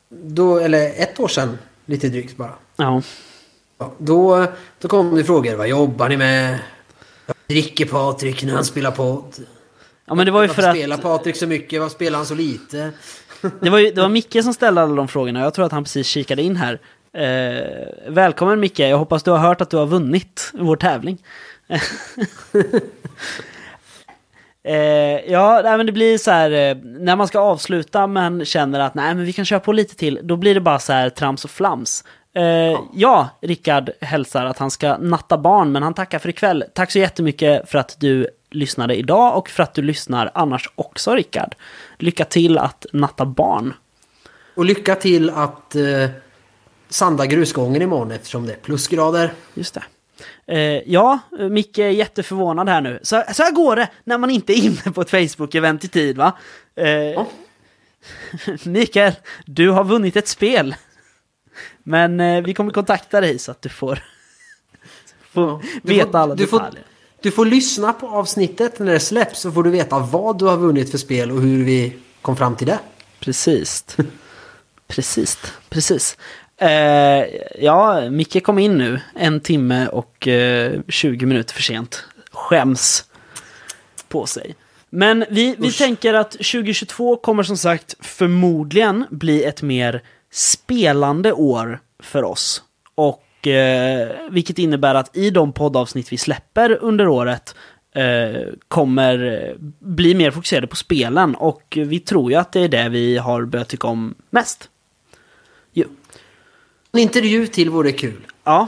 då 0.09 0.57
eller 0.57 1.01
ett 1.01 1.19
år 1.19 1.27
sedan. 1.27 1.57
Lite 1.85 2.09
drygt 2.09 2.37
bara. 2.37 2.53
Ja, 2.75 3.01
Ja, 3.77 3.93
då, 3.97 4.45
då 4.79 4.87
kom 4.87 5.15
det 5.15 5.23
frågor. 5.23 5.55
Vad 5.55 5.67
jobbar 5.67 6.09
ni 6.09 6.17
med? 6.17 6.59
Vad 7.25 7.35
dricker 7.47 7.85
Patrik 7.85 8.43
när 8.43 8.53
han 8.53 8.65
spelar 8.65 8.91
podd? 8.91 9.33
ja 10.05 10.15
men 10.15 10.25
det 10.25 10.31
var 10.31 10.41
ju 10.41 10.47
för 10.49 10.63
att 10.63 10.75
spelar 10.75 10.97
Patrik 10.97 11.35
så 11.35 11.47
mycket? 11.47 11.81
Varför 11.81 11.95
spelar 11.95 12.17
han 12.17 12.25
så 12.25 12.35
lite? 12.35 12.91
Det 13.61 13.69
var, 13.69 13.79
ju, 13.79 13.91
det 13.91 14.01
var 14.01 14.09
Micke 14.09 14.43
som 14.43 14.53
ställde 14.53 14.81
alla 14.81 14.95
de 14.95 15.07
frågorna. 15.07 15.39
Jag 15.39 15.53
tror 15.53 15.65
att 15.65 15.71
han 15.71 15.83
precis 15.83 16.07
kikade 16.07 16.41
in 16.41 16.55
här. 16.55 16.79
Eh, 17.13 17.87
välkommen 18.07 18.59
Micke, 18.59 18.79
jag 18.79 18.97
hoppas 18.97 19.23
du 19.23 19.31
har 19.31 19.37
hört 19.37 19.61
att 19.61 19.69
du 19.69 19.77
har 19.77 19.85
vunnit 19.85 20.51
vår 20.53 20.75
tävling. 20.75 21.17
Eh, 24.65 25.31
ja, 25.31 25.61
nej, 25.63 25.77
men 25.77 25.85
det 25.85 25.91
blir 25.91 26.17
så 26.17 26.31
här, 26.31 26.51
eh, 26.51 26.77
när 26.83 27.15
man 27.15 27.27
ska 27.27 27.39
avsluta 27.39 28.07
men 28.07 28.45
känner 28.45 28.79
att 28.79 28.95
nej, 28.95 29.15
men 29.15 29.25
vi 29.25 29.33
kan 29.33 29.45
köra 29.45 29.59
på 29.59 29.71
lite 29.71 29.95
till, 29.95 30.19
då 30.23 30.35
blir 30.35 30.53
det 30.53 30.61
bara 30.61 30.79
så 30.79 30.93
här 30.93 31.09
trams 31.09 31.45
och 31.45 31.51
flams. 31.51 32.03
Eh, 32.35 32.79
ja, 32.93 33.29
Rickard 33.41 33.89
hälsar 34.01 34.45
att 34.45 34.57
han 34.57 34.71
ska 34.71 34.97
natta 34.97 35.37
barn, 35.37 35.71
men 35.71 35.83
han 35.83 35.93
tackar 35.93 36.19
för 36.19 36.29
ikväll. 36.29 36.63
Tack 36.73 36.91
så 36.91 36.99
jättemycket 36.99 37.69
för 37.69 37.77
att 37.77 37.95
du 37.99 38.27
lyssnade 38.51 38.95
idag 38.95 39.37
och 39.37 39.49
för 39.49 39.63
att 39.63 39.73
du 39.73 39.81
lyssnar 39.81 40.31
annars 40.33 40.69
också, 40.75 41.15
Rickard. 41.15 41.55
Lycka 42.03 42.25
till 42.25 42.57
att 42.57 42.85
natta 42.93 43.25
barn. 43.25 43.73
Och 44.55 44.65
lycka 44.65 44.95
till 44.95 45.29
att 45.29 45.75
eh, 45.75 46.09
sanda 46.89 47.25
grusgången 47.25 47.81
imorgon 47.81 48.11
eftersom 48.11 48.45
det 48.45 48.53
är 48.53 48.57
plusgrader. 48.57 49.33
Just 49.53 49.73
det. 49.73 49.83
Eh, 50.47 50.81
ja, 50.93 51.19
Micke 51.51 51.77
är 51.79 51.89
jätteförvånad 51.89 52.69
här 52.69 52.81
nu. 52.81 52.99
Så, 53.03 53.23
så 53.33 53.43
här 53.43 53.51
går 53.51 53.75
det 53.75 53.89
när 54.03 54.17
man 54.17 54.29
inte 54.29 54.53
är 54.53 54.63
inne 54.65 54.91
på 54.93 55.01
ett 55.01 55.11
Facebook-event 55.11 55.85
i 55.85 55.87
tid, 55.87 56.17
va? 56.17 56.37
Eh, 56.75 57.23
Mikael, 58.63 59.13
du 59.45 59.69
har 59.69 59.83
vunnit 59.83 60.15
ett 60.15 60.27
spel. 60.27 60.75
Men 61.83 62.19
eh, 62.19 62.43
vi 62.43 62.53
kommer 62.53 62.71
kontakta 62.71 63.21
dig 63.21 63.39
så 63.39 63.51
att 63.51 63.61
du 63.61 63.69
får, 63.69 63.99
får 65.31 65.63
Du 65.83 65.93
veta 65.93 66.11
får- 66.11 66.17
alla 66.19 66.35
du 66.35 66.47
får- 66.47 66.59
detaljer. 66.59 66.83
Du 67.23 67.31
får 67.31 67.45
lyssna 67.45 67.93
på 67.93 68.07
avsnittet 68.07 68.79
när 68.79 68.93
det 68.93 68.99
släpps 68.99 69.39
så 69.39 69.51
får 69.51 69.63
du 69.63 69.69
veta 69.69 69.99
vad 69.99 70.39
du 70.39 70.45
har 70.45 70.57
vunnit 70.57 70.91
för 70.91 70.97
spel 70.97 71.31
och 71.31 71.41
hur 71.41 71.65
vi 71.65 71.93
kom 72.21 72.37
fram 72.37 72.55
till 72.55 72.67
det. 72.67 72.79
Precis. 73.19 73.85
Precis. 74.87 75.37
Precis. 75.69 76.17
Eh, 76.57 77.25
ja, 77.59 78.09
Micke 78.09 78.43
kom 78.43 78.59
in 78.59 78.77
nu 78.77 78.99
en 79.15 79.39
timme 79.39 79.87
och 79.87 80.27
eh, 80.27 80.81
20 80.87 81.25
minuter 81.25 81.53
för 81.53 81.61
sent. 81.61 82.03
Skäms 82.31 83.05
på 84.07 84.25
sig. 84.25 84.55
Men 84.89 85.25
vi, 85.29 85.55
vi 85.59 85.67
Usch. 85.67 85.77
tänker 85.77 86.13
att 86.13 86.31
2022 86.31 87.15
kommer 87.15 87.43
som 87.43 87.57
sagt 87.57 87.95
förmodligen 87.99 89.05
bli 89.09 89.43
ett 89.43 89.61
mer 89.61 90.01
spelande 90.31 91.33
år 91.33 91.79
för 91.99 92.23
oss. 92.23 92.63
Och 92.95 93.23
eh, 93.47 94.07
vilket 94.29 94.59
innebär 94.59 94.95
att 94.95 95.17
i 95.17 95.29
de 95.29 95.53
poddavsnitt 95.53 96.13
vi 96.13 96.17
släpper 96.17 96.77
under 96.81 97.07
året 97.07 97.55
eh, 97.95 98.41
kommer 98.67 99.43
eh, 99.49 99.55
bli 99.79 100.15
mer 100.15 100.31
fokuserade 100.31 100.67
på 100.67 100.75
spelen. 100.75 101.35
Och 101.35 101.77
vi 101.81 101.99
tror 101.99 102.31
ju 102.31 102.37
att 102.37 102.51
det 102.51 102.59
är 102.59 102.67
det 102.67 102.89
vi 102.89 103.17
har 103.17 103.45
börjat 103.45 103.69
tycka 103.69 103.87
om 103.87 104.15
mest. 104.29 104.69
Jo. 105.73 105.87
En 106.91 106.99
intervju 106.99 107.47
till 107.47 107.69
vore 107.69 107.91
kul. 107.91 108.21
Ja, 108.43 108.67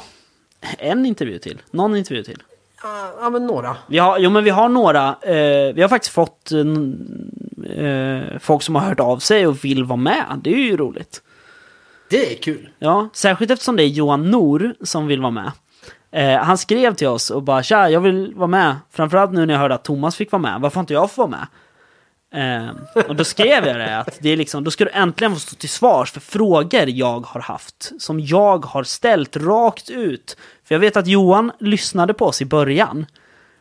en 0.77 1.05
intervju 1.05 1.39
till. 1.39 1.61
Någon 1.71 1.95
intervju 1.95 2.23
till. 2.23 2.43
Ja, 2.83 3.13
ja, 3.21 3.29
men 3.29 3.47
några. 3.47 3.77
Vi 3.87 3.97
har, 3.97 4.19
jo 4.19 4.29
men 4.29 4.43
vi 4.43 4.49
har 4.49 4.69
några, 4.69 5.07
eh, 5.21 5.73
vi 5.73 5.81
har 5.81 5.87
faktiskt 5.87 6.13
fått 6.13 6.51
eh, 6.51 8.39
folk 8.39 8.63
som 8.63 8.75
har 8.75 8.81
hört 8.81 8.99
av 8.99 9.17
sig 9.19 9.47
och 9.47 9.65
vill 9.65 9.83
vara 9.83 9.97
med. 9.97 10.41
Det 10.43 10.53
är 10.53 10.57
ju 10.57 10.77
roligt. 10.77 11.21
Det 12.09 12.33
är 12.33 12.37
kul. 12.37 12.69
Ja, 12.79 13.09
särskilt 13.13 13.51
eftersom 13.51 13.75
det 13.75 13.83
är 13.83 13.87
Johan 13.87 14.31
Nor 14.31 14.75
som 14.81 15.07
vill 15.07 15.21
vara 15.21 15.31
med. 15.31 15.51
Eh, 16.11 16.43
han 16.43 16.57
skrev 16.57 16.95
till 16.95 17.07
oss 17.07 17.29
och 17.29 17.43
bara 17.43 17.63
tja, 17.63 17.89
jag 17.89 18.01
vill 18.01 18.33
vara 18.35 18.47
med. 18.47 18.75
Framförallt 18.91 19.31
nu 19.31 19.45
när 19.45 19.53
jag 19.53 19.61
hörde 19.61 19.75
att 19.75 19.83
Thomas 19.83 20.15
fick 20.15 20.31
vara 20.31 20.41
med. 20.41 20.61
Varför 20.61 20.79
inte 20.79 20.93
jag 20.93 21.11
få 21.11 21.27
vara 21.27 21.37
med? 21.37 21.47
Eh, 22.35 22.69
och 23.07 23.15
då 23.15 23.23
skrev 23.23 23.67
jag 23.67 23.75
det 23.75 23.97
att 23.97 24.17
det 24.21 24.29
är 24.29 24.37
liksom, 24.37 24.63
då 24.63 24.71
ska 24.71 24.85
du 24.85 24.91
äntligen 24.91 25.33
få 25.33 25.39
stå 25.39 25.55
till 25.55 25.69
svars 25.69 26.11
för 26.11 26.19
frågor 26.19 26.89
jag 26.89 27.25
har 27.25 27.41
haft. 27.41 27.91
Som 27.99 28.19
jag 28.19 28.65
har 28.65 28.83
ställt 28.83 29.37
rakt 29.37 29.89
ut. 29.89 30.37
För 30.63 30.75
jag 30.75 30.79
vet 30.79 30.97
att 30.97 31.07
Johan 31.07 31.51
lyssnade 31.59 32.13
på 32.13 32.25
oss 32.25 32.41
i 32.41 32.45
början. 32.45 33.05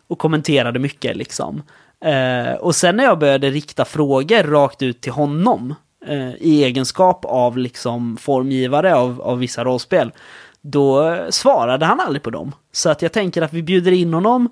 Och 0.07 0.19
kommenterade 0.19 0.79
mycket 0.79 1.17
liksom. 1.17 1.63
Eh, 2.05 2.55
och 2.55 2.75
sen 2.75 2.97
när 2.97 3.05
jag 3.05 3.19
började 3.19 3.51
rikta 3.51 3.85
frågor 3.85 4.43
rakt 4.43 4.83
ut 4.83 5.01
till 5.01 5.13
honom. 5.13 5.75
Eh, 6.07 6.35
I 6.35 6.65
egenskap 6.65 7.25
av 7.25 7.59
liksom 7.59 8.17
formgivare 8.17 8.95
av, 8.95 9.23
av 9.23 9.39
vissa 9.39 9.65
rollspel. 9.65 10.13
Då 10.61 11.19
svarade 11.31 11.87
han 11.87 12.01
aldrig 12.01 12.23
på 12.23 12.31
dem. 12.31 12.53
Så 12.73 12.91
att 12.91 13.03
jag 13.03 13.13
tänker 13.13 13.43
att 13.43 13.53
vi 13.53 13.63
bjuder 13.63 13.93
in 13.93 14.15
honom. 14.15 14.49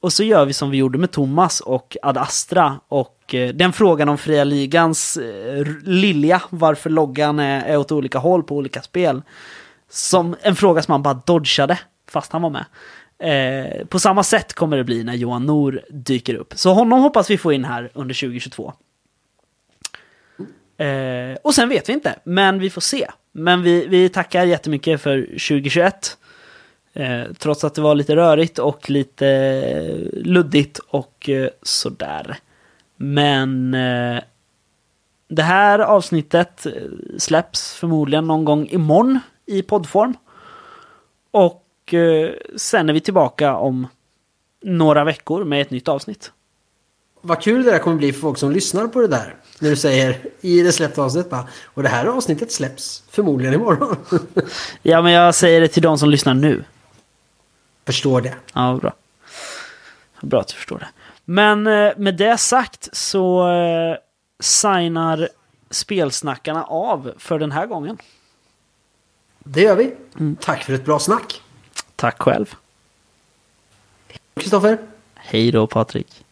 Och 0.00 0.12
så 0.12 0.24
gör 0.24 0.44
vi 0.44 0.52
som 0.52 0.70
vi 0.70 0.76
gjorde 0.76 0.98
med 0.98 1.10
Thomas 1.10 1.60
och 1.60 1.96
Ad 2.02 2.20
Astra. 2.20 2.80
Och 2.88 3.34
eh, 3.34 3.48
den 3.48 3.72
frågan 3.72 4.08
om 4.08 4.18
fria 4.18 4.44
ligans 4.44 5.16
eh, 5.16 5.66
lilja, 5.84 6.42
varför 6.50 6.90
loggan 6.90 7.38
är, 7.38 7.64
är 7.64 7.76
åt 7.76 7.92
olika 7.92 8.18
håll 8.18 8.42
på 8.42 8.56
olika 8.56 8.82
spel. 8.82 9.22
Som 9.90 10.36
en 10.42 10.56
fråga 10.56 10.82
som 10.82 10.92
han 10.92 11.02
bara 11.02 11.14
dodgade 11.14 11.78
fast 12.10 12.32
han 12.32 12.42
var 12.42 12.50
med. 12.50 12.64
Eh, 13.22 13.86
på 13.86 13.98
samma 13.98 14.22
sätt 14.22 14.52
kommer 14.52 14.76
det 14.76 14.84
bli 14.84 15.04
när 15.04 15.14
Johan 15.14 15.46
Nor 15.46 15.80
dyker 15.90 16.34
upp. 16.34 16.52
Så 16.56 16.72
honom 16.72 17.00
hoppas 17.00 17.30
vi 17.30 17.38
få 17.38 17.52
in 17.52 17.64
här 17.64 17.90
under 17.94 18.14
2022. 18.14 18.72
Eh, 20.80 21.36
och 21.42 21.54
sen 21.54 21.68
vet 21.68 21.88
vi 21.88 21.92
inte, 21.92 22.18
men 22.24 22.58
vi 22.58 22.70
får 22.70 22.80
se. 22.80 23.10
Men 23.32 23.62
vi, 23.62 23.86
vi 23.86 24.08
tackar 24.08 24.44
jättemycket 24.44 25.00
för 25.00 25.22
2021. 25.22 26.18
Eh, 26.92 27.22
trots 27.38 27.64
att 27.64 27.74
det 27.74 27.82
var 27.82 27.94
lite 27.94 28.16
rörigt 28.16 28.58
och 28.58 28.90
lite 28.90 29.26
luddigt 30.12 30.78
och 30.78 31.28
eh, 31.28 31.48
sådär. 31.62 32.36
Men 32.96 33.74
eh, 33.74 34.22
det 35.28 35.42
här 35.42 35.78
avsnittet 35.78 36.66
eh, 36.66 36.72
släpps 37.18 37.74
förmodligen 37.74 38.26
någon 38.26 38.44
gång 38.44 38.68
imorgon 38.70 39.20
i 39.46 39.62
poddform. 39.62 40.14
Och 41.30 41.94
eh, 41.94 42.30
sen 42.56 42.88
är 42.88 42.92
vi 42.92 43.00
tillbaka 43.00 43.56
om 43.56 43.86
några 44.62 45.04
veckor 45.04 45.44
med 45.44 45.60
ett 45.60 45.70
nytt 45.70 45.88
avsnitt. 45.88 46.32
Vad 47.20 47.42
kul 47.42 47.64
det 47.64 47.70
där 47.70 47.78
kommer 47.78 47.96
bli 47.96 48.12
för 48.12 48.20
folk 48.20 48.38
som 48.38 48.50
lyssnar 48.50 48.88
på 48.88 49.00
det 49.00 49.08
där. 49.08 49.34
När 49.58 49.70
du 49.70 49.76
säger 49.76 50.18
i 50.40 50.62
det 50.62 50.72
släppta 50.72 51.02
avsnittet 51.02 51.30
bara. 51.30 51.48
Och 51.64 51.82
det 51.82 51.88
här 51.88 52.06
avsnittet 52.06 52.52
släpps 52.52 53.02
förmodligen 53.10 53.54
imorgon. 53.54 53.96
Ja, 54.82 55.02
men 55.02 55.12
jag 55.12 55.34
säger 55.34 55.60
det 55.60 55.68
till 55.68 55.82
de 55.82 55.98
som 55.98 56.10
lyssnar 56.10 56.34
nu. 56.34 56.64
Förstår 57.86 58.20
det. 58.20 58.34
Ja, 58.54 58.78
bra. 58.82 58.94
Bra 60.20 60.40
att 60.40 60.48
du 60.48 60.54
förstår 60.54 60.78
det. 60.78 60.88
Men 61.24 61.66
eh, 61.66 61.92
med 61.96 62.16
det 62.16 62.38
sagt 62.38 62.88
så 62.92 63.50
eh, 63.50 63.96
signar 64.40 65.28
spelsnackarna 65.70 66.64
av 66.64 67.12
för 67.18 67.38
den 67.38 67.52
här 67.52 67.66
gången. 67.66 67.98
Det 69.38 69.60
gör 69.60 69.76
vi. 69.76 69.94
Tack 70.40 70.64
för 70.64 70.72
ett 70.72 70.84
bra 70.84 70.98
snack. 70.98 71.42
Tack 71.96 72.22
själv. 72.22 72.54
Kristoffer. 74.34 74.78
Hej 75.14 75.52
då 75.52 75.66
Patrik. 75.66 76.24